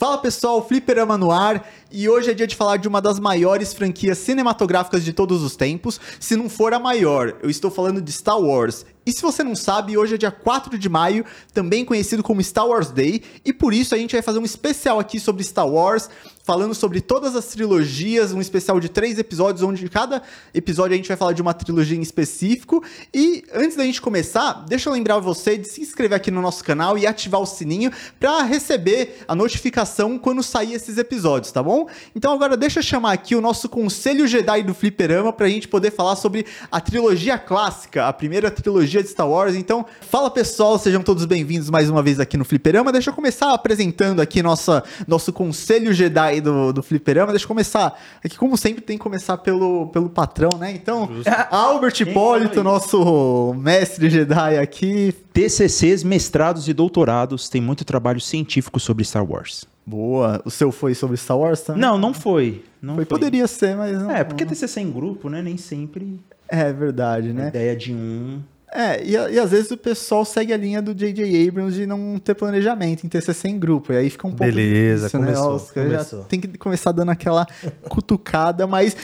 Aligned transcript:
Fala 0.00 0.16
pessoal, 0.16 0.66
Fliperama 0.66 1.18
no 1.18 1.30
ar 1.30 1.70
e 1.92 2.08
hoje 2.08 2.30
é 2.30 2.34
dia 2.34 2.46
de 2.46 2.56
falar 2.56 2.78
de 2.78 2.88
uma 2.88 3.02
das 3.02 3.20
maiores 3.20 3.74
franquias 3.74 4.16
cinematográficas 4.16 5.04
de 5.04 5.12
todos 5.12 5.42
os 5.42 5.56
tempos, 5.56 6.00
se 6.18 6.36
não 6.36 6.48
for 6.48 6.72
a 6.72 6.78
maior. 6.78 7.36
Eu 7.42 7.50
estou 7.50 7.70
falando 7.70 8.00
de 8.00 8.10
Star 8.10 8.40
Wars. 8.40 8.86
E 9.04 9.12
se 9.12 9.20
você 9.20 9.44
não 9.44 9.54
sabe, 9.54 9.98
hoje 9.98 10.14
é 10.14 10.16
dia 10.16 10.30
4 10.30 10.78
de 10.78 10.88
maio, 10.88 11.22
também 11.52 11.84
conhecido 11.84 12.22
como 12.22 12.42
Star 12.42 12.66
Wars 12.66 12.90
Day, 12.90 13.22
e 13.44 13.52
por 13.52 13.74
isso 13.74 13.94
a 13.94 13.98
gente 13.98 14.12
vai 14.12 14.22
fazer 14.22 14.38
um 14.38 14.44
especial 14.44 14.98
aqui 14.98 15.20
sobre 15.20 15.44
Star 15.44 15.68
Wars, 15.68 16.08
falando 16.50 16.74
sobre 16.74 17.00
todas 17.00 17.36
as 17.36 17.46
trilogias, 17.46 18.32
um 18.32 18.40
especial 18.40 18.80
de 18.80 18.88
três 18.88 19.20
episódios, 19.20 19.62
onde 19.62 19.88
cada 19.88 20.20
episódio 20.52 20.94
a 20.94 20.96
gente 20.96 21.06
vai 21.06 21.16
falar 21.16 21.32
de 21.32 21.40
uma 21.40 21.54
trilogia 21.54 21.96
em 21.96 22.00
específico. 22.00 22.82
E 23.14 23.44
antes 23.54 23.76
da 23.76 23.84
gente 23.84 24.02
começar, 24.02 24.64
deixa 24.66 24.88
eu 24.88 24.92
lembrar 24.92 25.20
você 25.20 25.56
de 25.56 25.68
se 25.68 25.80
inscrever 25.80 26.16
aqui 26.16 26.28
no 26.28 26.42
nosso 26.42 26.64
canal 26.64 26.98
e 26.98 27.06
ativar 27.06 27.40
o 27.40 27.46
sininho 27.46 27.92
para 28.18 28.42
receber 28.42 29.18
a 29.28 29.34
notificação 29.36 30.18
quando 30.18 30.42
sair 30.42 30.74
esses 30.74 30.98
episódios, 30.98 31.52
tá 31.52 31.62
bom? 31.62 31.86
Então 32.16 32.32
agora 32.32 32.56
deixa 32.56 32.80
eu 32.80 32.82
chamar 32.82 33.12
aqui 33.12 33.36
o 33.36 33.40
nosso 33.40 33.68
Conselho 33.68 34.26
Jedi 34.26 34.64
do 34.64 34.74
Fliperama 34.74 35.32
pra 35.32 35.48
gente 35.48 35.68
poder 35.68 35.92
falar 35.92 36.16
sobre 36.16 36.44
a 36.68 36.80
trilogia 36.80 37.38
clássica, 37.38 38.08
a 38.08 38.12
primeira 38.12 38.50
trilogia 38.50 39.04
de 39.04 39.08
Star 39.08 39.28
Wars. 39.28 39.54
Então, 39.54 39.86
fala 40.00 40.28
pessoal, 40.28 40.76
sejam 40.80 41.00
todos 41.00 41.24
bem-vindos 41.26 41.70
mais 41.70 41.88
uma 41.88 42.02
vez 42.02 42.18
aqui 42.18 42.36
no 42.36 42.44
Fliperama. 42.44 42.90
Deixa 42.90 43.10
eu 43.10 43.14
começar 43.14 43.54
apresentando 43.54 44.18
aqui 44.18 44.42
nossa, 44.42 44.82
nosso 45.06 45.32
Conselho 45.32 45.92
Jedi 45.92 46.39
do, 46.40 46.72
do 46.72 46.82
Fliperama. 46.82 47.32
Deixa 47.32 47.44
eu 47.44 47.48
começar 47.48 47.98
aqui, 48.24 48.36
como 48.36 48.56
sempre, 48.56 48.80
tem 48.80 48.96
que 48.96 49.02
começar 49.02 49.38
pelo, 49.38 49.88
pelo 49.88 50.08
patrão, 50.08 50.58
né? 50.58 50.72
Então, 50.72 51.08
Albert 51.50 52.00
Hipólito, 52.00 52.62
nosso 52.62 53.54
mestre 53.58 54.08
Jedi 54.10 54.58
aqui. 54.58 55.14
TCCs, 55.32 56.02
mestrados 56.02 56.68
e 56.68 56.72
doutorados 56.72 57.48
têm 57.48 57.60
muito 57.60 57.84
trabalho 57.84 58.20
científico 58.20 58.80
sobre 58.80 59.04
Star 59.04 59.24
Wars. 59.24 59.64
Boa. 59.86 60.40
O 60.44 60.50
seu 60.50 60.70
foi 60.70 60.94
sobre 60.94 61.16
Star 61.16 61.38
Wars 61.38 61.62
também? 61.62 61.80
Não, 61.80 61.98
não 61.98 62.12
foi. 62.14 62.64
Não 62.80 62.94
foi. 62.94 63.04
foi. 63.04 63.18
Poderia 63.18 63.46
ser, 63.46 63.76
mas 63.76 64.00
não. 64.00 64.10
É, 64.10 64.22
porque 64.22 64.44
TCC 64.44 64.80
em 64.80 64.90
grupo, 64.90 65.28
né? 65.28 65.42
Nem 65.42 65.56
sempre. 65.56 66.20
É 66.48 66.72
verdade, 66.72 67.32
né? 67.32 67.46
A 67.46 67.48
ideia 67.48 67.76
de 67.76 67.92
um. 67.94 68.40
É, 68.72 69.02
e, 69.04 69.12
e, 69.12 69.38
às 69.38 69.50
vezes 69.50 69.70
o 69.70 69.76
pessoal 69.76 70.24
segue 70.24 70.52
a 70.52 70.56
linha 70.56 70.80
do 70.80 70.94
J.J. 70.94 71.48
Abrams 71.48 71.74
de 71.76 71.86
não 71.86 72.18
ter 72.18 72.34
planejamento 72.34 73.04
em 73.04 73.08
TCC 73.08 73.48
em 73.48 73.58
grupo. 73.58 73.92
E 73.92 73.96
aí 73.96 74.10
fica 74.10 74.26
um 74.26 74.30
pouco. 74.30 74.44
Beleza, 74.44 75.08
difícil, 75.08 75.20
começou, 75.20 75.54
né? 75.54 75.88
começou. 75.88 76.18
Já 76.20 76.24
tem 76.26 76.40
que 76.40 76.56
começar 76.56 76.92
dando 76.92 77.10
aquela 77.10 77.46
cutucada, 77.88 78.66
mas. 78.66 78.96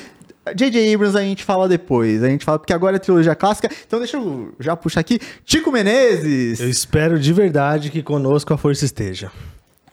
J.J. 0.54 0.94
Abrams 0.94 1.18
a 1.18 1.22
gente 1.22 1.42
fala 1.42 1.68
depois. 1.68 2.22
A 2.22 2.28
gente 2.28 2.44
fala 2.44 2.58
porque 2.60 2.72
agora 2.72 2.94
é 2.94 2.98
trilogia 3.00 3.34
clássica. 3.34 3.68
Então 3.84 3.98
deixa 3.98 4.16
eu 4.16 4.54
já 4.60 4.76
puxar 4.76 5.00
aqui. 5.00 5.18
Tico 5.44 5.72
Menezes. 5.72 6.60
Eu 6.60 6.68
espero 6.68 7.18
de 7.18 7.32
verdade 7.32 7.90
que 7.90 8.00
conosco 8.00 8.54
a 8.54 8.56
força 8.56 8.84
esteja. 8.84 9.32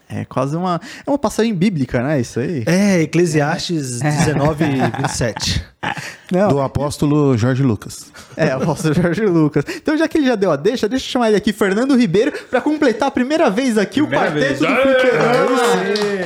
É 0.08 0.24
quase 0.24 0.56
uma. 0.56 0.80
É 1.06 1.10
uma 1.10 1.18
passagem 1.18 1.54
bíblica, 1.54 2.02
né? 2.02 2.20
Isso 2.20 2.38
aí. 2.38 2.62
É, 2.66 3.02
Eclesiastes 3.02 4.00
é. 4.02 4.10
19, 4.10 4.64
27. 5.02 5.64
Não. 6.32 6.48
Do 6.48 6.60
apóstolo 6.60 7.36
Jorge 7.36 7.62
Lucas. 7.62 8.06
É, 8.36 8.56
o 8.56 8.62
apóstolo 8.62 8.94
Jorge 8.94 9.24
Lucas. 9.26 9.64
Então, 9.76 9.96
já 9.96 10.08
que 10.08 10.18
ele 10.18 10.26
já 10.26 10.34
deu 10.34 10.50
a 10.50 10.56
deixa, 10.56 10.88
deixa 10.88 11.06
eu 11.06 11.10
chamar 11.10 11.28
ele 11.28 11.36
aqui, 11.36 11.52
Fernando 11.52 11.96
Ribeiro, 11.96 12.32
para 12.50 12.60
completar 12.60 13.08
a 13.08 13.10
primeira 13.10 13.50
vez 13.50 13.76
aqui 13.76 14.00
primeira 14.00 14.26
o 14.26 14.32
quarteto 14.32 14.58
vez. 14.58 14.58
do 14.58 14.66
Fliperama. 14.66 15.62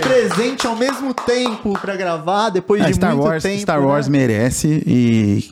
Presente 0.00 0.66
ao 0.66 0.76
mesmo 0.76 1.12
tempo 1.14 1.78
para 1.78 1.96
gravar, 1.96 2.50
depois 2.50 2.82
é, 2.82 2.86
de 2.86 2.94
Star 2.94 3.14
muito 3.14 3.26
Wars, 3.26 3.42
tempo. 3.42 3.60
Star 3.60 3.82
Wars 3.82 4.08
né? 4.08 4.18
merece 4.18 4.82
e 4.86 5.50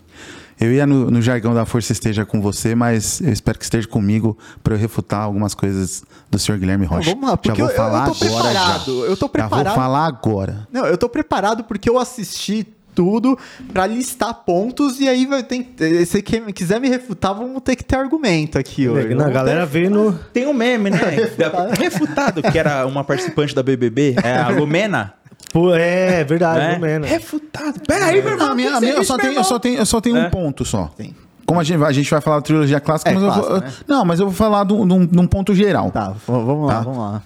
eu 0.59 0.73
ia 0.73 0.87
no, 0.87 1.11
no, 1.11 1.21
jargão 1.21 1.55
da 1.55 1.67
força 1.67 1.93
esteja 1.93 2.25
com 2.25 2.41
você, 2.41 2.75
mas 2.75 3.21
eu 3.21 3.33
espero 3.33 3.59
que 3.59 3.65
esteja 3.65 3.87
comigo 3.87 4.37
para 4.63 4.75
eu 4.75 4.79
refutar 4.79 5.21
algumas 5.21 5.55
coisas 5.55 6.03
do 6.31 6.39
senhor 6.39 6.59
Guilherme 6.59 6.87
Rocha. 6.87 7.11
Não, 7.11 7.15
vamos 7.15 7.31
lá, 7.31 7.37
porque 7.37 7.49
já 7.49 7.65
vou 7.65 7.71
eu, 7.71 7.77
falar 7.77 8.09
eu 8.09 8.15
tô 8.15 8.25
agora. 8.25 8.49
Preparado, 8.49 9.01
já. 9.01 9.07
Eu 9.07 9.17
tô 9.17 9.29
preparado. 9.29 9.65
Já 9.65 9.71
vou 9.71 9.75
falar 9.75 10.07
agora. 10.07 10.69
Não, 10.73 10.87
eu 10.87 10.97
tô 10.97 11.09
preparado 11.09 11.65
porque 11.65 11.91
eu 11.91 11.99
assisti 11.99 12.67
tudo 12.95 13.39
para 13.71 13.87
listar 13.87 14.33
pontos 14.33 14.99
e 14.99 15.07
aí 15.07 15.27
vai 15.27 15.43
ter 15.43 15.67
se 16.07 16.23
quiser 16.23 16.81
me 16.81 16.89
refutar 16.89 17.35
vamos 17.35 17.61
ter 17.63 17.77
que 17.77 17.85
ter 17.85 17.97
argumento 17.97 18.59
aqui 18.59 18.89
hoje. 18.89 19.15
Não, 19.15 19.27
a 19.27 19.31
galera 19.31 19.67
veio 19.67 19.91
no 19.91 20.15
tem 20.33 20.47
um 20.47 20.55
meme 20.55 20.89
né 20.89 20.97
refutado. 21.11 21.75
refutado 21.79 22.43
que 22.43 22.59
era 22.59 22.87
uma 22.87 23.05
participante 23.05 23.55
da 23.55 23.63
BBB 23.63 24.17
é 24.25 24.39
a 24.39 24.49
Lumena 24.49 25.13
Pô, 25.57 25.75
é, 25.75 26.23
verdade, 26.23 26.59
né? 26.59 26.75
Lumena. 26.75 27.07
Refutado. 27.07 27.81
Pera 27.89 28.05
aí, 28.05 28.21
meu 28.21 28.33
irmão. 28.33 28.51
A 28.51 28.55
minha, 28.55 28.77
a 28.77 28.79
minha, 28.79 28.93
eu, 28.93 29.03
só 29.03 29.17
tenho, 29.17 29.33
eu 29.33 29.43
só 29.43 29.59
tenho, 29.59 29.79
eu 29.79 29.87
só 29.87 30.01
tenho 30.03 30.17
é. 30.19 30.27
um 30.27 30.31
ponto 30.31 30.67
só. 30.67 30.91
Sim. 30.99 31.15
Como 31.47 31.59
a 31.59 31.65
gente, 31.65 31.79
vai, 31.79 31.89
a 31.89 31.93
gente 31.95 32.11
vai 32.11 32.21
falar 32.21 32.37
da 32.37 32.43
trilogia 32.43 32.79
clássica, 32.79 33.11
é 33.11 33.15
mas 33.15 33.23
clássico, 33.23 33.47
eu 33.47 33.51
vou, 33.53 33.61
né? 33.63 33.73
Não, 33.89 34.05
mas 34.05 34.21
eu 34.21 34.27
vou 34.27 34.35
falar 34.35 34.65
de 34.67 34.75
um 34.75 35.27
ponto 35.27 35.55
geral. 35.55 35.91
Tá, 35.91 36.15
vamos 36.27 36.67
lá, 36.67 36.75
tá? 36.75 36.81
vamos 36.81 36.99
lá. 36.99 37.23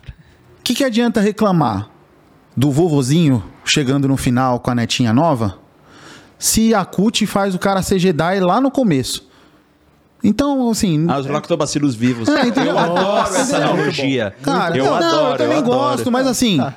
O 0.60 0.62
que, 0.62 0.74
que 0.74 0.84
adianta 0.84 1.20
reclamar 1.20 1.88
do 2.56 2.70
vovozinho 2.70 3.42
chegando 3.64 4.06
no 4.06 4.16
final 4.16 4.60
com 4.60 4.70
a 4.70 4.76
netinha 4.76 5.12
nova 5.12 5.58
se 6.38 6.72
a 6.72 6.84
CUT 6.84 7.26
faz 7.26 7.56
o 7.56 7.58
cara 7.58 7.82
ser 7.82 7.98
Jedi 7.98 8.38
lá 8.38 8.60
no 8.60 8.70
começo? 8.70 9.28
Então, 10.22 10.70
assim. 10.70 11.04
Ah, 11.08 11.18
os 11.18 11.26
lactobacilos 11.26 11.96
vivos. 11.96 12.28
É, 12.28 12.46
então, 12.46 12.62
eu 12.62 12.78
adoro 12.78 13.34
essa 13.34 13.56
analogia. 13.56 14.32
Cara, 14.40 14.76
eu 14.76 14.84
não, 14.84 14.94
adoro. 14.94 15.16
Não, 15.16 15.30
eu 15.32 15.36
também 15.36 15.56
eu 15.56 15.64
gosto, 15.64 16.02
adoro. 16.02 16.12
mas 16.12 16.28
assim. 16.28 16.58
Tá. 16.58 16.74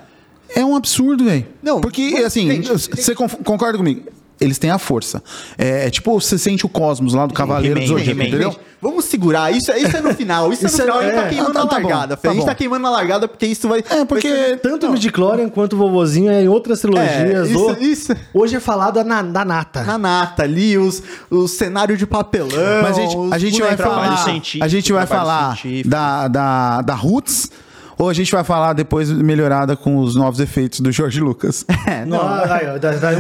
É 0.56 0.64
um 0.64 0.76
absurdo, 0.76 1.26
velho. 1.26 1.46
Não, 1.62 1.82
Porque, 1.82 2.22
assim, 2.26 2.62
você 2.62 3.16
concorda 3.16 3.78
comigo? 3.78 4.04
Eles 4.42 4.58
têm 4.58 4.70
a 4.72 4.78
força. 4.78 5.24
É, 5.58 5.88
é 5.88 5.90
tipo, 5.90 6.20
você 6.20 6.38
sente 6.38 6.66
o 6.66 6.70
cosmos 6.70 7.14
lá 7.14 7.26
do 7.26 7.34
Cavaleiro 7.34 7.80
do 7.80 7.88
Zodíaco, 7.88 8.22
entendeu? 8.22 8.56
Vamos 8.82 9.06
segurar. 9.06 9.50
Isso, 9.56 9.72
isso 9.72 9.96
é 9.96 10.02
no 10.02 10.14
final. 10.14 10.52
Isso, 10.52 10.66
Isso 10.66 10.82
é 10.82 10.86
no 10.86 10.92
final. 10.94 11.02
é- 11.02 11.06
a 11.06 11.08
gente 11.08 11.16
tá 11.16 11.26
é. 11.26 11.30
queimando 11.30 11.52
Ah, 11.52 11.54
tá, 11.54 11.62
a 11.62 11.68
tá 11.68 11.80
bom, 11.80 11.88
largada. 11.88 12.18
tá 12.18 12.30
a 12.30 12.34
gente 12.34 12.46
tá 12.46 12.56
queimando 12.56 12.88
a 12.88 12.90
largada 12.90 13.28
porque 13.30 13.46
isso 13.46 13.70
vai. 13.70 13.82
É, 13.90 14.04
porque- 14.04 14.28
vai 14.30 14.58
Tanto 14.58 14.88
Não, 14.88 14.96
no 14.96 15.12
Clorian 15.12 15.48
quanto 15.48 15.74
o 15.74 15.78
vovozinho 15.78 16.30
é 16.30 16.44
em 16.44 16.50
outras 16.50 16.82
trilogias. 16.82 17.48
É, 17.48 17.52
isso, 17.52 17.60
ou- 17.60 17.78
isso. 17.80 18.14
Hoje 18.34 18.58
é 18.58 18.60
falado 18.60 19.02
na, 19.06 19.22
da 19.22 19.46
nata. 19.46 19.84
Na 19.84 19.98
nata 19.98 20.44
ali, 20.44 20.78
os, 20.78 21.02
o 21.30 21.48
cenário 21.48 21.96
de 21.96 22.06
papelão. 22.06 22.50
Mas 22.82 22.98
a 22.98 23.02
gente, 23.02 23.16
a 23.32 23.38
gente 23.38 23.62
vai 23.62 23.78
falar. 23.78 24.26
A 24.62 24.68
gente 24.68 24.92
vai 24.92 25.08
falar 25.08 25.58
da, 25.86 26.28
da, 26.28 26.82
da 26.82 26.96
Roots. 26.96 27.50
Ou 27.98 28.10
a 28.10 28.14
gente 28.14 28.32
vai 28.32 28.44
falar 28.44 28.74
depois 28.74 29.10
melhorada 29.12 29.76
com 29.76 29.98
os 29.98 30.16
novos 30.16 30.40
efeitos 30.40 30.80
do 30.80 30.92
Jorge 30.92 31.20
Lucas? 31.20 31.66
É, 31.86 32.06
Não, 32.06 32.18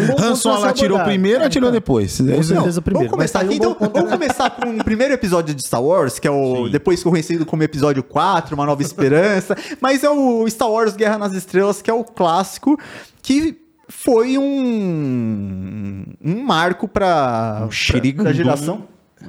ponto 0.07 0.23
Han 0.23 0.35
Solo 0.35 0.66
atirou 0.66 1.00
primeiro, 1.01 1.44
É, 1.44 1.45
atirou 1.47 1.69
então. 1.69 1.79
depois. 1.79 2.17
Com 2.19 2.29
É 2.31 2.41
certeza 2.44 2.81
primeiro. 2.81 3.09
Vamos 3.09 3.31
começar 3.31 3.39
aqui, 3.41 3.53
um 3.53 3.53
então. 3.53 3.78
Vamos 3.94 4.09
começar 4.12 4.50
com 4.51 4.69
o 4.78 4.83
primeiro 4.83 5.13
episódio 5.13 5.53
de 5.53 5.62
Star 5.66 5.83
Wars, 5.83 6.17
que 6.17 6.28
é 6.28 6.31
o 6.31 6.66
Sim. 6.66 6.72
depois 6.72 7.03
conhecido 7.03 7.45
como 7.45 7.62
episódio 7.63 8.01
4, 8.03 8.56
Uma 8.56 8.66
Nova 8.66 8.81
Esperança. 8.81 9.56
mas 9.81 10.03
é 10.03 10.09
o 10.09 10.47
Star 10.50 10.69
Wars 10.69 10.95
Guerra 10.95 11.17
nas 11.17 11.33
Estrelas, 11.33 11.81
que 11.81 11.89
é 11.91 11.94
o 11.94 12.03
clássico, 12.03 12.79
que 13.22 13.57
foi 13.89 14.38
um, 14.38 16.03
um 16.23 16.44
marco 16.44 16.88
para 16.88 17.67
Um 17.67 17.72
a 18.28 18.33
geração. 18.33 18.83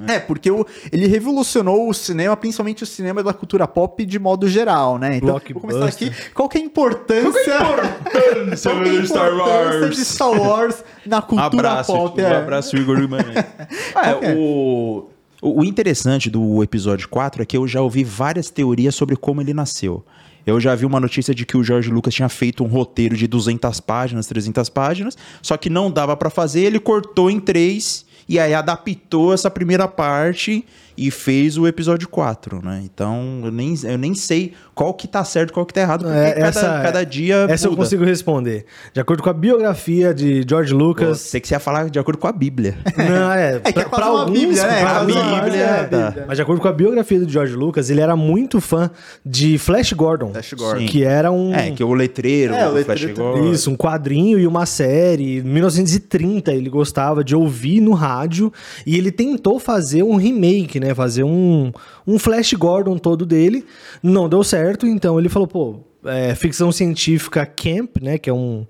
É, 0.07 0.19
porque 0.19 0.51
o, 0.51 0.65
ele 0.91 1.07
revolucionou 1.07 1.89
o 1.89 1.93
cinema, 1.93 2.35
principalmente 2.35 2.83
o 2.83 2.85
cinema 2.85 3.23
da 3.23 3.33
cultura 3.33 3.67
pop 3.67 4.05
de 4.05 4.19
modo 4.19 4.47
geral, 4.47 4.97
né? 4.97 5.17
Então, 5.17 5.39
vou 5.51 5.61
começar 5.61 5.85
aqui. 5.85 6.11
Qual 6.33 6.49
que 6.49 6.57
é 6.57 6.61
a 6.61 6.63
importância, 6.65 7.55
Importância 7.55 8.71
qual 8.71 8.83
é 8.83 8.89
a 8.89 9.01
do 9.01 9.07
Star 9.07 9.33
importância 9.33 9.79
Wars. 9.79 9.95
de 9.95 10.05
Star 10.05 10.41
Wars 10.41 10.83
na 11.05 11.21
cultura 11.21 11.45
abraço, 11.45 11.93
pop? 11.93 12.21
um 12.21 12.25
é. 12.25 12.35
abraço, 12.35 12.75
Igor 12.75 12.99
Guimarães. 12.99 13.35
Qual 13.93 14.19
que 14.19 14.25
é? 14.25 14.31
é, 14.31 14.35
o, 14.37 15.07
o 15.41 15.63
interessante 15.63 16.29
do 16.29 16.61
episódio 16.63 17.07
4 17.07 17.41
é 17.41 17.45
que 17.45 17.55
eu 17.55 17.67
já 17.67 17.81
ouvi 17.81 18.03
várias 18.03 18.49
teorias 18.49 18.95
sobre 18.95 19.15
como 19.15 19.41
ele 19.41 19.53
nasceu. 19.53 20.03
Eu 20.45 20.59
já 20.59 20.75
vi 20.75 20.85
uma 20.85 20.99
notícia 20.99 21.33
de 21.33 21.45
que 21.45 21.57
o 21.57 21.63
George 21.63 21.89
Lucas 21.89 22.13
tinha 22.13 22.29
feito 22.29 22.63
um 22.63 22.67
roteiro 22.67 23.17
de 23.17 23.25
200 23.27 23.79
páginas, 23.79 24.27
300 24.27 24.69
páginas, 24.69 25.17
só 25.41 25.57
que 25.57 25.69
não 25.69 25.89
dava 25.89 26.15
pra 26.15 26.29
fazer, 26.29 26.61
ele 26.61 26.79
cortou 26.79 27.31
em 27.31 27.39
três 27.39 28.04
e 28.27 28.39
aí 28.39 28.53
adaptou 28.53 29.33
essa 29.33 29.49
primeira 29.49 29.87
parte 29.87 30.65
e 30.97 31.11
fez 31.11 31.57
o 31.57 31.67
episódio 31.67 32.07
4, 32.07 32.61
né? 32.63 32.81
Então, 32.83 33.41
eu 33.43 33.51
nem, 33.51 33.73
eu 33.83 33.97
nem 33.97 34.13
sei 34.15 34.53
qual 34.73 34.93
que 34.93 35.07
tá 35.07 35.23
certo, 35.23 35.53
qual 35.53 35.65
que 35.65 35.73
tá 35.73 35.81
errado, 35.81 36.03
porque 36.05 36.17
É, 36.17 36.33
cada, 36.33 36.47
essa- 36.47 36.81
cada 36.83 37.03
dia 37.05 37.45
Essa 37.49 37.67
eu 37.67 37.71
muda. 37.71 37.83
consigo 37.83 38.03
responder. 38.03 38.65
De 38.93 38.99
acordo 38.99 39.21
com 39.23 39.29
a 39.29 39.33
biografia 39.33 40.13
de 40.13 40.45
George 40.47 40.73
Lucas. 40.73 41.19
Sei 41.21 41.39
que 41.39 41.47
você 41.47 41.55
ia 41.55 41.59
falar 41.59 41.89
de 41.89 41.97
acordo 41.99 42.17
com 42.19 42.27
a 42.27 42.31
Bíblia. 42.31 42.77
Não, 42.97 43.31
é. 43.31 43.55
É 43.55 43.69
é 43.69 43.71
pra- 43.71 43.85
pra 43.89 44.09
uma 44.11 44.21
alguns, 44.21 44.39
Bíblia, 44.39 44.67
né? 44.67 44.79
pra 44.81 44.89
A 44.89 44.97
alguns, 44.99 45.15
Bíblia, 45.15 45.63
é, 45.63 45.83
tá. 45.85 46.13
Mas 46.27 46.37
de 46.37 46.41
acordo 46.41 46.61
com 46.61 46.67
a 46.67 46.73
biografia 46.73 47.19
do 47.19 47.29
George 47.29 47.53
Lucas, 47.55 47.89
ele 47.89 48.01
era 48.01 48.15
muito 48.15 48.59
fã 48.61 48.89
de 49.25 49.57
Flash 49.57 49.93
Gordon. 49.93 50.31
Flash 50.31 50.53
Gordon. 50.53 50.79
Sim. 50.81 50.85
Que 50.87 51.03
era 51.03 51.31
um. 51.31 51.53
É, 51.53 51.71
que 51.71 51.83
o 51.83 51.93
letreiro, 51.93 52.53
É, 52.53 52.67
o 52.67 52.71
o 52.71 52.83
Flash 52.83 53.01
letreiro 53.01 53.15
Gordon. 53.15 53.51
Isso, 53.51 53.71
um 53.71 53.75
quadrinho 53.75 54.39
e 54.39 54.45
uma 54.47 54.65
série. 54.65 55.37
Em 55.39 55.41
1930 55.41 56.53
ele 56.53 56.69
gostava 56.69 57.23
de 57.23 57.35
ouvir 57.35 57.79
no 57.81 57.93
rádio 57.93 58.51
e 58.85 58.97
ele 58.97 59.11
tentou 59.11 59.59
fazer 59.59 60.03
um 60.03 60.15
remake, 60.15 60.79
né? 60.79 60.84
Fazer 60.93 61.23
um, 61.23 61.71
um 62.05 62.19
Flash 62.19 62.53
Gordon 62.53 62.97
todo 62.97 63.25
dele. 63.25 63.65
Não 64.03 64.29
deu 64.29 64.43
certo, 64.43 64.85
então 64.85 65.17
ele 65.17 65.29
falou, 65.29 65.47
pô, 65.47 65.79
é, 66.05 66.35
ficção 66.35 66.71
científica 66.71 67.45
camp, 67.45 67.97
né? 68.01 68.17
Que 68.17 68.29
é 68.29 68.33
um, 68.33 68.65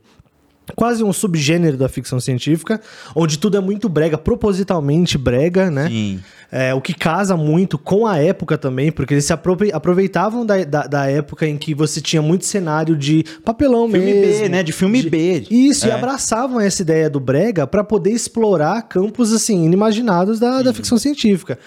quase 0.76 1.04
um 1.04 1.12
subgênero 1.12 1.78
da 1.78 1.90
ficção 1.90 2.20
científica, 2.20 2.80
onde 3.16 3.38
tudo 3.38 3.58
é 3.58 3.60
muito 3.60 3.90
brega, 3.90 4.18
propositalmente 4.18 5.18
brega, 5.18 5.70
né? 5.70 5.88
Sim. 5.90 6.20
É, 6.52 6.74
o 6.74 6.80
que 6.80 6.94
casa 6.94 7.36
muito 7.36 7.78
com 7.78 8.06
a 8.08 8.18
época 8.20 8.58
também, 8.58 8.90
porque 8.92 9.16
eles 9.16 9.26
se 9.26 9.34
aprove- 9.34 9.72
aproveitavam 9.74 10.46
da, 10.46 10.64
da, 10.64 10.84
da 10.88 11.10
época 11.10 11.46
em 11.46 11.58
que 11.58 11.74
você 11.74 12.00
tinha 12.00 12.22
muito 12.22 12.46
cenário 12.46 12.96
de 12.96 13.26
papelão 13.44 13.90
Filme 13.90 14.06
mesmo. 14.14 14.44
B, 14.44 14.50
né? 14.50 14.64
De 14.64 14.72
filme 14.72 15.02
B. 15.04 15.44
Isso, 15.52 15.88
e 15.88 15.90
É. 15.90 15.94
abraçavam 15.94 16.62
essa 16.62 16.82
ideia 16.84 17.10
do 17.10 17.20
brega 17.20 17.68
pra 17.68 17.84
poder 17.84 18.12
explorar 18.12 18.84
campos, 18.84 19.34
assim, 19.34 19.66
inimaginados 19.66 20.40
da, 20.40 20.62
da 20.62 20.72
ficção 20.74 20.98
científica. 20.98 21.60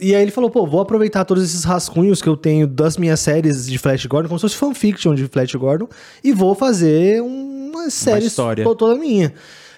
E 0.00 0.14
aí 0.14 0.22
ele 0.22 0.30
falou, 0.30 0.48
pô, 0.50 0.66
vou 0.66 0.80
aproveitar 0.80 1.24
todos 1.24 1.44
esses 1.44 1.62
rascunhos 1.64 2.22
que 2.22 2.28
eu 2.28 2.36
tenho 2.36 2.66
das 2.66 2.96
minhas 2.96 3.20
séries 3.20 3.66
de 3.66 3.76
Flash 3.78 4.06
Gordon, 4.06 4.28
como 4.28 4.38
se 4.38 4.42
fosse 4.42 4.56
fanfiction 4.56 5.14
de 5.14 5.26
Flash 5.28 5.54
Gordon, 5.54 5.88
e 6.24 6.32
vou 6.32 6.54
fazer 6.54 7.20
uma 7.22 7.90
série 7.90 8.26
história. 8.26 8.64
to- 8.64 8.74
toda 8.74 8.94
minha. 8.94 9.34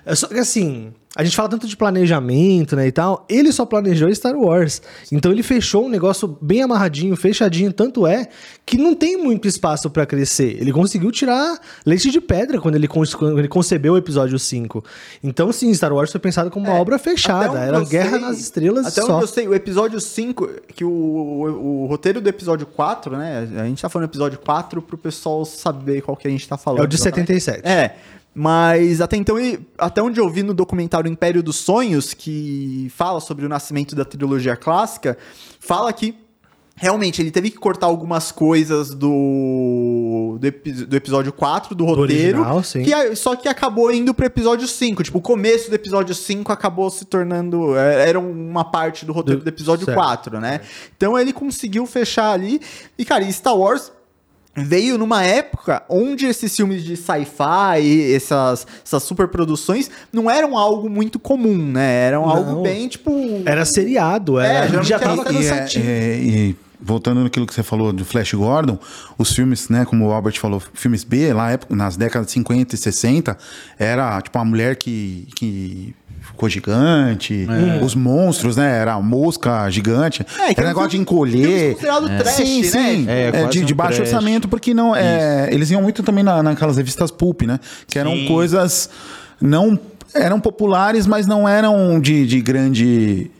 É 0.06 0.14
Só 0.14 0.26
que 0.28 0.38
assim, 0.38 0.92
a 1.14 1.22
gente 1.22 1.36
fala 1.36 1.48
tanto 1.48 1.66
de 1.66 1.76
planejamento, 1.76 2.74
né, 2.74 2.86
e 2.86 2.92
tal, 2.92 3.26
ele 3.28 3.52
só 3.52 3.66
planejou 3.66 4.12
Star 4.14 4.34
Wars. 4.34 4.80
Então 5.10 5.30
ele 5.30 5.42
fechou 5.42 5.84
um 5.84 5.88
negócio 5.88 6.38
bem 6.40 6.62
amarradinho, 6.62 7.14
fechadinho, 7.16 7.72
tanto 7.72 8.06
é 8.06 8.28
que 8.64 8.78
não 8.78 8.94
tem 8.94 9.16
muito 9.16 9.46
espaço 9.46 9.90
pra 9.90 10.06
crescer. 10.06 10.56
Ele 10.60 10.72
conseguiu 10.72 11.10
tirar 11.10 11.58
leite 11.84 12.10
de 12.10 12.20
pedra 12.20 12.60
quando 12.60 12.76
ele, 12.76 12.88
quando 12.88 13.38
ele 13.38 13.48
concebeu 13.48 13.92
o 13.92 13.96
episódio 13.98 14.38
5. 14.38 14.82
Então 15.22 15.52
sim, 15.52 15.72
Star 15.74 15.92
Wars 15.92 16.10
foi 16.10 16.20
pensado 16.20 16.50
como 16.50 16.66
uma 16.66 16.78
obra 16.78 16.94
É, 16.94 16.96
Até 16.96 17.10
fechada, 17.10 17.58
era 17.58 17.76
eu 17.78 17.86
Guerra 17.86 18.18
nas 18.18 18.38
Estrelas 18.38 18.86
Até 18.86 19.02
só. 19.02 19.14
onde 19.16 19.24
eu 19.24 19.28
sei, 19.28 19.46
o 19.46 19.54
episódio 19.54 20.00
5, 20.00 20.48
que 20.74 20.84
o, 20.84 20.88
o, 20.90 21.82
o 21.82 21.86
roteiro 21.86 22.20
do 22.20 22.28
episódio 22.28 22.66
4, 22.66 23.16
né? 23.16 23.48
A 23.58 23.64
gente 23.64 23.82
tá 23.82 23.88
falando 23.88 24.08
do 24.08 24.10
episódio 24.10 24.38
4 24.38 24.80
pro 24.80 24.96
pessoal 24.96 25.44
saber 25.44 26.00
qual 26.00 26.16
que 26.16 26.26
a 26.26 26.30
gente 26.30 26.48
tá 26.48 26.56
falando. 26.56 26.80
É 26.80 26.84
o 26.84 26.86
de 26.86 26.96
exatamente. 26.96 27.38
77. 27.40 27.68
É. 27.68 27.96
Mas 28.34 29.00
até 29.00 29.16
então, 29.16 29.36
até 29.76 30.02
onde 30.02 30.18
eu 30.18 30.28
vi 30.30 30.42
no 30.42 30.54
documentário 30.54 31.10
Império 31.10 31.42
dos 31.42 31.56
Sonhos, 31.56 32.14
que 32.14 32.90
fala 32.96 33.20
sobre 33.20 33.44
o 33.44 33.48
nascimento 33.48 33.94
da 33.94 34.04
trilogia 34.04 34.56
clássica, 34.56 35.18
fala 35.60 35.92
que 35.92 36.14
realmente 36.74 37.20
ele 37.20 37.30
teve 37.30 37.50
que 37.50 37.58
cortar 37.58 37.86
algumas 37.86 38.32
coisas 38.32 38.94
do, 38.94 40.38
do, 40.40 40.46
epi- 40.46 40.72
do 40.72 40.96
episódio 40.96 41.30
4, 41.30 41.74
do 41.74 41.84
roteiro. 41.84 42.38
original, 42.40 42.62
sim. 42.62 42.82
que 42.82 43.14
só 43.14 43.36
que 43.36 43.46
acabou 43.48 43.92
indo 43.92 44.14
pro 44.14 44.24
episódio 44.24 44.66
5. 44.66 45.02
Tipo, 45.02 45.18
o 45.18 45.22
começo 45.22 45.68
do 45.68 45.74
episódio 45.74 46.14
5 46.14 46.50
acabou 46.50 46.88
se 46.90 47.04
tornando. 47.04 47.76
é, 47.76 48.08
Era 48.08 48.18
uma 48.18 48.64
parte 48.64 49.04
do 49.04 49.12
roteiro 49.12 49.40
Do- 49.40 49.44
do, 49.44 49.48
episódio 49.48 49.84
certo. 49.84 49.98
4, 49.98 50.40
né? 50.40 50.62
Então 50.96 51.18
ele 51.18 51.34
conseguiu 51.34 51.84
fechar 51.86 52.32
ali. 52.32 52.60
E, 52.98 53.04
cara, 53.04 53.22
e 53.22 53.30
Star 53.32 53.56
Wars 53.56 53.92
veio 54.54 54.98
numa 54.98 55.24
época 55.24 55.82
onde 55.88 56.26
esses 56.26 56.54
filmes 56.54 56.84
de 56.84 56.96
sci-fi, 56.96 57.80
e 57.80 58.14
essas, 58.14 58.66
essas 58.84 59.02
superproduções, 59.02 59.90
não 60.12 60.30
eram 60.30 60.56
algo 60.58 60.88
muito 60.90 61.18
comum, 61.18 61.56
né? 61.56 62.06
Eram 62.08 62.28
algo 62.28 62.52
Não. 62.52 62.62
bem, 62.62 62.86
tipo. 62.88 63.10
Era 63.46 63.64
seriado, 63.64 64.38
É, 64.38 64.46
era, 64.46 64.66
geralmente 64.66 64.88
já 64.88 64.98
tava 64.98 65.16
E, 65.16 65.20
é- 65.20 65.24
cansativo. 65.24 65.84
é- 65.88 66.16
e 66.18 66.56
voltando 66.84 67.22
naquilo 67.22 67.46
que 67.46 67.54
você 67.54 67.62
falou 67.62 67.92
do 67.92 68.04
Flash 68.04 68.34
Gordon, 68.34 68.76
os 69.16 69.32
filmes, 69.32 69.68
né, 69.68 69.84
como 69.84 70.06
o 70.08 70.12
Albert 70.12 70.38
falou, 70.40 70.60
filmes 70.74 71.04
B, 71.04 71.32
lá 71.32 71.52
época- 71.52 71.74
nas 71.76 71.96
décadas 71.96 72.26
de 72.26 72.32
50 72.32 72.74
e 72.74 72.78
60, 72.78 73.38
era 73.78 74.20
tipo 74.20 74.36
uma 74.36 74.44
mulher 74.44 74.74
que, 74.76 75.28
que 75.36 75.94
ficou 76.22 76.48
gigante, 76.48 77.46
os 77.82 77.94
monstros, 77.94 78.56
né, 78.56 78.78
era 78.78 78.94
a 78.94 79.00
mosca 79.02 79.68
gigante, 79.70 80.24
É, 80.38 80.54
que 80.54 80.60
era 80.60 80.66
um 80.66 80.70
negócio 80.70 80.90
de 80.90 80.98
encolher. 80.98 81.72
considerado 81.72 82.06
trash, 82.18 82.34
sim, 82.36 82.62
né? 82.62 82.68
sim, 82.68 83.06
É, 83.08 83.30
é, 83.34 83.46
de, 83.48 83.64
de 83.64 83.72
um 83.72 83.76
baixo 83.76 83.96
trash. 83.96 84.08
orçamento, 84.12 84.48
porque 84.48 84.72
não, 84.72 84.94
é, 84.94 85.48
eles 85.52 85.70
iam 85.70 85.82
muito 85.82 86.02
também 86.02 86.24
na, 86.24 86.42
naquelas 86.42 86.76
revistas 86.76 87.10
pulp, 87.10 87.42
né, 87.42 87.58
que 87.86 87.98
eram 87.98 88.12
Sim. 88.12 88.26
coisas 88.26 88.88
não 89.40 89.78
eram 90.14 90.38
populares, 90.38 91.06
mas 91.06 91.26
não 91.26 91.48
eram 91.48 92.00
de, 92.00 92.26
de 92.26 92.40
grande 92.40 93.30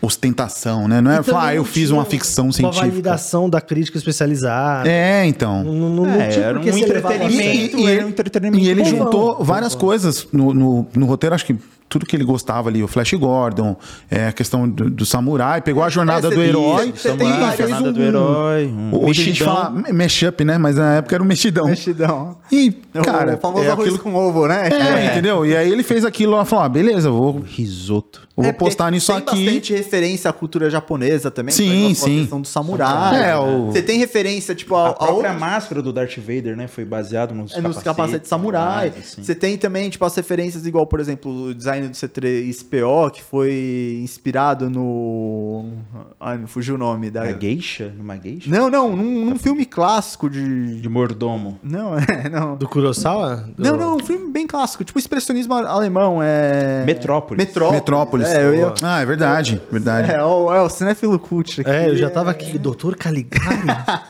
ostentação, 0.00 0.86
né? 0.86 1.00
Não 1.00 1.10
é 1.10 1.22
falar, 1.24 1.48
ah, 1.48 1.54
eu 1.56 1.64
fiz 1.64 1.90
uma 1.90 2.04
ficção 2.04 2.46
Uma 2.46 2.52
científica. 2.52 2.86
validação 2.86 3.50
da 3.50 3.60
crítica 3.60 3.98
especializada. 3.98 4.88
É, 4.88 5.26
então. 5.26 5.64
Não, 5.64 5.72
não, 5.74 6.06
não 6.06 6.20
É, 6.20 6.28
tinha 6.28 6.44
era 6.46 6.58
um 6.58 6.62
entretenimento, 6.62 7.76
E- 7.76 7.80
e- 7.82 7.86
era 7.90 8.06
um 8.06 8.08
entretenimento. 8.08 8.64
E 8.64 8.68
ele 8.68 8.84
juntou 8.84 9.42
várias 9.42 9.74
coisas 9.74 10.26
no, 10.32 10.54
no, 10.54 10.86
no 10.94 11.06
roteiro, 11.06 11.34
acho 11.34 11.44
que 11.46 11.56
tudo 11.88 12.04
que 12.06 12.14
ele 12.14 12.24
gostava 12.24 12.68
ali, 12.68 12.82
o 12.82 12.88
Flash 12.88 13.14
Gordon, 13.14 13.76
é, 14.10 14.28
a 14.28 14.32
questão 14.32 14.68
do, 14.68 14.90
do 14.90 15.06
samurai, 15.06 15.60
pegou 15.62 15.82
a 15.82 15.88
jornada 15.88 16.28
É, 16.28 16.30
do 16.30 16.42
herói 16.42 16.92
você 16.94 17.12
tem 17.16 17.28
e 17.28 17.46
fez 17.56 17.70
Jornada 17.70 17.88
um, 17.88 17.92
do 17.92 18.02
herói, 18.02 18.66
um 18.66 18.90
Hoje 18.94 19.22
a 19.22 19.24
gente 19.24 19.42
mexidão. 19.42 19.54
fala 19.54 19.92
mashup, 19.92 20.44
né? 20.44 20.58
Mas 20.58 20.76
na 20.76 20.96
época 20.96 21.14
era 21.16 21.22
o 21.22 21.26
mexidão. 21.26 21.66
Mexidão. 21.66 22.36
E, 22.52 22.74
O 22.94 23.02
cara, 23.02 23.36
famoso 23.36 23.64
é 23.64 23.68
arroz 23.70 23.88
aquilo... 23.88 24.02
com 24.02 24.14
ovo, 24.14 24.46
né? 24.46 24.68
É, 24.68 25.06
entendeu? 25.06 25.46
E 25.46 25.56
aí 25.56 25.70
ele 25.70 25.82
fez 25.82 26.04
aquilo 26.04 26.32
lá 26.36 26.42
e 26.42 26.46
falou: 26.46 26.64
ah, 26.64 26.68
beleza, 26.68 27.08
eu 27.08 27.12
vou, 27.14 27.40
Risoto. 27.40 28.20
eu 28.36 28.42
vou 28.42 28.50
É, 28.50 28.52
postar 28.52 28.90
nisso 28.90 29.12
tem 29.12 29.16
aqui. 29.22 29.44
bastante 29.44 29.72
referência 29.74 30.28
à 30.30 30.32
cultura 30.32 30.68
japonesa 30.70 31.30
também. 31.30 31.54
Sim, 31.54 31.94
sim. 31.94 32.16
A 32.18 32.20
questão 32.20 32.40
do 32.40 32.46
samurai. 32.48 33.30
É, 33.30 33.36
o- 33.36 33.66
Você 33.70 33.82
tem 33.82 33.98
referência, 33.98 34.54
tipo, 34.54 34.74
a, 34.74 34.86
A 34.86 34.90
a 34.90 34.92
própria 34.94 35.14
outros- 35.30 35.40
máscara 35.40 35.82
do 35.82 35.92
Darth 35.92 36.16
Vader, 36.18 36.56
né? 36.56 36.66
Foi 36.66 36.84
baseado 36.84 37.34
nos, 37.34 37.54
é, 37.54 37.60
nos 37.60 37.78
capacetes 37.78 38.28
samurai. 38.28 38.92
assim. 38.98 39.22
Você 39.22 39.34
tem 39.34 39.56
também, 39.56 39.88
tipo, 39.90 40.04
as 40.04 40.14
referências 40.14 40.66
igual, 40.66 40.86
por 40.86 41.00
exemplo, 41.00 41.48
o 41.48 41.54
design 41.54 41.77
do 41.86 41.92
C3PO, 41.94 43.10
que 43.12 43.22
foi 43.22 44.00
inspirado 44.02 44.68
no... 44.68 45.70
Ai, 46.18 46.38
me 46.38 46.46
fugiu 46.46 46.74
o 46.74 46.78
nome. 46.78 47.10
Da... 47.10 47.30
Geisha? 47.32 47.92
Numa 47.96 48.16
geisha? 48.16 48.50
Não, 48.50 48.68
não, 48.68 48.96
num, 48.96 49.26
num 49.26 49.38
filme 49.38 49.64
clássico 49.64 50.28
de... 50.28 50.80
De 50.80 50.88
mordomo. 50.88 51.58
Não, 51.62 51.94
é, 51.98 52.28
não. 52.28 52.56
Do 52.56 52.68
Kurosawa? 52.68 53.48
Do- 53.56 53.62
Não, 53.62 53.76
não, 53.76 53.96
um 53.96 54.00
filme 54.00 54.32
bem 54.32 54.46
clássico, 54.46 54.82
tipo 54.82 54.98
expressionismo 54.98 55.54
alemão, 55.54 56.20
é... 56.22 56.84
Metrópolis. 56.84 57.44
Metrópolis. 57.46 57.78
Metrópolis. 57.80 58.28
É, 58.28 58.44
eu 58.44 58.54
ia... 58.54 58.74
Ah, 58.82 59.00
é 59.00 59.06
verdade, 59.06 59.60
verdade. 59.70 60.10
É, 60.10 60.22
o, 60.24 60.52
é 60.52 60.60
o 60.62 60.68
cinéfilo 60.68 61.18
cult 61.18 61.60
aqui. 61.60 61.70
É, 61.70 61.88
eu 61.88 61.96
já 61.96 62.10
tava 62.10 62.30
aqui, 62.30 62.58
Doutor 62.58 62.96
Caligari. 62.96 63.38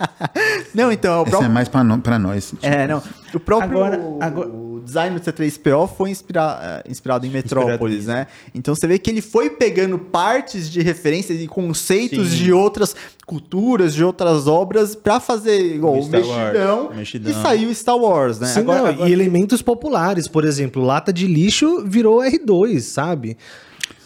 Não, 0.75 0.93
então, 0.93 1.13
é 1.13 1.17
o 1.19 1.23
Esse 1.23 1.31
próprio... 1.31 1.51
é 1.51 1.53
mais 1.53 1.69
pra, 1.69 1.83
no- 1.83 1.99
pra 1.99 2.19
nós. 2.19 2.55
É, 2.63 2.87
não. 2.87 3.03
O 3.35 3.41
próprio 3.41 3.83
Agora- 3.83 4.01
agora- 4.21 4.51
design 4.89 5.19
do 5.19 5.23
C3PO 5.25 5.89
foi 5.97 6.11
inspira- 6.11 6.83
é, 6.85 6.91
inspirado 6.91 7.27
em 7.27 7.31
Metrópolis, 7.31 8.07
né? 8.07 8.27
Então 8.55 8.75
você 8.75 8.87
vê 8.87 8.99
que 8.99 9.11
ele 9.11 9.21
foi 9.21 9.51
pegando 9.51 9.99
partes 9.99 10.71
de 10.71 10.81
referências 10.81 11.41
e 11.41 11.47
conceitos 11.47 12.31
Sim. 12.31 12.37
de 12.37 12.53
outras 12.53 12.97
culturas, 13.27 13.95
de 13.95 14.03
outras 14.03 14.47
obras, 14.47 14.97
pra 14.97 15.21
fazer 15.21 15.75
igual 15.75 15.99
o 15.99 16.03
Star 16.03 16.21
Wars, 16.27 16.53
Mexidão, 16.53 16.91
Mexidão. 16.95 17.31
e 17.33 17.35
saiu 17.43 17.75
Star 17.75 17.97
Wars, 17.97 18.41
né? 18.41 18.47
Sim, 18.49 18.61
Agora- 18.61 18.79
não, 18.83 18.87
agora- 18.89 19.09
E 19.09 19.13
elementos 19.13 19.61
populares, 19.63 20.27
por 20.27 20.45
exemplo, 20.45 20.83
lata 20.83 21.13
de 21.13 21.27
lixo 21.27 21.85
virou 21.87 22.21
R2, 22.23 22.81
sabe? 22.81 23.37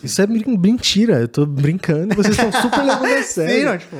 Isso 0.02 0.20
é 0.20 0.26
mentira, 0.26 1.20
eu 1.20 1.28
tô 1.28 1.46
brincando 1.46 2.16
vocês 2.16 2.36
estão 2.36 2.50
super 2.60 2.82
levando 2.82 3.04
a 3.18 3.22
sério. 3.22 3.64
não, 3.70 3.78
tipo, 3.78 3.96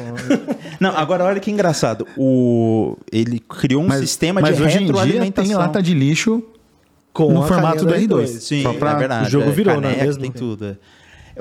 Não, 0.80 0.90
agora 0.96 1.22
olha 1.24 1.38
que 1.38 1.48
engraçado. 1.48 2.06
O... 2.16 2.96
Ele 3.12 3.38
criou 3.38 3.82
um 3.84 3.86
Mas, 3.86 4.00
sistema 4.00 4.40
mas 4.40 4.56
de 4.56 4.62
hoje 4.64 4.82
em 4.82 4.92
dia 4.92 5.30
tem 5.30 5.54
lata 5.54 5.80
de 5.80 5.94
lixo 5.94 6.42
Com 7.12 7.32
no 7.32 7.42
a 7.42 7.46
formato 7.46 7.84
do 7.84 7.90
carinha 7.92 8.08
R2. 8.08 8.26
Sim, 8.26 8.62
Só 8.62 8.72
pra- 8.74 8.92
é 8.92 8.96
verdade. 8.96 9.26
o 9.28 9.30
jogo 9.30 9.48
é, 9.48 9.52
virou, 9.52 9.74
é 9.74 9.80
caneca, 9.80 10.04
mesmo? 10.04 10.22
Tem 10.22 10.30
tudo. 10.32 10.64
é. 10.66 10.76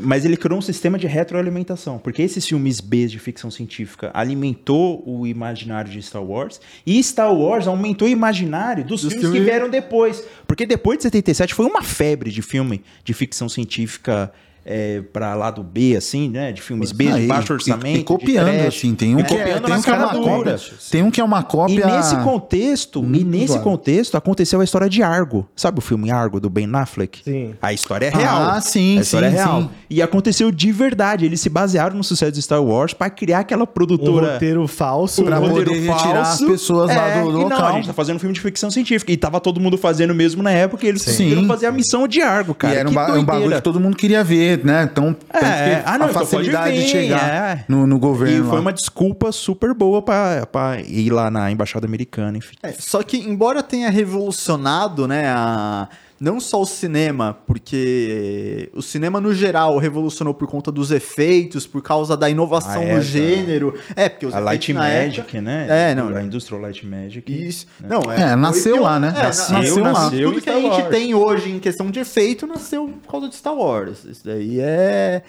Mas 0.01 0.23
ele 0.23 0.37
criou 0.37 0.57
um 0.57 0.61
sistema 0.61 0.97
de 0.97 1.05
retroalimentação, 1.05 1.97
porque 1.99 2.21
esses 2.21 2.47
filmes 2.47 2.79
B 2.79 3.07
de 3.07 3.19
ficção 3.19 3.51
científica 3.51 4.09
alimentou 4.13 5.03
o 5.05 5.27
imaginário 5.27 5.91
de 5.91 6.01
Star 6.01 6.23
Wars, 6.23 6.61
e 6.85 7.01
Star 7.03 7.33
Wars 7.33 7.67
aumentou 7.67 8.07
o 8.07 8.11
imaginário 8.11 8.85
dos, 8.85 9.01
Dos 9.01 9.11
filmes 9.13 9.27
que 9.29 9.33
filmes- 9.33 9.43
vieram 9.51 9.69
depois. 9.69 10.23
Porque 10.47 10.65
depois 10.65 10.97
de 10.97 11.03
77 11.03 11.53
foi 11.53 11.65
uma 11.65 11.81
febre 11.83 12.31
de 12.31 12.41
filme 12.41 12.81
de 13.03 13.13
ficção 13.13 13.49
científica 13.49 14.31
é, 14.65 15.01
para 15.13 15.33
lado 15.35 15.63
B, 15.63 15.95
assim, 15.95 16.29
né? 16.29 16.51
De 16.51 16.61
filmes 16.61 16.91
B, 16.91 17.07
Ah, 17.07 17.11
de 17.13 17.21
e- 17.23 17.27
baixo 17.27 17.51
e- 17.51 17.55
orçamento. 17.55 17.99
E, 17.99 18.03
copiando, 18.03 18.45
de 18.51 18.57
trash. 18.57 18.67
assim. 18.77 18.95
Tem 18.95 19.15
um, 19.15 19.19
E 19.19 19.23
que, 19.23 19.33
é- 19.33 19.37
copiando 19.37 19.65
tem 19.65 19.75
um 19.75 19.81
que 19.81 19.89
é 19.89 19.93
uma 19.93 20.09
cópia. 20.13 20.55
Tem 20.91 21.03
um 21.03 21.11
que 21.11 21.21
é 21.21 21.23
uma 21.23 21.43
cópia. 21.43 21.87
E 21.87 21.91
nesse 21.97 22.15
contexto, 22.17 22.99
e 23.03 23.23
nesse 23.23 23.47
zoado. 23.47 23.63
contexto 23.63 24.15
aconteceu 24.15 24.61
a 24.61 24.63
história 24.63 24.89
de 24.89 25.01
Argo. 25.03 25.47
Sabe 25.55 25.79
o 25.79 25.81
filme 25.81 26.11
Argo 26.11 26.39
do 26.39 26.49
Ben 26.49 26.69
Affleck? 26.73 27.21
Sim. 27.23 27.53
A 27.61 27.73
história 27.73 28.07
é 28.07 28.09
real. 28.09 28.41
Ah, 28.51 28.61
sim, 28.61 28.97
A 28.97 29.01
história 29.01 29.29
sim, 29.29 29.35
é 29.35 29.37
real. 29.39 29.61
sim. 29.63 29.69
E 29.89 30.01
aconteceu 30.01 30.51
de 30.51 30.71
verdade. 30.71 31.25
Eles 31.25 31.39
se 31.41 31.49
basearam 31.49 31.95
no 31.95 32.03
sucesso 32.03 32.31
de 32.31 32.41
Star 32.41 32.63
Wars 32.63 32.93
para 32.93 33.09
criar 33.09 33.39
aquela 33.39 33.63
Um 33.63 33.67
produtora. 33.67 34.33
roteiro 34.33 34.67
falso. 34.67 35.23
Pra 35.23 35.39
um 35.39 35.49
poder 35.49 35.67
roteiro 35.67 35.93
retirar 35.93 36.21
as 36.21 36.39
pessoas 36.41 36.87
lá 36.95 37.07
É, 37.07 37.21
do- 37.23 37.31
do 37.31 37.37
e 37.37 37.43
Não, 37.43 37.49
local. 37.49 37.65
a 37.67 37.71
gente 37.73 37.87
tá 37.87 37.93
fazendo 37.93 38.15
um 38.15 38.19
filme 38.19 38.33
de 38.33 38.41
ficção 38.41 38.69
científica. 38.71 39.11
E 39.11 39.17
tava 39.17 39.39
todo 39.39 39.59
mundo 39.59 39.77
fazendo 39.77 40.13
mesmo 40.13 40.41
na 40.43 40.51
época. 40.51 40.85
E 40.85 40.89
eles 40.89 41.01
Sim. 41.01 41.11
conseguiram 41.11 41.47
fazer 41.47 41.65
a 41.67 41.71
missão 41.71 42.07
de 42.07 42.21
Argo, 42.21 42.53
cara. 42.53 42.73
e 42.73 42.77
era 42.77 42.89
um, 42.89 42.93
ba- 42.93 43.13
um 43.13 43.23
bagulho 43.23 43.55
que 43.55 43.61
todo 43.61 43.79
mundo 43.79 43.95
queria 43.97 44.23
ver, 44.23 44.50
né? 44.57 44.83
Então, 44.91 45.15
É, 45.33 45.39
que 45.39 45.81
ah, 45.85 45.97
não, 45.97 46.07
a 46.07 46.09
facilidade 46.09 46.65
pode 46.65 46.75
de 46.75 46.81
vir, 46.83 46.87
chegar 46.89 47.29
é. 47.57 47.65
no, 47.67 47.85
no 47.87 47.95
E 47.95 47.99
governo. 47.99 48.45
foi 48.45 48.55
lá. 48.55 48.61
uma 48.61 48.73
desculpa 48.73 49.31
super 49.31 49.73
boa 49.73 50.01
pra, 50.01 50.45
pra 50.45 50.79
ir 50.81 51.09
lá 51.11 51.29
na 51.31 51.51
embaixada 51.51 51.85
americana, 51.85 52.37
enfim. 52.37 52.55
É, 52.63 52.71
só 52.73 53.01
que, 53.03 53.17
embora 53.17 53.61
tenha 53.63 53.89
revolucionado, 53.89 55.07
né, 55.07 55.27
a, 55.29 55.87
não 56.23 56.39
só 56.39 56.61
o 56.61 56.65
cinema, 56.67 57.35
porque 57.47 58.69
o 58.75 58.81
cinema 58.81 59.19
no 59.19 59.33
geral 59.33 59.75
revolucionou 59.79 60.35
por 60.35 60.47
conta 60.47 60.71
dos 60.71 60.91
efeitos, 60.91 61.65
por 61.65 61.81
causa 61.81 62.15
da 62.15 62.29
inovação 62.29 62.79
Ah, 62.81 62.85
é, 62.85 62.89
no 62.93 62.99
tá. 62.99 63.01
gênero. 63.01 63.73
É, 63.95 64.07
porque 64.07 64.27
os 64.27 64.33
A 64.35 64.39
Light 64.39 64.71
Magic, 64.71 65.19
época- 65.21 65.41
né? 65.41 65.65
É, 65.91 65.95
não. 65.95 66.15
A 66.15 66.21
Industrial 66.21 66.61
Light 66.61 66.85
Magic. 66.85 67.47
Isso. 67.47 67.65
Não, 67.79 68.01
É, 68.11 68.35
nasceu 68.35 68.75
foi- 68.75 68.83
lá, 68.85 68.99
né? 68.99 69.13
É, 69.17 69.23
Nasceu, 69.23 69.57
nasceu, 69.57 69.83
lá. 69.83 69.91
nasceu 69.93 70.29
Tudo 70.29 70.41
que 70.43 70.49
a 70.51 70.59
gente 70.61 70.69
Wars. 70.81 70.89
tem 70.89 71.15
hoje 71.15 71.49
em 71.51 71.59
questão 71.59 71.89
de 71.89 71.99
efeito 71.99 72.45
nasceu 72.45 72.87
por 73.03 73.11
causa 73.11 73.27
de 73.27 73.35
Star 73.35 73.55
Wars. 73.55 74.05
Isso 74.05 74.21
daí 74.23 74.59
é, 74.59 75.23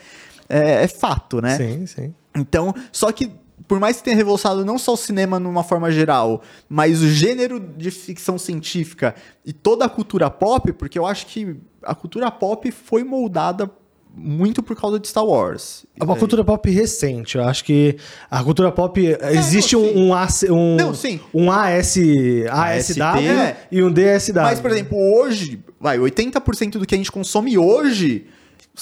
é, 0.46 0.84
é 0.84 0.88
fato, 0.88 1.40
né? 1.40 1.56
Sim, 1.56 1.86
sim. 1.86 2.14
Então, 2.36 2.74
só 2.92 3.10
que 3.12 3.30
por 3.72 3.80
mais 3.80 3.96
que 3.96 4.02
tenha 4.02 4.14
revolucionado 4.14 4.66
não 4.66 4.76
só 4.76 4.92
o 4.92 4.96
cinema 4.98 5.40
numa 5.40 5.64
forma 5.64 5.90
geral, 5.90 6.42
mas 6.68 7.00
o 7.00 7.08
gênero 7.08 7.58
de 7.58 7.90
ficção 7.90 8.36
científica 8.36 9.14
e 9.46 9.50
toda 9.50 9.86
a 9.86 9.88
cultura 9.88 10.28
pop, 10.28 10.70
porque 10.74 10.98
eu 10.98 11.06
acho 11.06 11.24
que 11.24 11.56
a 11.82 11.94
cultura 11.94 12.30
pop 12.30 12.70
foi 12.70 13.02
moldada 13.02 13.70
muito 14.14 14.62
por 14.62 14.76
causa 14.78 15.00
de 15.00 15.08
Star 15.08 15.24
Wars. 15.24 15.86
É 15.98 16.04
uma 16.04 16.16
cultura 16.16 16.44
pop 16.44 16.70
recente. 16.70 17.38
Eu 17.38 17.44
acho 17.44 17.64
que 17.64 17.96
a 18.30 18.44
cultura 18.44 18.70
pop. 18.70 19.00
existe 19.30 19.74
não, 19.74 19.82
um, 19.84 20.08
um, 20.08 20.14
AC, 20.14 20.50
um, 20.50 20.76
Não, 20.76 20.94
sim. 20.94 21.18
um 21.32 21.50
AS, 21.50 21.96
ASW 22.50 23.26
É. 23.26 23.56
e 23.72 23.82
um 23.82 23.90
DSW. 23.90 24.34
Mas, 24.42 24.60
por 24.60 24.70
exemplo, 24.70 24.98
hoje, 25.16 25.64
vai, 25.80 25.96
80% 25.98 26.72
do 26.72 26.84
que 26.84 26.94
a 26.94 26.98
gente 26.98 27.10
consome 27.10 27.56
hoje 27.56 28.26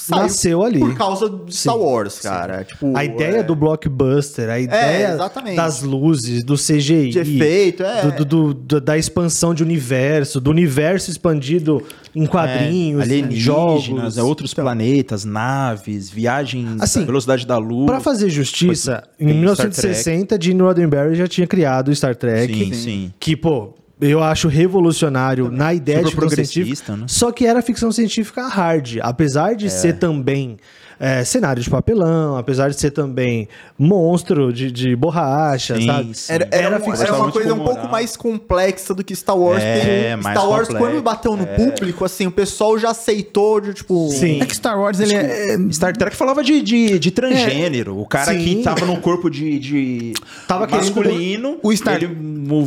Nasceu 0.09 0.63
ali. 0.63 0.79
por 0.79 0.95
causa 0.95 1.29
de 1.29 1.53
Star 1.55 1.75
Sim, 1.75 1.81
Wars, 1.81 2.19
cara. 2.19 2.63
Tipo, 2.63 2.95
a 2.95 3.03
ideia 3.03 3.37
é, 3.39 3.43
do 3.43 3.55
blockbuster, 3.55 4.49
a 4.49 4.57
ideia 4.59 5.13
exatamente. 5.13 5.55
das 5.57 5.81
luzes, 5.81 6.43
do 6.45 6.55
CGI, 6.55 7.09
de 7.09 7.19
efeito, 7.19 7.83
é. 7.83 8.09
do- 8.11 8.25
do- 8.25 8.53
do- 8.53 8.81
da 8.81 8.97
expansão 8.97 9.53
de 9.53 9.61
universo, 9.63 10.39
do 10.39 10.49
universo 10.49 11.11
expandido 11.11 11.83
em 12.15 12.25
quadrinhos, 12.25 13.01
em 13.01 13.03
alienígenas, 13.03 13.43
jogos. 13.43 14.17
é 14.17 14.23
outros 14.23 14.53
planetas, 14.53 15.25
naves, 15.25 16.09
viagens 16.09 16.81
Assim, 16.81 17.03
à 17.03 17.05
velocidade 17.05 17.45
da 17.45 17.57
luz. 17.57 17.85
Pra 17.85 17.99
fazer 17.99 18.29
justiça, 18.29 19.03
em 19.19 19.25
Tem 19.27 19.35
1960, 19.35 20.37
Gene 20.41 20.61
Roddenberry 20.61 21.15
já 21.15 21.27
tinha 21.27 21.45
criado 21.47 21.89
o 21.89 21.95
Star 21.95 22.15
Trek. 22.15 22.53
Sim, 22.53 22.73
sim. 22.73 23.13
Que, 23.19 23.35
pô, 23.35 23.73
eu 24.01 24.23
acho 24.23 24.47
revolucionário 24.47 25.51
na 25.51 25.73
ideia 25.73 25.99
Super 25.99 26.09
de 26.09 26.15
ficção 26.15 26.27
progressista, 26.27 26.53
científica. 26.63 26.97
né? 26.97 27.05
Só 27.07 27.31
que 27.31 27.45
era 27.45 27.61
ficção 27.61 27.91
científica 27.91 28.47
hard. 28.47 28.97
Apesar 29.01 29.55
de 29.55 29.69
ser 29.69 29.93
também 29.93 30.57
é, 31.03 31.23
cenário 31.25 31.63
de 31.63 31.67
papelão, 31.67 32.37
apesar 32.37 32.69
de 32.69 32.79
ser 32.79 32.91
também 32.91 33.47
monstro 33.75 34.53
de, 34.53 34.71
de 34.71 34.95
borracha, 34.95 35.75
Sim, 35.75 35.85
sabe? 35.87 36.13
sim. 36.13 36.31
Era, 36.31 36.45
era, 36.51 36.57
Era 36.57 36.75
era 36.75 37.15
uma 37.15 37.31
coisa 37.31 37.53
um 37.55 37.63
pouco 37.63 37.87
mais 37.87 38.15
complexa 38.15 38.93
do 38.93 39.03
que 39.03 39.15
Star 39.15 39.35
Wars. 39.35 39.63
É, 39.63 39.79
porque 39.79 40.23
mais 40.23 40.37
Star 40.37 40.47
Wars, 40.49 40.67
complexo. 40.67 40.91
quando 40.91 41.01
bateu 41.03 41.35
no 41.35 41.47
público, 41.47 42.05
assim, 42.05 42.27
o 42.27 42.31
pessoal 42.31 42.77
já 42.77 42.91
aceitou 42.91 43.59
de, 43.59 43.73
tipo... 43.73 44.09
Sim. 44.11 44.41
É 44.41 44.45
que 44.45 44.55
Star 44.55 44.79
Wars, 44.79 44.99
ele 44.99 45.15
é... 45.15 45.57
Star 45.71 45.97
Trek 45.97 46.15
falava 46.15 46.43
de, 46.43 46.61
de, 46.61 46.99
de 46.99 47.09
transgênero. 47.09 47.97
o 47.99 48.05
cara 48.05 48.33
Sim. 48.33 48.43
que 48.57 48.63
tava 48.63 48.85
num 48.85 48.97
corpo 49.01 49.27
de, 49.27 49.57
de 49.57 50.13
Tava 50.47 50.67
masculino, 50.67 51.57
o 51.63 51.73
Star- 51.75 51.95
ele 51.95 52.15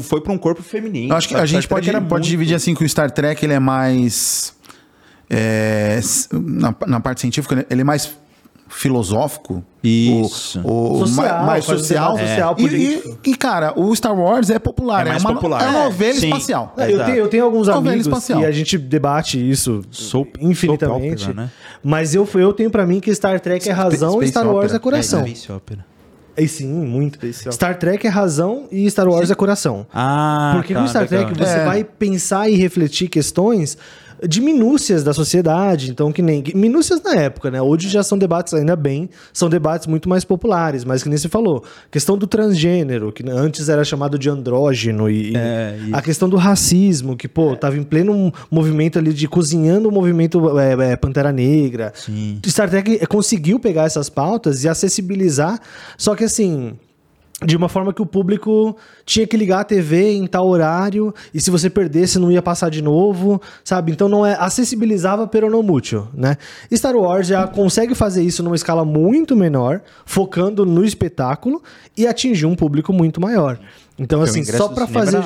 foi 0.02 0.20
pra 0.20 0.32
um 0.32 0.38
corpo 0.38 0.60
feminino. 0.60 1.12
Eu 1.12 1.16
acho 1.16 1.28
que 1.28 1.34
Star 1.34 1.44
a 1.44 1.46
gente 1.46 1.68
pode, 1.68 1.88
era 1.88 2.00
pode 2.00 2.10
muito- 2.14 2.24
dividir 2.30 2.56
assim 2.56 2.74
que 2.74 2.82
o 2.84 2.88
Star 2.88 3.12
Trek 3.12 3.44
ele 3.44 3.52
é 3.54 3.60
mais. 3.60 4.52
é, 5.30 6.00
na, 6.32 6.74
na 6.86 7.00
parte 7.00 7.20
científica, 7.20 7.64
ele 7.70 7.80
é 7.80 7.84
mais 7.84 8.12
filosófico. 8.76 9.62
Isso. 9.83 10.61
O, 10.64 10.95
o 11.02 11.07
Social, 11.07 11.38
ma- 11.40 11.45
mais 11.47 11.64
social. 11.64 12.19
social, 12.19 12.54
E- 12.59 12.62
político. 12.62 13.19
e, 13.25 13.31
e, 13.31 13.37
cara, 13.37 13.73
o 13.78 13.95
Star 13.95 14.19
Wars 14.19 14.50
é 14.50 14.59
popular. 14.59 15.04
É 15.07 15.09
É, 15.09 15.12
mais 15.12 15.23
uma, 15.25 15.35
popular. 15.35 15.62
é 15.62 15.69
uma 15.69 15.85
novela 15.85 16.14
Sim. 16.14 16.26
espacial. 16.28 16.75
É, 16.76 16.93
eu, 16.93 17.04
tenho, 17.04 17.16
eu 17.19 17.28
tenho 17.28 17.45
alguns 17.45 17.66
Novela 17.69 17.88
amigos 17.88 18.07
espacial. 18.07 18.40
e 18.40 18.47
a 18.47 18.50
gente 18.50 18.78
debate 18.78 19.38
isso 19.50 19.83
Soap- 19.90 20.37
infinitamente. 20.40 21.21
soap 21.23 21.31
opera, 21.33 21.45
né? 21.47 21.50
Mas 21.83 22.14
eu, 22.14 22.28
eu 22.35 22.52
tenho 22.52 22.71
pra 22.71 22.87
mim 22.87 23.00
que 23.00 23.14
Star 23.14 23.38
Trek 23.40 23.69
é 23.69 23.73
razão 23.73 24.23
e 24.23 24.26
Star 24.28 24.45
Wars 24.47 24.57
opera. 24.73 24.76
é 24.76 24.78
coração. 24.78 25.25
É. 25.25 25.95
É, 26.37 26.47
sim, 26.49 26.66
muito. 26.66 27.19
Star 27.52 27.78
Trek 27.78 28.04
é 28.07 28.11
razão 28.11 28.66
e 28.73 28.90
Star 28.90 29.07
Wars 29.09 29.31
é 29.31 29.35
coração. 29.37 29.87
Ah, 29.95 30.54
Porque 30.57 30.75
tá, 30.75 30.81
com 30.81 30.88
Star 30.88 31.02
legal. 31.02 31.26
Trek 31.26 31.38
você 31.38 31.59
É. 31.59 31.64
vai 31.64 31.85
pensar 31.85 32.49
e 32.50 32.57
refletir 32.57 33.09
questões 33.09 33.78
de 34.26 34.40
minúcias 34.40 35.02
da 35.02 35.12
sociedade, 35.12 35.90
então 35.90 36.12
que 36.12 36.23
nem 36.23 36.42
minúcias 36.54 37.02
na 37.02 37.14
época, 37.14 37.50
né? 37.50 37.61
Hoje 37.61 37.88
já 37.88 38.02
são 38.02 38.16
debates 38.16 38.54
ainda 38.54 38.76
bem, 38.76 39.09
são 39.33 39.49
debates 39.49 39.87
muito 39.87 40.09
mais 40.09 40.25
populares, 40.25 40.85
mas 40.85 41.02
que 41.02 41.09
nem 41.09 41.18
você 41.18 41.28
falou, 41.28 41.64
questão 41.90 42.16
do 42.16 42.26
transgênero, 42.26 43.12
que 43.12 43.28
antes 43.28 43.68
era 43.68 43.85
chamado 43.85 44.18
de 44.18 44.28
andrógeno 44.28 45.09
e, 45.09 45.33
e 45.33 45.37
É, 45.37 45.76
a 45.92 46.02
questão 46.02 46.28
do 46.28 46.37
racismo, 46.37 47.16
que 47.16 47.28
pô, 47.28 47.56
tava 47.56 47.76
em 47.76 47.83
pleno 47.83 48.33
movimento 48.50 48.99
ali 48.99 49.12
de 49.12 49.26
cozinhando 49.28 49.88
o 49.88 49.92
movimento 49.92 50.59
é, 50.59 50.92
é, 50.92 50.97
Pantera 50.97 51.33
Negra. 51.33 51.92
Sim. 51.94 52.40
Star 52.47 52.68
Trek 52.68 52.99
eh, 53.00 53.06
conseguiu 53.06 53.59
pegar 53.59 53.85
essas 53.85 54.09
pautas 54.09 54.64
e 54.64 54.68
acessibilizar, 54.68 55.61
só 55.99 56.14
que 56.14 56.25
assim, 56.25 56.75
de 57.42 57.56
uma 57.56 57.68
forma 57.68 57.92
que 57.92 58.00
o 58.00 58.06
público 58.06 58.76
tinha 59.04 59.26
que 59.26 59.36
ligar 59.36 59.60
a 59.60 59.64
TV 59.64 60.12
em 60.12 60.26
tal 60.26 60.46
horário 60.46 61.12
e 61.32 61.40
se 61.40 61.50
você 61.50 61.68
perdesse 61.68 62.18
não 62.18 62.30
ia 62.30 62.40
passar 62.40 62.70
de 62.70 62.80
novo, 62.80 63.40
sabe? 63.64 63.92
Então 63.92 64.08
não 64.08 64.24
é 64.24 64.36
acessibilizava 64.38 65.26
pero 65.26 65.50
não 65.50 65.62
mútil, 65.62 66.06
né? 66.14 66.36
Star 66.72 66.94
Wars 66.94 67.26
já 67.26 67.46
consegue 67.46 67.94
fazer 67.94 68.22
isso 68.22 68.42
numa 68.42 68.56
escala 68.56 68.84
muito 68.84 69.36
menor, 69.36 69.82
focando 70.06 70.64
no 70.64 70.84
espetáculo 70.84 71.62
e 71.96 72.06
atingir 72.06 72.46
um 72.46 72.54
público 72.54 72.92
muito 72.92 73.20
maior. 73.20 73.58
Então 73.98 74.20
Porque 74.20 74.30
assim, 74.30 74.44
só 74.44 74.68
cinema 74.68 74.86
fazer 74.86 75.22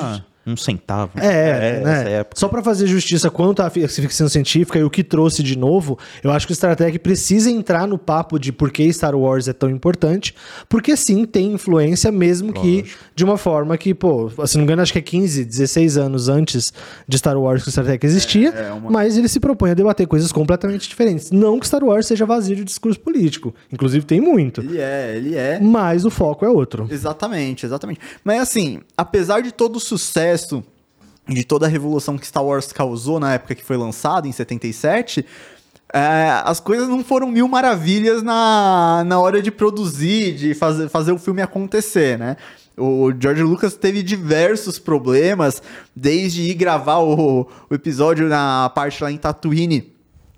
um 0.47 0.55
centavo. 0.57 1.11
é, 1.19 1.79
nessa 1.83 2.03
né? 2.03 2.11
época. 2.13 2.39
Só 2.39 2.47
pra 2.47 2.63
fazer 2.63 2.87
justiça 2.87 3.29
quanto 3.29 3.61
à 3.61 3.69
fi- 3.69 3.87
ficção 3.87 4.27
científica 4.27 4.79
e 4.79 4.83
o 4.83 4.89
que 4.89 5.03
trouxe 5.03 5.43
de 5.43 5.57
novo, 5.57 5.97
eu 6.23 6.31
acho 6.31 6.47
que 6.47 6.53
o 6.53 6.55
Star 6.55 6.75
Trek 6.75 6.97
precisa 6.99 7.51
entrar 7.51 7.87
no 7.87 7.97
papo 7.97 8.39
de 8.39 8.51
por 8.51 8.71
que 8.71 8.91
Star 8.91 9.15
Wars 9.15 9.47
é 9.47 9.53
tão 9.53 9.69
importante, 9.69 10.33
porque 10.67 10.95
sim, 10.97 11.25
tem 11.25 11.53
influência, 11.53 12.11
mesmo 12.11 12.51
que 12.53 12.85
de 13.15 13.23
uma 13.23 13.37
forma 13.37 13.77
que, 13.77 13.93
pô, 13.93 14.29
se 14.47 14.55
não 14.55 14.61
me 14.61 14.63
engano, 14.65 14.81
acho 14.81 14.91
que 14.93 14.99
é 14.99 15.01
15, 15.01 15.45
16 15.45 15.97
anos 15.97 16.29
antes 16.29 16.73
de 17.07 17.17
Star 17.17 17.37
Wars 17.37 17.61
que 17.63 17.69
o 17.69 17.71
Star 17.71 17.85
Trek 17.85 18.05
existia, 18.05 18.49
É, 18.55 18.69
é 18.69 18.71
uma- 18.71 18.89
mas 18.89 19.17
ele 19.17 19.27
se 19.27 19.39
propõe 19.39 19.71
a 19.71 19.73
debater 19.73 20.07
coisas 20.07 20.31
completamente 20.31 20.87
diferentes. 20.89 21.29
Não 21.31 21.59
que 21.59 21.67
Star 21.67 21.83
Wars 21.83 22.07
seja 22.07 22.25
vazio 22.25 22.55
de 22.55 22.63
discurso 22.63 22.99
político, 22.99 23.53
inclusive 23.71 24.05
tem 24.05 24.19
muito, 24.21 24.61
Ele 24.61 24.79
é, 24.79 25.13
ele 25.15 25.35
é. 25.35 25.59
mas 25.61 26.05
o 26.05 26.09
foco 26.09 26.45
é 26.45 26.49
outro. 26.49 26.87
Exatamente, 26.89 27.65
exatamente. 27.65 27.99
Mas 28.23 28.41
assim, 28.41 28.79
apesar 28.97 29.41
de 29.41 29.51
todo 29.51 29.75
o 29.75 29.79
sucesso, 29.79 30.28
de 31.27 31.43
toda 31.43 31.65
a 31.65 31.69
revolução 31.69 32.17
que 32.17 32.25
Star 32.25 32.43
Wars 32.43 32.71
causou 32.71 33.19
na 33.19 33.33
época 33.33 33.55
que 33.55 33.63
foi 33.63 33.77
lançado, 33.77 34.27
em 34.27 34.31
77, 34.31 35.25
é, 35.93 36.41
as 36.43 36.59
coisas 36.59 36.87
não 36.87 37.03
foram 37.03 37.27
mil 37.27 37.47
maravilhas 37.47 38.21
na, 38.21 39.03
na 39.05 39.19
hora 39.19 39.41
de 39.41 39.51
produzir, 39.51 40.35
de 40.35 40.53
fazer, 40.53 40.89
fazer 40.89 41.11
o 41.11 41.17
filme 41.17 41.41
acontecer, 41.41 42.17
né? 42.17 42.37
O 42.77 43.11
George 43.19 43.43
Lucas 43.43 43.75
teve 43.75 44.01
diversos 44.01 44.79
problemas, 44.79 45.61
desde 45.95 46.43
ir 46.43 46.53
gravar 46.53 46.99
o, 46.99 47.47
o 47.69 47.73
episódio 47.75 48.27
na 48.29 48.71
parte 48.73 49.03
lá 49.03 49.11
em 49.11 49.17
Tatooine, 49.17 49.93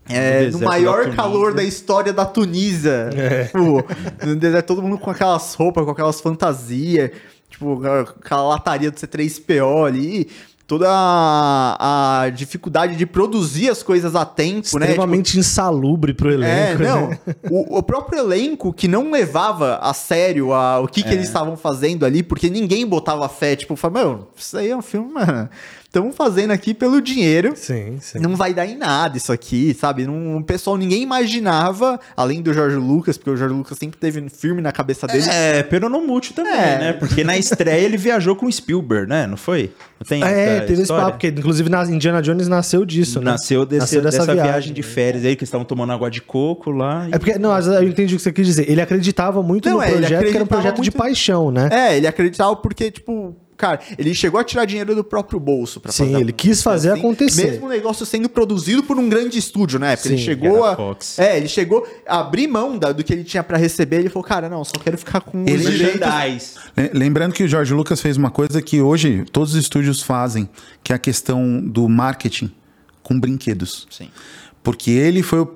é, 0.10 0.46
no 0.46 0.46
deserto 0.46 0.66
maior 0.66 1.16
calor 1.16 1.54
da 1.54 1.64
história 1.64 2.12
da 2.12 2.26
Tunísia. 2.26 3.10
É. 3.14 3.44
Tipo, 3.46 3.86
no 4.26 4.36
deserto, 4.36 4.68
todo 4.68 4.82
mundo 4.82 4.98
com 4.98 5.12
aquelas 5.12 5.54
roupas, 5.54 5.86
com 5.86 5.92
aquelas 5.92 6.20
fantasias, 6.20 7.12
tipo, 7.52 7.80
aquela 7.86 8.44
lataria 8.44 8.90
do 8.90 8.98
C3PO 8.98 9.86
ali. 9.88 10.28
Toda 10.66 10.88
a, 10.90 12.22
a 12.22 12.30
dificuldade 12.30 12.96
de 12.96 13.06
produzir 13.06 13.70
as 13.70 13.84
coisas 13.84 14.16
a 14.16 14.24
tempo, 14.24 14.56
né? 14.56 14.62
Tipo, 14.62 14.78
Extremamente 14.80 15.38
insalubre 15.38 16.14
pro 16.14 16.32
é, 16.32 16.34
elenco. 16.34 16.84
não. 16.84 17.10
né? 17.10 17.20
O, 17.50 17.80
o 17.80 17.84
próprio 17.84 18.20
elenco 18.20 18.72
que 18.72 18.88
não 18.88 19.12
levava 19.12 19.80
a 19.82 19.94
sério 19.94 20.54
a, 20.54 20.80
o 20.80 20.88
que, 20.88 21.04
que 21.04 21.10
eles 21.10 21.28
estavam 21.28 21.58
fazendo 21.58 22.06
ali, 22.06 22.24
porque 22.24 22.50
ninguém 22.50 22.88
botava 22.88 23.28
fé. 23.28 23.58
Tipo, 23.58 23.76
falava, 23.76 24.00
meu, 24.00 24.28
isso 24.34 24.58
aí 24.58 24.70
é 24.70 24.78
um 24.78 24.82
filme, 24.82 25.12
mano. 25.12 25.50
Estamos 25.92 26.16
fazendo 26.16 26.52
aqui 26.52 26.74
pelo 26.74 27.02
dinheiro. 27.02 27.52
Sim, 27.54 27.98
sim. 28.00 28.18
Não 28.18 28.34
vai 28.34 28.54
dar 28.54 28.66
em 28.66 28.78
nada 28.78 29.18
isso 29.18 29.30
aqui, 29.30 29.76
sabe? 29.78 30.06
Não, 30.08 30.38
o 30.38 30.42
pessoal, 30.44 30.78
ninguém 30.78 31.04
imaginava, 31.04 32.00
além 32.16 32.42
do 32.42 32.54
Jorge 32.54 32.78
Lucas, 32.78 33.18
porque 33.18 33.32
o 33.32 33.36
Jorge 33.36 33.54
Lucas 33.54 33.78
sempre 33.78 34.00
teve 34.00 34.30
firme 34.30 34.62
na 34.62 34.72
cabeça 34.72 35.06
dele. 35.06 35.26
É, 35.30 35.62
peronomútil 35.64 36.34
também, 36.34 36.54
É. 36.54 36.80
né? 36.80 36.94
Porque 36.94 37.26
na 37.26 37.38
estreia 37.38 37.84
ele 37.84 37.98
viajou 37.98 38.38
com 38.38 38.46
o 38.46 38.52
Spielberg, 38.52 39.10
né? 39.10 39.28
Não 39.28 39.36
foi? 39.36 39.70
Não 40.00 40.08
tem 40.08 40.24
É, 40.24 40.62
teve 40.62 40.74
esse 40.76 40.82
história? 40.84 41.04
papo, 41.08 41.18
porque 41.18 41.28
inclusive 41.28 41.70
na 41.70 41.84
Indiana 41.84 42.22
Jones 42.22 42.48
nasceu 42.48 42.86
disso, 42.86 43.20
né? 43.20 43.32
Nasceu, 43.32 43.66
desse, 43.66 44.00
dessa, 44.00 44.34
viagem, 44.34 44.72
de 44.74 44.82
férias 44.84 45.26
aí, 45.26 45.36
que 45.36 45.42
eles 45.44 45.50
estavam 45.50 45.66
tomando 45.66 45.92
água 45.92 46.10
de 46.10 46.22
coco 46.22 46.72
lá. 46.72 47.06
e- 47.10 47.16
É 47.16 47.20
porque, 47.20 47.38
não, 47.38 47.52
eu 47.60 47.84
entendi 47.90 48.14
o 48.14 48.18
que 48.18 48.24
você 48.24 48.32
quis 48.32 48.48
dizer. 48.48 48.72
Ele 48.72 48.80
acreditava 48.80 49.44
muito 49.44 49.68
Não, 49.70 49.76
no 49.80 49.84
é, 49.84 49.92
projeto, 49.92 50.24
que 50.30 50.36
era 50.36 50.44
um 50.46 50.48
projeto 50.48 50.76
de 50.76 50.82
muito- 50.84 50.98
paixão, 50.98 51.52
né? 51.52 51.68
É, 51.70 51.98
ele 51.98 52.08
acreditava 52.08 52.56
porque, 52.56 52.90
tipo, 52.90 53.36
cara, 53.62 53.80
ele 53.98 54.14
chegou 54.16 54.40
a 54.40 54.44
tirar 54.44 54.66
dinheiro 54.66 54.96
do 54.96 55.04
próprio 55.04 55.40
bolso 55.40 55.80
pra 55.80 55.92
Sim, 55.92 56.06
fazer. 56.08 56.22
ele 56.22 56.32
quis 56.34 56.64
fazer 56.64 56.92
acontecer. 56.92 57.52
Mesmo 57.52 57.68
o 57.68 57.70
negócio 57.70 58.06
sendo 58.06 58.28
produzido 58.28 58.82
por 58.84 58.98
um 58.98 59.08
grande 59.08 59.38
estúdio, 59.38 59.80
né? 59.80 59.96
Porque 59.96 60.10
ele 60.10 60.18
Sim, 60.18 60.24
chegou 60.24 60.58
era 60.66 60.74
a. 60.74 60.76
Fox. 60.76 61.20
É, 61.20 61.38
ele 61.38 61.48
chegou 61.48 61.88
a 62.08 62.20
abrir 62.20 62.48
mão 62.48 62.78
da- 62.78 62.92
do 62.92 63.04
que 63.04 63.14
ele 63.14 63.24
tinha 63.24 63.44
pra 63.44 63.58
receber. 63.58 63.98
Ele 64.00 64.10
falou, 64.10 64.28
cara, 64.28 64.50
não, 64.50 64.64
só 64.66 64.74
quero 64.84 64.98
ficar 64.98 65.22
com 65.22 65.44
os 65.44 65.46
direitos. 65.62 66.00
Merchandise. 66.00 66.56
Le- 66.76 66.90
Lembrando 66.94 67.34
que 67.34 67.44
o 67.44 67.48
George 67.48 67.74
Lucas 67.74 68.02
fez 68.02 68.18
uma 68.18 68.32
coisa 68.32 68.62
que 68.62 68.82
hoje 68.82 69.24
todos 69.32 69.54
os 69.54 69.62
estúdios 69.62 70.02
fazem, 70.02 70.50
que 70.84 70.92
é 70.92 70.96
a 70.96 71.00
questão 71.00 71.62
do 71.62 71.88
marketing 71.88 72.52
com 73.04 73.20
brinquedos. 73.20 73.88
Sim. 73.90 74.10
Porque 74.64 74.92
ele 74.92 75.22
foi 75.24 75.40
o, 75.42 75.52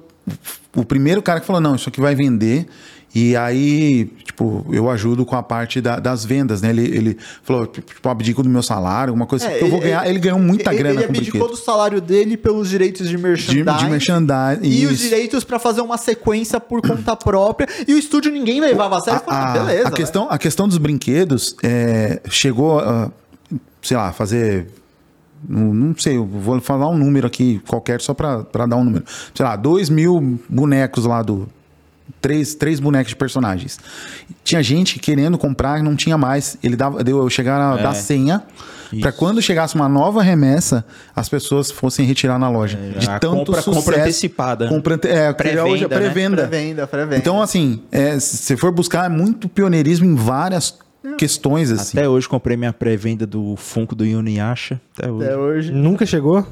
o 0.75 0.85
primeiro 0.85 1.21
cara 1.21 1.39
que 1.39 1.45
falou: 1.45 1.61
não, 1.61 1.75
isso 1.75 1.89
aqui 1.89 1.99
vai 2.01 2.15
vender. 2.15 2.67
E 3.17 3.33
aí, 3.37 4.11
tipo, 4.25 4.65
eu 4.69 4.89
ajudo 4.89 5.25
com 5.25 5.37
a 5.37 5.41
parte 5.41 5.79
da- 5.79 5.99
das 6.01 6.25
vendas, 6.25 6.61
né? 6.61 6.69
Ele, 6.71 6.81
ele 6.81 7.17
falou, 7.43 7.65
tipo, 7.65 8.09
abdico 8.09 8.43
do 8.43 8.49
meu 8.49 8.61
salário, 8.61 9.11
alguma 9.11 9.25
coisa 9.25 9.45
assim, 9.47 9.55
É, 9.55 9.57
que 9.59 9.63
eu 9.63 9.69
vou 9.69 9.79
ganhar. 9.79 10.05
Ele, 10.05 10.19
ganhou 10.19 10.37
muita 10.37 10.71
ele, 10.73 10.79
grana 10.79 10.99
Ele 10.99 11.03
com 11.07 11.13
abdicou 11.13 11.39
brinquedo. 11.41 11.57
do 11.57 11.63
salário 11.65 12.01
dele 12.01 12.35
pelos 12.35 12.69
direitos 12.69 13.07
de 13.07 13.15
De, 13.15 13.23
merchandising. 13.23 13.77
de 13.85 13.89
merchandising. 13.89 14.67
E 14.67 14.85
os 14.85 14.91
isso. 14.95 15.03
direitos 15.03 15.45
pra 15.45 15.57
fazer 15.57 15.79
uma 15.79 15.97
sequência 15.97 16.59
por 16.59 16.81
conta 16.81 17.15
própria. 17.15 17.69
E 17.87 17.93
o 17.93 17.97
estúdio 17.97 18.29
ninguém 18.33 18.59
levava 18.59 18.97
a 18.97 19.01
sério. 19.01 19.21
Falou, 19.21 19.39
ah, 19.39 19.53
beleza. 19.53 19.87
a 19.87 19.91
questão, 19.91 20.27
a 20.29 20.37
questão 20.37 20.67
dos 20.67 20.77
brinquedos 20.77 21.55
é, 21.63 22.19
chegou 22.29 22.79
a, 22.81 23.09
sei 23.81 23.95
lá, 23.95 24.11
fazer. 24.11 24.67
Não, 25.47 25.95
sei, 25.97 26.17
eu 26.17 26.25
vou 26.25 26.59
falar 26.59 26.89
um 26.89 26.97
número 26.97 27.27
aqui 27.27 27.61
qualquer 27.67 28.01
só 28.01 28.13
pra, 28.13 28.43
pra 28.43 28.65
dar 28.65 28.75
um 28.75 28.83
número. 28.83 29.05
Sei 29.33 29.45
lá, 29.45 29.55
dois 29.55 29.89
mil 29.89 30.37
bonecos 30.49 31.05
lá 31.05 31.21
do. 31.21 31.47
Três, 32.21 32.55
três 32.55 32.79
bonecos 32.79 33.09
de 33.09 33.15
personagens. 33.15 33.79
Tinha 34.43 34.61
gente 34.63 34.99
querendo 34.99 35.37
comprar 35.37 35.81
não 35.83 35.95
tinha 35.95 36.17
mais. 36.17 36.57
Ele 36.63 36.75
dava, 36.75 37.03
deu, 37.03 37.17
eu 37.19 37.29
chegar 37.29 37.59
a 37.59 37.77
dar 37.77 37.93
senha 37.93 38.43
pra 39.01 39.11
quando 39.11 39.41
chegasse 39.41 39.75
uma 39.75 39.89
nova 39.89 40.21
remessa, 40.23 40.85
as 41.15 41.27
pessoas 41.29 41.69
fossem 41.71 42.05
retirar 42.05 42.39
na 42.39 42.49
loja. 42.49 42.77
de 42.97 43.07
a 43.09 43.19
tanto 43.19 43.37
compra- 43.45 43.61
sucesso. 43.61 43.71
compra 43.85 44.01
antecipada. 44.01 44.67
Compra 44.69 44.95
ante- 44.95 45.07
é, 45.07 45.33
Pré-venda, 45.33 45.65
hoje 45.65 45.83
é 45.83 45.87
né? 45.87 45.95
pré-venda. 45.97 46.47
Pré-venda, 46.47 46.87
pré-venda. 46.87 47.17
Então, 47.17 47.41
assim, 47.41 47.81
é, 47.91 48.19
se 48.19 48.55
for 48.55 48.71
buscar, 48.71 49.05
é 49.05 49.09
muito 49.09 49.49
pioneirismo 49.49 50.05
em 50.05 50.15
várias 50.15 50.77
questões, 51.17 51.71
assim. 51.71 51.97
Até 51.97 52.07
hoje 52.09 52.27
comprei 52.27 52.55
minha 52.57 52.73
pré-venda 52.73 53.27
do 53.27 53.55
Funko 53.55 53.93
do 53.95 54.05
Inuyasha. 54.05 54.79
Até 54.97 55.11
hoje. 55.11 55.25
Até 55.27 55.37
hoje. 55.37 55.71
Nunca 55.71 56.05
chegou? 56.05 56.47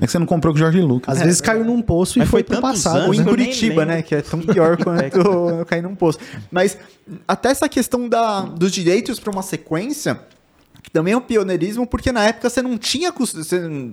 É 0.00 0.06
que 0.06 0.12
você 0.12 0.18
não 0.18 0.26
comprou 0.26 0.52
com 0.52 0.56
o 0.56 0.60
Jorge 0.60 0.80
Lucas. 0.80 1.16
Às 1.16 1.22
vezes 1.24 1.40
caiu 1.40 1.64
num 1.64 1.82
poço 1.82 2.18
e 2.18 2.22
foi 2.22 2.26
foi 2.26 2.44
pro 2.44 2.60
passado. 2.60 2.96
anos 2.98 3.08
Ou 3.08 3.14
em 3.14 3.18
eu 3.18 3.24
nem 3.24 3.34
Curitiba, 3.34 3.84
né? 3.84 4.02
Que 4.02 4.14
é 4.14 4.22
tão 4.22 4.40
pior 4.40 4.76
quanto 4.82 5.16
eu 5.16 5.66
cair 5.66 5.82
num 5.82 5.94
poço. 5.96 6.18
Mas 6.50 6.78
até 7.26 7.48
essa 7.50 7.68
questão 7.68 8.08
da, 8.08 8.42
dos 8.42 8.70
direitos 8.70 9.18
para 9.18 9.32
uma 9.32 9.42
sequência, 9.42 10.20
que 10.82 10.90
também 10.90 11.12
é 11.12 11.16
um 11.16 11.20
pioneirismo, 11.20 11.86
porque 11.86 12.12
na 12.12 12.24
época 12.24 12.48
você 12.48 12.62
não 12.62 12.78
tinha 12.78 13.10
você- 13.10 13.90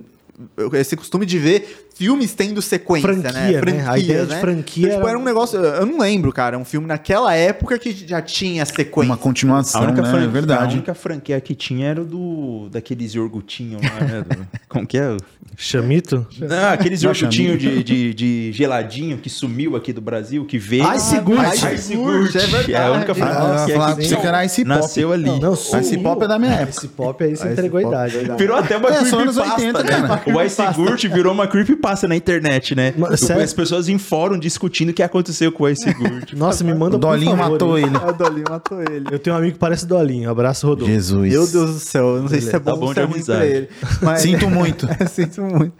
esse 0.74 0.96
costume 0.96 1.26
de 1.26 1.38
ver 1.38 1.85
filmes 1.96 2.34
tendo 2.34 2.60
sequência, 2.60 3.08
Franquia, 3.08 3.32
né? 3.32 3.72
né? 3.72 3.84
A 3.88 3.98
ideia 3.98 4.26
de 4.26 4.36
franquia 4.36 4.86
Então, 4.86 4.96
tipo, 4.98 5.08
era- 5.08 5.18
um 5.18 5.24
negócio. 5.24 5.58
Eu 5.58 5.86
não 5.86 5.98
lembro, 5.98 6.30
cara. 6.32 6.58
Um 6.58 6.64
filme 6.64 6.86
naquela 6.86 7.34
época 7.34 7.78
que 7.78 7.90
já 8.06 8.20
tinha 8.20 8.64
sequência. 8.66 9.10
Uma 9.10 9.16
continuação, 9.16 9.80
A 9.80 9.84
única, 9.84 10.02
né? 10.02 10.10
fran- 10.10 10.24
É 10.24 10.26
verdade. 10.28 10.72
a 10.72 10.76
única 10.76 10.94
franquia 10.94 11.40
que 11.40 11.54
tinha 11.54 11.88
era 11.88 12.02
o 12.02 12.04
do 12.04 12.68
daqueles 12.70 13.14
iogurtinhos 13.14 13.80
lá, 13.82 14.06
né? 14.06 14.22
Do- 14.28 14.46
como 14.68 14.86
que 14.86 14.98
é? 14.98 15.16
Chamito? 15.56 16.26
Não, 16.38 16.68
aqueles 16.70 17.02
iogurtinhos 17.02 17.58
de, 17.58 17.82
de, 17.82 18.12
de 18.14 18.52
geladinho 18.52 19.16
que 19.16 19.30
sumiu 19.30 19.74
aqui 19.74 19.90
do 19.90 20.02
Brasil, 20.02 20.44
que 20.44 20.58
veio. 20.58 20.92
Ice 20.94 21.18
Gurt. 21.20 21.54
Ice 21.54 21.74
Ice 21.74 21.96
Gurt, 21.96 22.32
Gurt, 22.32 22.34
é 22.36 22.38
verdade. 22.40 22.74
É 22.74 22.82
a 22.82 22.92
única 22.92 23.12
Ah, 23.12 23.14
franquia 23.14 23.74
falar 23.74 23.96
que 23.96 24.14
era 24.26 24.44
Ice 24.44 24.64
Pop. 24.64 24.68
nasceu 24.68 25.12
ali. 25.12 25.40
Não, 25.40 25.54
Ice 25.54 25.98
Pop 25.98 26.22
é 26.22 26.28
da 26.28 26.38
minha 26.38 26.52
época. 26.52 26.70
Esse 26.76 26.88
pop 26.88 27.24
aí 27.24 27.34
você 27.34 27.44
Ice 27.44 27.52
entregou 27.52 27.78
a 27.78 27.82
idade. 27.84 28.16
verdade. 28.18 28.38
Virou 28.38 28.56
até 28.58 28.76
uma 28.76 28.88
É, 28.90 28.98
creepypasta, 28.98 29.42
80, 29.42 29.82
né? 29.82 29.88
cara. 29.88 30.22
O 30.36 30.42
Ice 30.42 30.62
Gurt 30.74 31.04
virou 31.06 31.32
uma 31.32 31.46
creepypasta 31.46 31.85
na 32.08 32.16
internet, 32.16 32.74
né? 32.74 32.94
Mas? 32.96 33.30
As 33.30 33.52
pessoas 33.52 33.88
em 33.88 33.98
fórum 33.98 34.38
discutindo 34.38 34.90
o 34.90 34.92
que 34.92 35.02
aconteceu 35.02 35.52
com 35.52 35.64
o 35.64 35.68
Ice 35.68 35.92
Gurt. 35.94 36.32
Nossa, 36.34 36.64
me 36.64 36.74
manda 36.74 36.96
O 36.96 36.98
Dolinho 36.98 37.36
favor, 37.36 37.52
matou 37.52 37.78
ele. 37.78 37.96
A 37.96 38.12
Dolinho 38.12 38.44
matou 38.48 38.82
ele. 38.82 39.06
Eu 39.10 39.18
tenho 39.18 39.34
um 39.34 39.38
amigo 39.38 39.52
que 39.54 39.58
parece 39.58 39.86
Dolinho. 39.86 40.30
Abraço, 40.30 40.66
Rodolfo. 40.66 40.92
Jesus. 40.92 41.32
Meu 41.32 41.46
Deus 41.46 41.74
do 41.74 41.80
céu, 41.80 42.16
eu 42.16 42.22
não 42.22 42.28
sei 42.28 42.40
se 42.40 42.54
é 42.54 42.58
bom, 42.58 42.72
Tá 42.72 42.76
bom 42.76 42.86
ou 42.86 42.94
se 42.94 43.00
é 43.00 43.06
de 43.06 43.12
ruim 43.12 43.24
pra 43.24 43.46
ele. 43.46 43.68
Mas... 44.02 44.22
Sinto 44.22 44.50
muito. 44.50 44.88
Sinto 45.08 45.42
muito. 45.42 45.72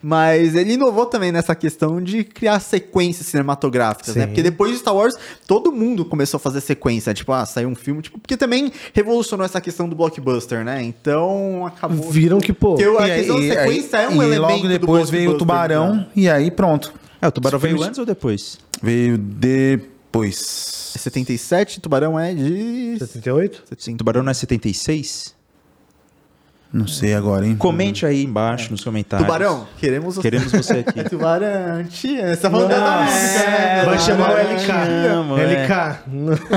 Mas 0.00 0.54
ele 0.54 0.74
inovou 0.74 1.06
também 1.06 1.32
nessa 1.32 1.54
questão 1.54 2.00
de 2.00 2.22
criar 2.22 2.60
sequências 2.60 3.26
cinematográficas, 3.26 4.14
né? 4.14 4.22
Sim. 4.22 4.26
Porque 4.28 4.42
depois 4.42 4.70
de 4.72 4.78
Star 4.78 4.94
Wars, 4.94 5.16
todo 5.46 5.72
mundo 5.72 6.04
começou 6.04 6.38
a 6.38 6.40
fazer 6.40 6.60
sequência. 6.60 7.12
Tipo, 7.12 7.32
ah, 7.32 7.44
saiu 7.44 7.68
um 7.68 7.74
filme. 7.74 8.00
Tipo, 8.02 8.18
porque 8.18 8.36
também 8.36 8.70
revolucionou 8.92 9.44
essa 9.44 9.60
questão 9.60 9.88
do 9.88 9.96
blockbuster, 9.96 10.64
né? 10.64 10.82
Então 10.82 11.66
acabou. 11.66 12.10
Viram 12.10 12.38
que, 12.38 12.52
pô. 12.52 12.74
Porque 12.76 12.84
a 12.84 13.08
E 13.08 13.10
aí- 13.10 13.18
questão 13.18 13.40
da 13.40 13.54
sequência 13.54 13.96
é 13.96 14.08
um 14.08 14.22
e 14.22 14.26
elemento. 14.26 14.40
logo 14.42 14.62
do 14.62 14.68
depois 14.68 15.10
veio 15.10 15.30
o 15.32 15.38
Tubarão 15.38 15.94
né? 15.96 16.06
e 16.14 16.28
aí 16.28 16.50
pronto. 16.50 16.92
É, 17.20 17.26
o 17.26 17.32
Tubarão 17.32 17.58
veio 17.58 17.82
antes 17.82 17.98
ou 17.98 18.06
depois? 18.06 18.58
Veio 18.80 19.18
depois. 19.18 20.92
É 20.94 20.98
77, 20.98 21.80
Tubarão 21.80 22.18
é 22.18 22.32
de. 22.32 22.96
78? 22.98 23.64
Sim, 23.76 23.96
Tubarão 23.96 24.22
não 24.22 24.30
é 24.30 24.34
76? 24.34 25.34
Não 26.70 26.86
sei 26.86 27.14
agora, 27.14 27.46
hein? 27.46 27.56
Comente 27.56 28.04
aí 28.04 28.22
embaixo 28.22 28.70
nos 28.70 28.84
comentários. 28.84 29.26
Tubarão, 29.26 29.66
queremos 29.78 30.16
você. 30.16 30.22
Queremos 30.22 30.52
você 30.52 30.84
aqui. 30.86 31.02
Tubarão, 31.08 31.82
tia. 31.84 32.28
Você 32.34 32.42
tá 32.42 32.50
falando 32.50 32.68
da 32.68 33.00
música, 33.04 33.50
né? 33.50 33.84
Vai 33.86 33.98
chamar 33.98 34.30
o. 34.30 34.36
LK. 34.36 34.70
amo, 35.10 35.38
é. 35.38 35.64
LK. 35.64 35.98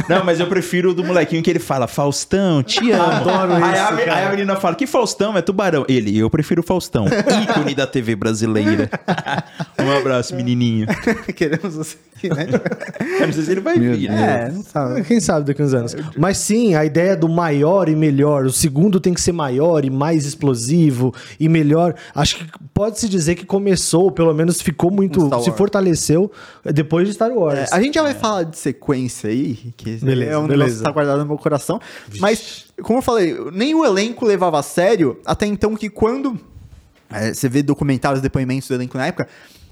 Não, 0.10 0.26
mas 0.26 0.42
eu 0.42 0.48
prefiro 0.48 0.92
o 0.92 0.94
do 0.94 1.02
molequinho 1.04 1.42
que 1.42 1.50
ele 1.50 1.60
fala, 1.60 1.88
Faustão, 1.88 2.62
te 2.62 2.92
amo. 2.92 3.04
Adoro 3.04 3.54
aí, 3.54 3.62
isso, 3.62 3.84
a, 3.84 3.98
cara. 3.98 4.16
aí 4.16 4.26
a 4.26 4.30
menina 4.32 4.56
fala, 4.58 4.76
que 4.76 4.86
Faustão? 4.86 5.38
É 5.38 5.42
Tubarão. 5.42 5.86
Ele, 5.88 6.18
eu 6.18 6.30
prefiro 6.30 6.62
o 6.62 6.66
Faustão. 6.66 7.06
Ícone 7.08 7.74
da 7.74 7.88
TV 7.88 8.14
brasileira. 8.14 8.90
um 9.80 9.92
abraço, 9.98 10.36
menininho. 10.36 10.88
Queremos 11.34 11.76
você 11.76 11.96
aqui, 12.18 12.30
né? 12.30 12.48
Não 13.26 13.34
sei 13.34 13.44
se 13.44 13.52
ele 13.52 13.62
vai 13.62 13.78
Meu 13.78 13.94
vir, 13.94 14.08
Deus. 14.08 14.20
né? 14.20 14.48
É, 14.48 14.52
não 14.52 14.64
sabe. 14.64 15.04
Quem 15.04 15.20
sabe 15.20 15.46
daqui 15.46 15.62
a 15.62 15.66
uns 15.66 15.74
anos. 15.74 15.96
Mas 16.18 16.38
sim, 16.38 16.76
a 16.76 16.86
ideia 16.86 17.16
do 17.16 17.28
maior 17.28 17.90
e 17.90 17.96
melhor. 17.96 18.46
O 18.46 18.52
segundo 18.52 19.00
tem 19.00 19.14
que 19.14 19.22
ser 19.22 19.32
maior 19.32 19.84
e 19.86 19.90
mais 20.02 20.26
explosivo 20.26 21.14
e 21.40 21.48
melhor. 21.48 21.94
Acho 22.16 22.38
que 22.38 22.46
pode-se 22.74 23.08
dizer 23.08 23.36
que 23.36 23.46
começou, 23.46 24.12
pelo 24.12 24.34
menos 24.34 24.60
ficou 24.60 24.90
muito. 24.90 25.28
Star 25.28 25.42
Se 25.42 25.52
fortaleceu 25.52 26.32
depois 26.66 27.08
de 27.08 27.14
Star 27.14 27.32
Wars. 27.32 27.72
É, 27.72 27.76
a 27.76 27.80
gente 27.80 27.94
já 27.94 28.02
vai 28.02 28.16
falar 28.16 28.44
de 28.44 28.58
sequência 28.58 29.30
aí, 29.30 29.72
que 29.78 29.98
Beleza, 29.98 30.32
é 30.32 30.38
um 30.38 30.42
negócio 30.42 30.58
beleza. 30.58 30.78
que 30.80 30.84
tá 30.84 30.92
guardado 30.92 31.20
no 31.20 31.28
meu 31.28 31.38
coração. 31.38 31.80
Mas, 32.20 32.66
como 32.82 32.98
eu 32.98 33.04
falei, 33.04 33.38
nem 33.54 33.76
o 33.76 33.86
elenco 33.86 34.26
levava 34.26 34.58
a 34.58 34.64
sério, 34.64 35.20
até 35.24 35.46
então 35.46 35.76
que 35.76 35.88
quando 35.88 36.36
é, 37.12 37.32
você 37.32 37.48
vê 37.48 37.62
documentários, 37.62 38.22
depoimentos 38.24 38.68
do 38.68 38.74
elenco 38.74 38.98
na 38.98 39.06
época, 39.06 39.28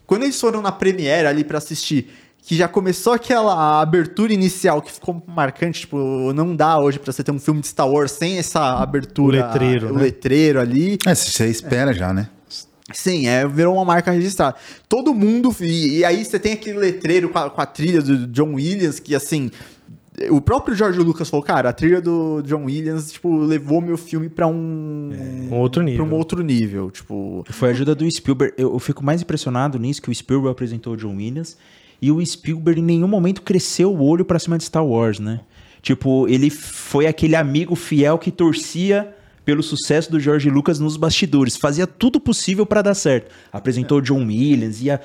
quando 0.05 0.23
eles 0.23 0.39
foram 0.39 0.61
na 0.61 0.71
Premiere 0.71 1.27
ali 1.27 1.43
pra 1.43 1.57
assistir, 1.57 2.07
que 2.41 2.56
já 2.56 2.67
começou 2.67 3.13
aquela 3.13 3.80
abertura 3.82 4.34
inicial 4.34 4.82
que 4.82 4.91
ficou 4.91 5.21
marcante, 5.28 5.82
tipo, 5.82 6.34
não 6.34 6.56
dá 6.56 6.80
hoje 6.80 6.97
pra 6.97 7.12
você 7.12 7.23
ter 7.23 7.32
um 7.32 7.39
filme 7.39 7.62
de 7.62 7.67
Star 7.67 7.88
Wars 7.88 8.12
sem 8.12 8.38
essa 8.39 8.80
abertura, 8.80 9.38
O 9.38 9.47
letreiro, 9.47 9.89
o 9.89 9.93
né? 9.93 10.02
letreiro 10.04 10.60
ali. 10.60 10.97
É, 11.06 11.13
você 11.13 11.47
espera 11.47 11.93
já, 11.93 12.12
né? 12.12 12.30
Sim, 12.91 13.28
é, 13.28 13.47
virou 13.47 13.75
uma 13.75 13.86
marca 13.86 14.12
registrada. 14.12 14.56
Todo 14.88 15.13
mundo. 15.13 15.56
E, 15.62 15.99
e 15.99 16.06
aí 16.06 16.25
você 16.25 16.39
tem 16.39 16.54
aquele 16.54 16.80
letreiro 16.80 17.30
com 17.30 17.38
a, 17.38 17.49
com 17.49 17.62
a 17.62 17.65
trilha 17.65 18.02
do 18.02 18.28
John 18.28 18.56
Williams, 18.56 18.99
que 18.99 19.13
assim. 19.15 19.52
O 20.32 20.41
próprio 20.41 20.75
George 20.75 20.99
Lucas 20.99 21.30
falou, 21.30 21.45
cara, 21.45 21.69
a 21.69 21.73
trilha 21.73 22.02
do 22.02 22.41
John 22.41 22.65
Williams, 22.65 23.13
tipo, 23.13 23.38
levou 23.38 23.80
meu 23.80 23.97
filme 23.97 24.28
pra 24.28 24.47
um. 24.47 25.12
Um 25.49 25.56
outro 25.56 25.82
nível. 25.82 26.06
Pra 26.06 26.13
um 26.13 26.17
outro 26.17 26.41
nível. 26.41 26.91
Tipo. 26.91 27.45
Foi 27.49 27.69
a 27.69 27.71
ajuda 27.71 27.93
do 27.95 28.10
Spielberg. 28.10 28.54
Eu, 28.58 28.73
eu 28.73 28.80
fico 28.80 29.04
mais 29.04 29.21
impressionado 29.21 29.78
nisso 29.78 30.02
que 30.02 30.10
o 30.10 30.15
Spielberg 30.15 30.52
apresentou 30.52 30.93
o 30.93 30.97
John 30.97 31.15
Williams 31.15 31.56
e 32.01 32.12
o 32.12 32.25
Spielberg 32.25 32.79
em 32.79 32.83
nenhum 32.83 33.07
momento 33.07 33.41
cresceu 33.41 33.93
o 33.93 34.03
olho 34.03 34.25
pra 34.25 34.39
cima 34.39 34.57
de 34.57 34.63
Star 34.63 34.85
Wars, 34.85 35.19
né? 35.19 35.41
Tipo, 35.81 36.27
ele 36.27 36.49
foi 36.49 37.07
aquele 37.07 37.35
amigo 37.35 37.75
fiel 37.75 38.17
que 38.17 38.31
torcia 38.31 39.15
pelo 39.49 39.63
sucesso 39.63 40.12
do 40.12 40.19
George 40.19 40.47
Lucas 40.47 40.79
nos 40.79 40.95
bastidores, 40.95 41.57
fazia 41.57 41.88
tudo 41.88 42.19
possível 42.19 42.67
pra 42.67 42.83
dar 42.83 42.93
certo. 42.93 43.31
Apresentou 43.51 43.97
o 43.97 44.01
John 44.01 44.23
Williams, 44.27 44.79
ia, 44.79 45.01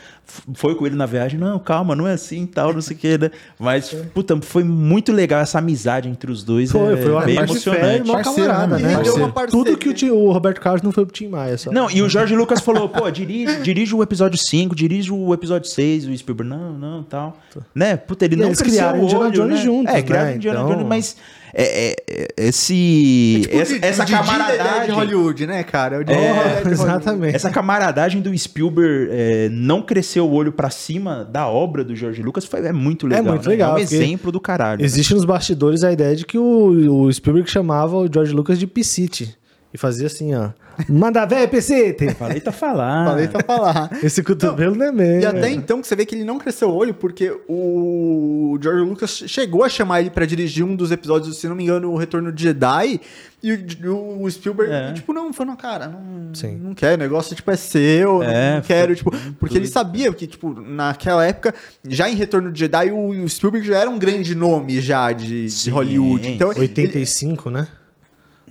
foi 0.52 0.74
com 0.74 0.86
ele 0.86 0.94
na 0.94 1.06
viagem, 1.06 1.40
não, 1.40 1.58
calma, 1.58 1.96
não 1.96 2.06
é 2.06 2.12
assim, 2.12 2.44
tal, 2.44 2.74
não 2.74 2.82
sei 2.82 2.94
o 2.94 2.98
que, 2.98 3.16
né? 3.16 3.30
Mas, 3.58 3.96
puta, 4.12 4.38
foi 4.42 4.62
muito 4.62 5.12
legal 5.12 5.40
essa 5.40 5.58
amizade 5.60 6.10
entre 6.10 6.30
os 6.30 6.44
dois, 6.44 6.70
Foi, 6.70 6.92
é 6.92 6.96
foi 6.98 7.10
uma 7.10 7.22
bem 7.22 7.36
fé, 7.36 7.42
emocionante. 7.42 8.10
Parceiro, 8.12 8.50
camarada, 8.50 8.78
né, 8.78 8.96
né? 8.98 9.02
Tudo 9.48 9.78
que 9.78 10.10
o, 10.10 10.14
o 10.14 10.30
Roberto 10.30 10.60
Carlos 10.60 10.82
não 10.82 10.92
foi 10.92 11.06
pro 11.06 11.14
Tim 11.14 11.28
Maia 11.28 11.56
só. 11.56 11.72
Não, 11.72 11.90
e 11.90 12.02
o 12.02 12.08
Jorge 12.10 12.36
Lucas 12.36 12.60
falou, 12.60 12.86
pô, 12.86 13.10
dirige, 13.10 13.62
dirige 13.62 13.94
o 13.94 14.02
episódio 14.02 14.38
5, 14.38 14.74
dirige 14.76 15.10
o 15.10 15.32
episódio 15.32 15.70
6, 15.70 16.06
o 16.06 16.14
Spielberg, 16.18 16.50
não, 16.50 16.70
não, 16.74 17.02
tal. 17.02 17.38
Né? 17.74 17.96
Puta, 17.96 18.26
ele 18.26 18.34
E 18.34 18.38
não 18.40 18.48
eles 18.48 18.60
criaram 18.60 19.00
o 19.00 19.04
Indiana 19.04 19.24
olho, 19.24 19.32
Jones 19.32 19.56
né? 19.56 19.64
juntos, 19.64 19.94
É, 19.94 20.02
criaram 20.02 20.26
né? 20.26 20.36
Indiana 20.36 20.60
Então- 20.60 20.68
Jones, 20.74 20.86
mas 20.86 21.16
é, 21.54 21.90
é, 21.90 21.96
é, 22.08 22.48
esse, 22.48 23.40
Tipo, 23.42 23.56
essa, 23.58 23.74
o 23.74 23.78
essa 23.82 24.04
da 24.04 24.08
ideia 24.08 24.22
camaradagem... 24.24 24.84
de 24.86 24.90
Hollywood, 24.92 25.46
né, 25.46 25.62
cara? 25.62 25.98
O 25.98 26.00
É, 26.02 26.04
de 26.04 26.12
Hollywood. 26.14 26.70
exatamente. 26.70 27.36
Essa 27.36 27.50
camaradagem 27.50 28.20
do 28.20 28.36
Spielberg 28.36 29.08
é, 29.10 29.48
não 29.50 29.82
crescer 29.82 30.20
o 30.20 30.30
olho 30.30 30.52
pra 30.52 30.70
cima 30.70 31.24
da 31.24 31.46
obra 31.48 31.84
do 31.84 31.94
Jorge 31.94 32.22
Lucas 32.22 32.44
foi, 32.44 32.60
é 32.66 32.72
muito 32.72 33.06
legal. 33.06 33.24
muito 33.24 33.44
né? 33.44 33.50
legal, 33.50 33.72
É 33.72 33.74
um 33.74 33.78
exemplo 33.78 34.32
do 34.32 34.40
caralho. 34.40 34.80
né? 34.80 34.84
Existe 34.84 35.14
nos 35.14 35.24
bastidores 35.24 35.84
a 35.84 35.92
ideia 35.92 36.14
de 36.16 36.24
que 36.26 36.36
o, 36.38 37.02
o 37.04 37.12
Spielberg 37.12 37.48
chamava 37.50 37.96
o 37.96 38.12
George 38.12 38.32
Lucas 38.32 38.58
de 38.58 38.66
Piscite. 38.66 39.36
E 39.74 39.78
fazia 39.78 40.06
assim, 40.06 40.32
ó. 40.34 40.50
Manda 40.88 41.24
véia, 41.26 41.46
PC! 41.48 41.96
Falei 42.16 42.40
tá 42.40 42.50
falar. 42.52 43.04
Falei 43.06 43.28
pra 43.28 43.42
falar. 43.44 43.90
Esse 44.02 44.22
cotovelo 44.22 44.74
não 44.76 44.86
é 44.86 44.92
mesmo. 44.92 45.22
E 45.22 45.26
até 45.26 45.50
então 45.50 45.80
que 45.80 45.86
você 45.88 45.94
vê 45.96 46.06
que 46.06 46.14
ele 46.14 46.24
não 46.24 46.38
cresceu 46.38 46.68
o 46.70 46.74
olho, 46.74 46.94
porque 46.94 47.30
o 47.48 48.56
George 48.60 48.80
Lucas 48.84 49.24
chegou 49.26 49.64
a 49.64 49.68
chamar 49.68 50.00
ele 50.00 50.10
pra 50.10 50.24
dirigir 50.26 50.64
um 50.64 50.74
dos 50.76 50.90
episódios, 50.90 51.36
se 51.38 51.48
não 51.48 51.54
me 51.56 51.64
engano, 51.64 51.90
o 51.90 51.96
Retorno 51.96 52.32
de 52.32 52.42
Jedi. 52.44 53.00
E 53.42 53.52
o, 53.86 54.22
o 54.22 54.30
Spielberg, 54.30 54.72
É. 54.72 54.92
tipo, 54.94 55.12
não, 55.12 55.30
falou, 55.32 55.54
cara, 55.54 55.86
não, 55.86 56.34
Sim. 56.34 56.56
não 56.56 56.72
quero, 56.74 56.94
o 56.94 56.98
negócio, 56.98 57.36
tipo, 57.36 57.50
é 57.50 57.56
seu, 57.56 58.14
não- 58.14 58.22
É, 58.22 58.54
não 58.54 58.62
quero, 58.62 58.86
foi 58.86 58.96
tipo, 58.96 59.34
porque 59.38 59.58
ele 59.58 59.66
sabia 59.66 60.10
que, 60.14 60.26
tipo, 60.26 60.58
naquela 60.58 61.26
época, 61.26 61.54
já 61.86 62.08
em 62.08 62.14
Retorno 62.14 62.50
de 62.50 62.58
Jedi, 62.60 62.90
o, 62.90 63.10
o 63.10 63.28
Spielberg 63.28 63.66
já 63.66 63.78
era 63.78 63.90
um 63.90 63.98
grande 63.98 64.34
nome 64.34 64.80
já 64.80 65.12
de, 65.12 65.46
de. 65.46 65.70
Hollywood. 65.70 66.26
Então, 66.30 66.50
ele- 66.52 66.60
85, 66.60 67.50
né? 67.50 67.68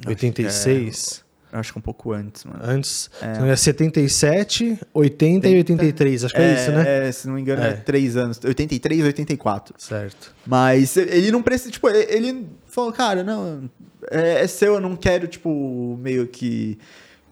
86. 0.05 1.23
eu 1.51 1.59
acho 1.59 1.71
que 1.73 1.79
um 1.79 1.81
pouco 1.81 2.11
antes, 2.13 2.43
mano. 2.45 2.59
Antes. 2.63 3.09
Então 3.21 3.45
é 3.45 3.55
77, 3.55 4.79
80 4.93 5.47
e 5.49 5.55
83. 5.57 6.25
Acho 6.25 6.33
que 6.33 6.41
é, 6.41 6.53
isso, 6.55 6.71
né? 6.71 7.07
É, 7.07 7.11
se 7.11 7.27
não 7.27 7.35
me 7.35 7.41
engano, 7.41 7.61
é. 7.63 7.69
É. 7.69 7.73
três 7.73 8.17
anos. 8.17 8.39
83, 8.43 9.03
84. 9.03 9.75
Certo. 9.77 10.33
Mas 10.45 10.97
ele 10.97 11.31
não 11.31 11.41
precisa, 11.43 11.71
tipo, 11.71 11.87
ele- 11.89 12.07
ele 12.09 12.47
falou, 12.67 12.91
cara, 12.91 13.23
não, 13.23 13.69
é, 14.09 14.43
é 14.43 14.47
seu, 14.47 14.73
eu 14.75 14.81
não 14.81 14.95
quero, 14.95 15.27
tipo, 15.27 15.97
meio 16.01 16.27
que 16.27 16.77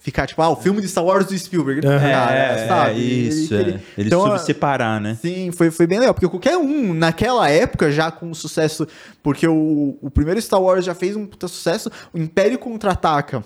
ficar, 0.01 0.25
tipo, 0.27 0.41
ah, 0.41 0.49
o 0.49 0.55
filme 0.55 0.81
de 0.81 0.87
Star 0.89 1.05
Wars 1.05 1.27
do 1.27 1.37
Spielberg. 1.37 1.81
Cara, 1.81 2.33
É, 2.33 2.67
sabe? 2.67 2.89
é 2.91 2.93
isso. 2.95 3.53
Ele- 3.53 3.61
é. 3.63 3.67
ele- 3.75 3.83
Ele 3.97 4.07
então, 4.07 4.21
soube 4.21 4.39
separar, 4.41 4.99
né? 4.99 5.17
Sim, 5.21 5.51
foi, 5.51 5.71
foi 5.71 5.87
bem 5.87 5.99
legal, 5.99 6.13
porque 6.13 6.27
qualquer 6.27 6.57
um, 6.57 6.93
naquela 6.93 7.47
época, 7.49 7.91
já 7.91 8.11
com 8.11 8.33
sucesso, 8.33 8.87
porque 9.23 9.47
o, 9.47 9.95
o 10.01 10.09
primeiro 10.09 10.41
Star 10.41 10.61
Wars 10.61 10.83
já 10.83 10.95
fez 10.95 11.15
um 11.15 11.25
puta 11.25 11.47
sucesso, 11.47 11.89
o 12.13 12.17
Império 12.17 12.57
Contra-Ataca 12.57 13.43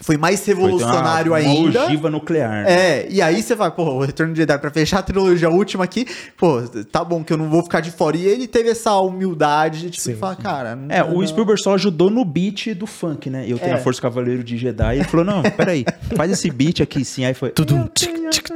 foi 0.00 0.16
mais 0.16 0.40
Foi 0.40 0.46
ter 0.54 0.58
uma- 0.60 0.66
revolucionário 0.68 1.32
uma 1.32 1.38
ainda. 1.38 1.84
ogiva 1.86 2.08
nuclear. 2.10 2.64
né? 2.64 2.72
É, 2.72 3.06
e 3.10 3.20
aí 3.20 3.42
você 3.42 3.54
vai, 3.54 3.70
pô, 3.70 3.82
o 3.84 4.00
Retorno 4.00 4.32
de 4.32 4.38
Jedi, 4.40 4.58
pra 4.58 4.70
fechar 4.70 4.98
a 5.00 5.02
trilogia 5.02 5.50
última 5.50 5.84
aqui, 5.84 6.06
pô, 6.36 6.62
tá 6.90 7.04
bom 7.04 7.22
que 7.22 7.32
eu 7.32 7.36
não 7.36 7.48
vou 7.50 7.62
ficar 7.62 7.80
de 7.80 7.90
fora. 7.90 8.16
E 8.16 8.24
ele 8.26 8.46
teve 8.46 8.70
essa 8.70 8.94
humildade 8.98 9.80
de, 9.80 9.90
tipo, 9.90 10.02
Sim, 10.04 10.14
falar, 10.16 10.36
cara... 10.36 10.74
não- 10.76 10.94
É, 10.94 11.02
o 11.04 11.18
não- 11.20 11.26
Spielberg 11.26 11.62
só 11.62 11.74
ajudou 11.74 12.10
no 12.10 12.24
beat 12.24 12.74
do 12.74 12.86
funk, 12.86 13.28
né? 13.28 13.44
Eu 13.46 13.58
tenho 13.58 13.72
É. 13.72 13.74
a 13.74 13.78
Força 13.78 14.00
Cavaleiro 14.00 14.42
de 14.42 14.56
Jedi. 14.56 14.96
Ele 14.96 15.04
falou: 15.04 15.24
não, 15.26 15.42
peraí, 15.42 15.84
faz 16.16 16.30
esse 16.32 16.50
beat 16.50 16.80
aqui 16.80 17.04
sim. 17.04 17.24
Aí 17.24 17.34
foi. 17.34 17.50
Tudum, 17.50 17.82
tum, 17.82 17.88
tic, 17.90 18.16
tic, 18.30 18.46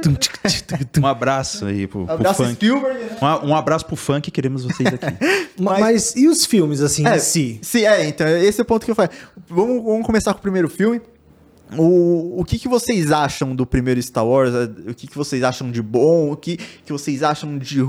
tic, 0.47 0.85
tum. 0.91 1.01
Um 1.01 1.07
abraço 1.07 1.65
aí 1.65 1.85
pro, 1.87 2.05
pro 2.05 2.13
Abraço 2.15 2.43
funk. 2.43 2.55
Spielberg, 2.55 2.99
né? 2.99 3.09
Um, 3.43 3.49
um 3.49 3.55
abraço 3.55 3.85
pro 3.85 3.95
funk, 3.95 4.31
queremos 4.31 4.63
vocês 4.63 4.87
aqui. 4.93 5.05
Ma- 5.61 5.79
Mas, 5.79 6.15
e 6.15 6.27
os 6.27 6.45
filmes, 6.45 6.81
assim, 6.81 7.05
É, 7.07 7.15
em 7.15 7.19
si? 7.19 7.59
Sim, 7.61 7.85
é, 7.85 8.07
então, 8.07 8.27
esse 8.27 8.59
é 8.59 8.63
o 8.63 8.65
ponto 8.65 8.83
que 8.85 8.91
eu 8.91 8.95
falei. 8.95 9.11
Vamos, 9.47 9.83
vamos 9.83 10.05
começar 10.05 10.33
com 10.33 10.39
o 10.39 10.41
primeiro 10.41 10.67
filme. 10.69 11.01
O, 11.77 12.41
o 12.41 12.45
que, 12.45 12.59
que 12.59 12.67
vocês 12.67 13.11
acham 13.11 13.55
do 13.55 13.65
primeiro 13.65 14.01
Star 14.01 14.25
Wars? 14.25 14.53
O 14.87 14.93
que, 14.93 15.07
que 15.07 15.17
vocês 15.17 15.43
acham 15.43 15.71
de 15.71 15.81
bom? 15.81 16.31
O 16.31 16.37
que, 16.37 16.57
que 16.57 16.91
vocês 16.91 17.23
acham 17.23 17.57
de 17.57 17.81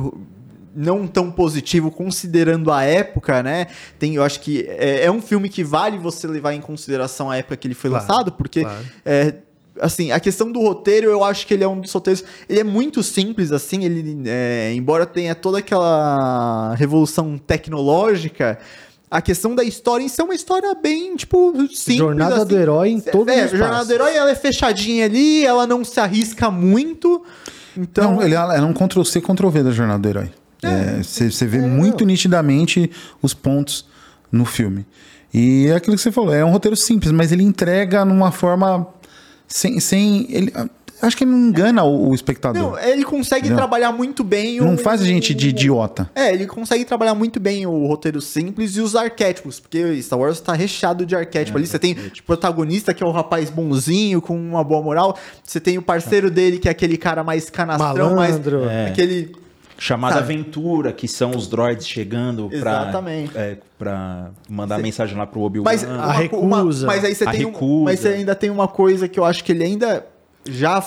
não 0.74 1.06
tão 1.06 1.30
positivo, 1.30 1.90
considerando 1.90 2.70
a 2.70 2.82
época, 2.82 3.42
né? 3.42 3.68
Tem, 3.98 4.14
eu 4.14 4.22
acho 4.22 4.40
que 4.40 4.66
é, 4.68 5.04
é 5.04 5.10
um 5.10 5.22
filme 5.22 5.48
que 5.48 5.64
vale 5.64 5.96
você 5.96 6.26
levar 6.26 6.52
em 6.52 6.60
consideração 6.60 7.30
a 7.30 7.38
época 7.38 7.56
que 7.56 7.66
ele 7.66 7.74
foi 7.74 7.88
Claro, 7.88 8.06
lançado, 8.06 8.32
porque 8.32 8.60
claro. 8.60 8.84
é, 9.04 9.34
assim, 9.80 10.12
a 10.12 10.20
questão 10.20 10.52
do 10.52 10.60
roteiro, 10.60 11.08
eu 11.10 11.24
acho 11.24 11.46
que 11.46 11.54
ele 11.54 11.64
é 11.64 11.68
um 11.68 11.80
dos 11.80 11.92
roteiros. 11.92 12.22
Ele 12.48 12.60
é 12.60 12.64
muito 12.64 13.02
simples, 13.02 13.52
assim, 13.52 13.84
ele, 13.84 14.22
é, 14.26 14.72
embora 14.74 15.06
tenha 15.06 15.34
toda 15.34 15.58
aquela 15.58 16.74
revolução 16.74 17.38
tecnológica. 17.38 18.58
A 19.10 19.22
questão 19.22 19.54
da 19.54 19.62
história 19.62 20.02
em 20.04 20.08
si 20.08 20.20
é 20.20 20.24
uma 20.24 20.34
história 20.34 20.74
bem, 20.74 21.14
tipo, 21.14 21.52
simples. 21.68 21.98
Jornada 21.98 22.36
assim. 22.36 22.46
do 22.46 22.58
herói 22.58 22.88
em 22.88 23.00
todos 23.00 23.32
é, 23.32 23.46
os 23.46 23.54
a 23.54 23.56
Jornada 23.56 23.84
do 23.84 23.92
Herói, 23.92 24.16
ela 24.16 24.30
é 24.30 24.34
fechadinha 24.34 25.04
ali, 25.04 25.46
ela 25.46 25.64
não 25.66 25.84
se 25.84 26.00
arrisca 26.00 26.50
muito. 26.50 27.24
Então, 27.76 28.16
Não, 28.16 28.22
ele 28.22 28.34
é 28.34 28.60
um 28.62 28.72
Ctrl-C, 28.72 29.20
Ctrl-V 29.20 29.62
da 29.62 29.70
Jornada 29.70 30.00
do 30.00 30.08
Herói. 30.08 30.30
Você 31.04 31.46
vê 31.46 31.60
muito 31.60 32.04
nitidamente 32.04 32.90
os 33.22 33.32
pontos 33.32 33.86
no 34.32 34.44
filme. 34.44 34.84
E 35.32 35.66
é 35.68 35.76
aquilo 35.76 35.94
que 35.94 36.02
você 36.02 36.10
falou, 36.10 36.34
é 36.34 36.44
um 36.44 36.50
roteiro 36.50 36.76
simples, 36.76 37.12
mas 37.12 37.30
ele 37.30 37.42
entrega 37.42 38.04
numa 38.04 38.32
forma 38.32 38.88
sem... 39.46 39.78
sem 39.78 40.26
ele, 40.30 40.52
acho 41.02 41.16
que 41.16 41.24
ele 41.24 41.30
não 41.30 41.38
engana 41.48 41.84
o, 41.84 42.10
o 42.10 42.14
espectador. 42.14 42.60
não, 42.62 42.78
ele 42.78 43.04
consegue 43.04 43.46
Entendeu? 43.46 43.56
trabalhar 43.58 43.92
muito 43.92 44.24
bem 44.24 44.58
não 44.60 44.74
o- 44.74 44.78
faz 44.78 45.00
a 45.00 45.04
gente 45.04 45.34
de 45.34 45.48
idiota. 45.48 46.10
É, 46.14 46.32
ele 46.32 46.46
consegue 46.46 46.84
trabalhar 46.84 47.14
muito 47.14 47.38
bem 47.40 47.66
o 47.66 47.86
roteiro 47.86 48.20
simples 48.20 48.76
e 48.76 48.80
os 48.80 48.94
arquétipos, 48.96 49.60
porque 49.60 50.00
Star 50.02 50.18
Wars 50.18 50.40
tá 50.40 50.52
recheado 50.52 51.04
de 51.06 51.14
arquétipo 51.16 51.56
ali. 51.58 51.66
Você 51.66 51.78
tem 51.78 51.92
o 51.92 52.22
protagonista, 52.24 52.94
que 52.94 53.02
é 53.02 53.06
o 53.06 53.10
rapaz 53.10 53.50
bonzinho, 53.50 54.20
com 54.20 54.36
uma 54.36 54.62
boa 54.64 54.82
moral. 54.82 55.18
Você 55.44 55.60
tem 55.60 55.78
o 55.78 55.82
parceiro 55.82 56.30
dele, 56.30 56.58
que 56.58 56.68
é 56.68 56.70
aquele 56.70 56.96
cara 56.96 57.22
mais 57.24 57.50
canastrão, 57.50 58.14
Malandro. 58.14 58.64
mais. 58.64 58.70
É. 58.72 58.88
Aquele. 58.88 59.34
Chamada 59.78 60.14
Sabe? 60.14 60.32
Aventura, 60.32 60.90
que 60.90 61.06
são 61.06 61.32
os 61.32 61.46
droids 61.48 61.86
chegando 61.86 62.48
pra, 62.48 62.58
Exatamente. 62.58 63.36
é, 63.36 63.58
pra 63.78 64.30
mandar 64.48 64.78
mensagem 64.78 65.14
lá 65.18 65.26
pro 65.26 65.42
Obi-Wan. 65.42 65.64
Mas, 65.66 65.84
A 65.84 66.12
recusa. 66.12 66.42
uma- 66.86 66.94
mas 66.94 67.04
aí 67.04 67.14
você 67.14 67.24
A 67.24 67.30
tem 67.30 67.44
um- 67.44 67.50
recusa. 67.50 67.84
mas 67.84 68.00
você 68.00 68.08
ainda 68.08 68.34
tem 68.34 68.48
uma 68.48 68.66
coisa 68.66 69.06
que 69.06 69.20
eu 69.20 69.24
acho 69.26 69.44
que 69.44 69.52
ele 69.52 69.64
ainda 69.64 70.06
já 70.48 70.82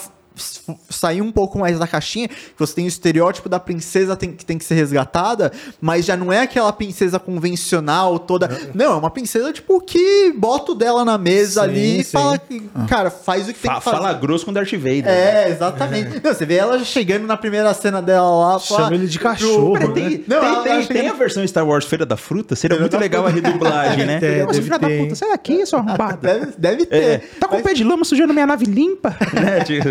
saiu 0.90 1.24
um 1.24 1.32
pouco 1.32 1.58
mais 1.60 1.78
da 1.80 1.88
caixinha, 1.88 2.28
que 2.28 2.36
você 2.58 2.74
tem 2.76 2.86
o 2.86 2.88
estereótipo 2.88 3.48
da 3.50 3.60
princesa 3.60 4.16
tem- 4.16 4.32
que 4.32 4.46
tem 4.46 4.58
que 4.58 4.66
ser 4.66 4.76
resgatada, 4.76 5.52
mas 5.82 6.06
já 6.06 6.16
não 6.18 6.32
é 6.32 6.42
aquela 6.42 6.72
princesa 6.74 7.20
convencional 7.20 8.20
toda. 8.20 8.50
Não, 8.74 8.94
é 8.94 8.96
uma 8.96 9.10
princesa, 9.10 9.52
tipo, 9.52 9.80
que 9.82 10.34
bota 10.38 10.72
o 10.72 10.76
dela 10.76 11.04
na 11.04 11.18
mesa 11.18 11.64
Sim, 11.64 11.68
ali 11.70 12.00
e 12.00 12.04
sim. 12.04 12.12
fala, 12.12 12.38
que, 12.38 12.62
cara, 12.88 13.10
faz 13.10 13.48
o 13.50 13.54
que 13.54 13.60
tem 13.60 13.72
Fa- 13.72 13.78
que 13.78 13.84
fazer. 13.84 13.98
fala 13.98 14.14
grosso 14.14 14.46
com 14.46 14.54
Darth 14.54 14.72
Vader. 14.74 15.08
É, 15.08 15.50
exatamente. 15.50 16.22
Não, 16.24 16.34
você 16.34 16.46
vê 16.46 16.56
ela 16.56 16.80
chegando 16.84 17.26
na 17.26 17.38
primeira 17.38 17.74
cena 17.74 18.02
dela 18.02 18.30
lá. 18.54 18.60
Chama 18.60 18.80
fala- 18.84 18.96
ele 18.96 19.08
de 19.08 19.20
cachorro, 19.20 19.74
pro- 19.74 19.88
né? 19.90 19.94
Tem, 19.94 20.24
Não, 20.28 20.64
tem, 20.64 20.74
tem- 20.86 20.88
tem 20.88 21.08
a 21.10 21.14
versão 21.14 21.46
Star 21.48 21.68
Wars 21.68 21.86
Feira 21.86 22.06
da 22.06 22.16
Fruta? 22.18 22.56
Seria 22.56 22.78
Feira 22.78 22.90
muito 22.92 23.02
legal 23.02 23.26
a 23.26 23.30
redublagem, 23.30 24.06
né? 24.06 24.20
Ô, 24.44 24.48
deve 24.48 24.62
filha 24.62 24.80
da 24.80 24.88
puta, 24.90 25.16
sai 25.16 25.30
daqui, 25.30 25.66
sua 25.66 25.80
arrombada. 25.80 26.20
Deve, 26.30 26.52
deve 26.58 26.86
ter. 26.86 26.96
É, 27.04 27.18
tá 27.40 27.48
com 27.48 27.56
o 27.56 27.58
Mas- 27.58 27.64
pé 27.68 27.74
de 27.74 27.84
lama 27.84 28.04
sujando 28.06 28.34
minha 28.34 28.46
nave 28.46 28.66
limpa? 28.66 29.16
né? 29.34 29.60
Tipo, 29.66 29.90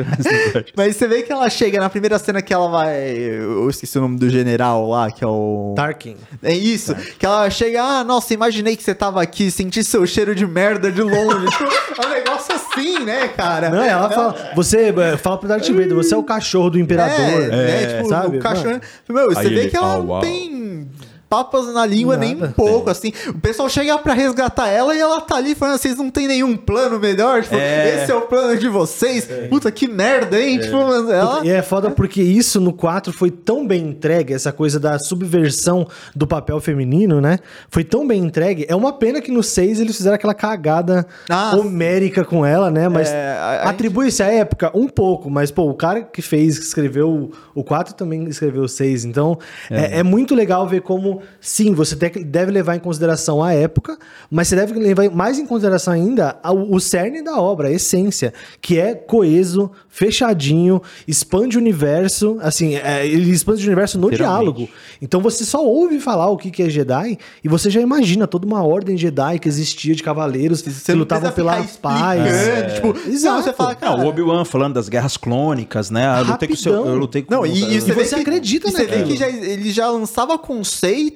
Mas 0.76 0.96
você 0.96 1.06
vê 1.08 1.22
que 1.22 1.32
ela 1.32 1.48
chega 1.50 1.78
na 1.80 1.88
primeira 1.90 2.18
cena 2.18 2.40
que 2.42 2.52
ela 2.52 2.68
vai. 2.68 2.98
Eu 3.16 3.68
esqueci 3.68 3.98
o 3.98 4.00
nome 4.00 4.18
do 4.18 4.28
general 4.28 4.88
lá, 4.88 5.10
que 5.10 5.22
é 5.24 5.26
o. 5.26 5.74
Tarkin. 5.76 6.16
É 6.42 6.54
isso. 6.54 6.94
Que 7.18 7.26
ela 7.26 7.48
chega, 7.50 7.82
ah, 7.82 8.04
nossa, 8.04 8.32
imaginei 8.34 8.76
que 8.76 8.82
você 8.82 8.94
tava 8.94 9.22
aqui, 9.22 9.50
senti 9.50 9.82
seu 9.84 10.06
cheiro 10.06 10.34
de 10.34 10.46
merda 10.46 10.90
de 10.90 11.02
longe. 11.02 11.46
É 12.00 12.06
um 12.06 12.10
negócio 12.10 12.54
assim, 12.54 13.04
né, 13.04 13.26
cara? 13.28 13.70
Não, 13.70 13.82
ela 13.82 14.08
fala. 14.08 14.52
Você 14.54 14.94
é, 14.96 15.16
fala 15.16 15.36
pro 15.36 15.48
Darth 15.48 15.66
Vader, 15.68 15.94
você 15.94 16.14
é 16.14 16.16
o 16.16 16.22
cachorro 16.22 16.70
do 16.70 16.78
imperador. 16.78 17.18
É, 17.18 17.48
né? 17.48 17.96
Tipo, 17.96 18.08
sabe? 18.08 18.36
o 18.38 18.40
cachorro. 18.40 18.80
Meu, 19.08 19.26
você 19.26 19.40
Aí 19.40 19.48
vê 19.48 19.60
ele, 19.62 19.70
que 19.70 19.76
ela 19.76 19.96
"Oh, 19.96 19.98
não 19.98 20.06
uau." 20.06 20.20
tem 20.20 20.88
papas 21.28 21.72
na 21.74 21.84
língua 21.84 22.16
nem 22.16 22.34
um 22.34 22.40
Nada. 22.40 22.52
pouco, 22.56 22.88
assim. 22.90 23.12
O 23.28 23.38
pessoal 23.38 23.68
chega 23.68 23.98
pra 23.98 24.14
resgatar 24.14 24.68
ela 24.68 24.94
e 24.94 24.98
ela 25.00 25.20
tá 25.20 25.36
ali 25.36 25.54
falando, 25.54 25.78
vocês 25.78 25.96
não 25.96 26.10
tem 26.10 26.26
nenhum 26.26 26.56
plano 26.56 26.98
melhor? 26.98 27.42
Tipo, 27.42 27.56
É. 27.56 28.02
esse 28.02 28.10
é 28.10 28.14
o 28.14 28.22
plano 28.22 28.56
de 28.58 28.68
vocês? 28.68 29.28
Puta, 29.50 29.70
que 29.70 29.86
merda, 29.86 30.40
hein? 30.40 30.58
Tipo, 30.58 30.84
mas 30.84 31.08
ela... 31.10 31.44
E 31.44 31.50
é 31.50 31.62
foda 31.62 31.90
porque 31.90 32.22
isso 32.22 32.60
no 32.60 32.72
4 32.72 33.12
foi 33.12 33.30
tão 33.30 33.66
bem 33.66 33.88
entregue, 33.88 34.32
essa 34.32 34.52
coisa 34.52 34.80
da 34.80 34.98
subversão 34.98 35.86
do 36.14 36.26
papel 36.26 36.60
feminino, 36.60 37.20
né? 37.20 37.38
Foi 37.68 37.84
tão 37.84 38.06
bem 38.06 38.22
entregue. 38.22 38.64
É 38.68 38.74
uma 38.74 38.92
pena 38.92 39.20
que 39.20 39.30
no 39.30 39.42
6 39.42 39.80
eles 39.80 39.96
fizeram 39.96 40.14
aquela 40.14 40.34
cagada 40.34 41.06
Ah, 41.28 41.54
homérica 41.56 42.24
com 42.24 42.44
ela, 42.44 42.70
né? 42.70 42.88
Mas 42.88 43.08
É, 43.08 43.60
atribui-se 43.64 44.22
à 44.22 44.26
época 44.26 44.70
um 44.74 44.88
pouco, 44.88 45.28
mas, 45.30 45.50
pô, 45.50 45.68
o 45.68 45.74
cara 45.74 46.02
que 46.02 46.22
fez, 46.22 46.58
que 46.58 46.64
escreveu 46.64 47.08
o- 47.10 47.30
o 47.54 47.64
4 47.64 47.94
também 47.94 48.24
escreveu 48.28 48.62
o 48.62 48.68
6. 48.68 49.04
Então, 49.04 49.38
é. 49.70 49.98
é 49.98 50.02
muito 50.02 50.34
legal 50.34 50.66
ver 50.66 50.82
como, 50.82 51.17
sim, 51.40 51.72
você 51.74 51.94
deve 51.96 52.50
levar 52.52 52.76
em 52.76 52.80
consideração 52.80 53.42
a 53.42 53.52
época, 53.52 53.98
mas 54.30 54.48
você 54.48 54.56
deve 54.56 54.74
levar 54.78 55.10
mais 55.10 55.38
em 55.38 55.46
consideração 55.46 55.92
ainda 55.94 56.36
o 56.44 56.78
cerne 56.80 57.22
da 57.22 57.40
obra, 57.40 57.68
a 57.68 57.72
essência, 57.72 58.32
que 58.60 58.78
é 58.78 58.94
coeso, 58.94 59.70
fechadinho, 59.88 60.80
expande 61.06 61.56
o 61.56 61.60
universo, 61.60 62.38
assim, 62.40 62.76
é, 62.76 63.06
ele 63.06 63.30
expande 63.30 63.62
o 63.62 63.66
universo 63.66 63.98
no 63.98 64.10
diálogo. 64.10 64.68
Então 65.02 65.20
você 65.20 65.44
só 65.44 65.64
ouve 65.64 66.00
falar 66.00 66.28
o 66.30 66.36
que 66.36 66.50
que 66.50 66.62
é 66.62 66.70
Jedi 66.70 67.18
e 67.42 67.48
você 67.48 67.70
já 67.70 67.80
imagina 67.80 68.26
toda 68.26 68.46
uma 68.46 68.62
ordem 68.62 68.96
Jedi 68.96 69.38
que 69.38 69.48
existia 69.48 69.94
de 69.94 70.02
cavaleiros 70.02 70.62
que 70.62 70.70
Você 70.70 70.92
não 70.92 71.00
lutavam 71.00 71.30
pela 71.32 71.52
paz. 71.82 72.20
explicando, 72.20 72.74
Tipo, 72.74 72.86
não, 73.06 73.12
Exato. 73.12 73.42
você 73.44 73.52
fala, 73.52 73.70
Não, 73.70 73.76
cara, 73.76 74.00
o 74.00 74.06
Obi-Wan 74.06 74.44
falando 74.44 74.74
das 74.74 74.88
guerras 74.88 75.16
clônicas, 75.16 75.90
né? 75.90 76.20
Eu 76.20 76.24
lutei 76.24 76.48
com 76.48 76.54
o 76.54 76.56
seu. 76.56 76.72
Eu 76.86 76.94
lutei 76.96 77.22
com 77.22 77.34
Não, 77.34 77.44
e, 77.46 77.76
e 77.76 77.80
você, 77.80 77.92
você 77.92 78.14
que- 78.16 78.20
acredita 78.22 78.68
e 78.68 78.72
Você 78.72 78.84
vê 78.86 79.02
que 79.02 79.16
já, 79.16 79.28
ele 79.28 79.70
já 79.70 79.90
lançava 79.90 80.38
conceitos 80.38 81.07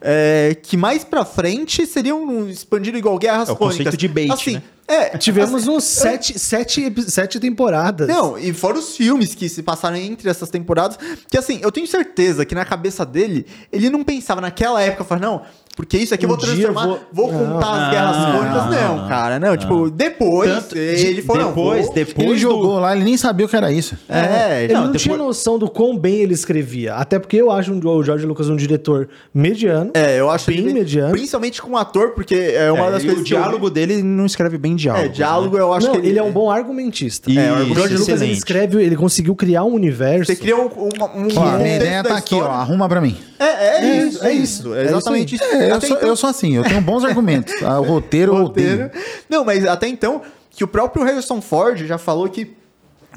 é, 0.00 0.56
que 0.62 0.76
mais 0.76 1.04
pra 1.04 1.24
frente 1.24 1.86
seriam 1.86 2.48
expandidos 2.48 2.98
igual 2.98 3.18
Guerras 3.18 3.48
É 3.48 3.52
o 3.52 3.56
conceito 3.56 3.96
de 3.96 4.08
bait, 4.08 4.30
assim, 4.32 4.54
né? 4.54 4.62
É, 4.88 5.16
Tivemos 5.16 5.68
uns 5.68 5.84
sete, 5.84 6.36
sete, 6.36 6.82
epi- 6.82 7.08
sete 7.08 7.38
temporadas. 7.38 8.08
Não, 8.08 8.36
e 8.36 8.52
fora 8.52 8.76
os 8.76 8.96
filmes 8.96 9.36
que 9.36 9.48
se 9.48 9.62
passaram 9.62 9.96
entre 9.96 10.28
essas 10.28 10.50
temporadas, 10.50 10.98
que 11.28 11.38
assim, 11.38 11.60
eu 11.62 11.70
tenho 11.70 11.86
certeza 11.86 12.44
que 12.44 12.56
na 12.56 12.64
cabeça 12.64 13.06
dele, 13.06 13.46
ele 13.70 13.88
não 13.88 14.02
pensava 14.02 14.40
naquela 14.40 14.82
época, 14.82 15.04
falava, 15.04 15.24
não, 15.26 15.42
porque 15.80 15.96
isso 15.96 16.12
aqui 16.12 16.26
eu 16.26 16.28
Um 16.28 16.36
vou 16.36 16.44
dia 16.44 16.54
transformar, 16.54 16.82
eu 16.82 17.00
vou, 17.12 17.30
vou- 17.30 17.38
contar 17.38 17.66
Não. 17.66 17.72
as 17.74 17.90
guerras 17.90 18.16
Não, 18.16 18.32
clônicas. 18.32 18.64
não, 18.82 18.96
não, 18.98 19.08
cara. 19.08 19.38
Não, 19.40 19.56
tipo, 19.56 19.90
depois 19.90 20.50
Tanto- 20.50 20.76
ele 20.78 21.22
foi... 21.22 21.38
não, 21.38 21.48
depois, 21.48 21.86
vou- 21.86 21.94
depois 21.94 22.26
Ele 22.26 22.34
do- 22.34 22.38
jogou 22.40 22.78
lá, 22.78 22.94
ele 22.94 23.04
nem 23.04 23.16
sabia 23.16 23.46
o 23.46 23.48
que 23.48 23.56
era 23.56 23.72
isso. 23.72 23.96
É, 24.08 24.64
Ele 24.64 24.74
não, 24.74 24.84
Não, 24.86 24.92
tinha 24.92 25.14
depois- 25.14 25.18
noção 25.28 25.58
do 25.58 25.70
quão 25.70 25.96
bem 25.96 26.16
ele 26.16 26.34
escrevia. 26.34 26.94
Até 26.94 27.18
porque 27.18 27.36
eu 27.38 27.50
acho 27.50 27.72
o 27.72 28.04
George 28.04 28.26
Lucas 28.26 28.48
um 28.50 28.56
diretor 28.56 29.08
mediano. 29.34 29.90
É, 29.94 30.20
eu 30.20 30.28
acho 30.30 30.46
Bem 30.46 30.58
ele 30.58 30.72
mediano. 30.74 31.12
Principalmente 31.12 31.62
com 31.62 31.70
o 31.72 31.76
ator, 31.76 32.10
porque 32.10 32.34
é 32.34 32.70
uma 32.70 32.86
É, 32.86 32.90
das 32.92 33.02
coisas 33.02 33.20
o 33.22 33.24
que 33.24 33.32
eu- 33.34 33.38
diálogo 33.40 33.70
dele 33.70 33.94
ele 33.94 34.02
não 34.02 34.26
escreve 34.26 34.58
bem 34.58 34.76
diálogo. 34.76 35.06
É, 35.06 35.08
diálogo 35.08 35.56
eu 35.56 35.72
acho 35.72 35.86
não, 35.86 36.00
que 36.00 36.06
ele... 36.06 36.18
é 36.18 36.22
um 36.22 36.30
bom 36.30 36.50
argumentista. 36.50 37.30
E- 37.30 37.38
É, 37.38 37.50
o 37.52 37.62
Isso, 37.62 37.74
George 37.74 37.94
Lucas 37.94 38.08
ele 38.08 38.14
excelente. 38.16 38.36
escreve, 38.38 38.82
ele 38.82 38.96
conseguiu 38.96 39.34
criar 39.34 39.64
um 39.64 39.72
universo. 39.72 40.26
Você 40.26 40.36
cria 40.36 40.56
um, 40.56 40.66
uma, 40.66 41.06
um 41.06 41.08
a 41.08 41.14
um 41.14 41.58
minha 41.58 41.58
texto 41.58 41.76
ideia 41.82 42.02
tá 42.04 42.16
aqui, 42.16 42.34
ó. 42.34 42.44
Arruma 42.50 42.88
pra 42.88 43.00
mim. 43.00 43.16
É, 43.38 43.44
é, 43.44 43.80
É, 43.80 44.06
isso, 44.06 44.22
é 44.24 44.28
é 44.28 44.32
isso, 44.34 44.42
isso. 44.62 44.74
é 44.74 44.80
É 44.82 44.84
exatamente 44.84 45.34
isso. 45.36 45.44
Eu 45.70 45.76
Até 45.76 45.86
sou, 45.86 45.96
então- 45.96 46.08
eu 46.08 46.16
sou 46.16 46.30
assim, 46.30 46.56
eu 46.56 46.62
tenho 46.64 46.80
bons 46.80 47.04
argumentos. 47.04 47.54
Ah, 47.62 47.80
O 47.80 47.84
roteiro, 47.84 48.34
roteiro. 48.36 48.90
Não, 49.28 49.44
mas 49.44 49.64
até 49.66 49.88
então, 49.88 50.22
que 50.50 50.62
o 50.64 50.68
próprio 50.68 51.04
Harrison 51.04 51.40
Ford 51.40 51.78
já 51.86 51.98
falou 51.98 52.28
que 52.28 52.52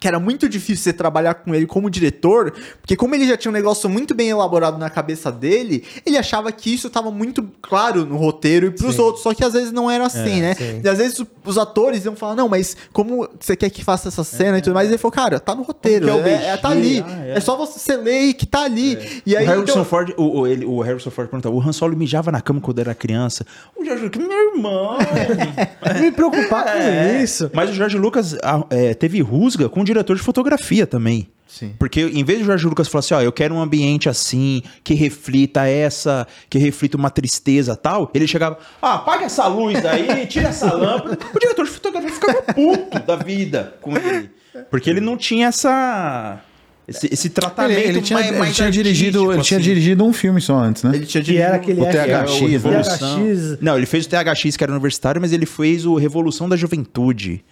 que 0.03 0.07
era 0.09 0.19
muito 0.19 0.49
difícil 0.49 0.83
você 0.83 0.91
trabalhar 0.91 1.33
com 1.35 1.55
ele 1.55 1.65
como 1.65 1.89
diretor, 1.89 2.51
porque 2.81 2.93
como 2.93 3.15
ele 3.15 3.25
já 3.25 3.37
tinha 3.37 3.49
um 3.49 3.53
negócio 3.53 3.89
muito 3.89 4.13
bem 4.13 4.27
elaborado 4.27 4.77
na 4.77 4.89
cabeça 4.89 5.31
dele, 5.31 5.81
ele 6.05 6.17
achava 6.17 6.51
que 6.51 6.73
isso 6.73 6.87
estava 6.87 7.09
muito 7.09 7.41
claro 7.61 8.05
no 8.05 8.17
roteiro 8.17 8.65
e 8.67 8.71
pros 8.71 8.99
outros, 8.99 9.23
só 9.23 9.33
que 9.33 9.45
às 9.45 9.53
vezes 9.53 9.71
não 9.71 9.89
era 9.89 10.05
assim, 10.05 10.41
né? 10.41 10.55
sim. 10.55 10.81
E 10.83 10.89
às 10.89 10.97
vezes 10.97 11.23
os 11.45 11.57
atores 11.57 12.03
iam 12.03 12.17
falar, 12.17 12.35
não, 12.35 12.49
mas 12.49 12.75
como 12.91 13.29
você 13.39 13.55
quer 13.55 13.69
que 13.69 13.81
faça 13.81 14.09
essa 14.09 14.25
cena 14.25 14.57
e 14.57 14.61
tudo 14.61 14.73
mais? 14.73 14.89
E 14.89 14.91
ele 14.91 14.97
falou, 14.97 15.13
cara, 15.13 15.39
tá 15.39 15.55
no 15.55 15.61
roteiro, 15.63 16.09
é 16.09 16.29
é, 16.29 16.45
é- 16.47 16.57
tá 16.57 16.67
ali? 16.67 17.01
Ah, 17.07 17.25
é. 17.25 17.37
é. 17.37 17.39
só 17.39 17.55
você 17.55 17.95
ler 17.95 18.33
que 18.33 18.45
tá 18.45 18.65
ali. 18.65 19.21
E 19.25 19.37
aí, 19.37 19.45
o 19.45 19.47
Harrison 19.47 19.71
então- 19.71 19.85
Ford, 19.85 20.13
o, 20.17 20.39
o, 20.41 20.47
ele, 20.47 20.65
o 20.65 20.81
Harrison 20.81 21.11
Ford 21.11 21.29
perguntava, 21.29 21.55
o 21.55 21.61
Han 21.61 21.71
Solo 21.71 21.95
mijava 21.95 22.29
na 22.29 22.41
cama 22.41 22.59
quando 22.59 22.79
era 22.79 22.93
criança. 22.93 23.45
O 23.73 23.85
George 23.85 24.03
Lucas, 24.03 24.21
meu 24.27 24.51
irmão. 24.53 24.97
me 26.01 26.11
preocupar 26.11 26.67
É. 26.67 27.13
com 27.19 27.23
isso. 27.23 27.49
Mas 27.53 27.69
o 27.69 27.73
George 27.73 27.97
Lucas 27.97 28.35
é, 28.69 28.93
teve 28.93 29.21
rusga 29.21 29.69
com 29.69 29.81
o 29.81 29.85
diretor 29.93 30.15
de 30.15 30.21
fotografia 30.21 30.86
também. 30.88 31.27
Sim. 31.47 31.73
Porque 31.77 32.01
em 32.01 32.23
vez 32.23 32.39
do 32.39 32.45
George 32.45 32.65
Lucas 32.65 32.88
falar 32.88 33.01
assim, 33.01 33.13
ó, 33.13 33.21
eu 33.21 33.32
quero 33.32 33.53
um 33.53 33.62
ambiente 33.62 34.10
assim, 34.10 34.63
que 34.84 34.95
reflita 34.95 35.67
essa, 35.67 36.25
que 36.49 36.58
reflita 36.58 36.97
uma 36.97 37.12
tristeza 37.12 37.75
tal, 37.75 38.10
ele 38.13 38.25
chegava, 38.25 38.58
ah, 38.82 38.95
apaga 38.95 39.25
essa 39.25 39.45
luz 39.47 39.86
aí, 39.86 40.25
tira 40.25 40.47
essa 40.49 40.73
lâmpada. 40.73 41.17
O 41.34 41.39
diretor 41.39 41.65
de 41.65 41.71
fotografia 41.71 42.10
ficava 42.12 42.41
puto 42.41 42.99
da 43.06 43.15
vida 43.17 43.75
com 43.82 43.95
ele. 43.95 44.32
Porque 44.71 44.89
ele 44.89 44.99
não 45.01 45.15
tinha 45.15 45.47
essa. 45.47 46.39
Esse, 46.88 47.08
esse 47.13 47.29
tratamento 47.29 47.77
Ele, 47.79 47.88
ele 47.89 48.01
tinha, 48.01 48.19
mais, 48.19 48.29
ele 48.29 48.39
mais 48.39 48.56
tinha 48.56 48.69
dirigido, 48.69 49.19
ele 49.19 49.25
artístico, 49.27 49.47
tinha 49.47 49.58
assim. 49.60 49.69
dirigido 49.69 50.03
um 50.03 50.12
filme 50.12 50.41
só 50.41 50.56
antes, 50.58 50.84
né? 50.84 50.91
Ele 50.95 51.06
tinha 51.06 51.23
Que 51.23 51.38
era 51.38 51.58
dirigido- 51.58 51.86
aquele 51.86 52.01
o 52.01 52.25
THX, 52.27 52.51
Revolução. 52.51 53.19
THX. 53.25 53.58
Não, 53.62 53.77
ele 53.77 53.86
fez 53.86 54.06
o 54.06 54.10
THX, 54.10 54.58
que 54.58 54.63
era 54.65 54.71
universitário, 54.73 55.21
mas 55.21 55.32
ele 55.32 55.45
fez 55.45 55.86
o 55.86 55.95
Revolução 55.95 56.49
da 56.49 56.58
Juventude. 56.58 57.43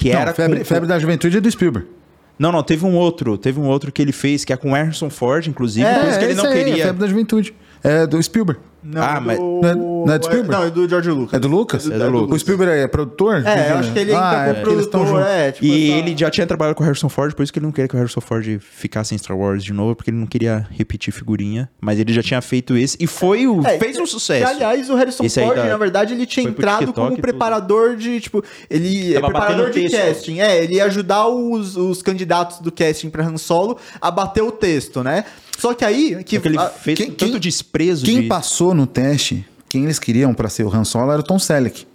Que 0.00 0.12
Não, 0.12 0.20
era. 0.20 0.32
febre, 0.34 0.58
com- 0.60 0.64
febre 0.64 0.88
da 0.88 0.98
Juventude 0.98 1.36
é 1.36 1.40
do 1.40 1.50
Spielberg. 1.50 1.86
Não, 2.38 2.50
não, 2.50 2.62
teve 2.62 2.86
um 2.86 2.94
outro. 2.96 3.36
Teve 3.36 3.60
um 3.60 3.66
outro 3.66 3.92
que 3.92 4.00
ele 4.00 4.12
fez, 4.12 4.46
que 4.46 4.52
é 4.52 4.56
com 4.56 4.72
Harrison 4.72 5.10
Ford, 5.10 5.46
inclusive. 5.46 5.86
por 5.86 6.08
isso 6.08 6.18
que 6.18 6.24
ele 6.24 6.32
esse 6.32 6.42
não 6.42 6.50
aí, 6.50 6.64
queria. 6.64 6.82
É 6.82 6.86
febre 6.86 7.00
da 7.00 7.06
Juventude. 7.06 7.54
É 7.84 8.06
do 8.06 8.22
Spielberg. 8.22 8.60
Não, 8.82 9.02
Ah, 9.02 9.16
é 9.16 9.20
mas- 9.20 9.38
do... 9.38 9.60
Não 9.60 9.68
é- 9.68 9.74
não 9.74 10.12
é 10.14 10.18
do 10.18 10.24
Spielberg? 10.24 10.50
Não, 10.56 10.64
é 10.64 10.70
do 10.70 10.88
George 10.88 11.10
Lucas. 11.10 11.34
É 11.34 11.38
do 11.38 11.48
Lucas? 11.48 11.90
É 11.90 11.98
do 11.98 12.10
Lucas. 12.10 12.36
O 12.36 12.38
Spielberg 12.38 12.72
é 12.80 12.88
produtor? 12.88 13.42
É, 13.46 13.72
eu 13.72 13.76
acho 13.78 13.92
que 13.92 13.98
ele 13.98 14.12
Ah, 14.14 14.46
entra 14.48 14.58
é, 14.58 14.62
produtor, 14.62 15.22
é, 15.22 15.52
tipo, 15.52 15.66
E 15.66 15.90
essa- 15.90 15.98
ele 15.98 16.16
já 16.16 16.30
tinha 16.30 16.46
trabalhado 16.46 16.74
com 16.76 16.82
o 16.82 16.86
Harrison 16.86 17.08
Ford, 17.08 17.34
por 17.34 17.42
isso 17.42 17.52
que 17.52 17.58
ele 17.58 17.66
não 17.66 17.72
queria 17.72 17.86
que 17.88 17.94
o 17.94 17.98
Harrison 17.98 18.20
Ford 18.20 18.58
ficasse 18.60 19.14
em 19.14 19.18
Star 19.18 19.36
Wars 19.36 19.62
de 19.62 19.72
novo, 19.72 19.94
porque 19.96 20.10
ele 20.10 20.16
não 20.16 20.26
queria 20.26 20.66
repetir 20.70 21.12
figurinha. 21.12 21.68
Mas 21.80 21.98
ele 21.98 22.12
já 22.12 22.22
tinha 22.22 22.40
feito 22.40 22.76
esse 22.76 22.96
e 22.98 23.06
foi 23.06 23.46
o, 23.46 23.60
É, 23.66 23.78
fez 23.78 23.98
um 23.98 24.04
e, 24.04 24.06
sucesso. 24.06 24.46
aliás, 24.46 24.88
o 24.88 24.94
Harrison 24.94 25.24
Esse 25.24 25.40
Ford, 25.42 25.56
da- 25.56 25.64
na 25.66 25.76
verdade, 25.76 26.14
ele 26.14 26.24
tinha 26.24 26.48
entrado 26.48 26.92
como 26.92 27.08
e 27.08 27.10
tudo. 27.10 27.20
preparador 27.20 27.96
de, 27.96 28.18
tipo, 28.20 28.42
ele 28.70 29.10
é 29.12 29.20
Tava 29.20 29.26
preparador 29.32 29.70
de 29.70 29.80
texto. 29.88 29.96
casting. 29.96 30.40
É, 30.40 30.64
ele 30.64 30.76
ia 30.76 30.84
ajudar 30.86 31.28
os, 31.28 31.76
os 31.76 32.00
candidatos 32.02 32.60
do 32.60 32.72
casting 32.72 33.10
pra 33.10 33.24
Han 33.26 33.36
Solo 33.36 33.76
a 34.00 34.10
bater 34.10 34.42
o 34.42 34.50
texto, 34.50 35.02
né? 35.04 35.24
Só 35.58 35.74
que 35.74 35.84
aí, 35.84 36.24
que 36.24 36.36
ele 36.36 36.56
a- 36.56 36.70
fez 36.70 36.96
quem- 36.96 37.10
tanto 37.10 37.32
quem- 37.32 37.40
desprezo 37.40 38.06
Quem 38.06 38.22
de... 38.22 38.28
passou 38.28 38.69
no 38.74 38.86
teste, 38.86 39.46
quem 39.68 39.84
eles 39.84 39.98
queriam 39.98 40.34
pra 40.34 40.48
ser 40.48 40.64
o 40.64 40.74
Han 40.74 40.84
Solo 40.84 41.12
era 41.12 41.20
o 41.20 41.24
Tom 41.24 41.38
Selleck. 41.38 41.86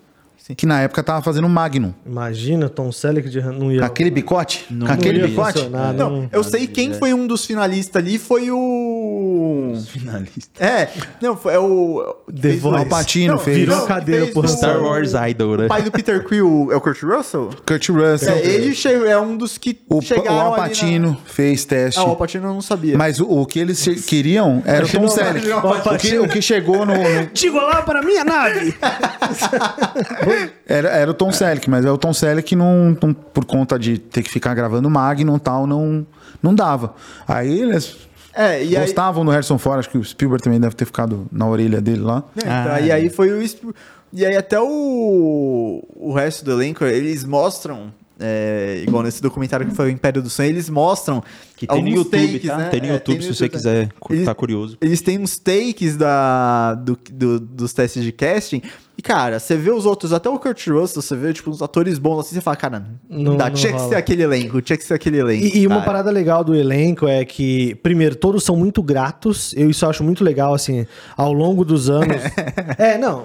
Que 0.53 0.65
na 0.65 0.81
época 0.81 1.01
tava 1.01 1.21
fazendo 1.23 1.45
o 1.45 1.49
Magnum. 1.49 1.93
Imagina, 2.05 2.69
Tom 2.69 2.91
Selleck 2.91 3.29
de 3.29 3.41
não 3.41 3.71
ia. 3.71 3.79
Com 3.79 3.85
aquele 3.85 4.11
bicote? 4.11 4.65
Não 4.69 4.85
com 4.85 4.93
aquele 4.93 5.19
ia 5.21 5.27
bicote? 5.27 5.67
não, 5.69 5.93
não. 5.93 6.29
eu 6.31 6.43
sei 6.43 6.67
quem 6.67 6.93
foi 6.93 7.13
um 7.13 7.25
dos 7.25 7.45
finalistas 7.45 7.95
ali, 8.01 8.19
foi 8.19 8.51
o... 8.51 9.73
finalista. 9.87 10.63
É, 10.63 10.89
não, 11.21 11.35
foi 11.35 11.53
é 11.55 11.59
o... 11.59 12.15
The 12.27 12.41
fez 12.41 12.57
o- 12.57 12.59
Voice. 12.61 12.77
Alpatino 12.83 13.33
Não, 13.33 13.39
fez. 13.39 13.57
virou 13.57 13.81
que 13.81 13.87
cadeira 13.87 14.29
o- 14.35 14.47
Star 14.47 14.81
Wars 14.83 15.11
Idol, 15.29 15.57
né? 15.57 15.65
O 15.65 15.67
pai 15.69 15.81
do 15.81 15.91
Peter 15.91 16.23
Quill 16.23 16.69
é 16.71 16.75
o 16.75 16.81
Kurt 16.81 17.01
Russell? 17.03 17.49
Kurt 17.65 17.89
Russell. 17.89 18.35
É, 18.35 18.45
ele 18.45 18.75
che- 18.75 18.89
é 18.89 19.17
um 19.17 19.35
dos 19.37 19.57
que 19.57 19.79
O, 19.89 20.01
chegaram 20.01 20.35
o 20.35 20.39
ali 20.39 20.47
Alpatino 20.61 21.09
na... 21.11 21.17
fez 21.25 21.65
teste. 21.65 21.99
Ah, 21.99 22.03
o 22.03 22.09
Alpatino 22.09 22.47
eu 22.47 22.53
não 22.53 22.61
sabia. 22.61 22.97
Mas 22.97 23.19
o, 23.19 23.25
o 23.29 23.45
que 23.45 23.59
eles 23.59 23.79
che- 23.81 23.95
queriam 23.95 24.61
era 24.65 24.85
o 24.85 24.89
Tom 24.89 25.01
não, 25.01 25.07
Selleck. 25.07 25.47
não, 25.47 25.59
O 25.59 25.97
que, 25.97 26.19
o 26.19 26.27
que 26.27 26.41
chegou 26.41 26.85
no. 26.85 26.93
no- 26.93 27.29
Digo 27.33 27.57
lá 27.57 27.81
para 27.81 28.01
minha 28.01 28.23
nave! 28.23 28.75
era, 30.67 30.89
era 30.89 31.11
o 31.11 31.13
Tom 31.13 31.31
Selleck, 31.31 31.69
mas 31.69 31.85
é 31.85 31.91
o 31.91 31.97
Tom 31.97 32.13
Selleck 32.13 32.55
não, 32.55 32.97
não- 33.01 33.13
por 33.13 33.45
conta 33.45 33.77
de 33.79 33.97
ter 33.97 34.23
que 34.23 34.29
ficar 34.29 34.53
gravando 34.53 34.89
Magnum 34.89 35.35
e 35.37 35.39
tal, 35.39 35.65
não, 35.67 36.05
não 36.41 36.53
dava. 36.53 36.93
Aí 37.27 37.59
eles 37.61 37.95
É, 38.33 38.63
e 38.63 38.75
aí... 38.75 38.85
gostavam 38.85 39.23
do 39.25 39.31
Harrison 39.31 39.57
Ford, 39.57 39.79
acho 39.79 39.89
que 39.89 39.97
o 39.97 40.03
Spielberg 40.03 40.43
também 40.43 40.59
deve 40.59 40.75
ter 40.75 40.85
ficado 40.85 41.27
na 41.31 41.47
orelha 41.47 41.79
dele 41.81 42.01
lá. 42.01 42.23
É, 42.35 42.39
então, 42.39 42.73
Ah, 42.73 42.81
e 42.81 42.91
aí 42.91 43.09
foi 43.09 43.31
o. 43.31 43.73
E 44.13 44.25
aí 44.25 44.35
até 44.37 44.59
o, 44.61 45.83
o 45.95 46.13
resto 46.13 46.45
do 46.45 46.51
elenco, 46.53 46.85
eles 46.85 47.25
mostram, 47.25 47.91
é, 48.17 48.81
igual 48.87 49.03
nesse 49.03 49.21
documentário 49.21 49.65
que 49.67 49.75
foi 49.75 49.87
o 49.87 49.89
Império 49.89 50.21
do 50.21 50.29
Sonho, 50.29 50.49
eles 50.49 50.69
mostram 50.69 51.21
Que 51.57 51.67
tem 51.67 51.83
no 51.83 51.89
YouTube, 51.89 52.31
takes, 52.33 52.47
tá? 52.49 52.57
né? 52.57 52.69
Tem 52.69 52.79
no 52.81 52.87
É, 52.87 52.93
YouTube 52.93 53.21
se 53.23 53.33
você 53.35 53.49
quiser 53.49 53.89
cu- 53.99 54.13
Eles- 54.13 54.25
tá 54.25 54.33
curioso. 54.33 54.77
Eles 54.79 55.01
têm 55.01 55.19
uns 55.19 55.37
takes 55.37 55.97
da, 55.97 56.75
do, 56.75 56.97
do- 57.11 57.39
dos 57.41 57.73
testes 57.73 58.03
de 58.03 58.11
casting. 58.13 58.61
E, 58.97 59.01
cara, 59.01 59.39
você 59.39 59.55
vê 59.57 59.71
os 59.71 59.85
outros, 59.85 60.13
até 60.13 60.29
o 60.29 60.39
Kurt 60.39 60.67
Russell, 60.67 61.01
você 61.01 61.15
vê, 61.15 61.33
tipo, 61.33 61.49
uns 61.49 61.61
atores 61.61 61.97
bons 61.99 62.19
assim, 62.21 62.35
você 62.35 62.41
fala, 62.41 62.55
cara, 62.55 62.85
não, 63.09 63.23
Não- 63.23 63.37
dá, 63.37 63.45
não 63.49 63.53
tinha 63.53 63.71
que 63.73 63.77
rola. 63.77 63.89
ser 63.89 63.95
aquele 63.95 64.23
elenco, 64.23 64.61
tinha 64.61 64.77
que 64.77 64.83
ser 64.85 64.93
aquele 64.93 65.17
elenco. 65.19 65.43
E, 65.45 65.59
e 65.59 65.67
uma 65.67 65.81
parada 65.81 66.09
legal 66.09 66.43
do 66.43 66.55
elenco 66.55 67.07
é 67.07 67.25
que, 67.25 67.75
primeiro, 67.83 68.15
todos 68.15 68.43
são 68.43 68.55
muito 68.55 68.81
gratos. 68.81 69.53
Eu 69.57 69.69
isso 69.69 69.83
eu 69.83 69.89
acho 69.89 70.03
muito 70.03 70.23
legal, 70.23 70.53
assim, 70.53 70.85
ao 71.17 71.33
longo 71.33 71.65
dos 71.65 71.89
anos. 71.89 72.15
é, 72.77 72.97
não. 72.97 73.23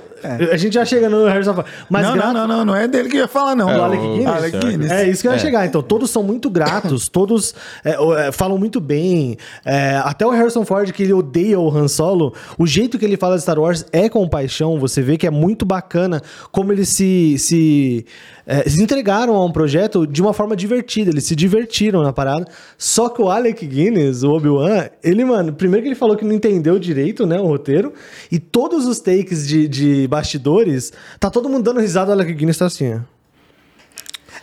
A 0.53 0.57
gente 0.57 0.75
já 0.75 0.85
chega 0.85 1.09
no 1.09 1.25
Harrison 1.27 1.55
Ford. 1.55 1.67
Mas 1.89 2.05
não, 2.07 2.15
grato- 2.15 2.33
não, 2.35 2.47
não, 2.49 2.57
não, 2.59 2.65
não 2.67 2.77
é 2.77 2.87
dele 2.89 3.09
que 3.09 3.17
ia 3.17 3.29
falar, 3.29 3.55
não. 3.55 3.71
É, 3.71 3.75
do 3.75 3.83
Alec 3.83 4.03
Guinness? 4.03 4.27
Alec 4.29 4.59
Guinness. 4.59 4.91
É 4.91 5.09
isso 5.09 5.23
que 5.23 5.29
eu 5.29 5.33
ia 5.33 5.37
É. 5.37 5.41
chegar. 5.41 5.67
Então, 5.67 5.83
todos 5.83 6.11
são 6.11 6.23
muito 6.23 6.51
gratos, 6.51 7.09
todos 7.09 7.55
é, 7.85 7.97
é, 8.27 8.33
falam 8.33 8.59
muito 8.59 8.81
bem. 8.81 9.37
É, 9.65 9.97
até 10.05 10.27
o 10.27 10.31
Harrison 10.31 10.65
Ford, 10.65 10.91
que 10.93 11.03
ele 11.05 11.13
odeia 11.13 11.59
o 11.59 11.75
Han 11.75 11.89
Solo, 11.89 12.35
o 12.59 12.67
jeito 12.67 12.99
que 12.99 13.05
ele 13.05 13.17
fala 13.17 13.37
de 13.37 13.43
Star 13.43 13.59
Wars 13.59 13.87
é 13.93 14.09
com 14.09 14.29
paixão. 14.29 14.79
Você 14.81 15.01
vê 15.01 15.17
que 15.17 15.27
é 15.27 15.31
muito 15.31 15.60
bacana 15.65 16.23
como 16.51 16.73
eles 16.73 16.89
se, 16.89 17.37
se, 17.39 18.07
é, 18.47 18.69
se 18.69 18.83
entregaram 18.83 19.35
a 19.35 19.45
um 19.45 19.53
projeto 19.53 20.07
de 20.07 20.21
uma 20.21 20.33
forma 20.33 20.57
divertida. 20.57 21.11
Eles 21.11 21.25
se 21.25 21.37
divertiram 21.37 22.03
na 22.03 22.13
parada. 22.13 22.47
Só 22.77 23.09
que 23.09 23.21
o 23.21 23.31
Alec 23.31 23.67
Guinness, 23.67 24.23
o 24.23 24.31
Obi-Wan, 24.31 24.89
ele, 25.03 25.25
mano, 25.25 25.53
primeiro 25.53 25.83
que 25.83 25.89
ele 25.89 25.97
falou 25.97 26.17
que 26.17 26.25
não 26.25 26.33
entendeu 26.33 26.79
direito, 26.79 27.27
né, 27.27 27.39
o 27.39 27.47
roteiro, 27.47 27.93
e 28.31 28.39
todos 28.39 28.87
os 28.87 29.01
takes 29.01 29.47
de, 29.47 29.69
de 29.69 30.09
bastidores, 30.09 30.93
tá 31.19 31.31
todo 31.31 31.49
mundo 31.49 31.65
dando 31.65 31.81
risada, 31.81 32.11
o 32.11 32.13
Alec 32.15 32.33
Guinness 32.33 32.59
tá 32.59 32.67
assim, 32.67 32.95
ó. 32.95 33.01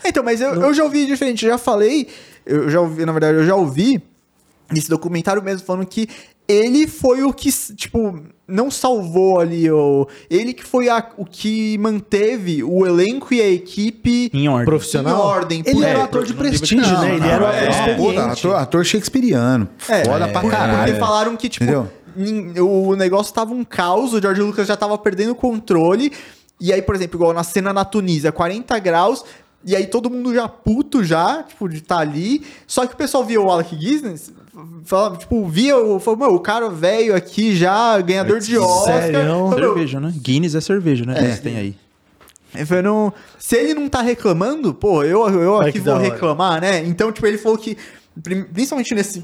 Então, 0.05 0.23
mas 0.23 0.41
eu, 0.41 0.53
eu 0.53 0.73
já 0.73 0.83
ouvi 0.83 1.05
diferente, 1.05 1.45
eu 1.45 1.51
já 1.51 1.57
falei, 1.57 2.07
eu 2.45 2.69
já 2.69 2.79
ouvi, 2.79 3.05
na 3.05 3.11
verdade, 3.11 3.37
eu 3.37 3.45
já 3.45 3.55
ouvi 3.55 4.01
nesse 4.71 4.89
documentário 4.89 5.41
mesmo 5.41 5.65
falando 5.65 5.85
que 5.85 6.07
ele 6.47 6.87
foi 6.87 7.23
o 7.23 7.33
que, 7.33 7.51
tipo, 7.75 8.21
não 8.47 8.71
salvou 8.71 9.39
ali, 9.39 9.69
o, 9.69 10.07
ele 10.29 10.53
que 10.53 10.63
foi 10.63 10.87
a- 10.89 11.05
o 11.17 11.25
que 11.25 11.77
manteve 11.79 12.63
o 12.63 12.85
elenco 12.87 13.33
e 13.33 13.41
a 13.41 13.47
equipe 13.49 14.29
Em 14.33 14.47
ordem. 14.47 14.65
profissional. 14.65 15.15
Em 15.17 15.19
ordem, 15.21 15.63
Ele 15.65 15.75
por- 15.75 15.83
era 15.83 15.99
um 15.99 16.01
é, 16.01 16.05
ator 16.05 16.25
de 16.25 16.33
prestígio, 16.33 16.77
Não, 16.77 17.01
né? 17.01 17.09
Ele 17.11 17.19
não, 17.19 17.27
era 17.27 17.43
um 17.43 17.47
é, 17.47 17.49
ator 17.59 17.69
experiente. 17.69 17.97
puta, 18.01 18.25
ator, 18.31 18.55
ator 18.55 18.85
shakespeariano. 18.85 19.67
É, 19.89 20.05
Foda 20.05 20.27
pra 20.29 20.41
porque, 20.41 20.55
caralho. 20.55 20.77
porque 20.93 20.99
falaram 20.99 21.35
que, 21.35 21.49
tipo, 21.49 21.65
Entendeu? 21.65 21.89
o 22.65 22.95
negócio 22.95 23.33
tava 23.33 23.53
um 23.53 23.63
caos, 23.63 24.13
o 24.13 24.21
George 24.21 24.41
Lucas 24.41 24.67
já 24.67 24.77
tava 24.77 24.97
perdendo 24.97 25.31
o 25.31 25.35
controle. 25.35 26.11
E 26.59 26.73
aí, 26.73 26.81
por 26.81 26.95
exemplo, 26.95 27.17
igual 27.17 27.33
na 27.33 27.43
cena 27.43 27.71
na 27.71 27.85
Tunísia, 27.85 28.31
40 28.31 28.79
graus. 28.79 29.23
E 29.65 29.75
aí 29.75 29.85
todo 29.87 30.09
mundo 30.09 30.33
já 30.33 30.47
puto 30.47 31.03
já, 31.03 31.43
tipo, 31.43 31.67
de 31.67 31.77
estar 31.77 31.97
ali. 31.99 32.43
Só 32.65 32.85
que 32.85 32.93
o 32.93 32.97
pessoal 32.97 33.23
via 33.25 33.41
o 33.41 33.49
Alec 33.51 33.75
Guinness, 33.75 34.31
falava, 34.85 35.17
tipo, 35.17 35.45
via 35.47 35.77
o, 35.77 35.99
falou, 35.99 36.19
"Meu, 36.19 36.35
o 36.35 36.39
cara 36.39 36.69
velho 36.69 37.15
aqui 37.15 37.55
já, 37.55 37.99
ganhador 37.99 38.39
de 38.39 38.57
Oscar. 38.57 39.01
Sério? 39.01 39.19
Falou, 39.27 39.49
"Meu, 39.59 39.73
Cerveja, 39.73 39.99
né? 39.99 40.13
Guinness 40.15 40.55
é 40.55 40.61
cerveja, 40.61 41.05
né? 41.05 41.15
É. 41.17 41.31
Você 41.35 41.41
tem 41.41 41.57
aí. 41.57 41.75
ele 42.55 42.65
falou, 42.65 42.83
não- 42.83 43.13
se 43.37 43.55
ele 43.57 43.73
não 43.73 43.89
tá 43.89 44.01
reclamando, 44.01 44.73
pô, 44.73 45.03
eu, 45.03 45.27
eu 45.29 45.59
aqui 45.59 45.73
que 45.73 45.79
vou 45.81 45.95
reclamar, 45.97 46.61
né? 46.61 46.83
Então, 46.85 47.11
tipo, 47.11 47.27
ele 47.27 47.37
falou 47.37 47.57
que, 47.57 47.77
principalmente 48.53 48.95
nesse 48.95 49.23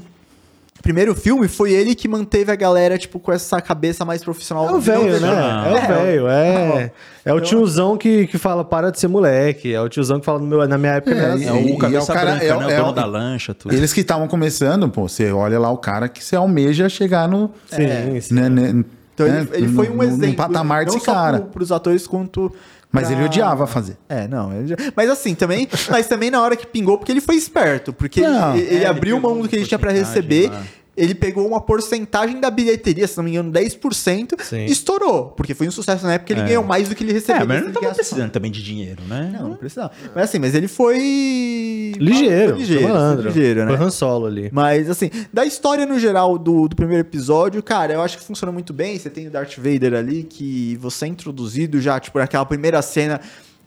primeiro 0.82 1.14
filme, 1.14 1.48
foi 1.48 1.72
ele 1.72 1.94
que 1.94 2.06
manteve 2.06 2.52
a 2.52 2.56
galera, 2.56 2.98
tipo, 2.98 3.18
com 3.18 3.32
essa 3.32 3.60
cabeça 3.60 4.04
mais 4.04 4.22
profissional. 4.22 4.66
É 4.66 4.68
o 4.68 4.72
não 4.72 4.80
velho, 4.80 5.20
né? 5.20 5.28
É 5.66 5.72
o 5.72 5.94
velho, 5.94 6.28
é. 6.28 6.90
É 7.24 7.32
o 7.32 7.40
tiozão 7.40 7.96
que, 7.96 8.26
que 8.26 8.36
fala, 8.36 8.62
para 8.64 8.90
de 8.90 9.00
ser 9.00 9.08
moleque. 9.08 9.72
É 9.72 9.80
o 9.80 9.88
tiozão 9.88 10.20
que 10.20 10.26
fala, 10.26 10.38
no 10.38 10.46
meu, 10.46 10.66
na 10.68 10.76
minha 10.76 10.92
época, 10.94 11.12
É, 11.12 11.14
não 11.14 11.22
era 11.22 11.32
É 11.32 11.48
assim. 11.48 11.72
o 11.72 11.78
cabeça 11.78 12.12
o 12.12 12.14
cara- 12.14 12.30
branca, 12.32 12.44
é 12.44 12.54
o- 12.54 12.60
né? 12.60 12.66
O 12.66 12.70
é 12.70 12.76
dono 12.76 12.92
da 12.92 13.04
lancha, 13.06 13.54
tudo. 13.54 13.74
Eles 13.74 13.92
que 13.92 14.00
estavam 14.02 14.28
começando, 14.28 14.88
pô, 14.90 15.08
você 15.08 15.32
olha 15.32 15.58
lá 15.58 15.70
o 15.70 15.78
cara 15.78 16.08
que 16.08 16.22
você 16.22 16.36
almeja 16.36 16.88
chegar 16.88 17.26
no. 17.28 17.50
Sim, 17.70 18.20
sim. 18.20 18.34
né, 18.34 18.48
né, 18.50 18.84
Então 19.14 19.26
né, 19.26 19.46
ele, 19.52 19.64
ele 19.64 19.68
foi 19.74 19.88
um 19.88 19.94
no- 19.96 20.02
exemplo. 20.02 20.26
No 20.28 20.34
patamar 20.34 20.84
não 20.84 20.92
desse 20.92 21.04
só 21.06 21.14
cara. 21.14 21.38
pro, 21.38 21.50
pros 21.50 21.72
atores 21.72 22.06
quanto. 22.06 22.52
Mas 22.94 23.08
pra- 23.08 23.16
ele 23.16 23.24
odiava 23.26 23.66
fazer. 23.66 23.96
É, 24.08 24.26
não. 24.28 24.52
ele 24.52 24.74
Mas 24.96 25.10
assim, 25.10 25.34
também. 25.34 25.68
mas 25.90 26.06
também 26.06 26.30
na 26.30 26.40
hora 26.40 26.56
que 26.56 26.66
pingou, 26.66 26.96
porque 26.96 27.12
ele 27.12 27.20
foi 27.20 27.34
esperto. 27.36 27.92
Porque 27.92 28.20
Não. 28.20 28.54
ele, 28.54 28.62
ele 28.64 28.70
É, 28.70 28.74
ele 28.76 28.86
abriu 28.86 29.16
pegou 29.16 29.30
mão 29.34 29.42
do 29.42 29.48
que 29.48 29.56
ele 29.56 29.66
tinha 29.66 29.78
pra 29.78 29.90
porcentagem 29.90 30.22
receber. 30.22 30.50
lá. 30.50 30.62
Ele 30.96 31.14
pegou 31.14 31.46
uma 31.46 31.60
porcentagem 31.60 32.40
da 32.40 32.50
bilheteria, 32.50 33.06
se 33.08 33.16
não 33.16 33.24
me 33.24 33.30
engano, 33.32 33.50
10%, 33.50 34.40
Sim. 34.40 34.58
e 34.66 34.70
estourou. 34.70 35.26
Porque 35.36 35.52
foi 35.54 35.66
um 35.66 35.70
sucesso 35.70 36.04
na 36.06 36.14
época, 36.14 36.32
ele 36.32 36.40
É. 36.42 36.44
ganhou 36.46 36.62
mais 36.64 36.88
do 36.88 36.94
que 36.94 37.02
ele 37.02 37.12
recebeu. 37.12 37.42
É, 37.42 37.44
mas 37.44 37.56
ele 37.58 37.66
não 37.66 37.72
tava 37.72 37.94
precisando 37.94 38.30
também 38.30 38.50
de 38.50 38.62
dinheiro, 38.62 39.02
né? 39.08 39.30
Não, 39.38 39.48
não 39.50 39.56
precisava. 39.56 39.90
Mas 40.14 40.24
assim, 40.24 40.38
mas 40.38 40.54
ele 40.54 40.68
foi. 40.68 41.92
Ligeiro, 41.98 42.50
Foi 42.52 42.58
ligeiro, 42.60 42.88
malandro. 42.88 43.22
foi 43.24 43.32
ligeiro, 43.32 43.64
né? 43.64 43.76
Foi 43.76 43.86
Han 43.86 43.90
Solo 43.90 44.26
ali. 44.26 44.48
Mas, 44.52 44.88
assim, 44.90 45.10
da 45.32 45.44
história 45.44 45.86
no 45.86 45.98
geral 45.98 46.38
do, 46.38 46.68
do 46.68 46.76
primeiro 46.76 47.00
episódio, 47.02 47.62
cara, 47.62 47.92
eu 47.94 48.02
acho 48.02 48.18
que 48.18 48.24
funciona 48.24 48.52
muito 48.52 48.72
bem. 48.72 48.98
Você 48.98 49.10
tem 49.10 49.26
o 49.26 49.30
Darth 49.30 49.56
Vader 49.56 49.94
ali, 49.94 50.22
que 50.24 50.76
você 50.80 51.04
é 51.04 51.08
introduzido 51.08 51.80
já, 51.80 51.98
tipo, 52.00 52.18
naquela 52.18 52.44
primeira 52.44 52.80
cena. 52.82 53.20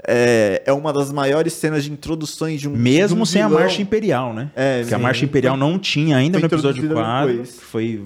É, 0.10 0.64
é 0.66 0.72
uma 0.72 0.94
das 0.94 1.12
maiores 1.12 1.52
cenas 1.52 1.84
de 1.84 1.92
introduções 1.92 2.62
de 2.62 2.70
um. 2.70 2.72
Mesmo 2.72 3.18
de 3.18 3.22
um 3.24 3.26
sem 3.26 3.42
a 3.42 3.48
vilão. 3.50 3.62
Marcha 3.62 3.82
Imperial, 3.82 4.34
né? 4.34 4.50
É, 4.56 4.80
Porque 4.80 4.94
a 4.94 4.98
sim. 4.98 5.04
Marcha 5.04 5.26
Imperial 5.26 5.58
não 5.58 5.78
tinha 5.78 6.16
ainda 6.16 6.40
foi 6.40 6.48
no 6.48 6.54
episódio 6.56 6.86
introduzida 6.86 6.96
4. 7.10 7.28
depois. 7.32 7.52
que 7.52 7.66
Foi, 7.66 8.04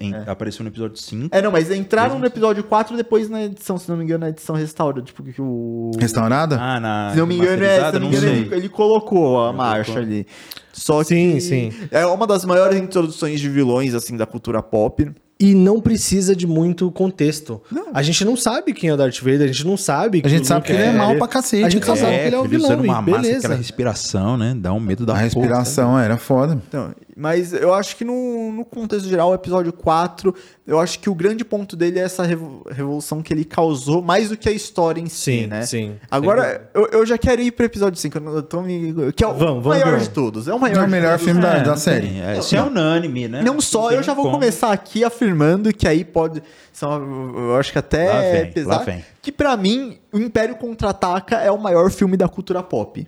em- 0.00 0.14
Apareceu 0.26 0.64
no 0.64 0.70
episódio 0.70 0.96
5. 0.96 1.28
É, 1.30 1.40
não, 1.40 1.52
mas 1.52 1.70
entraram 1.70 2.18
no 2.18 2.26
episódio 2.26 2.64
4 2.64 2.96
depois 2.96 3.28
na 3.30 3.44
edição, 3.44 3.78
se 3.78 3.88
não 3.88 3.96
me 3.96 4.02
engano, 4.02 4.24
na 4.24 4.30
edição 4.30 4.56
restaurada. 4.56 5.02
Tipo, 5.02 5.22
que 5.22 5.40
o. 5.40 5.92
Restaurada? 5.96 6.58
Ah, 6.60 6.80
na. 6.80 7.10
Se 7.12 7.18
não 7.18 7.26
me 7.26 7.36
engano, 7.36 7.62
é, 7.62 7.86
se 7.92 7.98
não 8.00 8.08
me 8.10 8.16
engano, 8.16 8.26
ele, 8.26 8.54
ele 8.56 8.68
colocou 8.68 9.40
a 9.44 9.52
marcha 9.52 10.00
ali. 10.00 10.26
Só 10.72 11.04
Sim, 11.04 11.34
que 11.34 11.40
sim. 11.40 11.72
é 11.92 12.04
uma 12.04 12.26
das 12.26 12.44
maiores 12.44 12.76
introduções 12.76 13.38
de 13.38 13.48
vilões, 13.48 13.94
assim, 13.94 14.16
da 14.16 14.26
cultura 14.26 14.60
pop. 14.60 15.08
E 15.44 15.54
não 15.54 15.78
precisa 15.78 16.34
de 16.34 16.46
muito 16.46 16.90
contexto. 16.90 17.60
A 17.92 18.02
gente 18.02 18.24
não 18.24 18.34
sabe 18.34 18.72
quem 18.72 18.88
é 18.88 18.94
o 18.94 18.96
Darth 18.96 19.18
Vader, 19.20 19.42
a 19.42 19.46
gente 19.46 19.66
não 19.66 19.76
sabe. 19.76 20.22
A 20.24 20.28
gente 20.28 20.44
o 20.44 20.46
sabe 20.46 20.64
que 20.64 20.72
ele 20.72 20.82
é 20.82 20.92
mal 20.92 21.14
pra 21.16 21.28
cacete, 21.28 21.64
A 21.64 21.68
gente 21.68 21.84
só 21.84 21.94
sabe 21.94 22.12
que 22.16 22.22
ele 22.28 22.34
é 22.34 22.38
o 22.38 22.42
ele 22.44 22.48
vilão. 22.48 22.70
usando 22.70 22.80
uma 22.84 23.02
massa, 23.02 23.20
beleza. 23.22 23.38
aquela 23.40 23.54
respiração, 23.56 24.36
né? 24.38 24.54
Dá 24.56 24.72
um 24.72 24.80
medo 24.80 25.04
da 25.04 25.12
A 25.12 25.16
porra. 25.16 25.24
respiração 25.24 25.98
era 25.98 26.16
foda. 26.16 26.58
Então, 26.66 26.94
mas 27.16 27.52
eu 27.52 27.72
acho 27.72 27.96
que 27.96 28.04
no, 28.04 28.52
no 28.52 28.64
contexto 28.64 29.08
geral, 29.08 29.30
o 29.30 29.34
episódio 29.34 29.72
4, 29.72 30.34
eu 30.66 30.80
acho 30.80 30.98
que 30.98 31.08
o 31.08 31.14
grande 31.14 31.44
ponto 31.44 31.76
dele 31.76 31.98
é 31.98 32.02
essa 32.02 32.22
revo- 32.24 32.66
revolução 32.70 33.22
que 33.22 33.32
ele 33.32 33.44
causou, 33.44 34.02
mais 34.02 34.28
do 34.30 34.36
que 34.36 34.48
a 34.48 34.52
história 34.52 35.00
em 35.00 35.06
si, 35.06 35.42
Sim, 35.42 35.46
né? 35.46 35.62
sim. 35.66 35.96
Agora, 36.10 36.70
eu, 36.74 36.86
eu 36.92 37.06
já 37.06 37.16
quero 37.16 37.40
ir 37.42 37.52
pro 37.52 37.64
episódio 37.66 37.98
5, 38.00 38.18
eu 38.18 38.42
tô 38.42 38.62
me... 38.62 39.12
que 39.12 39.22
é 39.22 39.26
o 39.26 39.34
Vamos, 39.34 39.62
vamos, 39.62 39.66
maior 39.66 39.90
vamos. 39.92 40.02
de 40.08 40.10
todos. 40.10 40.48
É 40.48 40.54
o 40.54 40.58
maior 40.58 40.82
É 40.84 40.86
o 40.86 40.90
melhor 40.90 41.18
filme 41.18 41.40
da, 41.40 41.54
É, 41.58 41.62
da 41.62 41.76
série. 41.76 42.18
é, 42.20 42.38
isso 42.38 42.56
é 42.56 42.62
unânime, 42.62 43.28
né? 43.28 43.42
Não 43.42 43.60
só, 43.60 43.90
eu 43.90 44.02
já 44.02 44.14
vou 44.14 44.24
como. 44.24 44.36
começar 44.38 44.72
aqui 44.72 45.04
afirmando 45.04 45.72
que 45.72 45.86
aí 45.86 46.04
pode. 46.04 46.42
São, 46.72 47.32
eu 47.36 47.56
acho 47.56 47.70
que 47.70 47.78
até 47.78 48.08
Lá 48.12 48.22
é 48.22 48.42
vem, 48.42 48.52
pesado. 48.52 48.76
lá 48.78 48.82
vem. 48.84 49.04
Que 49.22 49.30
pra 49.30 49.56
mim, 49.56 49.98
o 50.12 50.18
Império 50.18 50.56
Contra-Ataca 50.56 51.36
é 51.36 51.50
o 51.50 51.56
maior 51.58 51.90
filme 51.90 52.16
da 52.16 52.28
cultura 52.28 52.62
pop. 52.62 53.06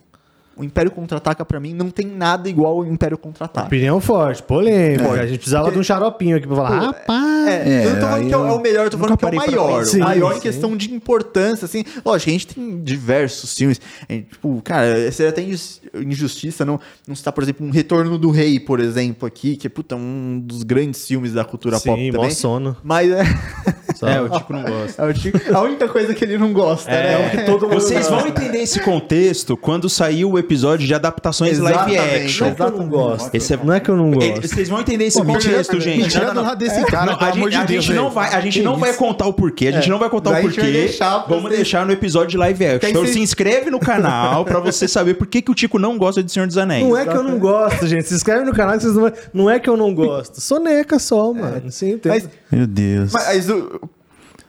O 0.59 0.65
Império 0.65 0.91
Contra-Ataca, 0.91 1.45
pra 1.45 1.61
mim, 1.61 1.75
não 1.75 1.91
tem 1.91 2.07
nada 2.07 2.49
igual 2.49 2.79
ao 2.79 2.87
Império 2.87 3.19
Contra-Ataca. 3.19 3.67
Opinião 3.67 4.01
forte, 4.01 4.43
polêmica. 4.43 5.05
Forte. 5.05 5.21
A 5.21 5.27
gente 5.27 5.39
precisava 5.39 5.65
Porque- 5.65 5.75
de 5.75 5.81
um 5.81 5.85
xaropinho 5.85 6.37
aqui 6.37 6.47
pra 6.47 6.57
falar, 6.57 6.79
rapaz. 6.81 7.47
É, 7.47 7.85
eu 7.87 7.91
não 7.91 7.95
tô 8.01 8.07
falando 8.07 8.23
aí 8.23 8.27
que 8.29 8.35
é 8.35 8.37
o- 8.39 8.47
é 8.47 8.53
o 8.53 8.61
melhor, 8.61 8.85
eu 8.87 8.91
tô 8.91 8.99
falando 8.99 9.17
que 9.19 9.25
é 9.25 9.29
o 9.29 9.35
maior. 9.35 9.85
o 9.85 9.99
maior 9.99 10.33
Sim, 10.33 10.39
em 10.39 10.41
questão 10.41 10.77
de 10.77 10.93
importância, 10.95 11.67
assim. 11.67 11.85
Lógico, 12.05 12.31
a 12.31 12.33
gente 12.33 12.47
tem 12.49 12.83
diversos 12.83 13.55
filmes. 13.55 13.81
Gente, 14.09 14.29
tipo, 14.31 14.61
cara, 14.65 15.13
seria 15.13 15.31
até 15.31 15.43
injus- 15.43 15.81
injustiça 15.95 16.65
não, 16.65 16.81
não 17.07 17.15
citar, 17.15 17.33
por 17.33 17.43
exemplo, 17.43 17.67
um 17.67 17.71
Retorno 17.71 18.17
do 18.19 18.31
Rei, 18.31 18.59
por 18.59 18.81
exemplo, 18.81 19.29
aqui, 19.29 19.57
que 19.57 19.67
é, 19.67 19.71
puta, 19.71 19.95
um 19.95 20.41
dos 20.43 20.63
grandes 20.63 21.07
filmes 21.07 21.33
da 21.35 21.45
cultura 21.45 21.79
pop 21.79 22.01
Sim, 22.01 22.11
mó 22.11 22.17
também. 22.19 22.31
sono. 22.31 22.77
Mas 22.83 23.11
é... 23.13 23.23
Só- 23.97 24.07
É, 24.07 24.21
o 24.21 24.29
Tico 24.29 24.53
não 24.53 24.63
gosta. 24.63 25.03
É 25.03 25.11
o 25.11 25.15
Chico- 25.15 25.41
a 25.55 25.61
única 25.63 25.89
coisa 25.89 26.15
que 26.15 26.25
ele 26.25 26.37
não 26.39 26.53
gosta, 26.53 26.91
É, 26.91 27.19
né? 27.19 27.27
o 27.27 27.31
que 27.31 27.43
todo 27.45 27.63
mundo 27.69 27.75
Vocês 27.81 28.09
vão 28.09 28.27
entender 28.27 28.59
esse 28.59 28.81
contexto 28.81 29.57
quando 29.57 29.89
sair 29.89 30.25
o 30.25 30.39
episódio 30.39 30.87
de 30.87 30.95
adaptações 30.95 31.59
live 31.59 31.97
action. 31.99 32.47
Não 32.47 32.53
é 32.53 32.55
que 32.55 32.63
eu 32.63 32.71
não 32.79 32.89
gosto. 32.89 33.35
Esse 33.35 33.55
é- 33.55 33.57
Não 33.63 33.75
é 33.75 33.81
que 33.81 33.89
eu 33.89 33.97
não 33.97 34.11
gosto. 34.11 34.43
Vocês 34.49 34.69
vão 34.69 34.81
entender 34.81 35.05
esse 35.07 35.19
Pô, 35.19 35.25
contexto, 35.25 35.81
gente. 35.81 36.19
do 36.19 36.35
não. 36.35 36.43
lado 36.43 36.59
desse 36.59 36.85
cara, 36.87 37.13
Não, 37.13 37.19
pelo 37.19 37.31
a 37.31 37.33
amor 37.35 37.51
gente, 37.51 37.51
de 37.51 37.57
a 37.57 37.65
Deus, 37.67 37.85
gente 37.85 37.97
não 37.97 38.11
vai, 38.11 38.35
a 38.35 38.41
gente 38.41 38.59
Que 38.59 38.65
não 38.65 38.77
vai 38.77 38.91
isso? 38.91 38.99
contar 38.99 39.27
o 39.27 39.33
porquê, 39.33 39.69
a 39.69 39.73
gente 39.73 39.89
não 39.89 39.99
vai 39.99 40.09
contar 40.11 40.33
Daí 40.33 40.47
o 40.47 40.51
gente 40.51 40.61
vai 40.61 40.71
porquê. 40.71 40.87
deixar 40.87 41.19
Vamos 41.27 41.43
vocês. 41.45 41.57
deixar 41.57 41.87
no 41.87 41.93
episódio 41.93 42.29
de 42.29 42.37
live 42.37 42.67
action. 42.67 42.91
Então 42.91 43.07
se 43.07 43.19
inscreve 43.21 43.71
no 43.71 43.79
canal 43.79 44.45
pra 44.45 44.61
você 44.61 44.87
saber 44.87 45.15
por 45.15 45.27
que, 45.27 45.41
que 45.43 45.51
o 45.51 45.55
Tico 45.55 45.79
não 45.79 45.97
gosta 45.99 46.23
de 46.23 46.31
Senhor 46.31 46.47
dos 46.47 46.59
Anéis. 46.59 46.85
Não 46.87 46.97
é 46.97 47.05
que 47.07 47.17
eu 47.17 47.23
não 47.23 47.39
gosto, 47.39 47.87
gente. 47.87 48.09
Se 48.09 48.15
inscreve 48.15 48.45
no 48.45 48.53
canal 48.53 48.77
que 48.77 48.83
vocês 48.83 48.95
não 48.95 49.03
vai... 49.03 49.13
Não 49.33 49.51
é 49.51 49.59
que 49.59 49.69
eu 49.71 49.77
não 49.77 49.95
gosto. 49.95 50.41
Soneca 50.41 50.99
só, 50.99 51.33
mano. 51.33 51.71
Sim, 51.71 51.99
tem... 51.99 52.23
Meu 52.51 52.67
Deus. 52.67 53.13
mas 53.13 53.49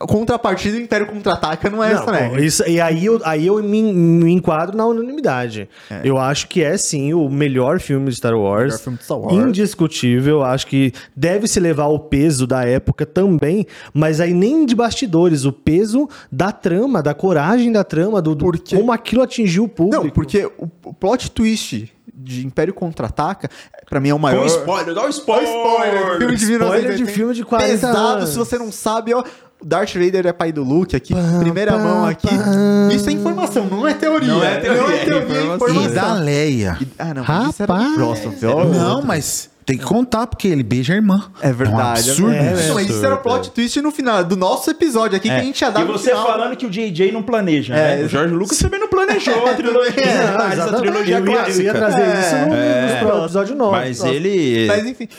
contrapartida 0.05 0.75
do 0.77 0.81
Império 0.83 1.07
Contra-Ataca 1.07 1.69
não 1.69 1.83
é 1.83 1.93
Não, 1.93 2.01
essa, 2.01 2.12
né? 2.12 2.41
isso, 2.41 2.63
e 2.67 2.79
aí 2.79 3.05
eu, 3.05 3.19
aí 3.25 3.47
eu 3.47 3.63
me, 3.63 3.81
me 3.93 4.31
enquadro 4.31 4.77
na 4.77 4.86
unanimidade. 4.86 5.67
Eu 6.03 6.17
acho 6.17 6.47
que 6.47 6.62
é 6.63 6.77
sim 6.77 7.13
o 7.13 7.29
melhor 7.29 7.79
filme 7.79 8.10
de 8.10 8.15
Star 8.17 8.36
Wars. 8.36 8.65
Melhor 8.73 8.79
filme 8.79 8.97
de 8.97 9.03
Star 9.05 9.19
Wars. 9.19 9.33
Indiscutível. 9.33 10.43
Acho 10.43 10.67
que 10.67 10.93
deve 11.15 11.47
se 11.47 11.60
levar 11.60 11.88
o 11.88 11.99
peso 11.99 12.45
da 12.45 12.63
época 12.63 13.05
também, 13.05 13.65
mas 13.93 14.19
aí 14.21 14.33
nem 14.33 14.65
de 14.65 14.75
bastidores, 14.75 15.45
o 15.45 15.51
peso 15.51 16.07
da 16.31 16.51
trama, 16.51 17.01
da 17.01 17.13
coragem 17.13 17.71
da 17.71 17.83
trama, 17.83 18.21
do, 18.21 18.36
do 18.36 18.45
Porque- 18.45 18.75
como 18.75 18.91
aquilo 18.91 19.21
atingiu 19.21 19.63
o 19.63 19.69
público. 19.69 20.03
Não, 20.03 20.10
porque 20.12 20.45
o, 20.57 20.69
o 20.86 20.93
plot 20.93 21.31
twist 21.31 21.91
de 22.19 22.45
Império 22.45 22.73
Contra-Ataca, 22.73 23.49
pra 23.89 23.99
mim 23.99 24.10
é 24.10 24.13
o 24.13 24.19
maior... 24.19 24.41
Com 24.41 24.47
spoiler, 24.47 24.93
dá 24.95 25.05
o 25.05 25.10
spoiler. 25.10 25.47
Spoiler, 25.47 26.17
filme 26.17 26.36
de 26.36 26.43
Spoiler 26.43 26.60
1980. 26.91 26.97
de 26.97 27.05
filme 27.05 27.33
de 27.33 27.45
40 27.45 27.69
Pesado, 27.71 27.97
anos. 27.97 28.29
se 28.29 28.38
você 28.38 28.57
não 28.57 28.71
sabe, 28.71 29.13
ó. 29.13 29.23
Darth 29.63 29.93
Vader 29.96 30.28
é 30.28 30.34
pai 30.34 30.52
do 30.52 30.63
Luke 30.63 30.96
aqui, 30.96 31.13
primeira 31.39 31.74
pá, 31.74 31.78
mão 31.80 32.06
aqui. 32.06 32.28
pá. 32.28 32.93
Isso 32.93 33.10
é 33.10 33.13
informação, 33.13 33.65
não 33.65 33.88
é 33.88 33.93
teoria. 33.93 34.28
Não 34.28 34.43
é 34.43 34.58
teoria, 34.58 34.82
não 34.82 34.89
é 34.91 34.96
é 35.02 35.06
teoria, 35.06 35.38
é 35.39 35.56
informação. 35.56 35.84
E 35.84 35.88
da 35.89 36.13
Leia. 36.13 36.78
E- 36.80 36.88
Ah, 37.00 37.13
não, 37.13 37.24
mas 37.28 37.50
isso 37.50 37.63
era 37.63 37.74
Rapaz. 37.74 37.89
no 37.91 37.96
próximo, 37.98 38.32
filme. 38.34 38.78
Não, 38.78 39.02
mas 39.02 39.50
tem 39.65 39.78
que 39.78 39.84
contar, 39.84 40.28
porque 40.28 40.48
ele 40.48 40.63
beija 40.63 40.93
a 40.93 40.96
irmã. 40.96 41.26
É 41.41 41.52
verdade. 41.52 42.10
É 42.10 42.13
um 42.13 42.15
absurdo 42.15 42.34
é, 42.34 42.54
isso. 42.54 42.67
Não, 42.70 42.76
mas 42.76 42.89
isso 42.89 43.06
era 43.06 43.15
o 43.15 43.17
plot 43.17 43.52
twist 43.52 43.82
no 43.82 43.91
final 43.91 44.24
do 44.24 44.38
nosso 44.38 44.70
episódio 44.70 45.17
aqui, 45.17 45.28
que 45.28 45.36
a 45.36 45.39
gente 45.41 45.60
ia 45.60 45.70
dar 45.72 45.82
É. 45.82 45.84
E 45.84 45.88
no 45.88 45.91
você 45.93 46.10
final. 46.12 46.26
falando 46.26 46.56
que 46.56 46.65
o 46.65 46.70
JJ 46.70 47.12
não 47.12 47.22
planeja, 47.24 47.76
É, 47.76 47.98
né? 47.98 48.06
O 48.06 48.08
George 48.08 48.34
Lucas 48.34 48.58
também 48.60 48.80
não 48.80 48.88
planejou 48.88 49.46
a 49.48 49.54
trilogia. 49.56 49.91
É, 49.98 50.10
essa 50.13 50.54
Exatamente. 50.54 50.82
trilogia 50.82 51.17
eu, 51.17 51.26
ia, 51.26 51.32
eu 51.32 51.36
ia 51.36 51.43
clássica. 51.43 51.74
trazer 51.74 52.20
isso 52.20 52.48
no, 52.48 52.54
É. 52.56 53.00
próximos 53.02 53.24
episódio 53.26 53.56
9. 53.56 53.72
Mas 53.78 54.04
ele... 54.06 54.67
Mas 54.67 54.86
enfim, 54.86 55.10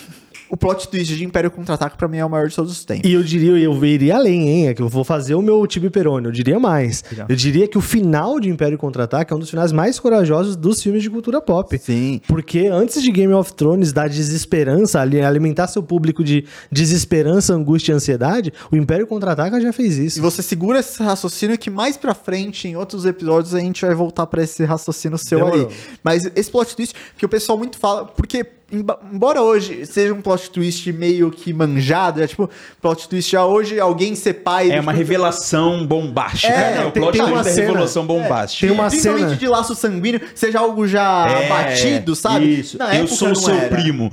o 0.50 0.56
plot 0.56 0.88
twist 0.88 1.14
de 1.16 1.24
Império 1.24 1.50
Contra-Ataque 1.50 1.96
pra 1.96 2.08
mim 2.08 2.18
é 2.18 2.24
o 2.24 2.30
maior 2.30 2.48
de 2.48 2.54
todos 2.56 2.72
os 2.72 2.84
tempos. 2.84 3.08
E 3.08 3.12
eu 3.12 3.22
diria, 3.22 3.52
eu 3.52 3.84
iria 3.84 4.16
além, 4.16 4.48
hein? 4.48 4.68
É 4.68 4.74
que 4.74 4.82
eu 4.82 4.88
vou 4.88 5.04
fazer 5.04 5.34
o 5.34 5.42
meu 5.42 5.66
Tibi 5.66 5.90
Peroni. 5.90 6.26
Eu 6.26 6.32
diria 6.32 6.58
mais. 6.58 7.02
Eu 7.28 7.36
diria 7.36 7.66
que 7.68 7.76
o 7.76 7.80
final 7.80 8.40
de 8.40 8.48
Império 8.48 8.78
Contra-Ataque 8.78 9.32
é 9.32 9.36
um 9.36 9.38
dos 9.38 9.50
finais 9.50 9.72
mais 9.72 9.98
corajosos 9.98 10.56
dos 10.56 10.82
filmes 10.82 11.02
de 11.02 11.10
cultura 11.10 11.40
pop. 11.40 11.76
Sim. 11.78 12.20
Porque 12.26 12.66
antes 12.66 13.02
de 13.02 13.10
Game 13.10 13.32
of 13.32 13.52
Thrones 13.54 13.92
dar 13.92 14.08
desesperança, 14.08 15.00
ali, 15.00 15.20
alimentar 15.20 15.66
seu 15.68 15.82
público 15.82 16.22
de 16.24 16.44
desesperança, 16.70 17.52
angústia 17.54 17.92
e 17.92 17.94
ansiedade, 17.94 18.52
o 18.70 18.76
Império 18.76 19.06
Contra-Ataca 19.06 19.60
já 19.60 19.72
fez 19.72 19.98
E 19.98 20.06
isso. 20.06 20.22
você 20.22 20.42
segura 20.42 20.78
esse 20.80 21.02
raciocínio 21.02 21.58
que 21.58 21.70
mais 21.70 21.96
pra 21.96 22.14
frente, 22.14 22.68
em 22.68 22.76
outros 22.76 23.04
episódios, 23.04 23.54
a 23.54 23.60
gente 23.60 23.84
vai 23.84 23.94
voltar 23.94 24.26
pra 24.26 24.42
esse 24.42 24.64
raciocínio 24.64 25.18
seu 25.18 25.38
Demorou. 25.38 25.68
aí. 25.68 25.74
Mas 26.02 26.30
esse 26.34 26.50
plot 26.50 26.74
twist, 26.76 26.94
que 27.16 27.26
o 27.26 27.28
pessoal 27.28 27.58
muito 27.58 27.76
fala, 27.78 28.04
porque 28.06 28.46
embora 28.70 29.40
hoje 29.42 29.86
seja 29.86 30.12
um 30.12 30.20
plot 30.20 30.50
twist 30.50 30.92
meio 30.92 31.30
que 31.30 31.52
manjado, 31.52 32.22
é 32.22 32.26
tipo, 32.26 32.48
plot 32.82 33.08
twist 33.08 33.30
já 33.32 33.44
hoje 33.44 33.80
alguém 33.80 34.14
ser 34.14 34.34
pai... 34.34 34.70
É 34.70 34.76
do- 34.76 34.82
uma 34.82 34.92
revelação 34.92 35.86
bombástica, 35.86 36.52
É, 36.52 36.74
né? 36.78 36.86
O 36.86 36.90
tem- 36.90 37.02
plot 37.02 37.12
tem 37.12 37.20
twist 37.22 37.32
uma 37.34 37.42
da 37.44 37.50
cena- 37.50 37.66
revelação 37.66 38.06
bombástica. 38.06 38.66
tem 38.66 38.74
uma 38.78 38.88
Principalmente 38.88 39.24
cena- 39.24 39.36
de 39.36 39.48
laço 39.48 39.74
sanguíneo, 39.74 40.20
seja 40.34 40.58
algo 40.60 40.86
já 40.86 41.26
É, 41.28 41.48
batido, 41.48 42.14
sabe? 42.14 42.60
Isso. 42.60 42.76
Na 42.78 42.94
Eu 42.94 43.06
sou 43.08 43.28
não 43.28 43.34
seu 43.34 43.54
era. 43.54 43.68
primo. 43.74 44.10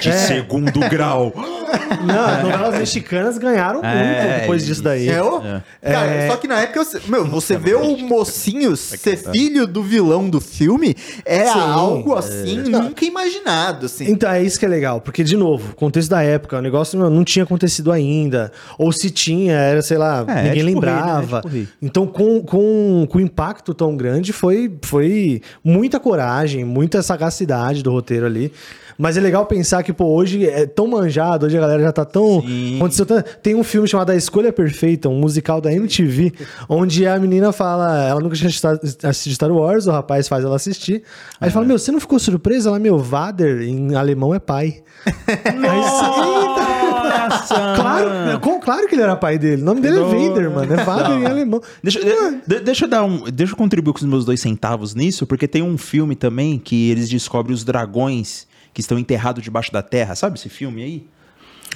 De 0.00 0.12
segundo 0.12 0.80
grau. 0.88 1.32
Não, 2.04 2.24
as 2.26 2.42
novelas 2.42 2.78
mexicanas 2.78 3.38
ganharam 3.38 3.80
muito 3.82 3.86
É, 3.86 4.40
depois 4.40 4.64
disso 4.66 4.82
daí. 4.82 5.08
É, 5.08 5.22
o- 5.22 5.40
Cara, 5.82 6.28
só 6.30 6.36
que 6.36 6.46
na 6.46 6.60
época, 6.60 6.84
você- 6.84 7.00
meu, 7.06 7.24
você 7.24 7.56
vê 7.56 7.74
o 7.74 7.96
mocinho 7.98 8.76
ser 8.76 9.16
filho 9.16 9.66
do 9.66 9.82
vilão 9.82 10.28
do 10.28 10.40
filme, 10.40 10.94
é 11.24 11.44
Sim, 11.46 11.58
algo 11.58 12.14
assim, 12.14 12.56
nunca 12.58 13.04
imaginado, 13.04 13.88
assim. 13.94 14.10
Então 14.10 14.30
é 14.30 14.42
isso 14.42 14.58
que 14.58 14.64
é 14.64 14.68
legal, 14.68 15.00
porque, 15.00 15.22
de 15.22 15.36
novo, 15.36 15.74
contexto 15.74 16.10
da 16.10 16.22
época, 16.22 16.58
o 16.58 16.60
negócio 16.62 16.98
meu, 16.98 17.08
não 17.08 17.24
tinha 17.24 17.44
acontecido 17.44 17.92
ainda. 17.92 18.52
Ou 18.78 18.92
se 18.92 19.10
tinha, 19.10 19.54
era, 19.54 19.82
sei 19.82 19.98
lá, 19.98 20.24
É, 20.28 20.34
ninguém 20.42 20.50
é 20.50 20.54
tipo 20.54 20.66
lembrava. 20.66 21.42
Né? 21.44 21.50
É 21.60 21.60
tipo. 21.60 21.72
Então, 21.80 22.06
com, 22.06 22.42
com, 22.42 23.06
com 23.08 23.20
impacto 23.20 23.72
tão 23.74 23.96
grande, 23.96 24.32
foi, 24.32 24.72
foi 24.82 25.40
muita 25.62 26.00
coragem, 26.00 26.64
muita 26.64 27.02
sagacidade 27.02 27.82
do 27.82 27.90
roteiro 27.90 28.26
ali. 28.26 28.52
Mas 28.98 29.16
é 29.16 29.20
legal 29.20 29.44
pensar 29.46 29.82
que, 29.82 29.92
pô, 29.92 30.04
hoje 30.06 30.48
é 30.48 30.66
tão 30.66 30.86
manjado, 30.86 31.46
hoje 31.46 31.56
a 31.56 31.60
galera 31.60 31.82
já 31.82 31.92
tá 31.92 32.04
tão. 32.04 32.40
Sim. 32.42 32.76
Aconteceu 32.76 33.04
tanto- 33.06 33.28
Tem 33.42 33.54
um 33.54 33.64
filme 33.64 33.88
chamado 33.88 34.10
A 34.10 34.16
Escolha 34.16 34.52
Perfeita, 34.52 35.08
um 35.08 35.18
musical 35.18 35.60
da 35.60 35.72
MTV, 35.72 36.32
onde 36.68 37.06
a 37.06 37.18
menina 37.18 37.52
fala. 37.52 38.04
Ela 38.04 38.20
nunca 38.20 38.36
tinha 38.36 38.48
assistido 38.48 39.34
Star 39.34 39.50
Wars, 39.52 39.86
o 39.86 39.90
rapaz 39.90 40.28
faz 40.28 40.44
ela 40.44 40.56
assistir. 40.56 41.02
Aí 41.40 41.46
ele 41.48 41.50
fala: 41.52 41.66
Meu, 41.66 41.78
você 41.78 41.90
não 41.92 42.00
ficou 42.00 42.18
surpresa? 42.18 42.68
Ela, 42.68 42.78
meu, 42.78 42.98
Vader 42.98 43.62
em 43.62 43.94
alemão 43.94 44.34
é 44.34 44.38
pai. 44.38 44.82
Nossa! 45.60 46.73
Claro, 47.48 48.40
com- 48.40 48.60
claro 48.60 48.86
que 48.88 48.94
ele 48.94 49.02
era 49.02 49.16
pai 49.16 49.38
dele. 49.38 49.62
O 49.62 49.64
nome 49.64 49.80
dele 49.80 49.98
é 49.98 50.02
Vader, 50.02 50.50
mano. 50.50 50.72
É 50.72 50.84
Vader 50.84 51.18
em 51.18 51.26
alemão. 51.26 51.60
Deixa, 51.82 52.00
de- 52.00 52.40
de- 52.46 52.60
deixa 52.60 52.84
eu 52.84 52.88
dar 52.88 53.04
um. 53.04 53.24
Deixa 53.30 53.52
eu 53.52 53.56
contribuir 53.56 53.92
com 53.92 53.98
os 54.00 54.04
meus 54.06 54.24
dois 54.24 54.40
centavos 54.40 54.94
nisso, 54.94 55.26
porque 55.26 55.46
tem 55.48 55.62
um 55.62 55.76
filme 55.78 56.14
também 56.14 56.58
que 56.58 56.90
eles 56.90 57.08
descobrem 57.08 57.54
os 57.54 57.64
dragões 57.64 58.46
que 58.72 58.80
estão 58.80 58.98
enterrados 58.98 59.42
debaixo 59.42 59.72
da 59.72 59.82
terra. 59.82 60.14
Sabe 60.14 60.38
esse 60.38 60.48
filme 60.48 60.82
aí? 60.82 61.06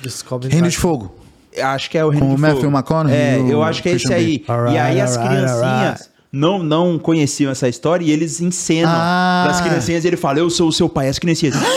Descobre 0.02 0.48
Reino 0.48 0.68
de 0.68 0.76
Fogo. 0.76 1.14
Acho 1.60 1.90
que 1.90 1.98
é 1.98 2.04
o 2.04 2.08
Reino 2.10 2.26
Com 2.26 2.34
de 2.34 2.38
o 2.38 2.40
Matthew 2.40 2.60
Fogo. 2.62 2.72
McConaughey 2.76 3.14
É, 3.16 3.38
e 3.38 3.42
o 3.42 3.48
eu 3.50 3.62
acho 3.62 3.82
que 3.82 3.88
é 3.88 3.92
esse 3.92 4.12
aí. 4.12 4.44
Bale. 4.46 4.74
e 4.74 4.78
aí 4.78 5.00
as 5.00 5.16
Alright, 5.16 5.34
alright, 5.34 5.52
criancinhas 5.58 5.82
alright. 5.90 6.08
Não, 6.32 6.62
não 6.62 6.98
conheciam 6.98 7.50
essa 7.50 7.68
história 7.68 8.04
e 8.04 8.10
eles 8.10 8.40
encenam 8.40 8.90
Ah. 8.92 9.42
pras 9.46 9.60
criancinhas 9.60 10.04
e 10.04 10.08
ele 10.08 10.16
fala, 10.16 10.38
eu 10.38 10.50
sou 10.50 10.68
o 10.68 10.72
seu 10.72 10.88
pai. 10.88 11.08
As 11.08 11.18
criancinhas... 11.18 11.54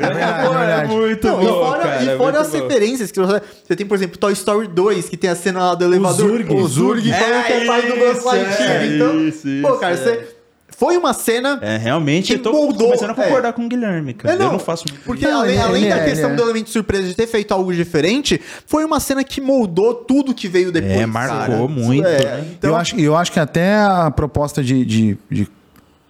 É 0.00 0.06
verdade, 0.06 0.72
é 0.72 0.86
muito 0.86 1.26
Não, 1.26 1.42
e 1.42 1.46
fora, 1.46 1.82
cara, 1.82 2.02
e 2.02 2.08
é 2.08 2.16
fora 2.16 2.32
muito 2.32 2.36
as 2.38 2.48
bom. 2.48 2.66
referências 2.66 3.10
que 3.12 3.20
você, 3.20 3.42
você 3.62 3.76
tem, 3.76 3.86
por 3.86 3.94
exemplo, 3.94 4.18
Toy 4.18 4.32
Story 4.32 4.66
2, 4.68 5.08
que 5.10 5.16
tem 5.18 5.28
a 5.28 5.36
cena 5.36 5.58
lá 5.62 5.74
do 5.74 5.84
elevador. 5.84 6.28
Zurg. 6.30 6.54
O 6.54 6.66
Zurg 6.66 7.10
É 7.10 7.14
falando 7.14 7.44
que 7.44 7.52
é 7.52 7.66
pai 7.66 7.82
do 7.82 7.96
Buzz 7.96 8.24
Lightyear. 8.24 8.70
é 8.70 8.86
então, 8.86 9.20
isso, 9.28 9.46
pô, 9.60 9.74
cara, 9.74 9.92
é. 9.92 9.96
você... 9.98 10.33
Foi 10.76 10.96
uma 10.96 11.12
cena... 11.12 11.58
É, 11.62 11.76
realmente, 11.76 12.26
Que 12.26 12.34
eu 12.38 12.42
tô 12.42 12.52
moldou, 12.52 12.88
começando 12.88 13.10
a 13.10 13.14
concordar 13.14 13.48
é. 13.48 13.52
com 13.52 13.64
o 13.64 13.68
Guilherme, 13.68 14.14
cara. 14.14 14.34
É, 14.34 14.38
não, 14.38 14.46
eu 14.46 14.52
não 14.52 14.58
faço 14.58 14.84
muito 14.88 15.02
Porque 15.04 15.26
Não, 15.26 15.40
além, 15.40 15.54
ele- 15.54 15.62
além 15.62 15.88
da 15.88 15.96
é, 15.98 16.04
questão 16.04 16.30
é. 16.30 16.34
do 16.34 16.42
elemento 16.42 16.66
de 16.66 16.72
surpresa 16.72 17.06
de 17.08 17.14
ter 17.14 17.26
feito 17.26 17.52
algo 17.52 17.72
diferente, 17.72 18.40
foi 18.66 18.84
uma 18.84 18.98
cena 19.00 19.22
que 19.22 19.40
moldou 19.40 19.94
tudo 19.94 20.34
que 20.34 20.48
veio 20.48 20.72
depois. 20.72 20.92
É, 20.92 21.06
marcou 21.06 21.38
cara. 21.38 21.68
muito, 21.68 22.06
É, 22.06 22.18
né? 22.40 22.48
então, 22.58 22.70
eu, 22.70 22.76
acho, 22.76 22.96
eu 22.98 23.16
acho 23.16 23.30
que 23.32 23.38
até 23.40 23.76
a 23.76 24.10
proposta 24.10 24.62
de, 24.62 24.84
de, 24.84 25.18
de, 25.30 25.48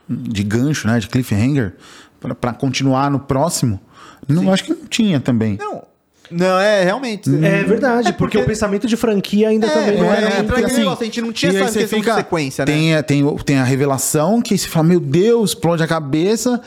de 0.08 0.42
gancho, 0.42 0.86
né? 0.86 0.98
De 0.98 1.08
cliffhanger, 1.08 1.74
pra, 2.20 2.34
pra 2.34 2.52
continuar 2.52 3.10
no 3.10 3.18
próximo, 3.20 3.80
não, 4.26 4.52
acho 4.52 4.64
que 4.64 4.70
não 4.72 4.86
tinha 4.86 5.20
também. 5.20 5.58
Não, 5.60 5.82
não, 6.30 6.58
é 6.58 6.82
realmente. 6.84 7.28
É 7.44 7.62
verdade, 7.64 8.08
É 8.08 8.12
porque, 8.12 8.38
o 8.38 8.44
pensamento 8.44 8.86
de 8.86 8.96
franquia 8.96 9.48
ainda 9.48 9.68
também 9.68 9.98
não 9.98 10.12
é, 10.12 10.16
era. 10.16 10.20
é, 10.20 10.22
muito- 10.28 10.40
entra 10.44 10.58
aquele 10.58 10.78
negócio, 10.78 11.02
a 11.02 11.04
gente 11.04 11.20
não 11.20 11.32
tinha 11.32 11.52
e 11.52 11.56
essa 11.56 11.78
questão 11.78 12.00
de 12.00 12.14
sequência, 12.14 12.64
né? 12.64 12.72
Tem, 12.72 12.94
a- 12.94 13.02
tem, 13.02 13.36
tem 13.44 13.56
a 13.58 13.64
revelação 13.64 14.40
que 14.42 14.56
você 14.56 14.66
fala, 14.68 14.86
meu 14.88 15.00
Deus, 15.00 15.50
explode 15.50 15.82
a 15.82 15.86
cabeça, 15.86 16.60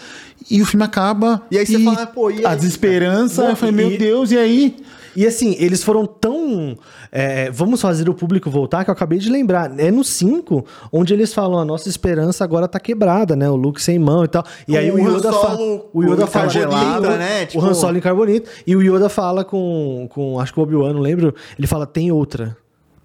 e 0.49 0.61
o 0.61 0.65
filme 0.65 0.85
acaba. 0.85 1.41
E 1.51 1.57
aí 1.57 1.65
você 1.65 1.79
fala, 1.83 2.05
pô, 2.07 2.29
e 2.31 2.45
A 2.45 2.51
aí? 2.51 2.55
desesperança, 2.55 3.43
Não, 3.43 3.49
eu 3.49 3.55
falei, 3.55 3.73
e- 3.73 3.89
meu 3.89 3.97
Deus, 3.97 4.31
e 4.31 4.37
aí? 4.37 4.75
E 5.17 5.25
assim, 5.25 5.55
eles 5.57 5.83
foram 5.83 6.05
tão. 6.05 6.77
é, 7.11 7.49
vamos 7.49 7.81
fazer 7.81 8.07
o 8.07 8.13
público 8.13 8.51
voltar, 8.51 8.83
que 8.83 8.91
eu 8.91 8.93
acabei 8.93 9.17
de 9.17 9.31
lembrar. 9.31 9.73
É 9.79 9.89
no 9.89 10.03
5, 10.03 10.63
onde 10.93 11.11
eles 11.11 11.33
falam: 11.33 11.57
a 11.57 11.65
nossa 11.65 11.89
esperança 11.89 12.43
agora 12.43 12.67
tá 12.67 12.79
quebrada, 12.79 13.35
né? 13.35 13.49
O 13.49 13.55
Luke 13.55 13.81
sem 13.81 13.97
mão 13.97 14.23
e 14.23 14.27
tal. 14.27 14.43
E 14.67 14.77
aí 14.77 14.91
O 14.91 14.93
o 14.93 14.97
Han 15.07 15.17
Yoda, 15.17 15.33
fa 15.33 15.55
o 15.91 16.03
Yoda 16.03 16.23
o 16.25 16.27
fala. 16.27 17.17
né? 17.17 17.43
O 17.43 17.47
Tipo- 17.47 17.65
Han 17.65 17.73
Solo 17.73 17.97
em 17.97 18.01
carbonito. 18.01 18.47
E 18.67 18.75
o 18.75 18.81
Yoda 18.83 19.09
fala 19.09 19.43
com. 19.43 20.07
com 20.11 20.39
acho 20.39 20.53
que 20.53 20.59
o 20.59 20.63
Obi-Wan, 20.63 20.93
não 20.93 21.01
lembro. 21.01 21.33
Ele 21.57 21.65
fala: 21.65 21.87
tem 21.87 22.11
outra. 22.11 22.55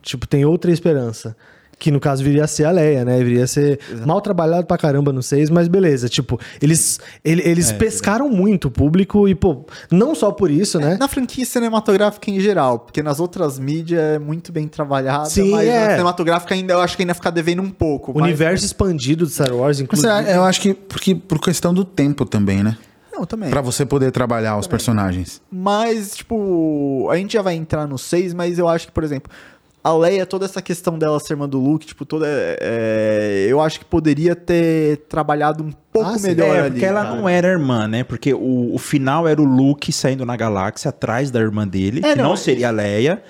Tipo, 0.02 0.26
tem 0.26 0.44
outra 0.44 0.70
esperança. 0.70 1.34
Que 1.82 1.90
no 1.90 1.98
caso 1.98 2.22
viria 2.22 2.44
a 2.44 2.46
ser 2.46 2.62
a 2.64 2.70
Leia, 2.70 3.04
né? 3.04 3.18
Viria 3.24 3.42
a 3.42 3.46
ser 3.48 3.80
mal 4.06 4.20
trabalhado 4.20 4.68
pra 4.68 4.78
caramba 4.78 5.12
no 5.12 5.20
6, 5.20 5.50
mas 5.50 5.66
beleza. 5.66 6.08
Tipo, 6.08 6.38
eles, 6.60 7.00
ele- 7.24 7.42
eles 7.44 7.72
pescaram 7.72 8.28
muito 8.28 8.68
o 8.68 8.70
público 8.70 9.26
e, 9.28 9.34
pô, 9.34 9.66
não 9.90 10.14
só 10.14 10.30
por 10.30 10.48
isso, 10.48 10.78
né? 10.78 10.96
Na 11.00 11.08
franquia 11.08 11.44
cinematográfica 11.44 12.30
em 12.30 12.38
geral, 12.38 12.78
porque 12.78 13.02
nas 13.02 13.18
outras 13.18 13.58
mídias 13.58 14.00
é 14.00 14.18
muito 14.20 14.52
bem 14.52 14.68
trabalhada, 14.68 15.24
Sim, 15.24 15.50
mas 15.50 15.66
é. 15.66 15.84
na 15.86 15.90
cinematográfica 15.90 16.54
ainda 16.54 16.74
eu 16.74 16.80
acho 16.80 16.94
que 16.96 17.02
ainda 17.02 17.14
fica 17.14 17.32
devendo 17.32 17.62
um 17.62 17.70
pouco. 17.70 18.12
mas- 18.14 18.22
Universo 18.22 18.64
expandido 18.64 19.26
de 19.26 19.32
Star 19.32 19.52
Wars, 19.52 19.78
Mas 19.78 19.80
inclusive. 19.80 20.12
é, 20.12 20.36
eu 20.36 20.44
acho 20.44 20.60
que 20.60 20.74
porque, 20.74 21.16
por 21.16 21.40
questão 21.40 21.74
do 21.74 21.84
tempo 21.84 22.24
também, 22.24 22.62
né? 22.62 22.76
Não, 23.12 23.26
também. 23.26 23.50
Pra 23.50 23.60
você 23.60 23.84
poder 23.84 24.10
trabalhar 24.10 24.56
os 24.56 24.66
personagens. 24.66 25.42
Mas, 25.50 26.16
tipo, 26.16 27.08
a 27.10 27.16
gente 27.16 27.34
já 27.34 27.42
vai 27.42 27.54
entrar 27.54 27.86
no 27.86 27.98
6, 27.98 28.32
mas 28.32 28.58
eu 28.58 28.66
acho 28.68 28.86
que, 28.86 28.92
por 28.92 29.04
exemplo, 29.04 29.30
a 29.84 29.92
Leia, 29.96 30.24
toda 30.24 30.44
essa 30.44 30.62
questão 30.62 30.96
dela 30.98 31.18
ser 31.18 31.32
irmã 31.32 31.48
do 31.48 31.58
Luke, 31.58 31.84
tipo, 31.86 32.04
toda. 32.04 32.26
é, 32.28 33.46
eu 33.48 33.60
acho 33.60 33.78
que 33.80 33.84
poderia 33.84 34.34
ter 34.36 34.98
trabalhado 35.08 35.64
um 35.64 35.72
pouco 35.92 36.08
Ah, 36.10 36.16
melhor 36.20 36.56
É, 36.56 36.60
ali. 36.60 36.70
porque 36.72 36.84
ela 36.86 37.02
cara. 37.04 37.16
não 37.16 37.28
era 37.28 37.48
irmã, 37.48 37.88
né? 37.88 38.04
Porque 38.04 38.32
o, 38.32 38.74
o 38.74 38.78
final 38.78 39.26
era 39.26 39.40
o 39.40 39.44
Luke 39.44 39.92
saindo 39.92 40.24
na 40.24 40.36
galáxia 40.36 40.88
atrás 40.90 41.30
da 41.30 41.40
irmã 41.40 41.66
dele, 41.66 42.00
É, 42.04 42.10
que 42.12 42.14
não, 42.22 42.30
não, 42.30 42.36
seria 42.36 42.68
a 42.68 42.70
Leia. 42.70 43.22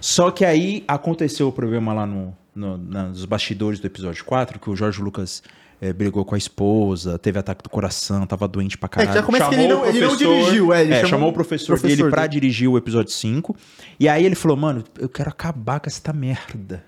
Só 0.00 0.30
que 0.30 0.44
aí 0.44 0.84
aconteceu 0.86 1.48
o 1.48 1.52
problema 1.52 1.94
lá 1.94 2.04
no, 2.06 2.36
no- 2.54 2.76
nos 2.76 3.24
bastidores 3.24 3.80
do 3.80 3.86
episódio 3.86 4.22
4, 4.24 4.58
que 4.60 4.68
o 4.68 4.76
Jorge 4.76 5.00
Lucas 5.00 5.42
eh, 5.80 5.92
brigou 5.92 6.24
com 6.24 6.34
a 6.34 6.38
esposa, 6.38 7.18
teve 7.18 7.38
ataque 7.38 7.62
do 7.62 7.68
coração, 7.70 8.26
tava 8.26 8.46
doente 8.48 8.76
pra 8.78 8.88
caralho. 8.88 9.12
já 9.14 9.22
começa 9.22 9.48
que 9.48 9.54
ele 9.54 9.62
Chamou 9.68 9.76
não- 9.78 9.84
o 9.84 9.88
ele 9.88 10.00
não 10.00 10.08
professor- 10.08 10.34
dirigiu, 10.44 10.72
é, 10.72 10.80
ele 10.82 10.92
é, 10.92 10.96
chamou 10.96 11.10
chamou 11.10 11.28
o 11.28 11.30
o 11.30 11.34
professor, 11.34 11.66
professor 11.78 11.96
dele 11.96 12.10
pra 12.10 12.22
dele. 12.26 12.40
dirigir 12.40 12.68
o 12.68 12.76
episódio 12.78 13.12
5. 13.12 13.56
E 13.98 14.08
aí 14.08 14.24
ele 14.24 14.34
falou, 14.34 14.56
mano, 14.56 14.82
eu 14.98 15.08
quero 15.08 15.28
acabar 15.30 15.80
com 15.80 15.88
essa 15.88 16.12
merda. 16.12 16.84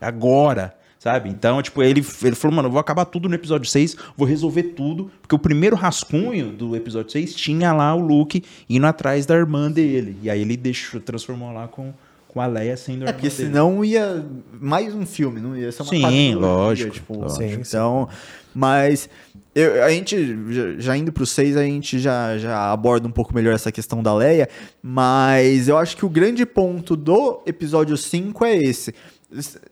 Agora. 0.00 0.74
Sabe? 0.98 1.30
Então, 1.30 1.62
tipo, 1.62 1.82
ele, 1.82 2.04
ele 2.22 2.34
falou, 2.36 2.54
mano, 2.56 2.68
eu 2.68 2.72
vou 2.72 2.78
acabar 2.78 3.06
tudo 3.06 3.26
no 3.26 3.34
episódio 3.34 3.66
6, 3.66 3.96
vou 4.18 4.28
resolver 4.28 4.62
tudo. 4.74 5.10
Porque 5.22 5.34
o 5.34 5.38
primeiro 5.38 5.74
rascunho 5.74 6.52
do 6.52 6.76
episódio 6.76 7.10
6 7.10 7.34
tinha 7.34 7.72
lá 7.72 7.94
o 7.94 8.00
Luke 8.00 8.44
indo 8.68 8.86
atrás 8.86 9.24
da 9.24 9.34
irmã 9.34 9.70
dele. 9.70 10.18
E 10.22 10.28
aí 10.28 10.42
ele 10.42 10.58
deixou, 10.58 11.00
transformou 11.00 11.54
lá 11.54 11.66
com, 11.68 11.94
com 12.32 12.40
a 12.40 12.46
Leia 12.46 12.76
sendo 12.76 13.08
É, 13.08 13.12
porque 13.12 13.28
dele. 13.28 13.34
senão 13.48 13.84
ia 13.84 14.24
mais 14.60 14.94
um 14.94 15.04
filme, 15.04 15.40
não 15.40 15.56
ia 15.56 15.70
ser 15.72 15.82
uma 15.82 15.90
Sim, 15.90 16.34
lógico, 16.34 16.90
Tipo, 16.94 17.18
lógico. 17.18 17.38
Sim, 17.42 17.58
então, 17.60 18.08
mas 18.54 19.08
eu- 19.54 19.82
a 19.84 19.90
gente, 19.90 20.16
já, 20.52 20.62
já 20.78 20.96
indo 20.96 21.12
pro 21.12 21.26
6, 21.26 21.56
a 21.56 21.62
gente 21.64 21.98
já, 21.98 22.38
já 22.38 22.72
aborda 22.72 23.08
um 23.08 23.10
pouco 23.10 23.34
melhor 23.34 23.54
essa 23.54 23.72
questão 23.72 24.02
da 24.02 24.14
Leia, 24.14 24.48
mas 24.82 25.68
eu 25.68 25.76
acho 25.76 25.96
que 25.96 26.04
o 26.04 26.08
grande 26.08 26.46
ponto 26.46 26.94
do 26.96 27.40
episódio 27.46 27.96
5 27.96 28.44
é 28.44 28.56
esse. 28.56 28.94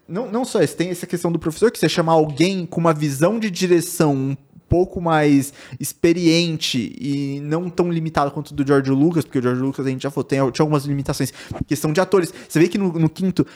Não, 0.06 0.30
não 0.30 0.44
só 0.44 0.62
esse, 0.62 0.76
tem 0.76 0.90
essa 0.90 1.06
questão 1.06 1.32
do 1.32 1.38
professor, 1.38 1.70
que 1.72 1.78
você 1.78 1.88
chama 1.88 2.12
alguém 2.12 2.64
com 2.64 2.80
uma 2.80 2.94
visão 2.94 3.38
de 3.40 3.50
direção 3.50 4.14
um 4.14 4.36
pouco 4.68 5.00
mais 5.00 5.52
experiente 5.80 6.94
e 7.00 7.40
não 7.40 7.70
tão 7.70 7.90
limitado 7.90 8.30
quanto 8.30 8.54
do 8.54 8.66
George 8.66 8.90
Lucas, 8.90 9.24
porque 9.24 9.38
o 9.38 9.42
George 9.42 9.60
Lucas 9.60 9.86
a 9.86 9.90
gente 9.90 10.02
já 10.02 10.10
falou, 10.10 10.24
tem, 10.24 10.38
tinha 10.50 10.64
algumas 10.64 10.84
limitações. 10.84 11.32
Questão 11.66 11.92
de 11.92 12.00
atores. 12.00 12.32
Você 12.48 12.58
vê 12.58 12.68
que 12.68 12.78
no, 12.78 12.92
no 12.92 13.08
quinto, 13.08 13.46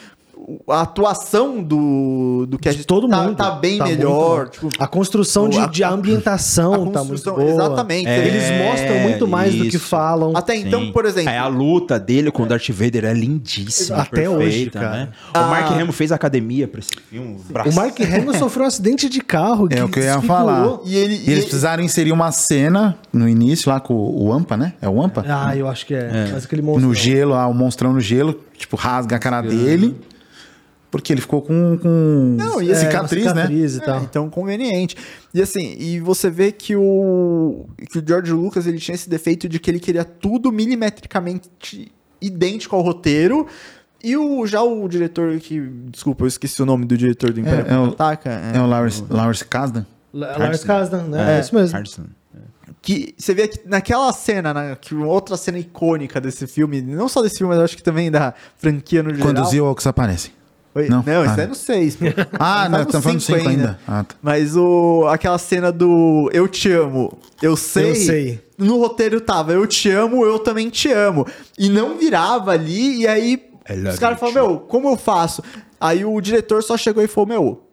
a 0.69 0.81
atuação 0.81 1.61
do, 1.63 2.45
do 2.47 2.57
Cash 2.59 2.75
De 2.77 2.85
todo 2.85 3.07
tá, 3.07 3.21
mundo. 3.23 3.35
tá 3.35 3.51
bem 3.51 3.77
Tá 3.77 3.85
melhor. 3.85 4.37
muito 4.39 4.51
tipo, 4.51 4.69
A 4.79 4.87
construção 4.87 5.47
de, 5.49 5.59
a- 5.59 5.65
de 5.67 5.83
ambientação 5.83 6.73
a 6.73 6.77
tá 6.77 6.83
muito 6.83 6.93
construção- 6.99 7.35
boa. 7.35 7.49
exatamente. 7.49 8.07
É, 8.07 8.27
Eles 8.27 8.65
mostram 8.67 8.99
muito 8.99 9.27
mais 9.27 9.53
do 9.55 9.61
que 9.63 9.75
isso. 9.77 9.79
falam. 9.79 10.33
até 10.35 10.55
então, 10.55 10.81
Sim. 10.81 10.91
por 10.91 11.05
exemplo. 11.05 11.29
É, 11.29 11.37
a 11.37 11.47
luta 11.47 11.99
dele 11.99 12.31
com 12.31 12.43
o 12.43 12.45
Darth 12.45 12.69
Vader 12.69 13.05
é 13.05 13.13
lindíssima, 13.13 13.99
Até 14.01 14.09
perfeita, 14.21 14.43
hoje, 14.43 14.69
cara. 14.69 14.89
né? 14.91 15.09
Ah. 15.33 15.41
O 15.45 15.49
Mark 15.49 15.71
Hamill 15.71 15.91
fez 15.93 16.11
academia 16.11 16.67
pra 16.67 16.79
esse 16.79 16.91
filme. 17.09 17.37
O 17.65 17.73
Mark 17.73 17.99
Hamill 18.01 18.33
sofreu 18.35 18.63
um 18.65 18.67
acidente 18.67 19.07
de 19.09 19.21
carro. 19.21 19.67
É 19.71 19.83
o 19.83 19.89
que 19.89 19.99
eu 19.99 20.03
ia 20.03 20.21
falar. 20.21 20.79
E 20.85 20.95
ele- 20.95 21.13
E 21.13 21.17
eles 21.17 21.27
ele- 21.27 21.41
precisaram 21.43 21.83
inserir 21.83 22.11
uma 22.11 22.31
cena 22.31 22.97
no 23.11 23.27
início 23.27 23.69
lá 23.71 23.79
com 23.79 23.93
o, 23.93 24.25
o 24.27 24.33
Ampa, 24.33 24.57
né? 24.57 24.73
É 24.81 24.89
o 24.89 25.01
Ampa? 25.01 25.23
Ah, 25.27 25.55
eu 25.55 25.67
acho 25.67 25.85
que 25.85 25.93
é. 25.93 26.29
Mas 26.33 26.45
aquele 26.45 26.61
monstro. 26.61 26.87
no 26.87 26.93
gelo, 26.93 27.31
lá, 27.31 27.47
o 27.47 27.53
monstrão 27.53 27.93
no 27.93 27.99
gelo, 28.01 28.39
tipo, 28.57 28.75
rasga 28.75 29.15
a 29.15 29.19
cara 29.19 29.41
dele. 29.41 29.95
Porque 30.93 31.11
ele 31.11 31.21
ficou 31.21 31.41
com, 31.41 31.75
com 31.81 32.35
Não, 32.37 32.61
e 32.61 32.67
É, 32.69 32.73
uma 32.73 32.75
cicatriz, 32.79 33.25
né? 33.25 33.31
cicatriz 33.33 33.75
e 33.75 33.79
É, 33.79 33.81
tal. 33.83 34.01
então 34.03 34.29
conveniente. 34.29 34.95
E 35.33 35.41
assim, 35.41 35.75
e 35.79 35.99
você 35.99 36.29
vê 36.29 36.51
que 36.51 36.75
o 36.75 37.65
que 37.91 37.97
o 37.97 38.03
George 38.07 38.31
Lucas 38.31 38.67
ele 38.67 38.77
tinha 38.77 38.93
esse 38.93 39.09
defeito 39.09 39.49
de 39.49 39.59
que 39.59 39.71
ele 39.71 39.79
queria 39.79 40.05
tudo 40.05 40.51
milimetricamente 40.51 41.91
idêntico 42.21 42.75
ao 42.75 42.83
roteiro. 42.83 43.47
E 44.03 44.15
o 44.15 44.45
já 44.45 44.61
o 44.61 44.87
diretor 44.87 45.35
que, 45.39 45.59
desculpa, 45.89 46.25
eu 46.25 46.27
esqueci 46.27 46.61
o 46.61 46.65
nome 46.65 46.85
do 46.85 46.95
diretor 46.95 47.31
do 47.33 47.39
Império 47.39 47.65
é 47.67 47.77
o- 47.77 47.85
Contra-Ataca. 47.89 48.29
É 48.53 48.59
o 48.61 48.67
Lawrence, 48.67 49.03
Lawrence 49.09 49.45
Kasdan. 49.45 49.85
La- 50.13 50.37
Lars 50.37 50.63
Kasdan, 50.63 51.03
né? 51.07 51.37
É, 51.37 51.39
isso 51.39 51.55
mesmo. 51.55 51.75
Harrison. 51.75 52.03
que 52.83 53.15
você 53.17 53.33
vê 53.33 53.47
que 53.47 53.67
naquela 53.67 54.11
cena, 54.13 54.53
na, 54.53 54.75
que 54.75 54.93
outra 54.93 55.37
cena 55.37 55.57
icônica 55.57 56.19
desse 56.21 56.45
filme, 56.45 56.81
não 56.81 57.07
só 57.07 57.21
desse 57.21 57.37
filme, 57.39 57.49
mas 57.51 57.59
eu 57.59 57.65
acho 57.65 57.77
que 57.77 57.81
também 57.83 58.11
da 58.11 58.33
franquia 58.57 59.01
no 59.01 59.09
geral. 59.09 59.25
Quando 59.25 59.41
os 59.41 59.53
Ewoks 59.53 59.87
aparecem. 59.87 60.31
Oi? 60.75 60.89
Não? 60.89 61.03
Não, 61.05 61.23
isso 61.25 61.35
Ah. 61.37 61.43
é 61.43 61.47
no 61.47 61.55
6, 61.55 61.95
pô. 61.97 62.05
Ah, 62.39 62.63
Tá 62.63 62.69
não, 62.69 62.85
tá 62.85 63.01
falando 63.01 63.19
cinco 63.21 63.37
5 63.39 63.49
ainda. 63.49 63.79
Ah, 63.87 64.03
tá. 64.03 64.15
Mas 64.21 64.55
o, 64.55 65.05
aquela 65.07 65.37
cena 65.37 65.71
do 65.71 66.29
Eu 66.33 66.47
te 66.47 66.71
amo, 66.71 67.15
eu 67.41 67.55
sei. 67.55 67.91
Eu 67.91 67.95
sei. 67.95 68.43
No 68.57 68.77
roteiro 68.79 69.19
tava 69.21 69.51
Eu 69.53 69.67
te 69.67 69.89
amo, 69.91 70.25
eu 70.25 70.39
também 70.39 70.69
te 70.69 70.91
amo. 70.91 71.27
E 71.57 71.69
não 71.69 71.97
virava 71.97 72.51
ali, 72.51 73.01
e 73.01 73.07
aí 73.07 73.43
os 73.91 73.99
caras 73.99 74.19
falaram, 74.19 74.47
meu, 74.47 74.59
como 74.59 74.89
eu 74.89 74.97
faço? 74.97 75.43
Aí 75.79 76.03
o 76.03 76.19
diretor 76.21 76.63
só 76.63 76.75
chegou 76.77 77.03
e 77.03 77.07
falou, 77.07 77.27
meu. 77.27 77.63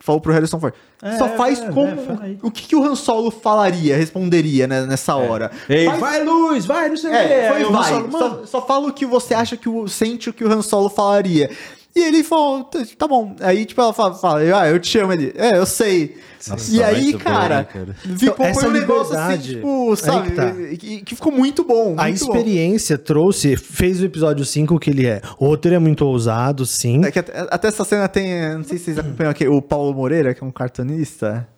Falou 0.00 0.20
pro 0.20 0.32
Harrison 0.32 0.60
Ford. 0.60 0.72
só 1.18 1.28
faz 1.30 1.60
é, 1.60 1.70
como. 1.72 1.88
é, 1.88 1.96
fala 1.96 2.20
aí. 2.22 2.38
o 2.40 2.52
que, 2.52 2.68
que 2.68 2.76
o 2.76 2.84
Han 2.84 2.94
Solo 2.94 3.32
falaria, 3.32 3.96
responderia 3.96 4.66
né, 4.68 4.86
nessa 4.86 5.16
hora? 5.16 5.50
Ei, 5.68 5.86
Faz- 5.86 5.98
vai, 6.00 6.22
Luz, 6.24 6.64
vai, 6.66 6.88
não 6.88 6.96
sei 6.96 7.10
o 7.10 7.14
é, 7.14 7.26
quê. 7.26 7.48
foi 7.52 7.72
vai. 7.72 7.88
Solo, 7.90 8.12
só, 8.12 8.46
só 8.46 8.66
fala 8.66 8.86
o 8.88 8.92
que 8.92 9.04
você 9.04 9.34
acha 9.34 9.56
que 9.56 9.68
o. 9.68 9.88
Sente 9.88 10.30
o 10.30 10.32
que 10.32 10.44
o 10.44 10.50
Han 10.52 10.62
Solo 10.62 10.88
falaria. 10.88 11.50
E 11.96 12.00
ele 12.00 12.22
falou, 12.22 12.64
tá- 12.64 12.84
tá 12.96 13.08
bom. 13.08 13.34
Aí, 13.40 13.64
tipo, 13.64 13.80
ela 13.80 13.92
fala, 13.92 14.14
fala, 14.14 14.40
ah, 14.40 14.68
eu 14.68 14.78
te 14.78 14.98
amo. 14.98 15.12
Ele, 15.12 15.32
é, 15.36 15.58
eu 15.58 15.66
sei. 15.66 16.16
Nossa, 16.46 16.70
e 16.72 16.82
aí, 16.82 17.12
bom, 17.12 17.18
cara, 17.18 17.56
né, 17.56 17.64
cara? 17.64 17.94
ficou 17.94 18.16
Então, 18.34 18.46
essa 18.46 18.60
foi 18.60 18.68
um 18.68 18.72
negócio 18.72 19.18
assim, 19.18 19.38
tipo, 19.38 19.90
aí 19.90 19.96
sabe? 19.96 20.30
que 20.30 20.36
tá. 20.36 20.52
Que, 20.78 21.00
que 21.02 21.14
ficou 21.16 21.32
muito 21.32 21.64
bom. 21.64 21.94
A 21.98 22.04
muito 22.04 22.24
bom. 22.26 22.36
experiência 22.36 22.96
trouxe, 22.96 23.56
fez 23.56 24.00
o 24.00 24.04
episódio 24.04 24.44
5 24.44 24.74
o 24.74 24.78
que 24.78 24.90
ele 24.90 25.06
é. 25.06 25.20
O 25.38 25.46
roteiro 25.46 25.74
é 25.74 25.78
muito 25.80 26.04
ousado, 26.06 26.64
sim. 26.64 27.04
É 27.04 27.10
que 27.10 27.18
até, 27.18 27.46
até 27.50 27.68
essa 27.68 27.84
cena 27.84 28.06
tem. 28.06 28.54
Não 28.54 28.64
sei 28.64 28.78
se 28.78 28.84
vocês 28.84 28.98
acompanham 28.98 29.30
aqui, 29.30 29.48
o 29.48 29.60
Paulo 29.60 29.92
Moreira, 29.92 30.32
que 30.34 30.44
é 30.44 30.46
um 30.46 30.52
cartunista. 30.52 31.48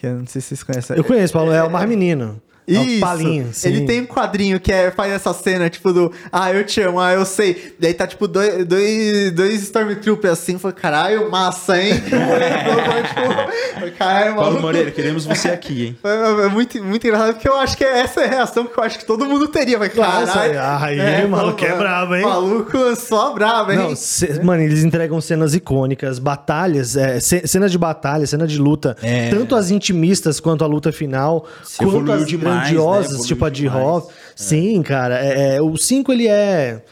Que 0.00 0.06
eu 0.06 0.14
não 0.14 0.26
sei 0.26 0.40
se 0.40 0.48
vocês 0.48 0.62
conhecem. 0.64 0.96
Eu 0.96 1.04
conheço, 1.04 1.32
Paulo, 1.32 1.52
é 1.52 1.62
o 1.62 1.70
mais 1.70 1.88
menino. 1.88 2.40
É 2.68 2.72
Isso. 2.72 3.00
Palinho, 3.00 3.48
sim. 3.52 3.68
Ele 3.68 3.86
tem 3.86 4.00
um 4.02 4.06
quadrinho 4.06 4.60
que 4.60 4.72
é, 4.72 4.90
faz 4.90 5.12
essa 5.12 5.32
cena, 5.32 5.70
tipo, 5.70 5.92
do 5.92 6.12
Ah, 6.30 6.52
eu 6.52 6.64
te 6.64 6.80
amo, 6.82 7.00
ah, 7.00 7.12
eu 7.12 7.24
sei. 7.24 7.74
Daí 7.80 7.94
tá, 7.94 8.06
tipo, 8.06 8.28
dois, 8.28 8.64
dois, 8.66 9.32
dois 9.32 9.62
Stormtroopers 9.62 10.32
assim, 10.34 10.58
foi 10.58 10.72
caralho, 10.72 11.30
massa, 11.30 11.80
hein? 11.80 11.94
tipo, 12.02 13.96
caralho, 13.98 14.34
Paulo 14.34 14.46
maluco. 14.50 14.62
Moreira, 14.62 14.90
queremos 14.90 15.24
você 15.24 15.48
aqui, 15.48 15.86
hein? 15.86 15.98
Foi 16.00 16.10
é 16.10 16.48
muito, 16.48 16.82
muito 16.84 17.06
engraçado, 17.06 17.34
porque 17.34 17.48
eu 17.48 17.56
acho 17.56 17.76
que 17.76 17.84
essa 17.84 18.20
é 18.20 18.24
a 18.26 18.28
reação 18.28 18.66
que 18.66 18.78
eu 18.78 18.84
acho 18.84 18.98
que 18.98 19.04
todo 19.04 19.24
mundo 19.26 19.48
teria. 19.48 19.78
Vai, 19.78 19.88
Claro, 19.88 20.26
caralho. 20.26 20.60
aí. 20.84 21.00
Aí, 21.00 21.26
maluco, 21.26 21.64
é 21.64 21.76
brabo, 21.76 22.14
hein? 22.16 22.22
Maluco 22.22 22.96
só 22.96 23.32
brabo, 23.32 23.72
hein? 23.72 23.78
Não, 23.78 23.96
ce- 23.96 24.42
mano, 24.42 24.62
eles 24.62 24.82
entregam 24.84 25.20
cenas 25.20 25.54
icônicas, 25.54 26.18
batalhas, 26.18 26.96
é, 26.96 27.20
ce- 27.20 27.46
cenas 27.46 27.70
de 27.72 27.78
batalha, 27.78 28.26
cena 28.26 28.46
de 28.46 28.58
luta, 28.58 28.96
É. 29.02 29.30
tanto 29.30 29.54
as 29.56 29.70
intimistas 29.70 30.40
quanto 30.40 30.64
a 30.64 30.66
luta 30.66 30.92
final, 30.92 31.46
quanto 31.76 31.88
evoluiu 31.90 32.12
as 32.14 32.26
demais? 32.26 32.57
Grandiosas, 32.60 33.06
Evoluiu 33.12 33.26
tipo 33.28 33.44
a 33.44 33.50
de. 33.50 33.68
Hoff. 33.68 34.12
Sim, 34.36 34.82
cara, 34.82 35.18
é- 35.24 35.56
é, 35.56 35.62
o 35.62 35.76
5 35.76 36.12
ele 36.12 36.28
é 36.28 36.82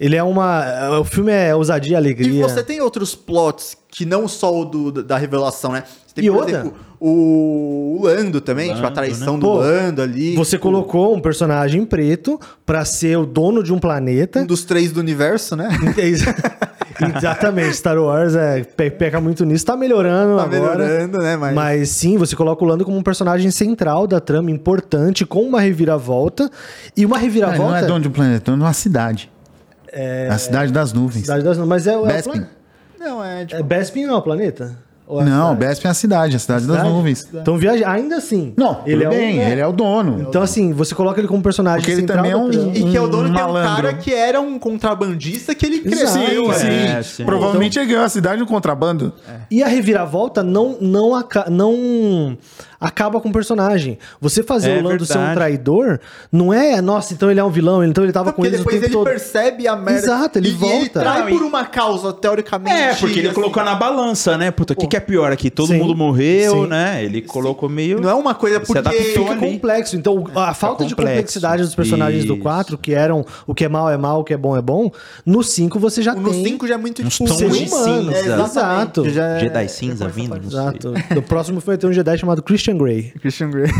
ele 0.00 0.16
é 0.16 0.22
uma, 0.22 0.64
é, 0.64 0.88
o 0.98 1.04
filme 1.04 1.30
é 1.32 1.54
ousadia 1.54 1.90
e 1.90 1.92
E 1.92 1.96
alegria. 1.96 2.42
você 2.48 2.62
tem 2.62 2.80
outros 2.80 3.14
plots 3.14 3.76
que 3.88 4.04
não 4.04 4.26
só 4.26 4.52
o 4.60 4.64
do, 4.64 4.90
da 5.02 5.16
revelação, 5.16 5.70
né? 5.72 5.84
Você 6.06 6.14
tem, 6.20 6.24
Yoda? 6.28 6.72
o, 7.00 7.98
o 8.00 8.04
Lando 8.04 8.40
também, 8.40 8.66
tipo, 8.68 8.80
a 8.80 8.82
Lando, 8.84 8.94
traição 8.94 9.34
né? 9.34 9.40
do 9.40 9.46
Pô, 9.46 9.54
Lando 9.58 10.02
ali. 10.02 10.34
Você 10.34 10.52
tipo, 10.56 10.62
colocou 10.62 11.14
um 11.14 11.20
personagem 11.20 11.84
preto 11.84 12.40
pra 12.66 12.84
ser 12.84 13.16
o 13.18 13.24
dono 13.24 13.62
de 13.62 13.72
um 13.72 13.78
planeta. 13.78 14.40
um 14.40 14.46
dos 14.46 14.64
três 14.64 14.90
do 14.90 14.98
universo, 15.00 15.54
né? 15.54 15.68
Ex- 17.00 17.16
Exatamente, 17.16 17.76
Star 17.76 17.98
Wars 17.98 18.34
é, 18.36 18.62
pe- 18.64 18.90
peca 18.90 19.20
muito 19.20 19.44
nisso, 19.44 19.64
tá 19.64 19.76
melhorando 19.76 20.36
Tá 20.36 20.44
agora. 20.44 20.78
melhorando, 20.84 21.18
né? 21.18 21.36
Mas, 21.36 21.54
Mas 21.54 21.88
sim, 21.90 22.16
você 22.16 22.34
coloca 22.36 22.64
o 22.64 22.66
Lando 22.66 22.84
como 22.84 22.96
um 22.96 23.02
personagem 23.02 23.50
central 23.50 24.06
da 24.06 24.20
trama, 24.20 24.50
importante, 24.50 25.24
com 25.26 25.42
uma 25.42 25.60
reviravolta. 25.60 26.50
E 26.96 27.04
uma 27.04 27.18
reviravolta. 27.18 27.62
não 27.72 27.76
é 27.76 27.82
dono 27.84 28.00
de 28.00 28.08
um 28.08 28.12
planeta, 28.12 28.36
é 28.36 28.44
dono 28.44 28.58
de 28.58 28.64
uma 28.64 28.72
cidade. 28.72 29.30
É... 29.92 30.28
A 30.30 30.38
cidade 30.38 30.72
das 30.72 30.92
nuvens. 30.92 31.22
Cidade 31.22 31.42
das- 31.44 31.58
Mas 31.58 31.86
é, 31.86 31.92
é 31.92 31.96
o 31.96 32.06
Bespin. 32.06 32.30
plane- 32.30 32.46
não, 32.98 33.24
é 33.24 33.44
tipo. 33.44 33.60
É 33.60 33.62
Bespin 33.62 34.06
não 34.06 34.14
é 34.14 34.18
o 34.18 34.22
planeta? 34.22 34.76
Ou 35.06 35.20
é 35.20 35.22
a 35.22 35.26
Não, 35.26 35.50
cidade? 35.52 35.66
Bespin 35.68 35.86
é 35.86 35.90
a 35.90 35.94
cidade, 35.94 36.36
a 36.36 36.38
cidade 36.38 36.66
das 36.66 36.76
Cidade? 36.76 36.94
nuvens. 36.94 37.28
Então 37.34 37.58
viaja, 37.58 37.90
ainda 37.90 38.16
assim. 38.16 38.54
Não, 38.56 38.80
ele 38.86 39.04
tudo 39.04 39.14
é 39.14 39.18
bem, 39.18 39.38
um, 39.38 39.42
ele 39.42 39.60
é 39.60 39.66
o 39.66 39.72
dono. 39.72 40.24
Então 40.26 40.40
assim, 40.40 40.72
você 40.72 40.94
coloca 40.94 41.20
ele 41.20 41.28
como 41.28 41.42
personagem 41.42 41.80
Porque 41.80 41.92
ele 41.92 42.00
central 42.00 42.16
também 42.18 42.30
é 42.32 42.34
da 42.34 42.40
um-. 42.40 42.72
E 42.72 42.90
que 42.90 42.96
é 42.96 43.00
o 43.00 43.06
dono 43.06 43.32
que 43.32 43.38
é 43.40 43.44
um 43.44 43.52
cara 43.52 43.92
que 43.94 44.14
era 44.14 44.40
um 44.40 44.58
contrabandista 44.58 45.54
que 45.54 45.66
ele 45.66 45.80
cresceu. 45.80 46.52
Sim? 46.54 46.68
É, 46.68 47.02
sim. 47.02 47.24
Provavelmente 47.24 47.78
ele 47.78 47.86
ganhou 47.86 48.04
a 48.04 48.08
cidade 48.08 48.40
no 48.40 48.46
contrabando. 48.46 49.12
E 49.50 49.62
a 49.62 49.66
reviravolta 49.68 50.42
não, 50.42 50.78
não, 50.80 51.14
aca- 51.14 51.46
não 51.50 52.36
acaba 52.80 53.20
com 53.20 53.28
o 53.28 53.32
personagem. 53.32 53.98
Você 54.20 54.42
fazer 54.42 54.72
É 54.76 54.78
o 54.78 54.82
Lando 54.82 55.04
ser 55.06 55.14
um 55.14 55.16
verdade. 55.16 55.36
traidor, 55.36 56.00
não 56.30 56.52
é, 56.52 56.80
nossa, 56.82 57.14
então 57.14 57.30
ele 57.30 57.40
é 57.40 57.44
um 57.44 57.50
vilão, 57.50 57.82
então 57.84 58.04
ele 58.04 58.12
tava 58.12 58.30
com 58.32 58.36
Porque 58.42 58.48
eles 58.48 58.60
o 58.60 58.64
depois 58.64 58.76
tempo 58.76 58.86
ele 58.86 58.92
todo. 58.92 59.04
percebe 59.04 59.66
a 59.68 59.74
merda. 59.76 59.92
Exato, 60.00 60.38
ele 60.38 60.48
e, 60.48 60.50
E 60.50 60.54
ele 60.54 60.58
volta. 60.58 61.00
trai 61.00 61.20
Não, 61.30 61.38
por 61.38 61.42
uma 61.46 61.64
causa, 61.64 62.12
teoricamente. 62.12 62.74
É, 62.76 62.94
porque 62.94 63.18
ele 63.20 63.28
assim, 63.28 63.34
colocou 63.34 63.62
na 63.64 63.74
balança, 63.74 64.36
né? 64.36 64.50
Puta, 64.50 64.74
o 64.74 64.76
que, 64.76 64.93
que 64.94 64.98
é 64.98 65.00
pior 65.00 65.32
aqui? 65.32 65.50
Todo 65.50 65.68
Sim. 65.68 65.78
mundo 65.78 65.94
morreu, 65.96 66.62
Sim. 66.62 66.66
né? 66.68 67.04
Ele 67.04 67.20
colocou 67.20 67.68
meio. 67.68 68.00
Não 68.00 68.08
é 68.08 68.14
uma 68.14 68.34
coisa 68.34 68.60
Se 68.60 68.66
porque. 68.66 68.90
Fica 68.90 69.30
ali. 69.32 69.40
complexo. 69.40 69.96
Então, 69.96 70.24
a 70.36 70.54
falta 70.54 70.84
de 70.84 70.94
complexidade 70.94 71.62
dos 71.62 71.74
personagens 71.74 72.24
do 72.24 72.34
Isso. 72.34 72.42
4, 72.42 72.78
que 72.78 72.92
eram 72.94 73.24
o 73.46 73.54
que 73.54 73.64
é 73.64 73.68
mal 73.68 73.90
é 73.90 73.96
mal, 73.96 74.20
o 74.20 74.24
que 74.24 74.32
é 74.32 74.36
bom 74.36 74.56
é 74.56 74.62
bom, 74.62 74.90
no 75.26 75.42
5 75.42 75.78
você 75.78 76.02
já 76.02 76.14
No 76.14 76.30
tem. 76.30 76.44
5 76.44 76.66
já 76.68 76.74
é 76.74 76.78
muito 76.78 77.02
tipo. 77.02 77.24
tons 77.26 77.36
ser 77.38 77.50
de 77.50 77.64
humano. 77.68 78.12
cinza. 78.12 78.16
É, 78.16 78.44
Exato. 78.44 79.08
já 79.10 79.24
é- 79.36 79.40
Jedi 79.40 79.68
cinza 79.68 80.08
vindo. 80.08 80.36
Exato. 80.36 80.94
No 81.14 81.22
próximo 81.22 81.60
vai 81.60 81.76
ter 81.76 81.86
um 81.86 81.92
Jedi 81.92 82.16
chamado 82.18 82.42
Christian 82.42 82.76
Grey. 82.76 83.12
Christian 83.20 83.50
Grey. 83.50 83.70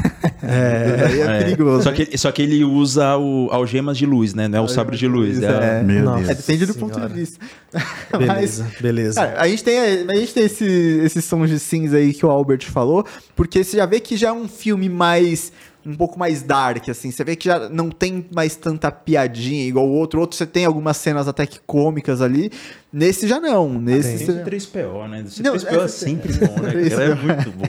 É, 0.43 1.05
aí 1.07 1.21
é, 1.21 1.25
É. 1.41 1.45
perigoso. 1.45 1.83
Só 1.85 1.93
que, 1.93 2.19
só 2.19 2.33
que 2.33 2.43
ele 2.43 2.65
usa 2.65 3.17
o 3.17 3.49
algemas 3.51 3.97
de 3.97 4.07
luz, 4.07 4.35
né? 4.35 4.49
Não 4.49 4.59
é 4.59 4.61
o 4.61 4.69
sabre 4.69 4.97
de 4.97 5.07
luz. 5.07 5.43
É. 5.43 5.79
É. 5.81 5.83
Meu 5.83 6.05
Nossa. 6.05 6.19
Deus. 6.19 6.31
É, 6.31 6.35
depende 6.35 6.67
do 6.67 6.73
Senhora. 6.73 6.95
ponto 6.95 7.09
de 7.09 7.15
vista. 7.15 7.39
Beleza, 8.17 8.65
Mas, 8.65 8.81
beleza. 8.81 9.15
cara, 9.21 9.41
a 9.41 9.49
gente 9.49 9.65
tem, 9.65 9.79
a 9.81 10.15
gente 10.15 10.33
tem 10.33 10.45
esse, 10.45 10.65
esses 11.05 11.25
sons 11.25 11.51
de 11.51 11.59
cinza 11.59 11.97
aí 11.97 12.13
que 12.13 12.25
o 12.25 12.31
Albert 12.31 12.65
falou, 12.71 13.05
porque 13.37 13.63
você 13.63 13.77
já 13.77 13.87
vê 13.87 14.01
que 14.01 14.17
já 14.17 14.29
é 14.29 14.33
um 14.33 14.49
filme 14.49 14.89
mais. 14.89 15.53
Um 15.87 15.95
pouco 15.95 16.19
mais 16.19 16.41
dark, 16.43 16.89
assim. 16.89 17.11
Você 17.11 17.23
vê 17.23 17.37
que 17.37 17.45
já 17.45 17.69
não 17.69 17.91
tem 17.91 18.25
mais 18.35 18.57
tanta 18.57 18.91
piadinha 18.91 19.67
igual 19.67 19.87
o 19.87 19.93
outro. 19.93 20.19
O 20.19 20.23
outro 20.23 20.35
você 20.35 20.47
tem 20.47 20.65
algumas 20.65 20.97
cenas 20.97 21.29
até 21.29 21.45
que 21.45 21.61
cômicas 21.67 22.23
ali. 22.23 22.51
Nesse 22.91 23.29
já 23.29 23.39
não. 23.39 23.69
Nesse 23.79 24.17
Tem 24.25 24.27
você... 24.27 24.33
o 24.33 24.45
3PO, 24.47 25.09
né? 25.11 25.25
Não, 25.41 25.55
3PO 25.57 25.81
é 25.81 25.85
é- 25.85 25.89
sempre 25.89 26.33
bom, 26.41 26.59
né? 26.63 26.89
cara? 26.89 27.05
É 27.05 27.15
muito 27.15 27.51
bom. 27.53 27.67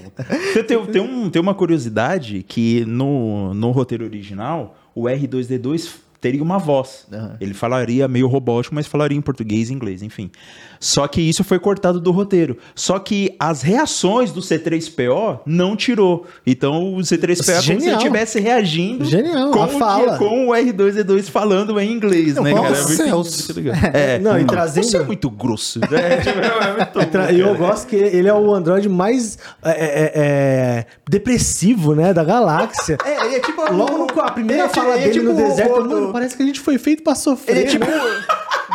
Tem, 0.54 0.64
tem, 0.64 0.86
tem 0.86 1.02
um- 1.02 1.30
tem 1.30 1.42
uma 1.42 1.54
curiosidade 1.54 2.42
que 2.48 2.86
no, 2.86 3.54
no 3.54 3.72
roteiro 3.72 4.06
original, 4.06 4.78
o 4.96 5.04
R2D2 5.10 5.96
teria 6.22 6.42
uma 6.42 6.58
voz. 6.58 7.06
Ele 7.42 7.54
falaria 7.54 8.08
meio 8.08 8.28
robótico, 8.28 8.74
mas 8.74 8.88
falaria 8.88 9.18
em 9.18 9.22
português 9.22 9.70
e 9.70 9.74
inglês, 9.74 10.02
enfim. 10.02 10.32
Só 10.80 11.08
que 11.08 11.22
isso 11.22 11.44
foi 11.44 11.60
cortado 11.60 12.00
do 12.00 12.12
roteiro. 12.12 12.58
Só 12.74 13.00
que 13.00 13.36
as 13.40 13.62
reações 13.62 14.32
do 14.32 14.42
C3PO 14.42 15.40
não 15.46 15.76
tirou. 15.76 16.26
Então 16.46 16.94
o 16.96 16.98
C3PO 17.00 17.50
é 17.50 17.54
como 17.56 17.82
se 17.82 17.88
ele 17.88 17.96
estivesse 17.96 18.40
reagindo 18.40 19.06
Genial, 19.06 19.52
com, 19.52 19.62
a 19.64 19.98
o, 19.98 20.18
com 20.18 20.48
o 20.48 20.52
R2D2 20.52 21.24
falando 21.30 21.80
em 21.80 21.92
inglês, 21.92 22.36
né, 22.36 22.54
cara? 22.54 22.70
É 22.70 22.76
céus. 22.76 23.48
muito 23.48 23.54
legal. 23.56 23.76
É, 23.94 24.20
Não, 24.20 24.38
e 24.38 24.42
Você 24.42 24.48
trazendo- 24.48 24.98
é 24.98 25.04
muito 25.06 25.30
grosso. 25.30 25.80
É, 25.96 26.18
tipo, 26.18 26.40
é 26.40 26.74
muito 26.78 27.12
Tra- 27.12 27.32
E 27.32 27.40
eu 27.40 27.56
gosto 27.56 27.88
que 27.88 27.96
ele 27.96 28.28
é 28.28 28.34
o 28.34 28.54
Android 28.54 28.88
mais 28.90 29.38
é, 29.64 29.72
é, 29.72 30.12
é, 30.16 30.86
depressivo, 31.10 31.96
né, 31.96 32.14
da 32.14 32.24
galáxia. 32.24 32.98
É, 33.06 33.26
ele 33.26 33.36
é 33.36 33.40
tipo. 33.40 33.62
Logo 33.72 33.98
no, 34.14 34.22
a 34.22 34.32
primeira 34.32 34.64
é 34.64 34.70
fala 34.70 34.96
ele 34.96 35.04
é 35.04 35.08
dele 35.10 35.20
no 35.22 35.32
tipo 35.36 35.42
o 35.44 35.48
deserto, 35.50 35.86
mano, 35.86 36.12
parece 36.14 36.36
que 36.36 36.44
a 36.44 36.46
gente 36.46 36.60
foi 36.60 36.78
feito 36.78 37.04
pra 37.04 37.16
sofrer. 37.16 37.58
Ele 37.58 37.66
é 37.66 37.70
tipo. 37.70 37.86
né? 37.86 38.24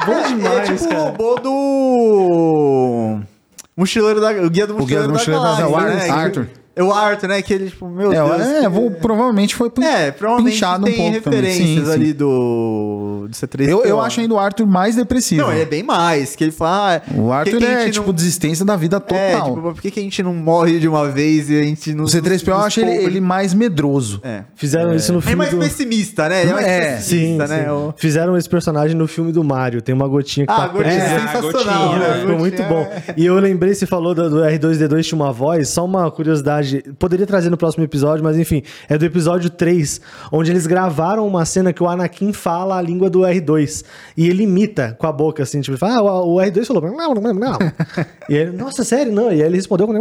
Bom 0.07 0.13
é, 0.13 0.29
demais, 0.29 0.45
ele 0.55 0.61
é 0.61 0.77
tipo 0.77 0.89
cara. 0.89 1.01
o 1.01 1.05
robô 1.05 1.37
do. 1.41 3.21
Mochileiro 3.77 4.21
da. 4.21 4.31
O 4.31 4.51
guia 4.51 4.67
do 4.67 4.75
O 4.77 4.85
guia 4.85 5.03
mochileiro, 5.03 5.07
do 5.09 5.13
Mochileiro 5.13 5.45
da 5.45 5.53
da 5.53 5.61
Galáxia. 5.63 5.87
Galáxia, 5.89 6.15
né? 6.15 6.23
Arthur. 6.23 6.60
É 6.81 6.83
o 6.83 6.93
Arthur, 6.93 7.29
né? 7.29 7.43
Que 7.43 7.53
ele, 7.55 7.71
tipo, 7.71 7.89
meu 7.89 8.13
É, 8.13 8.17
Deus. 8.17 8.41
é, 8.41 8.61
que- 8.63 8.69
vou- 8.69 8.91
provavelmente 8.91 9.55
foi 9.55 9.69
pin- 9.71 9.85
É, 9.85 10.11
provavelmente 10.11 10.53
pinchado 10.55 10.85
tem 10.85 10.95
um 10.95 10.97
pouco 10.97 11.13
referências 11.31 11.57
Sim, 11.69 11.85
sim. 11.85 11.93
ali 11.93 12.13
do, 12.13 13.27
do 13.29 13.35
C3PO. 13.35 13.69
Eu, 13.69 13.85
eu 13.85 14.01
acho 14.01 14.21
ainda 14.21 14.35
o 14.35 14.39
Arthur 14.39 14.67
mais 14.67 14.97
depressivo. 14.97 15.43
Não, 15.43 15.53
ele 15.53 15.63
é 15.63 15.67
bem 15.67 15.83
mais. 15.83 16.35
Que 16.37 16.45
ele 16.45 16.53
fala. 16.53 17.03
ah, 17.07 17.11
O 17.15 17.27
que 17.27 17.33
Arthur 17.33 17.59
que 17.59 17.65
a 17.67 17.71
é, 17.71 17.85
gente 17.85 17.95
tipo, 17.95 18.07
não- 18.07 18.15
desistência 18.15 18.65
da 18.65 18.77
vida 18.77 18.99
total. 19.01 19.17
É, 19.19 19.35
tipo, 19.43 19.61
por 19.61 19.81
que, 19.81 19.91
que 19.91 20.01
a 20.01 20.03
gente 20.03 20.23
não 20.23 20.35
morre 20.35 20.79
de 20.79 20.89
uma 20.89 21.09
vez 21.11 21.51
e 21.51 21.59
a 21.61 21.63
gente 21.63 21.93
não. 21.95 22.05
o 22.05 22.07
C3PO 22.07 22.49
eu 22.49 22.57
nos 22.57 22.67
acho 22.67 22.81
ele, 22.81 22.91
ele 23.05 23.21
mais 23.21 23.53
medroso. 23.55 24.21
É. 24.25 24.43
Fizeram 24.55 24.95
isso 24.95 25.13
no 25.13 25.19
É 25.19 25.23
filme 25.23 25.37
mais 25.37 25.51
do... 25.51 25.59
pessimista, 25.59 26.29
né? 26.29 26.43
Ele 26.43 26.51
é 26.51 26.55
mais 26.55 26.67
É, 26.67 26.81
pessimista, 26.97 27.47
Sim, 27.47 27.53
né? 27.55 27.65
sim. 27.65 27.71
O- 27.71 27.95
Fizeram 27.97 28.37
esse 28.37 28.49
personagem 28.49 28.97
no 28.97 29.07
filme 29.07 29.33
do 29.33 29.43
Mario. 29.45 29.83
Tem 29.83 29.95
uma 29.95 30.09
gotinha 30.09 30.47
que 30.47 30.53
Ah, 30.53 30.57
tá 30.57 30.65
a 30.65 30.69
gotinha 30.69 30.93
é 30.95 31.19
sensacional, 31.21 31.89
gotinha, 31.89 31.99
né? 32.09 32.17
é, 32.17 32.21
Ficou 32.21 32.39
muito 32.39 32.63
bom. 32.65 32.81
é- 32.83 33.15
E 33.17 33.27
eu 33.27 33.35
lembrei, 33.39 33.75
você 33.75 33.87
falou 33.87 34.15
do, 34.15 34.31
do 34.31 34.37
R2D2 34.45 35.03
tinha 35.05 35.17
uma 35.17 35.33
voz, 35.33 35.69
só 35.69 35.85
uma 35.85 36.11
curiosidade 36.11 36.70
poderia 36.99 37.27
trazer 37.27 37.51
no 37.51 37.57
próximo 37.57 37.85
episódio, 37.85 38.25
mas 38.25 38.37
enfim, 38.37 38.63
é 38.89 38.99
do 38.99 39.05
episódio 39.05 39.51
3, 39.51 40.01
onde 40.33 40.51
eles 40.51 40.67
gravaram 40.67 41.27
uma 41.27 41.45
cena 41.45 41.73
que 41.73 41.83
o 41.83 41.89
Anakin 41.89 42.33
fala 42.33 42.77
a 42.77 42.83
língua 42.83 43.09
do 43.09 43.21
R2. 43.21 43.85
E 44.17 44.29
ele 44.29 44.43
imita 44.43 44.97
com 44.99 45.07
a 45.07 45.13
boca, 45.13 45.43
assim, 45.43 45.61
tipo, 45.61 45.77
fala, 45.77 46.11
ah, 46.11 46.23
o 46.25 46.41
o 46.41 46.43
R2 46.43 46.67
falou. 46.67 46.83
Não, 46.91 47.15
não, 47.15 47.35
não. 47.35 47.59
e 48.29 48.35
ele, 48.35 48.57
nossa, 48.57 48.83
sério, 48.83 49.13
não. 49.13 49.31
E 49.31 49.35
aí 49.35 49.43
ele 49.43 49.57
respondeu 49.57 49.87
com. 49.87 49.95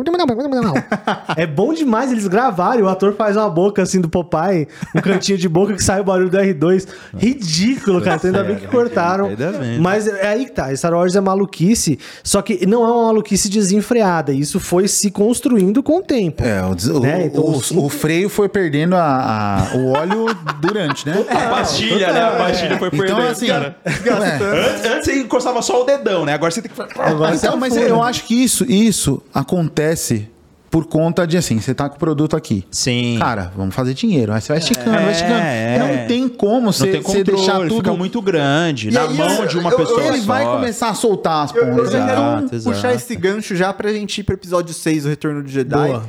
É 1.35 1.45
bom 1.45 1.73
demais 1.73 2.11
eles 2.11 2.27
gravarem. 2.27 2.83
O 2.83 2.87
ator 2.87 3.13
faz 3.13 3.35
uma 3.35 3.49
boca 3.49 3.81
assim 3.81 3.99
do 3.99 4.09
Popeye, 4.09 4.67
um 4.95 5.01
cantinho 5.01 5.37
de 5.37 5.49
boca 5.49 5.73
que 5.73 5.83
sai 5.83 6.01
o 6.01 6.03
barulho 6.03 6.29
do 6.29 6.37
R2. 6.37 6.87
Ridículo, 7.17 8.01
cara. 8.01 8.17
Então, 8.17 8.29
ainda 8.29 8.43
bem 8.43 8.55
que 8.57 8.67
cortaram. 8.67 9.27
Ainda 9.27 9.51
bem. 9.51 9.79
Mas 9.79 10.07
é 10.07 10.27
aí 10.27 10.45
que 10.45 10.51
tá. 10.51 10.75
Star 10.75 10.93
Wars 10.93 11.15
é 11.15 11.21
maluquice, 11.21 11.99
só 12.23 12.41
que 12.41 12.65
não 12.65 12.83
é 12.83 12.87
uma 12.87 13.05
maluquice 13.07 13.49
desenfreada. 13.49 14.31
Isso 14.31 14.59
foi 14.59 14.87
se 14.87 15.11
construindo 15.11 15.81
com 15.83 15.97
o 15.97 16.01
tempo. 16.01 16.43
É, 16.43 16.58
o, 16.65 16.97
o- 16.97 16.99
Né, 16.99 17.25
então, 17.25 17.43
o- 17.43 17.57
os- 17.57 17.71
o 17.71 17.89
freio 17.89 18.29
foi 18.29 18.47
perdendo 18.49 18.95
a, 18.95 19.67
a- 19.73 19.75
o 19.77 19.91
óleo 19.91 20.25
durante, 20.61 21.07
né? 21.07 21.23
A 21.29 21.49
pastilha, 21.49 22.11
né? 22.11 22.21
A 22.23 22.31
pastilha 22.31 22.77
foi 22.77 22.89
perdendo, 22.89 23.19
Então, 23.19 23.31
assim, 23.31 23.47
cara. 23.47 23.77
é, 23.85 23.89
Antes, 23.89 24.85
antes 24.85 25.05
você 25.05 25.19
encostava 25.21 25.61
só 25.61 25.81
o 25.81 25.85
dedão, 25.85 26.25
né? 26.25 26.33
Agora 26.33 26.51
você 26.51 26.61
tem 26.61 26.71
que... 26.71 26.81
Agora 26.99 27.35
então, 27.35 27.51
tá 27.51 27.57
mas 27.57 27.73
fora. 27.75 27.85
eu 27.87 28.01
acho 28.03 28.23
que 28.25 28.35
isso, 28.43 28.63
isso 28.69 29.21
acontece 29.33 30.29
por 30.71 30.85
conta 30.85 31.25
de 31.25 31.35
assim, 31.35 31.59
você 31.59 31.73
tá 31.73 31.89
com 31.89 31.95
o 31.95 31.99
produto 31.99 32.37
aqui. 32.37 32.63
Sim. 32.69 33.17
Cara, 33.19 33.51
vamos 33.57 33.73
fazer 33.73 33.95
dinheiro. 33.95 34.31
Aí 34.31 34.39
você 34.39 34.49
vai 34.49 34.59
esticando, 34.59 34.91
vai 34.91 35.11
esticando. 35.11 35.39
é. 35.41 35.79
Não 35.79 36.07
tem 36.07 36.29
como 36.29 36.71
você, 36.71 37.01
deixar 37.23 37.57
tudo. 37.61 37.77
fica 37.77 37.91
muito 37.93 38.21
grande, 38.21 38.89
E 38.89 38.91
na 38.91 39.01
aí, 39.01 39.13
mão 39.15 39.29
eu- 39.41 39.47
de 39.47 39.57
uma 39.57 39.71
eu- 39.71 39.77
pessoa 39.77 40.03
Ele 40.05 40.19
só. 40.19 40.25
vai 40.27 40.45
começar 40.45 40.89
a 40.89 40.93
soltar 40.93 41.45
as 41.45 41.55
Eu, 41.55 41.63
eu 41.63 41.75
pontas. 41.75 41.91
já 41.91 42.05
quero 42.05 42.11
Exato, 42.21 42.55
exato. 42.55 42.75
puxar 42.75 42.93
esse 42.93 43.15
gancho 43.15 43.55
já 43.55 43.73
pra 43.73 43.91
gente 43.91 44.19
ir 44.19 44.23
pro 44.23 44.35
episódio 44.35 44.71
6, 44.71 45.07
o 45.07 45.09
Retorno 45.09 45.41
do 45.41 45.49
Jedi. 45.49 45.75
Boa. 45.87 46.03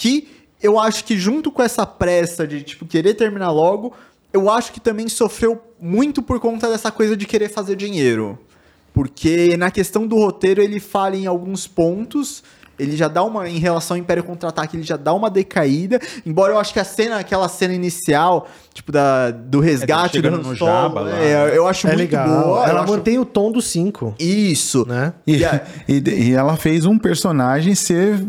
Que 0.00 0.28
eu 0.62 0.78
acho 0.78 1.04
que 1.04 1.16
junto 1.18 1.50
com 1.50 1.62
essa 1.62 1.84
pressa 1.84 2.46
de, 2.46 2.62
tipo, 2.62 2.86
querer 2.86 3.14
terminar 3.14 3.50
logo, 3.50 3.92
eu 4.32 4.48
acho 4.50 4.72
que 4.72 4.78
também 4.80 5.08
sofreu 5.08 5.60
muito 5.80 6.22
por 6.22 6.38
conta 6.38 6.68
dessa 6.68 6.90
coisa 6.92 7.16
de 7.16 7.26
querer 7.26 7.48
fazer 7.48 7.74
dinheiro. 7.76 8.38
Porque 8.92 9.56
na 9.56 9.70
questão 9.70 10.06
do 10.06 10.16
roteiro 10.16 10.60
ele 10.62 10.80
fala 10.80 11.16
em 11.16 11.26
alguns 11.26 11.66
pontos, 11.66 12.42
ele 12.78 12.96
já 12.96 13.06
dá 13.08 13.22
uma, 13.22 13.48
em 13.48 13.58
relação 13.58 13.96
ao 13.96 14.00
Império 14.00 14.22
Contra-Ataque, 14.24 14.76
ele 14.76 14.82
já 14.84 14.96
dá 14.96 15.12
uma 15.12 15.28
decaída, 15.30 16.00
embora 16.26 16.52
eu 16.52 16.58
acho 16.58 16.72
que 16.72 16.80
a 16.80 16.84
cena, 16.84 17.16
aquela 17.18 17.48
cena 17.48 17.74
inicial, 17.74 18.48
tipo, 18.74 18.90
da, 18.92 19.30
do 19.30 19.60
resgate 19.60 20.20
do 20.20 20.24
chegando 20.24 20.46
Han 20.46 20.50
no 20.50 20.56
Solo, 20.56 20.70
Jabba 20.70 21.00
lá. 21.02 21.20
é, 21.22 21.56
eu 21.56 21.66
acho 21.66 21.86
É 21.86 21.90
muito 21.90 22.00
legal. 22.00 22.28
boa. 22.44 22.68
Ela 22.68 22.80
acho- 22.82 22.92
mantém 22.92 23.18
o 23.18 23.24
tom 23.24 23.50
do 23.52 23.60
5, 23.62 24.14
Isso. 24.18 24.84
né? 24.86 25.12
E, 25.26 25.36
E 25.38 25.44
a- 25.44 25.62
e- 25.88 26.02
e 26.30 26.32
ela 26.34 26.56
fez 26.56 26.84
um 26.84 26.98
personagem 26.98 27.74
ser 27.76 28.20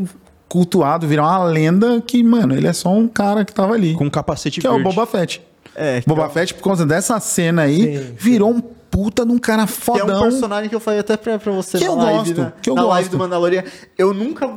cultuado, 0.50 1.08
virar 1.08 1.24
uma 1.24 1.44
lenda 1.46 2.02
que, 2.02 2.22
mano, 2.24 2.56
ele 2.56 2.68
é 2.68 2.74
só 2.74 2.90
um 2.90 3.08
cara 3.08 3.46
que 3.46 3.54
tava 3.54 3.74
ali. 3.76 3.94
Com 3.94 4.06
um 4.06 4.10
capacete 4.10 4.60
que 4.60 4.68
é 4.68 4.70
o 4.70 4.74
verde. 4.74 4.90
Boba 4.90 5.06
Fett. 5.06 5.42
É, 5.76 6.02
que 6.02 6.10
Boba 6.10 6.26
é 6.26 6.30
Fett, 6.30 6.54
por 6.56 6.64
causa 6.64 6.86
dessa 6.86 7.20
cena 7.20 7.62
aí, 7.62 7.82
Sim, 7.98 8.04
sim. 8.08 8.14
virou 8.18 8.50
um 8.50 8.60
puta 8.60 9.24
de 9.26 9.32
um 9.32 9.38
cara 9.38 9.66
Que 9.66 9.72
é 9.72 9.76
fodão. 9.76 10.18
um 10.20 10.22
personagem 10.24 10.68
que 10.68 10.76
eu 10.76 10.80
falei 10.80 11.00
até 11.00 11.16
pra, 11.16 11.38
pra 11.38 11.52
você 11.52 11.78
Que 11.78 11.86
na 11.86 11.92
eu 11.92 11.96
live, 11.98 12.18
gosto, 12.18 12.42
né? 12.42 12.54
que 12.62 12.70
eu 12.70 12.76
na 12.76 12.84
live 12.84 13.04
gosto. 13.08 13.12
do 13.12 13.18
Mandalorian. 13.20 13.64
Eu 13.98 14.14
nunca 14.14 14.50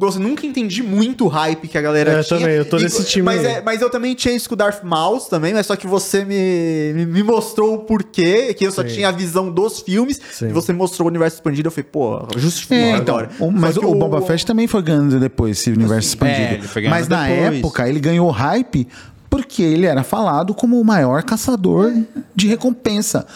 gosto, 0.00 0.18
nunca 0.20 0.46
entendi 0.46 0.82
muito 0.82 1.26
o 1.26 1.28
hype 1.28 1.68
que 1.68 1.76
a 1.78 1.80
galera 1.80 2.12
É, 2.12 2.18
eu 2.20 2.24
tinha. 2.24 2.40
também, 2.40 2.56
eu 2.56 2.64
tô 2.64 2.78
E- 2.78 2.82
nesse 2.82 3.04
time 3.04 3.24
Mas, 3.24 3.40
aí. 3.44 3.46
é- 3.46 3.62
mas 3.62 3.80
eu 3.82 3.90
também 3.90 4.14
tinha 4.14 4.34
isso 4.34 4.48
com 4.48 4.54
o 4.54 4.58
Darth 4.58 4.82
Maul 4.82 5.20
também, 5.20 5.52
mas 5.54 5.66
só 5.66 5.76
que 5.76 5.86
você 5.86 6.24
me, 6.24 6.92
me, 6.94 7.06
me 7.06 7.22
mostrou 7.22 7.74
o 7.74 7.78
porquê, 7.80 8.52
que 8.54 8.66
eu 8.66 8.72
só 8.72 8.82
Sim. 8.82 8.88
tinha 8.88 9.08
a 9.08 9.12
visão 9.12 9.50
dos 9.52 9.80
filmes, 9.80 10.20
Sim. 10.32 10.48
e 10.48 10.52
você 10.52 10.72
mostrou 10.72 11.06
o 11.06 11.10
universo 11.10 11.36
expandido, 11.36 11.68
eu 11.68 11.70
falei, 11.70 11.88
pô, 11.90 12.26
justifica 12.36 12.74
É, 12.74 12.96
então, 12.96 13.28
o- 13.38 13.50
mas 13.50 13.76
que 13.78 13.84
o, 13.84 13.94
Boba 13.94 14.20
Fett 14.22 14.44
também 14.46 14.66
foi 14.66 14.82
ganhando 14.82 15.20
depois 15.20 15.58
esse 15.58 15.70
universo 15.70 16.08
expandido. 16.08 16.40
É, 16.40 16.52
ele 16.54 16.62
foi 16.68 16.82
ganhando 16.82 16.96
mas 16.96 17.06
na 17.08 17.26
depois. 17.28 17.56
época 17.58 17.88
ele 17.88 18.00
ganhou 18.00 18.30
hype 18.30 18.88
porque 19.28 19.62
ele 19.62 19.86
era 19.86 20.02
falado 20.02 20.54
como 20.54 20.80
o 20.80 20.84
maior 20.84 21.22
caçador 21.22 21.92
de 22.34 22.48
recompensa. 22.48 23.26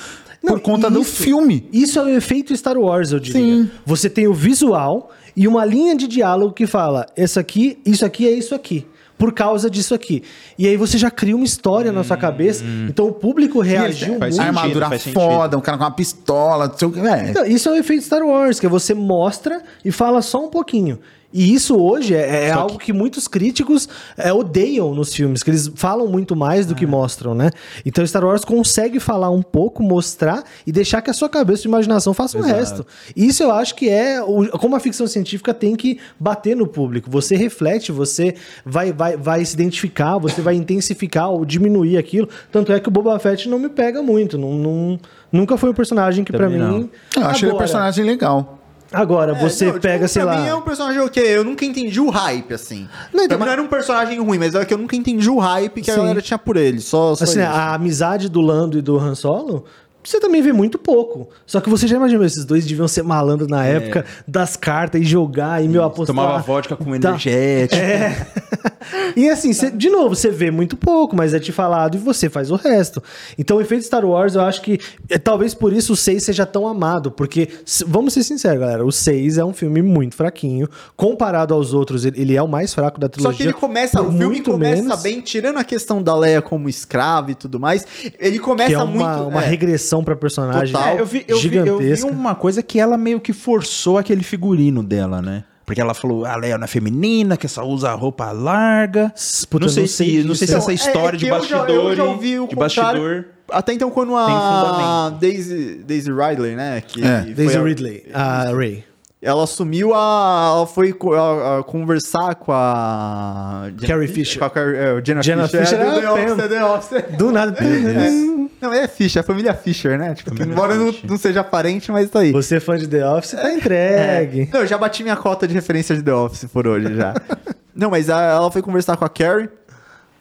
Não, 0.42 0.52
por 0.54 0.60
conta 0.60 0.90
do 0.90 1.00
isso- 1.00 1.22
filme. 1.22 1.68
Isso 1.72 1.98
é 1.98 2.02
o 2.02 2.08
efeito 2.08 2.54
Star 2.56 2.76
Wars, 2.76 3.12
eu 3.12 3.20
diria. 3.20 3.40
Sim. 3.40 3.70
Você 3.86 4.10
tem 4.10 4.26
o 4.26 4.34
visual 4.34 5.10
e 5.36 5.48
uma 5.48 5.64
linha 5.64 5.96
de 5.96 6.06
diálogo 6.06 6.52
que 6.52 6.66
fala: 6.66 7.06
isso 7.16 7.38
aqui, 7.38 7.78
isso 7.84 8.04
aqui 8.04 8.26
é 8.26 8.32
isso 8.32 8.54
aqui. 8.54 8.86
Por 9.16 9.32
causa 9.32 9.70
disso 9.70 9.94
aqui. 9.94 10.24
E 10.58 10.66
aí 10.66 10.76
você 10.76 10.98
já 10.98 11.08
cria 11.08 11.36
uma 11.36 11.44
história 11.44 11.92
na 11.92 12.02
sua 12.02 12.16
cabeça. 12.16 12.64
Então 12.88 13.06
o 13.06 13.12
público 13.12 13.60
reagiu 13.60 14.18
muito. 14.18 14.40
a 14.40 14.44
armadura 14.44 14.90
foda, 14.98 15.56
um 15.56 15.60
cara 15.60 15.78
com 15.78 15.84
uma 15.84 15.90
pistola. 15.92 16.66
não 16.66 16.76
sei 16.76 16.88
o 16.88 16.90
que, 16.90 16.98
é. 16.98 17.30
Então, 17.30 17.46
isso 17.46 17.68
é 17.68 17.72
o 17.72 17.76
efeito 17.76 18.04
Star 18.04 18.22
Wars, 18.22 18.58
que 18.58 18.66
é 18.66 18.68
você 18.68 18.92
mostra 18.92 19.62
e 19.84 19.92
fala 19.92 20.20
só 20.20 20.44
um 20.44 20.48
pouquinho. 20.48 20.98
E 21.36 21.52
isso 21.52 21.76
hoje 21.76 22.14
é, 22.14 22.46
é 22.46 22.50
algo 22.52 22.78
que... 22.78 22.92
muitos 22.92 23.26
críticos 23.26 23.88
é, 24.16 24.32
odeiam 24.32 24.94
nos 24.94 25.12
filmes, 25.12 25.42
que 25.42 25.50
eles 25.50 25.68
falam 25.74 26.06
muito 26.06 26.36
mais 26.36 26.64
do 26.64 26.76
que 26.76 26.86
mostram, 26.86 27.34
né? 27.34 27.50
Então 27.84 28.06
Star 28.06 28.24
Wars 28.24 28.44
consegue 28.44 29.00
falar 29.00 29.30
um 29.30 29.42
pouco, 29.42 29.82
mostrar 29.82 30.44
e 30.64 30.70
deixar 30.70 31.02
que 31.02 31.10
a 31.10 31.12
sua 31.12 31.28
cabeça 31.28 31.62
de 31.62 31.68
imaginação 31.68 32.14
faça 32.14 32.38
o 32.38 32.42
resto. 32.42 32.86
Isso 33.16 33.42
eu 33.42 33.50
acho 33.50 33.74
que 33.74 33.88
é 33.88 34.22
o- 34.22 34.46
como 34.58 34.76
a 34.76 34.80
ficção 34.80 35.08
científica 35.08 35.52
tem 35.52 35.74
que 35.74 35.98
bater 36.20 36.54
no 36.56 36.68
público. 36.68 37.10
Você 37.10 37.34
reflete, 37.34 37.90
você 37.90 38.36
vai, 38.64 38.92
vai, 38.92 39.16
vai 39.16 39.44
se 39.44 39.54
identificar, 39.54 40.18
você 40.18 40.40
vai 40.40 40.54
intensificar 40.54 41.30
ou 41.30 41.44
diminuir 41.44 41.96
aquilo. 41.98 42.28
Tanto 42.52 42.72
é 42.72 42.78
que 42.78 42.88
o 42.88 42.92
Boba 42.92 43.18
Fett 43.18 43.48
não 43.48 43.58
me 43.58 43.68
pega 43.68 44.00
muito. 44.00 44.38
Não, 44.38 44.52
não- 44.54 45.00
nunca 45.32 45.56
foi 45.56 45.68
um 45.70 45.74
personagem 45.74 46.22
que 46.22 46.30
não. 46.60 46.78
mim. 46.78 46.90
Eu 47.16 47.26
acho 47.26 47.44
ele 47.44 47.52
um 47.52 47.58
personagem 47.58 48.04
legal. 48.04 48.53
Agora, 48.94 49.32
É, 49.32 49.34
você 49.40 49.64
não, 49.66 49.72
tipo, 49.72 49.82
pega, 49.82 50.06
sei 50.08 50.22
pra 50.22 50.34
lá. 50.34 50.40
mim 50.40 50.46
é 50.48 50.54
um 50.54 50.60
personagem 50.62 51.00
o 51.00 51.08
quê? 51.10 51.20
Eu 51.20 51.44
nunca 51.44 51.64
entendi 51.64 52.00
o 52.00 52.10
hype, 52.10 52.54
assim. 52.54 52.88
Não, 53.12 53.24
então, 53.24 53.36
pra 53.36 53.38
mas- 53.38 53.46
não 53.46 53.52
era 53.52 53.62
um 53.62 53.66
personagem 53.66 54.20
ruim, 54.20 54.38
mas 54.38 54.54
é 54.54 54.64
que 54.64 54.72
eu 54.74 54.78
nunca 54.78 54.94
entendi 54.96 55.28
o 55.28 55.38
hype 55.38 55.82
que 55.82 55.90
a 55.90 55.94
Sim. 55.94 56.00
galera 56.00 56.22
tinha 56.22 56.38
por 56.38 56.56
ele. 56.56 56.80
Só, 56.80 57.14
só 57.14 57.24
Assim, 57.24 57.40
isso. 57.40 57.48
a 57.48 57.74
amizade 57.74 58.28
do 58.28 58.40
Lando 58.40 58.78
e 58.78 58.82
do 58.82 58.98
Han 58.98 59.14
Solo, 59.14 59.64
você 60.04 60.20
também 60.20 60.42
vê 60.42 60.52
muito 60.52 60.78
pouco. 60.78 61.28
Só 61.46 61.60
que 61.60 61.68
você 61.70 61.86
já 61.86 61.96
imaginou, 61.96 62.24
esses 62.24 62.44
dois 62.44 62.66
deviam 62.66 62.86
ser 62.88 63.02
malandros 63.02 63.48
na 63.48 63.64
época 63.64 64.04
das 64.28 64.56
cartas 64.56 65.00
e 65.00 65.04
jogar 65.04 65.64
e 65.64 65.68
meu 65.68 65.82
apostar. 65.82 66.14
Tomava 66.14 66.38
vodka 66.42 66.76
com 66.76 66.84
Tá. 66.98 67.08
energético. 67.10 67.80
É. 67.82 68.26
e 69.16 69.28
assim, 69.30 69.52
cê- 69.52 69.70
de 69.70 69.88
novo, 69.90 70.14
você 70.14 70.30
vê 70.30 70.50
muito 70.50 70.76
pouco, 70.76 71.16
mas 71.16 71.32
é 71.34 71.40
te 71.40 71.52
falado 71.52 71.94
e 71.94 71.98
você 71.98 72.28
faz 72.28 72.50
o 72.50 72.56
resto. 72.56 73.02
Então, 73.38 73.56
o 73.56 73.60
efeito 73.60 73.84
Star 73.84 74.04
Wars, 74.04 74.34
eu 74.34 74.42
acho 74.42 74.60
que 74.62 74.78
é, 75.08 75.18
talvez 75.18 75.54
por 75.54 75.72
isso 75.72 75.92
o 75.94 75.96
6 75.96 76.22
seja 76.22 76.44
tão 76.46 76.66
amado, 76.66 77.10
porque, 77.10 77.48
vamos 77.86 78.12
ser 78.14 78.22
sinceros, 78.22 78.60
galera, 78.60 78.84
o 78.84 78.92
6 78.92 79.38
é 79.38 79.44
um 79.44 79.52
filme 79.52 79.82
muito 79.82 80.14
fraquinho. 80.14 80.68
Comparado 80.96 81.54
aos 81.54 81.72
outros, 81.72 82.04
ele, 82.04 82.20
ele 82.20 82.36
é 82.36 82.42
o 82.42 82.48
mais 82.48 82.74
fraco 82.74 82.98
da 83.00 83.06
Só 83.06 83.12
trilogia. 83.12 83.36
que 83.38 83.42
ele 83.44 83.52
começa, 83.52 84.00
o 84.02 84.06
filme 84.10 84.24
muito 84.26 84.50
começa 84.50 84.82
menos, 84.82 85.02
bem, 85.02 85.20
tirando 85.20 85.58
a 85.58 85.64
questão 85.64 86.02
da 86.02 86.14
Leia 86.16 86.42
como 86.42 86.68
escrava 86.68 87.30
e 87.30 87.34
tudo 87.34 87.58
mais, 87.58 87.86
ele 88.18 88.38
começa 88.38 88.68
Que 88.70 88.74
é 88.74 88.78
uma, 88.82 88.86
muito. 89.16 89.28
uma 89.28 89.44
é, 89.44 89.48
regressão 89.48 89.93
pra 90.02 90.16
personagem. 90.16 90.72
Total. 90.72 90.96
É, 90.96 91.00
eu, 91.00 91.06
vi, 91.06 91.24
eu, 91.28 91.38
vi, 91.38 91.56
eu 91.56 91.66
vi 91.78 91.84
gigantesca. 91.84 92.06
uma 92.10 92.34
coisa 92.34 92.62
que 92.62 92.80
ela 92.80 92.96
meio 92.96 93.20
que 93.20 93.32
forçou 93.32 93.98
aquele 93.98 94.24
figurino 94.24 94.82
dela, 94.82 95.20
né? 95.22 95.44
Porque 95.66 95.80
ela 95.80 95.94
falou, 95.94 96.26
a 96.26 96.36
Leia 96.36 96.58
não 96.58 96.64
é 96.64 96.68
feminina, 96.68 97.36
que 97.38 97.48
só 97.48 97.66
usa 97.66 97.92
roupa 97.94 98.30
larga. 98.32 99.12
Puta, 99.48 99.64
não 99.64 99.72
sei 99.72 99.82
não 99.84 99.88
sei 99.88 100.10
se, 100.22 100.22
não 100.28 100.34
sei 100.34 100.46
se 100.48 100.54
essa 100.54 100.72
Então, 100.72 100.72
é- 100.72 100.74
história 100.74 101.16
é 101.16 101.18
de 101.18 101.24
que 101.24 101.30
eu 101.30 101.42
já- 101.42 101.58
bastidor. 101.58 101.84
eu 101.90 101.96
já 101.96 102.04
ouvi 102.04 102.38
o 102.38 102.46
de 102.46 102.56
bastidor. 102.56 103.24
Até 103.50 103.72
então, 103.72 103.90
quando 103.90 104.14
a. 104.16 105.10
Daisy, 105.20 105.82
Daisy 105.86 106.10
Ridley, 106.10 106.54
né? 106.56 106.82
Que 106.86 107.02
É, 107.04 107.22
foi 107.22 107.34
Daisy 107.34 107.56
a- 107.56 107.62
Ridley, 107.62 108.02
a 108.12 108.44
Ray. 108.52 108.84
Ela 109.24 109.44
assumiu 109.44 109.94
a. 109.94 110.52
Ela 110.56 110.66
foi 110.66 110.94
a- 111.16 111.58
a 111.58 111.62
conversar 111.64 112.34
com 112.34 112.52
a. 112.52 113.68
Jenna 113.78 113.86
Carrie 113.94 114.08
Fisher. 114.08 114.38
Com 114.38 114.44
a 114.44 114.62
é, 114.62 115.02
Jenna, 115.04 115.22
Jenna 115.22 115.48
Fisher. 115.48 115.66
Fisher 115.66 115.80
é, 115.80 115.86
é 115.86 115.94
do 115.94 116.00
The 116.00 116.10
Office, 116.12 116.34
Pam. 116.34 116.42
é 116.44 116.48
The 116.48 116.64
Office. 116.64 117.16
Do 117.16 117.32
nada. 117.32 117.56
É. 117.64 118.34
Não, 118.60 118.72
é 118.72 118.86
Fischer, 118.88 119.20
a 119.20 119.24
família 119.24 119.52
Fischer, 119.54 119.98
né? 119.98 120.14
Tipo, 120.14 120.42
embora 120.42 120.74
não, 120.74 120.94
não 121.04 121.16
seja 121.18 121.42
parente, 121.44 121.90
mas 121.92 122.08
tá 122.10 122.20
aí. 122.20 122.32
Você 122.32 122.56
é 122.56 122.60
fã 122.60 122.76
de 122.78 122.86
The 122.86 123.06
Office, 123.08 123.32
tá 123.32 123.52
entregue. 123.52 124.48
Não, 124.52 124.60
eu 124.60 124.66
já 124.66 124.78
bati 124.78 125.02
minha 125.02 125.16
cota 125.16 125.46
de 125.48 125.52
referência 125.54 125.94
de 125.94 126.02
The 126.02 126.14
Office 126.14 126.44
por 126.50 126.66
hoje 126.66 126.94
já. 126.96 127.14
não, 127.74 127.90
mas 127.90 128.08
a- 128.08 128.20
ela 128.22 128.50
foi 128.50 128.62
conversar 128.62 128.96
com 128.96 129.04
a 129.04 129.08
Carrie. 129.08 129.48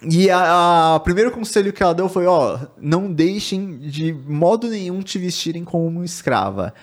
E 0.05 0.27
o 0.29 0.99
primeiro 0.99 1.31
conselho 1.31 1.71
que 1.71 1.81
ela 1.81 1.93
deu 1.95 2.09
foi: 2.09 2.25
ó, 2.25 2.57
não 2.77 3.09
deixem 3.11 3.77
de 3.79 4.11
modo 4.27 4.67
nenhum 4.67 5.01
te 5.01 5.17
vestirem 5.17 5.63
como 5.63 5.87
uma 5.87 6.03
escrava. 6.03 6.73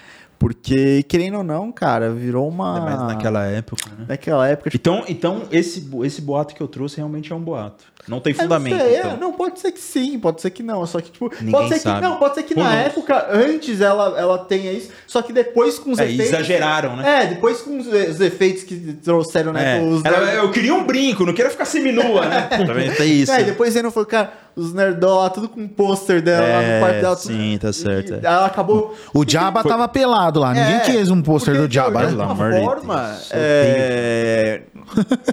Porque, 0.40 1.02
querendo 1.02 1.36
ou 1.36 1.44
não, 1.44 1.70
cara, 1.70 2.10
virou 2.10 2.48
uma. 2.48 2.78
É, 2.78 2.80
mas 2.80 3.02
naquela 3.02 3.44
época, 3.44 3.90
né? 3.90 4.06
Naquela 4.08 4.48
época. 4.48 4.70
tipo, 4.70 4.80
Então, 4.88 5.04
então 5.06 5.42
esse, 5.52 5.86
esse 6.02 6.22
boato 6.22 6.54
que 6.54 6.62
eu 6.62 6.66
trouxe 6.66 6.96
realmente 6.96 7.30
é 7.30 7.36
um 7.36 7.40
boato. 7.42 7.84
Não 8.08 8.18
tem 8.20 8.32
eu 8.32 8.36
não 8.38 8.42
fundamento. 8.44 8.78
sei, 8.80 8.94
é, 8.94 8.98
então. 9.00 9.16
não, 9.18 9.32
pode 9.32 9.60
ser 9.60 9.72
que 9.72 9.78
sim, 9.80 10.18
pode 10.18 10.40
ser 10.40 10.50
que 10.50 10.62
não. 10.62 10.84
Só 10.86 11.00
que, 11.00 11.10
tipo, 11.10 11.30
Ninguém 11.40 11.50
pode 11.52 11.68
ser 11.68 11.78
sabe. 11.80 12.00
que. 12.00 12.06
Não, 12.08 12.16
pode 12.16 12.34
ser 12.34 12.42
que 12.44 12.54
na 12.54 12.74
época, 12.74 13.28
antes 13.30 13.80
ela, 13.80 14.18
ela 14.18 14.38
tenha 14.38 14.72
isso, 14.72 14.90
só 15.06 15.20
que 15.22 15.32
depois 15.32 15.78
com 15.78 15.92
os 15.92 15.98
É, 15.98 16.04
efeitos. 16.04 16.26
exageraram, 16.26 16.96
né? 16.96 17.22
É, 17.22 17.26
depois 17.26 17.60
com 17.60 17.78
os, 17.78 17.86
os 17.86 18.20
efeitos 18.20 18.62
que 18.64 18.74
trouxeram, 19.04 19.52
né? 19.52 19.78
É. 19.78 19.82
os 19.82 20.04
Ela- 20.04 20.32
eu 20.34 20.50
queria 20.50 20.74
um 20.74 20.84
brinco, 20.84 21.24
não 21.26 21.34
quero 21.34 21.50
ficar 21.50 21.64
seminua, 21.66 22.24
né? 22.26 22.42
Também 22.66 22.90
tem 22.90 23.12
isso. 23.20 23.32
É, 23.32 23.42
e 23.42 23.44
depois 23.44 23.76
ele 23.76 23.90
falou, 23.90 24.06
cara, 24.06 24.32
os 24.56 24.72
nerdola 24.72 25.22
lá, 25.24 25.30
tudo 25.30 25.48
com 25.48 25.60
um 25.60 25.68
pôster 25.68 26.20
dela 26.22 26.46
lá 26.46 26.62
É, 26.62 26.74
no 26.74 26.80
quarto 26.86 27.00
dela. 27.02 27.16
tudo- 27.16 27.32
sim, 27.32 27.58
tá 27.60 27.72
certo, 27.72 28.12
E 28.12 28.14
é. 28.14 28.20
ela 28.24 28.46
acabou. 28.46 28.96
O 29.14 29.24
Jabba 29.28 29.62
tava 29.62 29.86
pelado 29.86 30.40
lá. 30.40 30.52
Ninguém 30.54 30.76
É, 30.76 30.80
quis 30.80 31.10
um 31.10 31.20
pôster 31.22 31.54
do 31.56 31.72
Jabba, 31.72 32.06
de 32.06 32.16
de 32.16 32.64
forma, 32.64 33.16
é, 33.30 34.62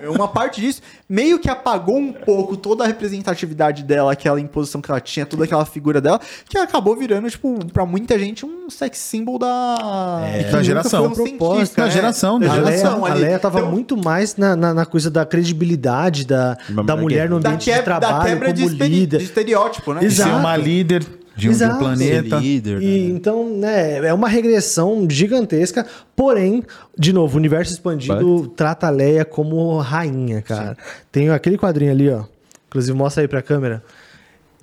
uma 0.09 0.28
parte 0.28 0.61
disso 0.61 0.82
meio 1.09 1.39
que 1.39 1.49
apagou 1.49 1.97
um 1.97 2.11
pouco 2.11 2.57
toda 2.58 2.84
a 2.84 2.88
representatividade 2.88 3.84
dela, 3.84 4.12
aquela 4.12 4.39
imposição 4.39 4.82
que 4.82 4.89
ela 4.91 4.99
tinha, 4.99 5.26
toda 5.26 5.43
aquela 5.45 5.66
figura 5.66 6.01
dela, 6.01 6.20
que 6.49 6.58
acabou 6.58 6.95
virando, 6.95 7.30
tipo, 7.30 7.66
pra 7.72 7.86
muita 7.86 8.18
gente, 8.18 8.45
um 8.45 8.70
sex 8.70 8.97
symbol 8.97 9.38
da, 9.39 10.22
É. 10.34 10.43
Da 10.51 10.64
geração. 10.64 11.05
um 11.08 11.14
da 11.14 11.86
né? 11.86 11.91
geração, 11.91 12.39
da 12.39 12.47
da 12.47 12.53
A 12.53 12.55
Leia, 12.55 12.78
geração 12.78 13.05
a. 13.05 13.14
Leia 13.14 13.39
tava 13.39 13.60
Então, 13.60 13.72
muito 13.72 13.97
mais 13.97 14.36
na, 14.36 14.55
na, 14.55 14.74
na 14.74 14.86
coisa 14.86 15.10
da 15.10 15.26
credibilidade 15.26 16.26
da, 16.26 16.58
da 16.86 16.95
mulher 16.95 17.30
no 17.30 17.39
da, 17.39 17.49
ambiente 17.49 17.66
que- 17.66 17.72
de 17.72 17.78
da 17.78 17.84
trabalho, 17.84 18.30
quebra 18.30 18.53
de, 18.53 18.62
como 18.64 18.74
esteri- 18.74 18.89
líder. 18.99 19.18
de 19.20 19.24
estereótipo, 19.26 19.93
né? 19.93 19.99
De 20.01 20.12
ser 20.12 20.22
Exato. 20.24 20.38
uma 20.38 20.55
líder 20.58 21.03
de 21.03 21.08
um, 21.08 21.18
de 21.38 21.47
um 21.49 21.51
Exato. 21.51 21.78
planeta. 21.80 22.36
Líder, 22.38 22.82
E, 22.82 22.86
né? 22.86 23.10
então, 23.16 23.47
né, 23.49 24.08
é 24.08 24.14
uma 24.14 24.28
regressão 24.28 25.08
gigantesca, 25.10 25.86
porém, 26.16 26.64
de 26.97 27.14
novo, 27.14 27.36
o 27.36 27.38
universo 27.38 27.72
expandido 27.74 28.47
trata 28.55 28.88
a 28.88 28.89
Leia 28.89 29.24
como 29.24 29.78
rainha, 29.78 30.41
cara. 30.41 30.76
Tem 31.12 31.30
aquele 31.30 31.58
quadrinho 31.58 31.91
ali, 31.91 32.10
ó. 32.10 32.24
Inclusive, 32.68 32.97
mostra 32.97 33.24
aí 33.24 33.28
pra 33.28 33.41
câmera. 33.41 33.84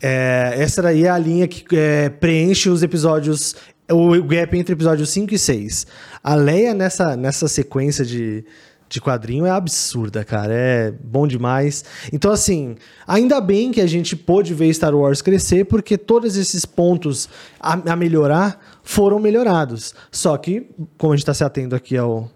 É, 0.02 0.55
essa 0.59 0.82
daí 0.82 1.05
é 1.05 1.09
a 1.09 1.18
linha 1.18 1.48
que 1.48 1.64
é, 1.76 2.09
preenche 2.09 2.68
os 2.68 2.82
episódios. 2.82 3.57
O 3.90 4.22
gap 4.22 4.57
entre 4.57 4.72
episódios 4.72 5.11
5 5.11 5.34
e 5.34 5.38
6. 5.38 5.86
A 6.22 6.34
Leia 6.34 6.74
nessa, 6.74 7.16
nessa 7.16 7.48
sequência 7.48 8.05
de, 8.05 8.44
de 8.88 9.00
quadrinho 9.00 9.46
é 9.46 9.50
absurda, 9.50 10.24
cara. 10.24 10.52
É 10.55 10.90
bom 10.90 11.26
demais. 11.26 11.84
Então, 12.12 12.30
assim, 12.30 12.76
ainda 13.07 13.40
bem 13.40 13.72
que 13.72 13.80
a 13.80 13.86
gente 13.86 14.16
pôde 14.16 14.55
ver 14.55 14.72
Star 14.72 14.94
Wars 14.94 15.20
crescer, 15.20 15.64
porque 15.64 15.98
todos 15.98 16.36
esses 16.36 16.64
pontos 16.64 17.28
a, 17.61 17.92
a 17.92 17.96
melhorar 17.96 18.78
foram 18.82 19.18
melhorados. 19.18 19.94
Só 20.11 20.36
que, 20.36 20.66
como 20.96 21.12
a 21.12 21.16
gente 21.16 21.22
está 21.22 21.34
se 21.34 21.44
atendo 21.44 21.74
aqui 21.74 21.96
ao, 21.96 22.30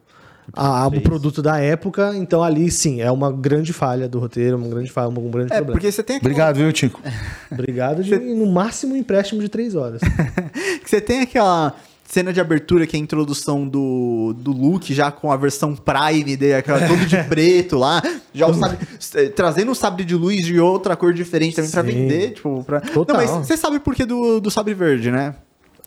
a- 0.53 0.81
ao 0.83 0.91
produto 0.93 1.43
da 1.43 1.59
época, 1.59 2.13
então 2.17 2.43
ali 2.43 2.71
sim, 2.71 3.01
é 3.01 3.11
uma 3.11 3.31
grande 3.33 3.73
falha 3.73 4.09
do 4.09 4.19
roteiro, 4.19 4.57
uma 4.57 4.69
grande 4.69 4.91
falha, 4.91 5.09
um 5.09 5.31
grande 5.31 5.53
É, 5.53 5.57
problema. 5.57 5.73
porque 5.73 5.91
você 5.93 6.03
tem 6.03 6.17
aquela- 6.17 6.31
Obrigado, 6.33 6.57
viu, 6.57 6.73
Tico? 6.73 7.01
Obrigado 7.51 8.03
de, 8.03 8.17
no 8.19 8.47
máximo, 8.47 8.95
um 8.95 8.97
empréstimo 8.97 9.41
de 9.41 9.49
três 9.49 9.75
horas. 9.75 10.01
você 10.85 11.01
tem 11.01 11.21
aquela 11.23 11.75
cena 12.05 12.33
de 12.33 12.41
abertura 12.41 12.87
que 12.87 12.97
é 12.97 12.99
a 12.99 13.03
introdução 13.03 13.69
do, 13.69 14.35
do 14.39 14.51
Luke 14.51 14.95
já 14.95 15.11
com 15.13 15.31
a 15.31 15.37
versão 15.37 15.77
Prime 15.77 16.37
dele, 16.39 16.55
aquela 16.55 16.87
todo 16.89 17.05
de 17.05 17.17
preto 17.29 17.77
lá, 17.77 18.03
já 18.33 18.47
o 18.47 18.55
sabre, 18.55 18.79
eh, 19.15 19.29
trazendo 19.29 19.73
o 19.73 19.75
sabre 19.75 20.05
de 20.07 20.15
luz 20.15 20.43
de 20.47 20.59
outra 20.59 20.97
cor 20.97 21.13
diferente 21.13 21.57
também 21.57 21.71
pra 21.71 21.83
Sim. 21.85 21.89
vender, 21.91 22.31
tipo, 22.33 22.65
pra... 22.65 22.81
Total. 22.81 23.15
Não, 23.19 23.23
mas 23.37 23.47
você 23.47 23.59
sabe 23.59 23.79
por 23.79 23.95
que 23.95 24.07
do, 24.07 24.41
do 24.41 24.51
sabre 24.51 24.73
verde, 24.73 25.11
né? 25.11 25.35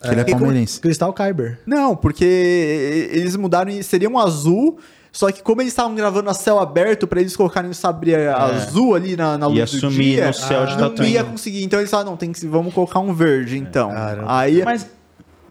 Que 0.02 0.08
ele 0.08 0.20
é 0.20 0.24
palmeirense. 0.24 0.80
Cristal 0.80 1.12
Kyber. 1.12 1.58
Não, 1.66 1.94
porque 1.96 3.08
eles 3.12 3.36
mudaram 3.36 3.70
e 3.70 3.82
seria 3.82 4.08
um 4.08 4.18
azul, 4.18 4.78
só 5.12 5.30
que 5.30 5.42
como 5.42 5.60
eles 5.60 5.72
estavam 5.72 5.94
gravando 5.94 6.30
a 6.30 6.34
céu 6.34 6.58
aberto 6.58 7.06
pra 7.06 7.20
eles 7.20 7.36
colocarem 7.36 7.70
o 7.70 7.74
sabre 7.74 8.14
azul 8.14 8.94
ali 8.94 9.16
na, 9.16 9.36
na 9.36 9.46
luz 9.46 9.58
Ia 9.58 9.64
do 9.66 9.70
sumir 9.70 10.14
dia, 10.16 10.26
no 10.28 10.34
céu 10.34 10.66
de 10.66 10.76
não 10.76 11.04
ia 11.04 11.22
conseguir. 11.22 11.62
Então 11.62 11.78
eles 11.78 11.90
falaram, 11.90 12.10
não, 12.10 12.16
tem 12.16 12.32
que, 12.32 12.46
vamos 12.46 12.72
colocar 12.72 13.00
um 13.00 13.12
verde, 13.12 13.58
então. 13.58 13.90
Caramba. 13.90 14.26
Aí, 14.28 14.64
Mas 14.64 14.86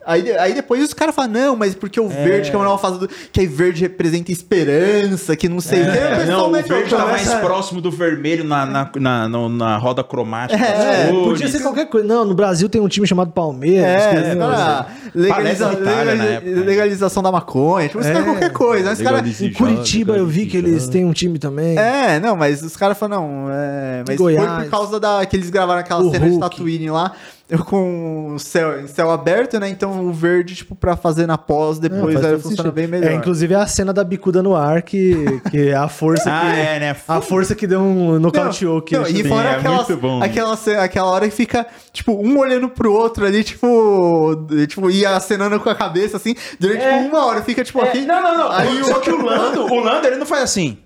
Aí, 0.05 0.21
de- 0.23 0.31
aí 0.37 0.53
depois 0.53 0.83
os 0.83 0.93
caras 0.93 1.13
falam, 1.13 1.31
não, 1.31 1.55
mas 1.55 1.75
porque 1.75 1.99
o 1.99 2.07
verde, 2.07 2.49
que 2.49 2.55
é 2.55 2.59
uma 2.59 2.65
nova 2.65 2.81
fase 2.81 2.99
do. 2.99 3.07
Que 3.07 3.41
aí 3.41 3.47
verde 3.47 3.81
representa 3.81 4.31
esperança, 4.31 5.35
que 5.35 5.47
não 5.47 5.59
sei. 5.59 5.81
o 5.81 5.85
o 5.85 5.89
É, 5.89 6.15
pessoal 6.19 6.37
não, 6.39 6.49
o 6.49 6.51
verde 6.63 6.89
tá 6.89 7.01
começa- 7.03 7.31
mais 7.31 7.33
próximo 7.45 7.81
do 7.81 7.91
vermelho 7.91 8.43
na, 8.43 8.65
na, 8.65 8.91
na, 8.99 9.27
no- 9.29 9.49
na 9.49 9.77
roda 9.77 10.03
cromática. 10.03 10.59
É, 10.63 11.07
cores. 11.09 11.23
podia 11.25 11.47
ser 11.49 11.59
qualquer 11.61 11.85
coisa. 11.87 12.07
Não, 12.07 12.25
no 12.25 12.33
Brasil 12.33 12.67
tem 12.67 12.81
um 12.81 12.87
time 12.87 13.05
chamado 13.05 13.31
Palmeiras. 13.31 13.85
É, 13.85 14.09
que- 14.09 14.37
cara, 14.37 14.87
legaliza- 15.13 15.65
na 15.65 15.77
legaliza- 15.79 16.15
na 16.15 16.15
né? 16.15 16.39
legalização 16.65 17.21
da 17.23 17.31
maconha, 17.31 17.87
tipo, 17.87 18.01
É. 18.03 18.23
qualquer 18.23 18.51
coisa. 18.51 18.85
né? 18.85 18.91
Os. 18.93 18.99
Legaliza- 18.99 19.45
Em 19.45 19.53
Curitiba 19.53 20.17
eu 20.17 20.25
vi 20.25 20.45
que 20.45 20.57
eles 20.57 20.87
têm 20.87 21.05
um 21.05 21.13
time 21.13 21.37
também. 21.37 21.77
É, 21.77 22.19
não, 22.19 22.35
mas 22.35 22.61
os 22.63 22.75
caras 22.75 22.97
falam, 22.97 23.21
não, 23.21 23.47
é, 23.51 24.03
mas 24.07 24.17
Goiás. 24.17 24.47
foi 24.55 24.63
por 24.63 24.71
causa 24.71 24.99
da 24.99 25.25
que 25.25 25.35
eles 25.35 25.49
gravaram 25.49 25.79
aquela 25.79 26.01
O 26.01 26.11
cena 26.11 26.25
de 26.25 26.31
Hulk. 26.31 26.41
Tatooine 26.49 26.89
lá, 26.89 27.11
eu 27.51 27.65
com 27.65 28.33
o 28.33 28.39
céu, 28.39 28.87
céu 28.87 29.11
aberto, 29.11 29.59
né? 29.59 29.67
Então 29.69 30.05
o 30.07 30.13
verde, 30.13 30.55
tipo, 30.55 30.73
pra 30.73 30.95
fazer 30.95 31.27
na 31.27 31.37
pós, 31.37 31.77
Não, 31.79 31.89
depois 31.89 32.13
faz 32.13 32.25
aí 32.25 32.31
todo 32.31 32.41
funciona 32.41 32.71
bem 32.71 32.87
melhor. 32.87 33.11
É, 33.11 33.13
inclusive 33.15 33.53
é 33.53 33.57
a 33.57 33.67
cena 33.67 33.91
da 33.91 34.03
bicuda 34.05 34.41
no 34.41 34.55
ar 34.55 34.81
que, 34.81 35.13
que 35.51 35.67
é 35.69 35.75
a 35.75 35.89
força 35.89 36.23
Ah, 36.31 36.39
que, 36.53 36.59
é, 36.59 36.79
né? 36.79 36.95
a 37.07 37.19
força 37.21 37.53
que 37.53 37.67
deu 37.67 37.81
um 37.81 38.17
nocauteou 38.19 38.81
que 38.81 38.97
Não, 38.97 39.05
e 39.05 39.21
fora 39.25 39.49
é 39.49 39.55
aquela, 39.57 39.75
muito 39.75 39.97
bom. 39.97 40.23
aquela, 40.23 40.55
ce- 40.55 40.75
aquela 40.77 41.09
hora 41.11 41.27
que 41.27 41.35
fica, 41.35 41.67
tipo, 41.91 42.13
um 42.13 42.39
olhando 42.39 42.69
pro 42.69 42.93
outro 42.93 43.25
ali, 43.25 43.43
tipo, 43.43 44.47
tipo, 44.67 44.89
ia 44.89 45.15
acenando 45.15 45.59
com 45.59 45.69
a 45.69 45.75
cabeça, 45.75 46.15
assim, 46.17 46.33
durante 46.59 46.79
tipo, 46.81 46.95
uma 46.95 47.25
hora, 47.25 47.41
fica, 47.43 47.63
tipo, 47.65 47.81
aqui. 47.81 47.97
É, 47.99 48.05
não, 48.05 48.23
não, 48.23 48.37
não. 48.37 48.51
Aí 48.51 48.81
o 48.81 48.85
Só 48.85 48.99
que 48.99 49.11
o 49.11 49.21
Lando, 49.25 49.65
o 49.65 49.79
Lando, 49.83 50.07
ele 50.07 50.15
não 50.15 50.25
faz 50.25 50.43
assim. 50.43 50.77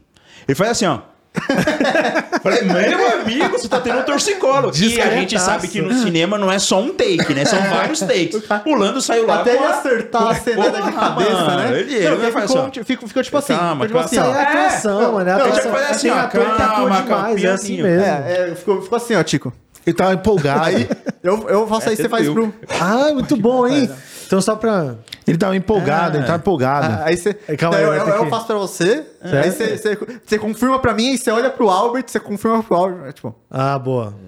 Ele 0.48 0.56
faz 0.56 0.72
assim, 0.72 0.86
ó. 0.88 1.00
Falei, 2.42 2.62
meu 2.64 3.22
amigo, 3.22 3.50
você 3.58 3.68
tá 3.68 3.80
tendo 3.80 4.00
um 4.00 4.04
torcicolo. 4.04 4.72
E 4.76 5.02
a 5.02 5.10
gente 5.12 5.40
sabe 5.40 5.68
que 5.68 5.82
no 5.82 5.94
cinema 5.94 6.38
não 6.38 6.52
é 6.52 6.60
só 6.60 6.80
um 6.82 6.90
take, 6.94 7.34
né? 7.34 7.46
São 7.46 7.60
vários 7.62 8.00
takes. 8.00 8.42
O 8.66 8.76
Lando 8.76 9.02
saiu 9.02 9.26
lá 9.28 9.42
Até 9.42 9.56
ele 9.56 9.66
acertar 9.66 10.28
a 10.30 10.36
cenada 10.36 10.82
de 10.82 10.92
cabeça, 10.92 11.32
mano, 11.32 11.58
né? 11.72 11.80
ele- 11.80 11.94
ele 11.96 12.16
ficou, 12.18 12.42
assim, 12.44 12.58
ó. 12.80 12.84
ficou, 12.84 13.08
ficou 13.08 13.24
tipo 13.24 13.38
assim, 13.38 13.56
Calma, 13.56 13.86
ficou 13.86 14.04
tipo 14.04 14.20
assim, 14.20 14.30
ó. 14.30 14.34
é 14.36 14.42
atuação, 14.42 15.20
né? 15.20 15.38
Não, 15.38 15.46
já 15.56 15.90
assim, 15.90 16.02
Tem 16.02 16.12
ó, 16.12 16.28
calma, 16.28 17.02
demais, 17.02 17.44
é 17.44 17.48
assim 17.50 17.76
pianinho. 17.76 17.84
mesmo. 17.86 18.06
É, 18.06 18.50
é, 18.52 18.56
ficou, 18.56 18.82
ficou 18.82 18.96
assim, 18.98 19.16
ó, 19.16 19.24
Tico. 19.24 19.54
Ele 19.86 19.96
tava 19.96 20.14
empolgado. 20.14 20.64
Aí, 20.66 20.90
eu, 21.22 21.48
eu 21.48 21.68
faço 21.68 21.90
aí, 21.90 21.96
você 21.96 22.10
faz 22.10 22.28
pro... 22.30 22.54
Ah, 22.82 23.12
muito 23.14 23.36
bom, 23.38 23.68
hein? 23.68 23.90
Então 24.26 24.42
só 24.42 24.56
pra... 24.56 24.96
Ele 25.28 25.38
tava 25.38 25.56
empolgado, 25.56 26.16
Ah. 26.16 26.20
ele 26.20 26.26
tava 26.26 26.38
empolgado. 26.40 26.88
Ah, 27.02 27.06
Aí 27.06 27.18
você. 27.18 27.38
É, 27.48 27.56
calma 27.56 27.78
aí, 27.78 27.84
eu, 27.84 27.94
eu, 27.94 28.08
eu 28.08 28.30
faço 28.30 28.48
pra 28.48 28.56
você. 28.58 29.06
Aí 29.22 29.52
você, 29.52 29.78
você, 29.78 29.98
você 30.26 30.38
confirma 30.40 30.80
pra 30.80 30.94
mim, 30.94 31.12
aí 31.12 31.18
você 31.18 31.32
olha 31.32 31.50
pro 31.50 31.70
Albert, 31.70 32.06
você 32.08 32.20
confirma 32.20 32.62
pro 32.64 32.76
Albert. 32.76 33.14
Tipo. 33.14 33.36
Ah, 33.50 33.78
boa. 33.80 34.14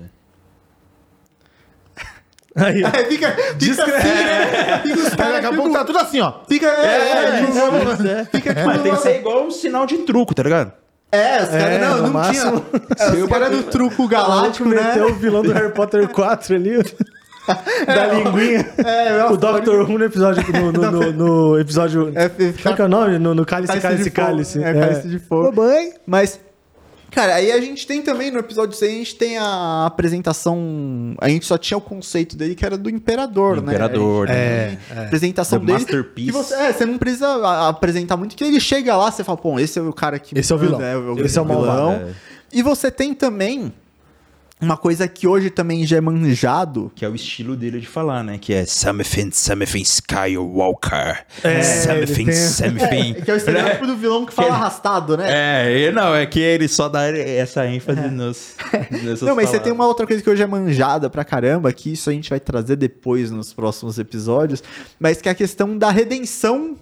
Aí. 2.55 2.83
Aí 2.83 3.05
fica. 3.05 3.31
fica 3.59 3.83
assim, 3.83 4.07
né? 4.07 4.79
Fica 4.81 4.99
os 4.99 5.13
caras. 5.15 5.33
daqui 5.33 5.45
a 5.45 5.53
pouco 5.53 5.71
tá 5.71 5.85
tudo 5.85 5.99
assim, 5.99 6.19
ó. 6.21 6.33
Fica. 6.49 6.65
É, 6.67 7.11
é, 7.41 7.45
tipo, 7.45 8.07
É, 8.07 8.25
fica 8.25 8.53
tipo. 8.55 8.65
Mas 8.67 8.81
tem 8.81 8.95
que 8.95 9.01
ser 9.01 9.19
igual 9.19 9.45
um 9.45 9.51
sinal 9.51 9.85
de 9.85 9.97
truco, 9.99 10.33
tá 10.33 10.41
ligado? 10.41 10.71
É, 11.11 11.43
os 11.43 11.49
caras. 11.49 11.63
É, 11.63 11.77
não, 11.79 11.97
não 11.97 12.09
máximo. 12.11 12.61
tinha. 12.61 13.07
É, 13.07 13.11
os 13.23 13.29
caras 13.29 13.51
do 13.51 13.63
truco 13.63 14.07
galáctico, 14.07 14.67
né? 14.67 14.81
meteu 14.81 15.07
o 15.11 15.13
vilão 15.13 15.43
do 15.43 15.51
Harry 15.53 15.71
Potter 15.71 16.07
4 16.09 16.55
ali. 16.55 16.77
da 17.85 18.07
linguinha. 18.07 18.65
É, 18.85 19.25
o 19.25 19.37
Doctor 19.37 19.81
Who 19.89 19.97
no 19.97 20.05
episódio. 20.05 20.43
No, 20.51 20.71
no, 20.71 20.91
no- 20.91 21.11
no 21.53 21.59
episódio. 21.59 22.11
É, 22.15 22.29
Qual 22.61 22.75
que 22.75 22.81
é 22.81 22.85
o 22.85 22.89
nome? 22.89 23.17
No, 23.17 23.33
no 23.33 23.45
Cálice, 23.45 23.79
Cálice 23.79 24.11
Cálice. 24.11 24.63
É, 24.63 24.73
Cálice 24.73 25.07
de 25.07 25.19
Fogo. 25.19 25.53
Mamãe. 25.55 25.93
Mas, 26.05 26.39
cara, 27.11 27.35
aí 27.35 27.51
a 27.51 27.59
gente 27.61 27.87
tem 27.87 28.01
também 28.01 28.29
no 28.31 28.39
episódio 28.39 28.75
6, 28.77 28.91
a 28.91 28.95
gente 28.97 29.15
tem 29.15 29.37
a 29.37 29.85
apresentação. 29.85 31.15
A 31.19 31.29
gente 31.29 31.45
só 31.45 31.57
tinha 31.57 31.77
o 31.77 31.81
conceito 31.81 32.35
dele 32.35 32.55
que 32.55 32.65
era 32.65 32.77
do 32.77 32.89
Imperador, 32.89 33.55
Do 33.57 33.61
né? 33.63 33.71
Imperador, 33.73 34.27
né? 34.27 34.77
tem 34.89 34.97
a 34.97 35.03
apresentação 35.03 35.59
The 35.59 35.65
dele. 35.65 35.79
Masterpiece. 35.79 36.31
você, 36.31 36.53
é, 36.55 36.73
você 36.73 36.85
não 36.85 36.97
precisa 36.97 37.67
apresentar 37.69 38.17
muito, 38.17 38.35
que 38.35 38.43
ele 38.43 38.59
chega 38.59 38.95
lá, 38.95 39.09
você 39.11 39.23
fala, 39.23 39.37
pô, 39.37 39.59
esse 39.59 39.79
é 39.79 39.81
o 39.81 39.93
cara 39.93 40.19
que. 40.19 40.37
Esse 40.37 40.51
é 40.51 40.55
o 40.55 40.59
vilão. 40.59 40.79
manda, 40.79 41.21
Esse 41.25 41.37
é 41.37 41.41
o 41.41 41.45
vilão. 41.45 42.01
E 42.51 42.61
você 42.63 42.89
tem 42.91 43.13
também. 43.13 43.73
Uma 44.59 44.75
coisa 44.75 45.07
que 45.07 45.27
hoje 45.27 45.51
também 45.51 45.85
já 45.85 45.97
é 45.97 46.01
manjado, 46.01 46.91
Que 46.95 47.05
é 47.05 47.09
o 47.09 47.13
estilo 47.13 47.55
dele 47.55 47.79
de 47.79 47.87
falar, 47.87 48.23
né? 48.23 48.39
Que 48.39 48.53
é 48.53 48.65
Something, 48.65 49.29
Something 49.31 49.81
Skywalker. 49.83 51.25
É, 51.43 51.61
something, 51.61 52.25
tem- 52.25 52.33
something. 52.33 53.13
que 53.23 53.29
é 53.29 53.33
o 53.35 53.37
estereótipo 53.37 53.85
do 53.85 53.95
vilão 53.95 54.25
que 54.25 54.33
fala 54.33 54.47
Ele- 54.47 54.55
arrastado, 54.55 55.15
né? 55.15 55.25
É, 55.67 55.79
e 55.87 55.91
não, 55.91 56.15
é 56.15 56.25
que 56.25 56.39
ele 56.39 56.67
só 56.67 56.89
dá 56.89 57.03
essa 57.07 57.67
ênfase 57.67 58.01
nos, 58.09 58.55
nessas 59.03 59.21
Não, 59.21 59.35
mas 59.35 59.49
você 59.49 59.59
tem 59.59 59.71
uma 59.71 59.85
outra 59.85 60.07
coisa 60.07 60.23
que 60.23 60.29
hoje 60.29 60.41
é 60.41 60.47
manjada 60.47 61.07
pra 61.09 61.23
caramba, 61.23 61.71
que 61.71 61.93
isso 61.93 62.09
a 62.09 62.13
gente 62.13 62.29
vai 62.29 62.39
trazer 62.39 62.77
depois 62.77 63.29
nos 63.29 63.53
próximos 63.53 63.99
episódios, 63.99 64.63
mas 64.99 65.21
que 65.21 65.29
é 65.29 65.31
a 65.31 65.35
questão 65.35 65.77
da 65.77 65.91
redenção 65.91 66.75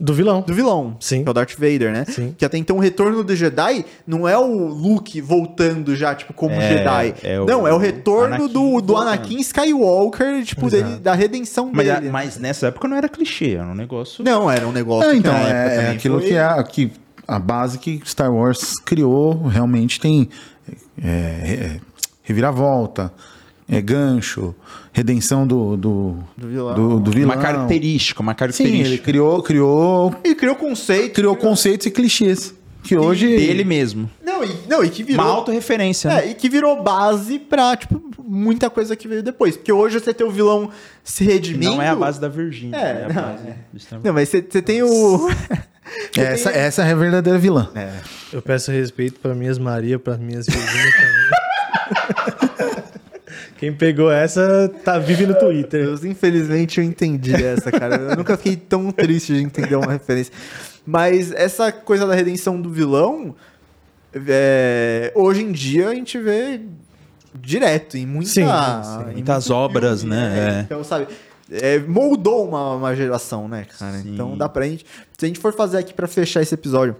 Do 0.00 0.14
vilão. 0.14 0.40
do 0.40 0.54
vilão, 0.54 0.96
Sim. 0.98 1.22
que 1.22 1.28
é 1.28 1.30
o 1.30 1.34
Darth 1.34 1.52
Vader, 1.52 1.92
né? 1.92 2.04
Sim. 2.08 2.34
Que 2.36 2.44
até 2.44 2.56
então 2.58 2.76
o 2.76 2.80
retorno 2.80 3.22
do 3.22 3.36
Jedi 3.36 3.84
não 4.06 4.26
é 4.28 4.36
o 4.36 4.66
Luke 4.66 5.20
voltando 5.20 5.94
já, 5.94 6.14
tipo, 6.14 6.32
como 6.32 6.54
É, 6.54 6.68
Jedi. 6.78 7.14
é 7.22 7.38
o- 7.40 7.44
não, 7.44 7.68
é 7.68 7.72
o 7.72 7.76
retorno 7.78 8.34
Anakin 8.36 8.52
do, 8.52 8.80
do. 8.80 8.96
Anakin 8.96 9.38
Skywalker, 9.40 10.44
tipo, 10.44 10.68
dele, 10.70 10.96
da 10.98 11.14
redenção 11.14 11.70
Mas, 11.72 11.88
a- 11.88 11.94
dele. 12.00 12.10
mas 12.10 12.38
nessa 12.38 12.68
época 12.68 12.88
não 12.88 12.96
era 12.96 13.08
clichê, 13.08 13.52
era 13.54 13.66
um 13.66 13.74
negócio. 13.74 14.24
Não, 14.24 14.50
era 14.50 14.66
um 14.66 14.72
negócio 14.72 15.10
É, 15.10 15.14
então, 15.14 15.32
que 15.32 15.40
na 15.40 15.48
época 15.48 15.82
é, 15.82 15.84
é 15.84 15.90
aquilo 15.90 16.18
foi- 16.20 16.28
que 16.28 16.34
é 16.36 16.62
que 16.64 16.92
a 17.28 17.38
base 17.38 17.78
que 17.78 18.00
Star 18.04 18.32
Wars 18.34 18.78
criou 18.80 19.46
realmente 19.46 20.00
tem 20.00 20.28
é, 21.02 21.06
é, 21.06 21.80
reviravolta, 22.22 23.12
é, 23.76 23.80
gancho, 23.80 24.54
redenção 24.92 25.46
do, 25.46 25.76
do, 25.76 26.16
Do 26.36 26.48
vilão. 26.48 26.74
do, 26.74 27.00
do 27.00 27.10
vilão. 27.10 27.34
Uma 27.34 27.42
característica, 27.42 28.20
uma 28.20 28.32
Sim, 28.32 28.36
característica. 28.36 28.88
ele 28.88 28.98
criou, 28.98 29.42
criou, 29.42 30.14
Ele 30.22 30.34
criou 30.34 30.54
conceito. 30.54 31.14
criou 31.14 31.34
conceitos 31.36 31.86
e 31.86 31.90
clichês. 31.90 32.54
Que 32.82 32.96
hoje. 32.98 33.28
dele 33.28 33.62
mesmo. 33.62 34.10
Não, 34.24 34.42
e, 34.44 34.50
não, 34.68 34.82
e 34.84 34.90
que 34.90 35.04
virou... 35.04 35.24
Uma 35.24 35.32
autorreferência. 35.34 36.10
né? 36.10 36.26
É, 36.26 36.30
e 36.30 36.34
que 36.34 36.48
virou 36.48 36.82
base 36.82 37.38
pra, 37.38 37.76
tipo, 37.76 38.02
muita 38.18 38.68
coisa 38.68 38.96
que 38.96 39.06
veio 39.06 39.22
depois. 39.22 39.56
Porque 39.56 39.70
hoje 39.72 40.00
você 40.00 40.12
tem 40.12 40.26
o 40.26 40.30
vilão 40.32 40.68
se 41.04 41.22
redimindo. 41.22 41.76
Não 41.76 41.82
é 41.82 41.88
a 41.88 41.94
base 41.94 42.20
da 42.20 42.28
Virgínia. 42.28 42.76
É, 42.76 42.80
É, 42.80 43.04
a 43.04 43.08
não, 43.08 43.22
base 43.22 43.46
é. 43.48 43.56
Star. 43.78 44.00
Não, 44.02 44.12
mas 44.12 44.28
você, 44.28 44.42
você 44.42 44.60
tem 44.60 44.82
o. 44.82 45.28
Essa, 46.16 46.50
essa 46.50 46.82
é 46.84 46.92
a 46.92 46.94
verdadeira 46.94 47.38
vilã. 47.38 47.68
Eu 48.32 48.40
peço 48.40 48.70
respeito 48.70 49.20
pra 49.20 49.34
minhas 49.34 49.58
Maria, 49.58 49.98
pra 49.98 50.16
minhas 50.16 50.46
Virgínia 50.46 50.92
também. 50.92 51.31
Quem 53.62 53.72
pegou 53.72 54.10
essa 54.10 54.68
tá 54.84 54.98
vive 54.98 55.24
no 55.24 55.38
Twitter. 55.38 55.84
Deus, 55.84 56.04
infelizmente 56.04 56.80
eu 56.80 56.84
entendi 56.84 57.32
essa, 57.32 57.70
cara. 57.70 57.94
Eu 57.94 58.16
nunca 58.16 58.36
fiquei 58.36 58.56
tão 58.56 58.90
triste 58.90 59.34
de 59.34 59.40
entender 59.40 59.76
uma 59.76 59.92
referência. 59.92 60.32
Mas 60.84 61.30
essa 61.30 61.70
coisa 61.70 62.04
da 62.04 62.12
redenção 62.12 62.60
do 62.60 62.68
vilão, 62.68 63.36
é, 64.26 65.12
hoje 65.14 65.44
em 65.44 65.52
dia 65.52 65.90
a 65.90 65.94
gente 65.94 66.18
vê 66.18 66.60
direto 67.32 67.96
em 67.96 68.04
muita, 68.04 68.30
Sim, 68.30 68.42
em 68.42 68.82
sim. 68.82 69.12
Muitas 69.12 69.48
muito 69.48 69.56
obras, 69.56 70.00
filme, 70.00 70.16
né? 70.16 70.58
É. 70.58 70.60
Então, 70.62 70.82
sabe, 70.82 71.06
é, 71.48 71.78
moldou 71.78 72.48
uma, 72.48 72.74
uma 72.74 72.96
geração, 72.96 73.46
né, 73.46 73.64
cara? 73.78 73.98
Sim. 73.98 74.14
Então 74.14 74.36
dá 74.36 74.48
pra 74.48 74.66
gente. 74.66 74.84
Se 75.16 75.24
a 75.24 75.28
gente 75.28 75.38
for 75.38 75.54
fazer 75.54 75.78
aqui 75.78 75.94
pra 75.94 76.08
fechar 76.08 76.42
esse 76.42 76.52
episódio. 76.52 76.96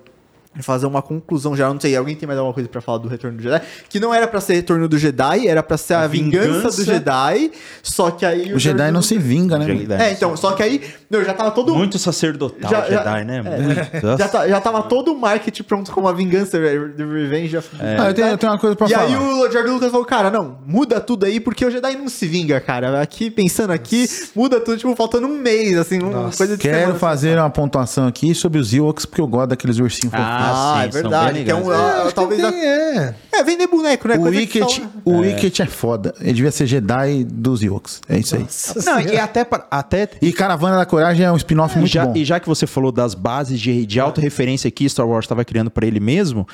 E 0.58 0.62
Fazer 0.62 0.86
uma 0.86 1.00
conclusão 1.00 1.56
já, 1.56 1.72
não 1.72 1.80
sei, 1.80 1.96
alguém 1.96 2.14
tem 2.14 2.26
mais 2.26 2.38
alguma 2.38 2.52
coisa 2.52 2.68
pra 2.68 2.80
falar 2.80 2.98
do 2.98 3.08
Retorno 3.08 3.36
do 3.38 3.42
Jedi? 3.42 3.62
Que 3.88 3.98
não 3.98 4.12
era 4.12 4.26
pra 4.28 4.40
ser 4.40 4.54
Retorno 4.54 4.86
do 4.88 4.98
Jedi, 4.98 5.46
era 5.48 5.62
pra 5.62 5.76
ser 5.78 5.94
a, 5.94 6.02
A 6.02 6.06
vingança, 6.06 6.46
vingança. 6.48 6.76
do 6.76 6.84
Jedi, 6.84 7.50
só 7.82 8.10
que 8.10 8.26
aí... 8.26 8.52
O 8.52 8.58
Jedi 8.58 8.76
George 8.78 8.92
não 8.92 9.02
se 9.02 9.16
vinga, 9.18 9.58
né? 9.58 9.64
Jedi. 9.66 9.94
é, 9.94 10.12
então, 10.12 10.36
só 10.36 10.52
que 10.52 10.62
aí, 10.62 10.82
meu, 11.10 11.24
já 11.24 11.32
tava 11.32 11.50
todo 11.52 11.74
Muito 11.74 11.98
sacerdotal 11.98 12.70
Já- 12.70 12.82
já- 12.90 12.98
Jedi, 12.98 13.24
né? 13.24 13.42
é. 13.44 13.58
Muito. 13.60 14.18
já, 14.18 14.28
tá- 14.28 14.48
já 14.48 14.60
tava 14.60 14.82
todo 14.82 15.12
o 15.12 15.18
marketing 15.18 15.62
pronto 15.62 15.90
como 15.90 16.06
a 16.08 16.12
vingança 16.12 16.58
do 16.58 17.12
Revenge 17.12 17.56
of 17.56 17.68
Ah, 17.80 18.08
eu, 18.08 18.14
tenho, 18.14 18.28
eu 18.28 18.38
tenho 18.38 18.52
uma 18.52 18.58
coisa 18.58 18.76
pra 18.76 18.86
E 18.86 18.90
falar. 18.90 19.04
aí 19.06 19.16
o 19.16 19.50
George 19.50 19.70
Lucas 19.70 19.90
falou, 19.90 20.04
cara, 20.06 20.30
não, 20.30 20.58
muda 20.66 21.00
tudo 21.00 21.24
aí, 21.24 21.40
porque 21.40 21.64
o 21.64 21.70
Jedi 21.70 21.96
não 21.96 22.08
se 22.08 22.26
vinga, 22.26 22.60
cara. 22.60 23.00
Aqui, 23.00 23.30
pensando 23.30 23.70
aqui, 23.72 24.06
muda 24.36 24.60
tudo, 24.60 24.76
tipo, 24.76 24.94
faltando 24.96 25.26
um 25.26 25.38
mês, 25.38 25.78
assim, 25.78 25.98
uma 26.02 26.30
coisa 26.30 26.56
de 26.56 26.62
Quero 26.62 26.78
semana. 26.78 26.98
fazer 26.98 27.38
uma 27.38 27.48
pontuação 27.50 28.06
aqui 28.06 28.34
sobre 28.34 28.58
os 28.58 28.72
Ewoks, 28.74 29.06
porque 29.06 29.20
eu 29.20 29.26
gosto 29.26 29.48
daqueles 29.50 29.78
ursinhos. 29.78 30.12
Ah, 30.14 30.41
Ah, 30.44 30.80
é 30.80 30.84
sim, 30.86 30.92
são 30.92 31.02
verdade. 31.02 31.44
Que 31.44 31.50
é 31.50 31.54
um, 31.54 31.70
ah, 31.70 32.10
talvez... 32.14 32.42
a- 32.44 32.50
Tem, 32.52 32.60
é. 32.64 33.14
É, 33.32 33.42
vender 33.44 33.66
boneco, 33.66 34.08
né? 34.08 34.16
O 34.16 34.22
só- 34.22 34.82
o 35.04 35.18
Wicket 35.18 35.60
é 35.60 35.66
foda. 35.66 36.14
Ele 36.20 36.32
devia 36.34 36.50
ser 36.50 36.66
Jedi 36.66 37.24
dos 37.24 37.62
Ewoks. 37.62 38.00
É 38.08 38.18
isso 38.18 38.36
aí. 38.36 38.46
Não, 38.84 39.00
e 39.00 39.18
até, 39.18 39.46
até 39.70 40.08
E 40.20 40.32
Caravana 40.32 40.76
da 40.76 40.86
Coragem 40.86 41.24
é 41.24 41.32
um 41.32 41.36
spin-off 41.36 41.78
muito 41.78 41.90
já, 41.90 42.06
bom. 42.06 42.12
E 42.16 42.24
já 42.24 42.38
que 42.40 42.48
você 42.48 42.66
falou 42.66 42.92
das 42.92 43.14
bases 43.14 43.60
de, 43.60 43.84
de 43.86 43.98
autorreferência 44.00 44.70
que 44.70 44.88
Star 44.88 45.06
Wars 45.08 45.24
estava 45.24 45.44
criando 45.44 45.70
para 45.70 45.86
ele 45.86 46.00
mesmo, 46.00 46.46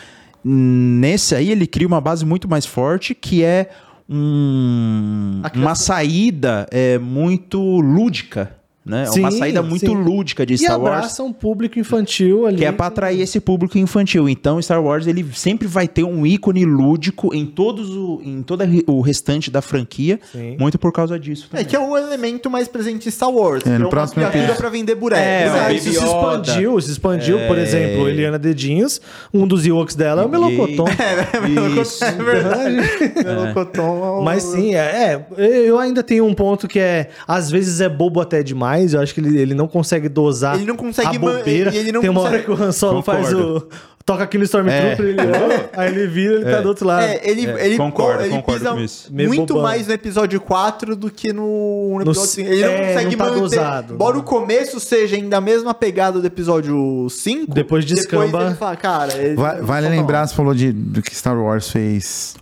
nesse 0.45 1.35
aí 1.35 1.51
ele 1.51 1.67
cria 1.67 1.87
uma 1.87 2.01
base 2.01 2.25
muito 2.25 2.49
mais 2.49 2.65
forte 2.67 3.15
que 3.15 3.43
é 3.43 3.69
um- 4.09 5.41
A 5.43 5.51
uma 5.59 5.75
saída 5.75 6.67
é, 6.71 6.99
muito 6.99 7.59
lúdica. 7.81 8.57
Né? 8.89 9.05
É 9.07 9.21
uma 9.21 9.31
Sim, 9.31 9.39
saída 9.39 9.63
muito 9.63 9.87
sim. 9.87 9.95
lúdica 9.95 10.47
de 10.47 10.55
E 10.55 10.59
Star 10.59 10.81
Wars. 10.81 10.97
abraça 10.97 11.23
um 11.23 11.33
público 11.33 11.79
infantil 11.79 12.47
ali. 12.47 12.57
Que 12.59 12.65
é 12.65 12.73
pra 12.73 12.87
atrair 12.87 13.21
esse 13.21 13.39
público 13.41 13.77
infantil. 13.79 14.29
Então, 14.29 14.61
Star 14.63 14.83
Wars 14.83 15.07
ele 15.07 15.25
sempre 15.35 15.69
vai 15.69 15.87
ter 15.87 16.05
um 16.05 16.25
ícone 16.27 16.65
lúdico 16.65 17.35
em 17.35 17.45
todos 17.45 17.91
o, 17.91 18.21
em 18.25 18.43
todo 18.43 18.65
o 18.87 19.01
restante 19.01 19.51
da 19.51 19.61
franquia, 19.61 20.19
Sim. 20.33 20.57
muito 20.59 20.79
por 20.79 20.93
causa 20.93 21.19
disso. 21.19 21.47
É 21.47 21.51
também. 21.51 21.65
que 21.67 21.77
é 21.77 21.79
o 21.79 21.97
elemento 21.97 22.49
mais 22.51 22.67
presente 22.67 23.09
em 23.09 23.11
Star 23.11 23.31
Wars. 23.31 23.63
que 23.63 23.69
no 23.69 23.87
é 23.87 23.91
próximo 23.91 24.23
episódio. 24.23 24.57
pra 24.57 24.69
vender 24.71 24.95
boneco. 24.95 25.21
É, 25.23 25.73
isso 25.75 25.93
se 25.93 26.05
expandiu, 26.05 26.81
se 26.81 26.91
expandiu, 26.91 27.39
por 27.47 27.59
exemplo, 27.59 28.09
Eliana 28.09 28.39
Dedinhos, 28.39 29.01
um 29.33 29.47
dos 29.47 29.67
Ewoks 29.67 29.95
dela 29.95 30.23
é 30.23 30.25
o 30.25 30.29
Melocoton. 30.29 30.87
Isso. 31.81 32.05
É 32.05 32.13
verdade. 32.13 32.77
Melocotão. 33.25 34.23
Mas 34.23 34.43
sim, 34.43 34.75
é, 34.75 35.25
é, 35.37 35.47
eu 35.47 35.79
ainda 35.79 36.03
tenho 36.03 36.25
um 36.25 36.35
ponto 36.35 36.67
que 36.69 36.79
é, 36.79 37.11
às 37.27 37.51
vezes 37.51 37.81
é 37.81 37.89
bobo 37.89 38.21
até 38.21 38.43
demais, 38.43 38.78
eu 38.95 39.01
acho 39.01 39.15
que 39.15 39.21
ele, 39.21 39.39
ele 39.39 39.55
não 39.55 39.67
consegue 39.69 40.09
dosar 40.09 40.57
Ele 40.57 40.65
não 40.67 40.77
consegue 40.77 41.17
a 41.17 41.19
bobeira. 41.19 41.75
e 41.75 41.77
ele 41.79 41.93
não 41.93 42.01
Tem 42.01 42.11
uma 42.11 42.21
consegue- 42.23 42.37
hora 42.51 42.57
que 42.57 42.63
o 42.63 42.65
Han 42.67 42.73
Solo 42.73 43.03
faz 43.03 43.33
o... 43.33 43.67
Toca 44.07 44.25
aqui 44.25 44.39
no 44.39 44.45
Stormtrooper, 44.45 45.05
É. 45.05 45.09
ele 45.11 45.21
olha, 45.21 45.71
aí 45.77 45.91
ele 45.95 46.07
vira, 46.07 46.37
ele 46.37 46.45
tá 46.47 46.63
do 46.63 46.69
outro 46.71 46.87
lado. 46.87 47.03
É, 47.05 47.21
ele, 47.25 47.45
É, 47.45 47.67
ele, 47.67 47.77
concordo, 47.77 48.23
ele 48.23 48.31
concordo 48.31 48.61
pisa 48.61 48.73
com 48.75 48.81
isso. 48.81 49.13
Muito 49.13 49.59
mais 49.61 49.87
no 49.87 49.93
episódio 49.93 50.41
4 50.41 50.97
do 50.97 51.11
que 51.11 51.31
no, 51.31 51.97
no 51.97 52.01
episódio 52.01 52.31
c- 52.31 52.43
5. 52.43 52.49
Ele 52.51 52.63
não 52.65 52.73
é, 52.73 52.87
consegue 52.87 53.17
não 53.17 53.19
tá 53.19 53.25
manter. 53.33 53.41
dosado, 53.43 53.93
embora 53.93 54.15
né? 54.15 54.21
o 54.21 54.23
começo 54.23 54.81
seja 54.81 55.15
ainda 55.15 55.37
a 55.37 55.41
mesma 55.43 55.75
pegada 55.75 56.21
do 56.23 56.27
episódio 56.27 57.07
5. 57.11 57.53
Depois 57.53 57.85
descamba. 57.85 58.47
ele 58.47 58.55
fala, 58.55 58.77
cara. 58.77 59.15
ele- 59.15 59.35
Va- 59.37 59.61
vale 59.61 59.87
só 59.89 59.93
lembrar, 59.93 60.27
você 60.27 60.35
falou 60.35 60.55
de, 60.55 60.73
do 60.73 61.03
que 61.03 61.15
Star 61.15 61.39
Wars 61.39 61.69
fez 61.71 62.35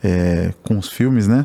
é, 0.00 0.52
com 0.62 0.78
os 0.78 0.88
filmes, 0.88 1.26
né? 1.26 1.44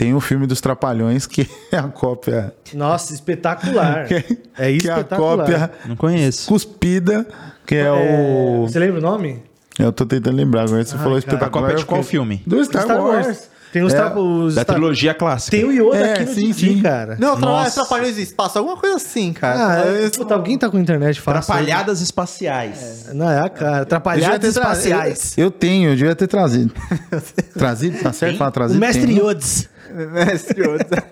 Tem 0.00 0.14
o 0.14 0.20
filme 0.20 0.46
dos 0.46 0.62
Trapalhões, 0.62 1.26
que 1.26 1.46
é 1.70 1.76
a 1.76 1.82
cópia. 1.82 2.54
Nossa, 2.72 3.12
espetacular. 3.12 4.04
é 4.04 4.04
que 4.06 4.14
é 4.56 4.64
a 4.64 4.70
espetacular. 4.70 5.36
cópia 5.46 5.70
Não 5.86 5.94
conheço. 5.94 6.48
cuspida, 6.48 7.26
que 7.66 7.74
é, 7.74 7.80
É, 7.82 7.90
o. 7.92 8.62
Você 8.66 8.78
lembra 8.78 8.96
o 8.98 9.02
nome? 9.02 9.42
Eu 9.78 9.92
tô 9.92 10.06
tentando 10.06 10.36
lembrar 10.36 10.62
agora. 10.62 10.82
Você 10.82 10.92
falou 10.96 11.10
cara. 11.12 11.18
espetacular. 11.18 11.48
A 11.48 11.50
cópia 11.50 11.76
de 11.76 11.82
eu 11.82 11.86
qual 11.86 12.02
filme? 12.02 12.42
Do 12.46 12.64
Star, 12.64 12.86
Wars. 12.98 13.50
Tem 13.74 13.82
os, 13.82 13.92
É, 13.92 13.96
tra- 13.96 14.18
os 14.18 14.54
Da 14.56 14.64
trilogia 14.64 15.12
clássica. 15.14 15.54
Tem 15.56 15.64
o 15.66 15.70
Yoda 15.70 15.98
É, 15.98 16.12
aqui 16.14 16.24
no 16.24 16.34
sim, 16.34 16.46
Didi, 16.50 16.74
sim. 16.76 16.82
cara. 16.82 17.16
Não, 17.20 17.38
Nossa. 17.38 17.68
é 17.68 17.72
Trapalhões 17.84 18.14
do 18.16 18.20
Espaço, 18.22 18.58
alguma 18.58 18.76
coisa 18.78 18.96
assim, 18.96 19.32
cara. 19.34 19.68
Ah, 19.68 19.86
é, 19.86 20.06
Isso- 20.06 20.18
puta, 20.18 20.34
alguém 20.34 20.58
tá 20.58 20.68
com 20.68 20.76
internet 20.78 21.20
fácil. 21.20 21.52
Atrapalhadas 21.52 22.00
espaciais. 22.00 23.10
Não, 23.14 23.30
é 23.30 23.38
a 23.38 23.48
cara. 23.48 23.76
Eu 23.76 23.82
Atrapalhadas 23.82 24.54
tra- 24.54 24.62
espaciais. 24.62 25.34
Eu, 25.38 25.44
eu 25.44 25.50
tenho, 25.52 25.90
eu 25.90 25.94
devia 25.94 26.16
ter 26.16 26.26
trazido. 26.26 26.74
trazido? 27.56 27.98
Tá 28.02 28.12
certo 28.12 28.38
falar 28.38 28.48
O 28.50 28.52
trazido? 28.52 28.80
mestre? 28.80 29.12
Yodes. 29.16 29.68
Mestre 29.92 30.60
Yoda. 30.62 31.02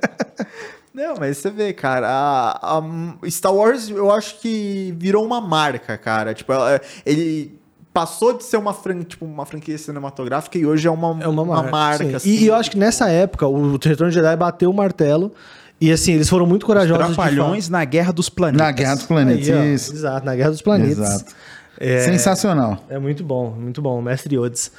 Não, 0.94 1.14
mas 1.18 1.38
você 1.38 1.50
vê, 1.50 1.72
cara, 1.72 2.08
a, 2.08 2.78
a 2.78 3.30
Star 3.30 3.54
Wars 3.54 3.88
eu 3.88 4.10
acho 4.10 4.40
que 4.40 4.92
virou 4.98 5.24
uma 5.24 5.40
marca, 5.40 5.96
cara. 5.96 6.34
Tipo, 6.34 6.52
ela- 6.52 6.80
ele 7.06 7.56
passou 7.94 8.32
de 8.36 8.42
ser 8.44 8.56
uma, 8.56 8.72
fran, 8.74 9.02
tipo, 9.02 9.24
uma 9.24 9.46
franquia 9.46 9.78
cinematográfica 9.78 10.58
e 10.58 10.66
hoje 10.66 10.88
é 10.88 10.90
uma, 10.90 11.22
É 11.22 11.28
uma 11.28 11.62
marca. 11.62 12.04
sim. 12.04 12.14
assim. 12.14 12.28
E, 12.30 12.44
e 12.44 12.46
eu 12.48 12.54
acho 12.54 12.70
que 12.70 12.78
nessa 12.78 13.08
época, 13.08 13.46
o 13.46 13.72
Retorno 13.72 14.08
de 14.08 14.14
Jedi 14.14 14.36
bateu 14.36 14.70
o 14.70 14.74
martelo. 14.74 15.32
E 15.80 15.92
assim, 15.92 16.14
eles 16.14 16.28
foram 16.28 16.44
muito 16.44 16.66
corajosos. 16.66 17.06
de 17.08 17.14
Trapalhões 17.14 17.68
na 17.68 17.84
Guerra 17.84 18.12
dos 18.12 18.28
Planetas. 18.28 18.66
Na 18.66 18.72
Guerra 18.72 18.94
dos 18.96 19.04
Planetas. 19.04 19.48
Aí, 19.48 19.54
ó, 19.54 19.62
isso. 19.74 19.92
Exato, 19.94 20.26
na 20.26 20.34
Guerra 20.34 20.50
dos 20.50 20.62
Planetas. 20.62 20.98
Exato. 20.98 21.34
É, 21.78 22.00
Sensacional. 22.00 22.82
é 22.88 22.98
muito 22.98 23.22
bom, 23.22 23.50
muito 23.52 23.80
bom. 23.80 24.02
Mestre 24.02 24.34
Yodes. 24.34 24.72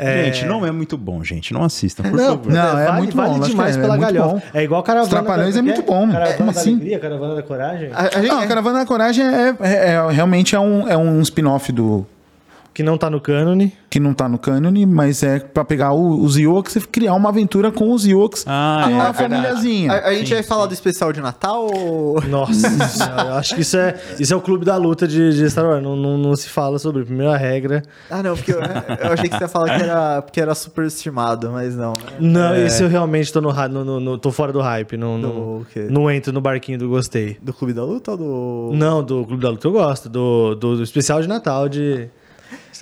É, 0.00 0.24
Gente, 0.26 0.46
não 0.46 0.64
é 0.64 0.70
muito 0.70 0.96
bom, 0.96 1.24
gente. 1.24 1.52
Não 1.52 1.64
assistam, 1.64 2.04
por 2.04 2.12
Não, 2.12 2.26
favor. 2.28 2.52
Não, 2.52 2.78
é 2.78 2.92
muito 2.92 3.16
bom, 3.16 3.22
Vale 3.22 3.32
lógico 3.34 3.48
demais 3.50 3.74
que 3.74 3.78
é, 3.78 3.82
pela 3.82 3.94
é 3.94 3.98
muito 3.98 4.14
galhofa. 4.14 4.34
bom. 4.36 4.42
É 4.54 4.62
igual 4.62 4.82
Caravana 4.84 5.04
Os 5.04 5.10
Trapalhões 5.10 5.54
da, 5.54 5.58
é 5.58 5.62
muito 5.62 5.82
bom, 5.82 6.08
Caravana 6.12 6.36
como 6.36 6.52
da 6.52 6.60
assim? 6.60 6.70
Alegria, 6.74 6.98
Caravana 7.00 7.34
da 7.34 7.42
Coragem. 7.42 7.90
A, 7.92 8.00
a 8.02 8.10
gente, 8.20 8.28
Não, 8.28 8.38
a 8.40 8.46
Caravana 8.46 8.78
da 8.78 8.86
Coragem 8.86 9.24
é, 9.26 9.54
é- 9.60 9.94
é- 9.94 10.10
realmente 10.12 10.54
é 10.54 10.60
um, 10.60 10.88
é 10.88 10.96
um 10.96 11.20
spin-off 11.22 11.72
do. 11.72 12.06
Que 12.78 12.82
não 12.84 12.96
tá 12.96 13.10
no 13.10 13.20
cânone. 13.20 13.72
Que 13.90 13.98
não 13.98 14.14
tá 14.14 14.28
no 14.28 14.38
cânone, 14.38 14.86
mas 14.86 15.24
é 15.24 15.40
pra 15.40 15.64
pegar 15.64 15.92
o- 15.94 16.22
os 16.22 16.38
Ewoks 16.38 16.76
e 16.76 16.80
criar 16.82 17.14
uma 17.14 17.28
aventura 17.30 17.72
com 17.72 17.90
os 17.90 18.06
Ewoks. 18.06 18.44
Ah, 18.46 18.82
com 18.84 18.90
é 18.90 18.94
uma 18.94 19.10
verdade. 19.10 19.16
famíliazinha. 19.34 19.92
a, 19.94 20.06
a 20.10 20.14
gente 20.14 20.32
vai 20.32 20.44
falar 20.44 20.66
do 20.66 20.74
especial 20.74 21.12
de 21.12 21.20
Natal 21.20 21.66
ou... 21.74 22.22
Nossa, 22.28 22.68
eu 23.26 23.34
acho 23.34 23.56
que 23.56 23.62
isso 23.62 23.76
é, 23.76 24.00
isso 24.20 24.32
é 24.32 24.36
o 24.36 24.40
clube 24.40 24.64
da 24.64 24.76
luta 24.76 25.08
de, 25.08 25.32
de 25.34 25.50
Star 25.50 25.64
Wars. 25.66 25.82
Não, 25.82 25.96
não, 25.96 26.16
não 26.16 26.36
se 26.36 26.48
fala 26.48 26.78
sobre. 26.78 27.02
Primeira 27.04 27.36
regra. 27.36 27.82
Ah, 28.08 28.22
não, 28.22 28.36
porque 28.36 28.52
eu, 28.52 28.60
eu 28.60 29.12
achei 29.12 29.28
que 29.28 29.36
você 29.36 29.42
ia 29.42 29.48
falar 29.48 29.76
que 29.76 29.82
era, 29.82 30.22
porque 30.22 30.40
era 30.40 30.54
superestimado, 30.54 31.50
mas 31.50 31.74
não. 31.74 31.94
Não, 32.20 32.54
esse 32.54 32.80
eu 32.80 32.88
realmente 32.88 33.32
tô 33.32 33.40
no, 33.40 33.52
no, 33.52 33.84
no, 33.84 33.98
no- 34.00 34.18
tô 34.18 34.30
fora 34.30 34.52
do 34.52 34.60
hype. 34.60 34.96
Não, 34.96 35.18
não, 35.18 35.30
Do 35.58 35.66
quê? 35.72 35.88
não 35.90 36.08
entro 36.08 36.32
no 36.32 36.40
barquinho 36.40 36.78
do 36.78 36.88
gostei. 36.88 37.36
Do 37.42 37.52
Clube 37.52 37.72
da 37.74 37.82
Luta 37.82 38.12
ou 38.12 38.16
do... 38.16 38.70
Não, 38.76 39.02
do 39.02 39.24
Clube 39.26 39.42
da 39.42 39.50
Luta 39.50 39.66
eu 39.66 39.72
gosto. 39.72 40.08
Do, 40.08 40.54
do, 40.54 40.76
do 40.76 40.82
especial 40.84 41.20
de 41.20 41.26
Natal 41.26 41.68
de 41.68 42.08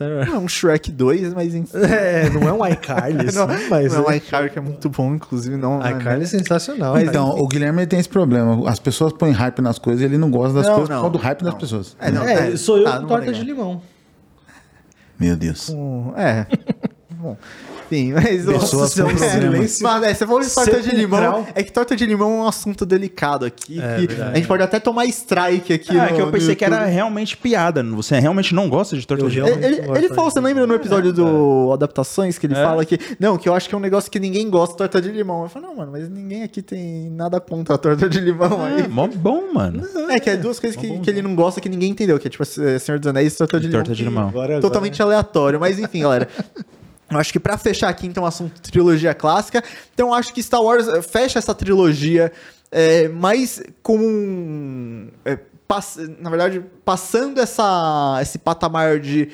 Não 0.01 0.35
é 0.35 0.39
um 0.39 0.49
Shrek 0.49 0.91
2, 0.91 1.35
mas 1.35 1.55
enfim. 1.55 1.77
É, 1.87 2.29
não 2.31 2.49
é 2.49 2.53
um 2.53 2.65
iCarly, 2.73 3.33
Não, 3.33 3.47
mas 3.71 3.93
não, 3.93 4.11
é, 4.11 4.17
iCarly 4.17 4.51
que 4.51 4.59
é 4.59 4.63
muito 4.63 4.89
bom, 4.91 5.15
inclusive, 5.15 5.57
não... 5.57 5.79
não 5.79 5.87
é 5.87 5.93
iCarly 5.93 6.25
é 6.25 6.27
sensacional. 6.27 6.95
Mas 6.95 7.05
cara. 7.05 7.17
então, 7.17 7.39
o 7.39 7.47
Guilherme 7.47 7.87
tem 7.87 7.99
esse 7.99 8.09
problema. 8.09 8.69
As 8.69 8.79
pessoas 8.79 9.13
põem 9.13 9.33
hype 9.33 9.61
nas 9.61 9.79
coisas 9.79 10.03
e 10.03 10.05
ele 10.05 10.19
não 10.19 10.31
gosta 10.31 10.55
das 10.55 10.67
Não, 10.67 10.75
coisas 10.75 10.89
não, 10.89 10.97
por 10.97 11.03
causa 11.03 11.19
do 11.19 11.23
hype 11.23 11.43
das 11.43 11.53
não. 11.53 11.61
pessoas. 11.61 11.97
É, 12.01 12.11
não, 12.11 12.23
é, 12.25 12.53
é, 12.53 12.57
sou 12.57 12.79
eu 12.79 12.85
tá, 12.85 13.01
com 13.01 13.07
torta 13.07 13.33
de 13.33 13.43
limão. 13.43 13.81
Meu 15.19 15.37
Deus. 15.37 15.71
Um, 15.71 16.13
É. 16.17 16.47
Bom. 17.27 17.37
Enfim, 17.87 18.13
mas... 18.13 18.45
Pessoas 18.45 18.73
Nossa, 18.73 19.03
com 19.05 19.11
é, 19.11 19.15
problemas. 19.15 19.81
Mas, 19.81 20.03
é, 20.03 20.15
você 20.15 20.27
falou 20.27 20.41
de 20.41 20.55
torta 20.55 20.83
de 20.83 20.91
limão. 20.91 21.47
É 21.55 21.63
que 21.63 21.73
torta 21.73 21.95
de 21.95 22.05
limão 22.05 22.31
é 22.41 22.43
um 22.43 22.49
assunto 22.49 22.85
delicado 22.85 23.45
aqui. 23.45 23.81
É, 23.81 23.97
que 23.97 24.07
verdade. 24.09 24.33
a 24.33 24.35
gente 24.35 24.49
pode 24.49 24.63
até 24.63 24.81
tomar 24.81 25.07
strike 25.07 25.73
aqui. 25.73 25.97
Ah, 25.97 26.09
no, 26.11 26.17
que 26.17 26.23
eu 26.23 26.31
pensei 26.31 26.55
que 26.55 26.65
era 26.65 26.85
realmente 26.85 27.37
piada. 27.37 27.83
Você 27.83 28.19
realmente 28.19 28.55
não 28.55 28.69
gosta 28.69 28.97
de 28.97 29.07
torta 29.07 29.25
Eu 29.25 29.29
de 29.29 29.41
limão? 29.41 29.59
Ele, 29.63 29.81
ele, 29.97 30.09
falou, 30.09 30.31
você 30.31 30.41
lembra 30.41 30.67
no 30.67 30.75
episódio 30.75 31.13
do 31.13 31.71
Adaptações 31.73 32.39
que 32.39 32.47
ele 32.47 32.55
É. 32.55 32.63
fala 32.63 32.85
que. 32.85 32.99
Não, 33.21 33.39
que 33.39 33.49
eu 33.49 33.55
acho 33.55 33.69
que 33.69 33.75
é 33.75 33.79
um 33.79 33.81
negócio 33.81 34.11
que 34.11 34.19
ninguém 34.19 34.51
gosta 34.51 34.73
de 34.73 34.79
torta 34.79 35.01
de 35.01 35.11
limão. 35.11 35.45
Eu 35.45 35.49
falo, 35.49 35.67
não, 35.67 35.77
mano, 35.77 35.93
mas 35.93 36.09
ninguém 36.09 36.43
aqui 36.43 36.63
tem 36.63 37.11
nada 37.11 37.41
contra 37.41 37.77
a 37.77 37.79
torta 37.79 38.09
de 38.09 38.21
limão 38.21 38.67
É, 38.67 38.83
aí. 38.83 38.89
mó 38.89 39.07
bom, 39.07 39.53
mano. 39.53 39.87
É, 40.09 40.21
que 40.21 40.31
é 40.31 40.37
duas 40.37 40.61
coisas 40.61 40.79
que, 40.79 41.01
que 41.01 41.11
ele 41.11 41.21
não 41.21 41.35
gosta 41.35 41.61
que 41.61 41.69
ninguém 41.69 41.91
entendeu, 41.91 42.17
que 42.19 42.29
é 42.29 42.31
tipo 42.31 42.45
é, 42.45 42.79
Senhor 42.79 42.99
dos 42.99 43.09
Anéis 43.09 43.35
e 43.35 43.39
torta 43.39 43.59
de 43.59 43.67
limão. 43.67 43.83
Torta 43.83 43.95
de 43.95 44.05
limão. 44.05 44.61
Totalmente 44.61 45.03
aleatório, 45.03 45.59
mas 45.59 45.79
enfim, 45.79 46.03
galera. 46.03 46.29
Eu 47.11 47.19
acho 47.19 47.33
que 47.33 47.39
pra 47.41 47.57
fechar 47.57 47.89
aqui, 47.89 48.07
então, 48.07 48.25
o 48.25 48.27
assunto 48.27 48.61
trilogia 48.61 49.15
clássica, 49.15 49.63
então 49.95 50.09
eu 50.09 50.15
acho 50.15 50.35
que 50.35 50.43
Star 50.43 50.61
Wars 50.63 50.89
eh, 50.89 51.01
fecha 51.03 51.39
essa 51.39 51.55
trilogia 51.55 52.33
é, 52.71 53.09
mais 53.09 53.63
com. 53.83 53.97
um, 53.99 55.09
é, 55.25 55.39
pass- 55.69 55.99
na 56.19 56.29
verdade, 56.31 56.63
passando 56.85 57.41
essa, 57.41 58.19
esse 58.21 58.39
patamar 58.39 58.99
de. 58.99 59.29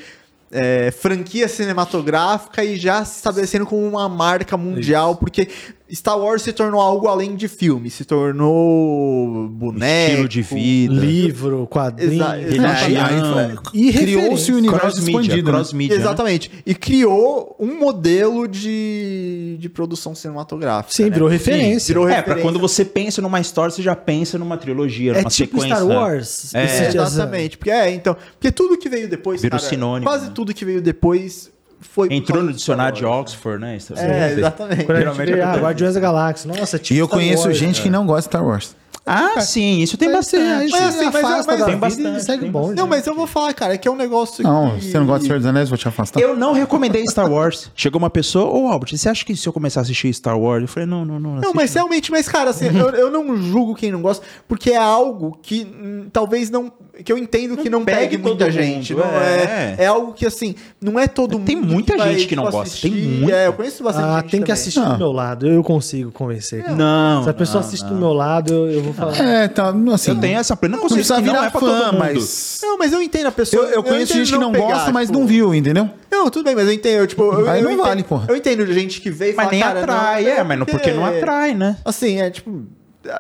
é, 0.51 0.91
franquia 0.91 1.49
cinematográfica 1.49 2.63
e 2.63 2.77
já 2.77 3.05
se 3.07 3.17
estabelecendo 3.17 3.65
como 3.65 3.87
uma 3.89 4.07
marca 4.09 4.55
mundial, 4.57 5.17
porque 5.17 5.49
Star 5.95 6.19
Wars 6.19 6.43
se 6.43 6.53
tornou 6.53 6.81
algo 6.81 7.07
além 7.07 7.37
de 7.37 7.49
filme, 7.49 7.91
se 7.91 8.05
tornou 8.05 9.49
boneco, 9.49 10.11
Estilo 10.13 10.29
de 10.29 10.43
vida. 10.43 10.95
Livro, 10.95 11.67
quadrinho. 11.71 12.15
Exa- 12.15 12.33
Religião. 12.33 13.63
E 13.75 13.93
Criou-se 13.93 14.53
o 14.53 14.57
universo 14.57 15.01
expandido. 15.01 15.37
né? 15.37 15.43
cross-mídia, 15.59 15.97
né? 15.97 16.03
Exatamente. 16.03 16.51
E 16.65 16.75
criou 16.75 17.57
um 17.59 17.79
modelo 17.79 18.47
de, 18.49 19.57
de 19.61 19.69
produção 19.69 20.15
cinematográfica. 20.15 20.95
Sim, 20.95 21.05
né? 21.05 21.11
virou 21.11 21.29
referência. 21.29 21.89
virou 21.89 22.05
É, 22.09 22.13
pra 22.13 22.17
referência. 22.21 22.43
quando 22.43 22.59
você 22.59 22.85
pensa 22.85 23.21
numa 23.21 23.41
história, 23.41 23.71
você 23.75 23.83
já 23.83 23.95
pensa 23.97 24.39
numa 24.39 24.57
trilogia, 24.57 25.13
É 25.13 25.19
numa 25.21 25.31
tipo 25.31 25.61
sequência. 25.61 25.77
Star 25.77 25.87
Wars. 25.87 26.55
É, 26.55 26.65
Esse- 26.65 26.97
Exatamente. 26.97 27.59
Porque, 27.59 27.71
é, 27.71 27.91
então, 27.93 28.17
porque 28.33 28.51
tudo 28.51 28.79
que 28.79 28.89
veio 28.89 29.09
depois, 29.09 29.43
Virou 29.43 29.59
cara, 29.59 29.69
sinônimo, 29.71 30.07
quase 30.07 30.27
né? 30.27 30.33
tudo 30.35 30.55
que 30.55 30.65
veio 30.65 30.81
depois 30.81 31.51
foi... 31.83 32.09
Entrou 32.13 32.43
no 32.43 32.53
dicionário 32.53 32.97
de 32.97 33.05
Wars. 33.05 33.33
Oxford, 33.33 33.61
né? 33.61 33.77
Isso- 33.77 33.95
É, 33.97 34.33
exatamente. 34.33 34.87
Geralmente 34.87 35.41
ah. 35.41 35.57
Guardiões 35.57 35.95
da 35.95 36.01
Galáxia. 36.01 36.53
Nossa, 36.53 36.79
tipo 36.79 36.95
E 36.95 36.99
eu 36.99 37.07
Star 37.07 37.19
conheço 37.19 37.45
Wars, 37.45 37.57
gente 37.59 37.79
né? 37.79 37.83
que 37.85 37.91
não 37.91 38.07
gosta 38.07 38.23
de 38.23 38.27
Star 38.37 38.45
Wars. 38.47 38.75
Ah, 39.05 39.41
sim, 39.41 39.81
isso 39.81 39.97
tem 39.97 40.09
Mas, 40.09 40.29
assim, 40.29 40.39
bastante. 40.39 40.71
Mas, 40.71 40.83
assim, 40.97 41.05
mas- 41.13 41.23
mas- 41.23 41.47
da 41.47 41.55
tem 41.57 41.65
vida 41.67 41.77
bastante, 41.79 42.25
segue 42.25 42.41
tem 42.43 42.49
o 42.49 42.53
bonde. 42.53 42.75
Não, 42.77 42.87
mas 42.87 43.05
eu 43.07 43.15
vou 43.15 43.27
falar, 43.27 43.53
cara, 43.53 43.77
que 43.77 43.89
é 43.89 43.91
um 43.91 43.97
negócio 43.97 44.45
Não, 44.45 44.77
que... 44.77 44.85
você 44.85 44.99
não 44.99 45.07
gosta 45.07 45.21
de 45.21 45.27
Senhor 45.27 45.39
dos 45.39 45.47
Anéis, 45.47 45.69
vou 45.69 45.77
te 45.77 45.89
afastar. 45.89 46.21
Eu 46.21 46.37
não 46.37 46.53
recomendei 46.53 47.05
Star 47.07 47.31
Wars. 47.31 47.71
Chegou 47.75 47.99
uma 47.99 48.11
pessoa, 48.11 48.47
ô 48.47 48.69
Albert, 48.69 48.97
você 48.97 49.09
acha 49.09 49.25
que 49.25 49.35
se 49.35 49.49
eu 49.49 49.53
começar 49.53 49.81
a 49.81 49.83
assistir 49.83 50.13
Star 50.15 50.39
Wars? 50.39 50.63
Eu 50.63 50.69
falei, 50.69 50.89
não, 50.89 51.05
não, 51.05 51.19
não. 51.19 51.31
Não, 51.33 51.39
assiste 51.41 51.57
mas 51.57 51.75
realmente, 51.75 52.11
mas 52.13 52.29
cara, 52.29 52.51
assim, 52.51 52.67
eu, 52.67 52.91
eu 52.91 53.11
não 53.11 53.37
julgo 53.37 53.75
quem 53.75 53.91
não 53.91 54.01
gosta, 54.01 54.25
porque 54.47 54.71
é 54.71 54.77
algo 54.77 55.37
que 55.43 55.65
hum, 55.65 56.07
talvez 56.13 56.49
não. 56.49 56.73
que 57.05 57.11
eu 57.13 57.19
entendo 57.19 57.57
que 57.57 57.69
não, 57.69 57.85
pegue 57.85 58.17
pegue 58.17 58.19
muita 58.19 58.51
gente. 58.53 58.95
mundo, 58.95 59.05
Não 59.05 59.21
é. 59.21 59.75
é. 59.79 59.85
é 59.85 59.87
algo 59.87 60.13
que, 60.13 60.25
assim, 60.25 60.55
não 60.81 60.97
é 60.99 61.09
todo 61.09 61.39
mundo. 61.39 61.47
Tem 61.47 61.57
muita 61.57 61.97
vai, 61.97 62.15
gente 62.15 62.29
que 62.29 62.37
não 62.37 62.45
tipo, 62.45 62.57
gosta, 62.57 62.81
tem 62.81 62.93
assistir. 62.93 63.09
muita. 63.19 63.35
É, 63.37 63.47
eu 63.49 63.53
conheço 63.53 63.83
bastante 63.83 64.05
Ah, 64.07 64.21
gente. 64.21 64.31
tem 64.31 64.41
que 64.41 64.47
também. 64.47 64.53
assistir 64.53 64.79
Não. 64.81 64.93
do 64.93 64.99
meu 64.99 65.13
lado. 65.13 65.49
Eu 65.49 65.63
consigo 65.65 66.13
convencer. 66.13 66.63
cara. 66.63 66.77
Não. 66.77 67.25
Se 67.25 67.31
a 67.31 67.35
pessoa 67.35 67.61
não, 67.61 67.67
assiste 67.69 67.85
não. 67.85 67.95
do 67.95 67.99
meu 67.99 68.13
lado, 68.13 68.53
eu, 68.53 68.71
eu 68.71 68.92
vou 68.93 69.13
falar. 69.13 69.29
É, 69.29 69.49
tá, 69.49 69.73
assim. 69.93 70.11
Eu 70.11 70.21
tenho 70.21 70.39
essa 70.39 70.57
plena 70.57 70.77
não 70.77 70.83
consciência 70.83 71.15
precisa 71.15 71.23
que 71.23 71.27
não 71.27 71.35
virar 71.35 71.47
é 71.47 71.51
pra 71.51 71.61
todo 71.61 71.79
fã, 71.79 71.87
mundo. 71.93 71.99
mas. 71.99 72.59
Não, 72.63 72.79
mas 72.79 72.93
eu 72.93 73.03
entendo 73.03 73.27
a 73.27 73.33
pessoa. 73.33 73.65
Eu, 73.65 73.71
eu 73.71 73.83
conheço 73.83 74.15
gente 74.15 74.33
que 74.33 74.39
não 74.39 74.53
pegar, 74.53 74.67
gosta, 74.67 74.93
mas 74.93 75.09
tipo, 75.09 75.19
não 75.19 75.27
viu, 75.27 75.55
entendeu? 75.55 75.91
Não, 76.11 76.31
tudo 76.31 76.45
bem, 76.45 76.55
mas 76.55 76.67
eu 76.67 76.73
entendo. 76.73 77.07
Tipo, 77.07 77.23
eu, 77.23 77.51
Aí 77.51 77.61
eu 77.61 77.65
não 77.65 77.73
entendo, 77.73 77.87
vale, 77.87 78.03
porra. 78.03 78.27
Eu 78.29 78.37
entendo 78.37 78.67
gente 78.73 79.01
que 79.01 79.11
veio 79.11 79.33
e 79.33 79.35
Mas 79.35 79.45
fala, 79.47 79.51
nem 79.57 79.61
cara, 79.63 79.81
atrai, 79.81 80.23
não, 80.25 80.31
é, 80.31 80.45
mas 80.45 80.59
não, 80.59 80.67
porque 80.67 80.93
não 80.93 81.05
atrai, 81.05 81.55
né? 81.55 81.77
Assim, 81.85 82.21
é 82.21 82.31
tipo. 82.31 82.67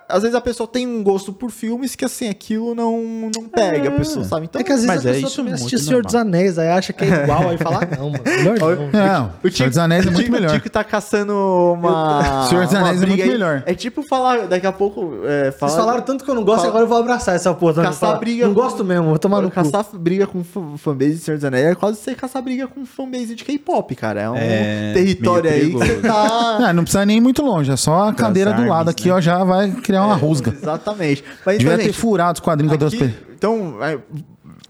Às 0.08 0.22
vezes 0.22 0.34
a 0.34 0.40
pessoa 0.40 0.66
tem 0.68 0.86
um 0.86 1.02
gosto 1.02 1.32
por 1.32 1.50
filmes 1.50 1.94
que, 1.96 2.04
assim, 2.04 2.28
aquilo 2.28 2.74
não, 2.74 3.00
não 3.34 3.44
pega 3.48 3.88
a 3.88 3.92
pessoa, 3.92 4.24
sabe? 4.24 4.46
Então, 4.46 4.60
é 4.60 4.64
que 4.64 4.72
às 4.72 4.84
vezes 4.84 4.86
mas 4.88 5.06
a 5.06 5.10
é 5.10 5.12
pessoa 5.14 5.28
isso 5.28 5.36
também 5.36 5.54
assiste 5.54 5.78
Senhor 5.80 6.02
dos 6.04 6.14
Anéis, 6.14 6.58
aí 6.58 6.68
acha 6.68 6.92
que 6.92 7.04
é 7.04 7.22
igual, 7.24 7.48
aí 7.48 7.58
fala, 7.58 7.80
ah, 7.82 7.96
não, 7.96 8.10
mano, 8.10 8.22
melhor 8.24 8.76
não. 8.76 8.90
Não, 8.92 9.32
o 9.42 9.50
Senhor 9.50 9.68
dos 9.68 9.78
Anéis 9.78 10.06
é 10.06 10.10
muito 10.10 10.30
melhor. 10.30 10.50
O 10.50 10.54
Tico 10.54 10.70
tá 10.70 10.84
caçando 10.84 11.34
uma. 11.74 12.46
Senhor 12.48 12.64
dos 12.66 12.74
Anéis 12.74 13.02
é 13.02 13.06
muito 13.06 13.26
melhor. 13.26 13.62
É 13.66 13.74
tipo 13.74 14.02
falar, 14.02 14.46
daqui 14.46 14.66
a 14.66 14.72
pouco. 14.72 15.14
É, 15.24 15.50
falar, 15.52 15.70
Vocês 15.72 15.84
falaram 15.84 16.02
tanto 16.02 16.24
que 16.24 16.30
eu 16.30 16.34
não 16.34 16.44
gosto, 16.44 16.58
Fala- 16.58 16.68
agora 16.70 16.84
eu 16.84 16.88
vou 16.88 16.98
abraçar 16.98 17.34
essa 17.34 17.52
porra. 17.54 17.74
também. 17.74 17.90
Caçar 17.90 18.08
Falar, 18.10 18.18
briga 18.20 18.46
Não 18.46 18.54
com- 18.54 18.60
gosto 18.60 18.84
mesmo, 18.84 19.06
vou 19.08 19.18
tomar 19.18 19.40
no 19.40 19.48
cu. 19.48 19.54
Caçar 19.54 19.86
briga 19.94 20.26
com 20.26 20.42
fanbase 20.78 21.12
de 21.14 21.18
Senhor 21.18 21.36
dos 21.36 21.44
Anéis 21.44 21.66
é 21.66 21.74
quase 21.74 21.98
você 21.98 22.14
caçar 22.14 22.42
briga 22.42 22.66
com 22.68 22.84
fanbase 22.86 23.34
de 23.34 23.44
K-pop, 23.44 23.94
cara. 23.94 24.20
É 24.22 24.30
um 24.30 24.36
É, 24.36 24.92
território 24.94 25.50
aí 25.50 25.70
que 25.70 25.76
você 25.76 25.96
tá. 25.96 26.58
Não, 26.60 26.72
não 26.74 26.82
precisa 26.84 27.04
nem 27.06 27.16
ir 27.18 27.20
muito 27.20 27.42
longe, 27.42 27.70
é 27.70 27.76
só 27.76 28.08
a 28.08 28.12
cadeira 28.14 28.52
do 28.52 28.64
lado 28.66 28.88
aqui, 28.90 29.08
né? 29.08 29.14
ó, 29.14 29.20
já 29.20 29.42
vai 29.44 29.71
criar 29.80 30.04
uma 30.04 30.14
rusga. 30.16 30.52
Exatamente. 30.52 31.24
Mas, 31.44 31.58
Devia 31.58 31.72
então, 31.74 31.78
ter 31.84 31.90
gente, 31.92 32.00
furado 32.00 32.38
os 32.38 32.40
quadrinhos 32.40 32.76
que 32.76 32.82
eu 32.82 32.88
aqui- 32.88 32.96
trouxe. 32.98 33.14
Então, 33.34 33.76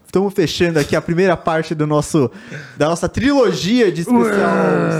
estamos 0.05 0.33
fechando 0.33 0.79
aqui 0.79 0.95
a 0.95 1.01
primeira 1.01 1.35
parte 1.37 1.73
do 1.75 1.85
nosso, 1.87 2.29
da 2.77 2.87
nossa 2.89 3.07
trilogia 3.09 3.91
de 3.91 4.01
especial 4.01 4.27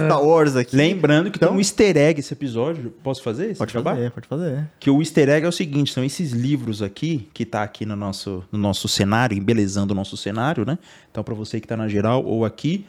Star 0.06 0.24
Wars 0.24 0.56
aqui. 0.56 0.76
Lembrando 0.76 1.32
que 1.32 1.38
Então- 1.38 1.50
tem 1.50 1.58
um 1.58 1.60
easter 1.60 1.96
egg 1.98 2.20
esse 2.20 2.34
episódio. 2.34 2.92
Posso 3.04 3.22
fazer 3.24 3.52
esse 3.52 3.58
Pode 3.60 3.74
jabá? 3.74 3.96
fazer, 3.96 4.12
pode 4.12 4.28
fazer. 4.28 4.70
Que 4.80 4.90
o 4.90 5.00
easter 5.02 5.30
egg 5.30 5.46
é 5.46 5.50
o 5.50 5.52
seguinte, 5.52 5.92
são 5.94 6.04
esses 6.04 6.32
livros 6.32 6.82
aqui, 6.82 7.28
que 7.34 7.46
tá 7.46 7.64
aqui 7.64 7.86
no 7.86 7.96
nosso, 7.96 8.44
no 8.52 8.60
nosso 8.60 8.88
cenário, 8.88 9.38
embelezando 9.38 9.94
o 9.94 9.96
nosso 9.96 10.16
cenário, 10.18 10.66
né? 10.66 10.78
Então, 11.12 11.24
para 11.24 11.34
você 11.34 11.60
que 11.60 11.68
tá 11.68 11.76
na 11.78 11.88
geral 11.88 12.24
ou 12.24 12.46
aqui, 12.46 12.86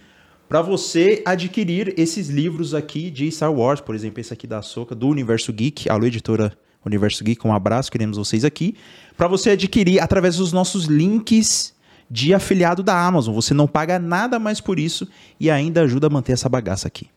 para 0.49 0.61
você 0.61 1.23
adquirir 1.25 1.95
esses 1.97 2.29
livros 2.29 2.75
aqui 2.75 3.11
de 3.11 3.31
Star 3.31 3.53
Wars, 3.53 3.81
por 3.81 3.95
exemplo, 3.95 4.21
esse 4.21 4.33
aqui 4.33 4.47
da 4.47 4.61
Soca, 4.61 4.95
do 4.95 5.09
Universo 5.09 5.51
Geek, 5.53 5.89
alô, 5.89 6.05
editora 6.07 6.53
Universo 6.85 7.25
Geek, 7.25 7.47
um 7.47 7.53
abraço, 7.53 7.91
queremos 7.91 8.17
vocês 8.17 8.45
aqui. 8.45 8.77
Para 9.17 9.29
você 9.29 9.51
adquirir 9.51 10.01
através 10.01 10.37
dos 10.37 10.53
nossos 10.53 10.85
links 10.85 11.75
de 12.11 12.35
afiliado 12.35 12.83
da 12.83 12.99
Amazon. 12.99 13.35
Você 13.35 13.55
não 13.55 13.67
paga 13.67 13.99
nada 13.99 14.39
mais 14.39 14.61
por 14.61 14.79
isso 14.79 15.09
e 15.39 15.51
ainda 15.51 15.83
ajuda 15.83 16.07
a 16.07 16.11
manter 16.11 16.33
essa 16.33 16.49
bagaça 16.49 16.87
aqui. 16.87 17.09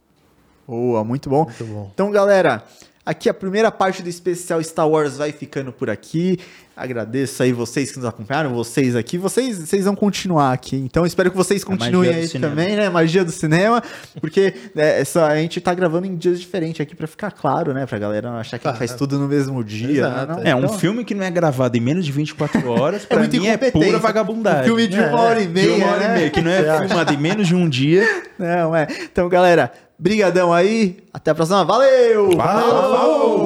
Boa, 0.67 1.03
muito 1.03 1.29
bom. 1.29 1.45
Muito 1.45 1.65
bom. 1.65 1.91
Então, 1.93 2.11
galera, 2.11 2.63
aqui 3.07 3.29
a 3.29 3.33
primeira 3.33 3.71
parte 3.71 4.03
do 4.03 4.09
especial 4.09 4.61
Star 4.61 4.87
Wars 4.87 5.15
vai 5.17 5.31
ficando 5.31 5.71
por 5.71 5.89
aqui. 5.89 6.37
Agradeço 6.75 7.41
aí 7.41 7.51
vocês 7.51 7.89
que 7.89 7.97
nos 7.97 8.05
acompanharam, 8.05 8.53
vocês 8.53 8.95
aqui. 8.95 9.17
Vocês, 9.17 9.57
vocês 9.57 9.85
vão 9.85 9.95
continuar 9.95 10.53
aqui. 10.53 10.75
Então, 10.75 11.07
espero 11.07 11.31
que 11.31 11.37
vocês 11.37 11.63
continuem 11.63 12.09
magia 12.09 12.13
do 12.13 12.19
aí 12.19 12.27
cinema. 12.27 12.49
também, 12.55 12.75
né? 12.75 12.89
Magia 12.89 13.25
do 13.25 13.31
cinema. 13.31 13.81
Porque 14.21 14.53
né, 14.75 14.99
essa, 14.99 15.25
a 15.25 15.35
gente 15.37 15.59
tá 15.59 15.73
gravando 15.73 16.05
em 16.05 16.15
dias 16.15 16.39
diferentes 16.39 16.79
aqui 16.79 16.95
pra 16.95 17.07
ficar 17.07 17.31
claro, 17.31 17.73
né? 17.73 17.87
Pra 17.87 17.97
galera 17.97 18.29
não 18.29 18.37
achar 18.37 18.59
que 18.59 18.67
a 18.67 18.71
gente 18.71 18.77
faz 18.77 18.93
tudo 18.93 19.17
no 19.17 19.27
mesmo 19.27 19.63
dia. 19.63 20.07
Né? 20.07 20.25
Não, 20.27 20.39
É, 20.43 20.53
um 20.55 20.65
então, 20.65 20.77
filme 20.77 21.03
que 21.03 21.15
não 21.15 21.23
é 21.23 21.31
gravado 21.31 21.75
em 21.75 21.81
menos 21.81 22.05
de 22.05 22.11
24 22.11 22.69
horas, 22.69 23.05
pra 23.07 23.17
muito 23.19 23.35
mim 23.35 23.47
é 23.47 23.57
pura 23.57 23.97
vagabundagem. 23.97 24.61
Um 24.71 24.75
filme 24.75 24.87
de 24.87 24.99
uma 24.99 25.19
hora 25.19 25.41
e 25.41 25.47
De 25.47 25.53
meia, 25.53 25.75
uma 25.77 25.87
hora 25.87 26.03
e 26.03 26.07
né? 26.09 26.13
meia, 26.13 26.29
que 26.29 26.41
não 26.41 26.51
é 26.51 26.87
filmado 26.87 27.11
em 27.11 27.17
menos 27.17 27.47
de 27.47 27.55
um 27.55 27.67
dia. 27.67 28.05
Não, 28.37 28.75
é. 28.75 28.85
Então, 29.01 29.27
galera, 29.27 29.71
brigadão 29.97 30.53
aí. 30.53 30.97
Até 31.13 31.31
a 31.31 31.35
próxima. 31.35 31.63
Valeu! 31.63 32.31
Falou! 32.37 33.36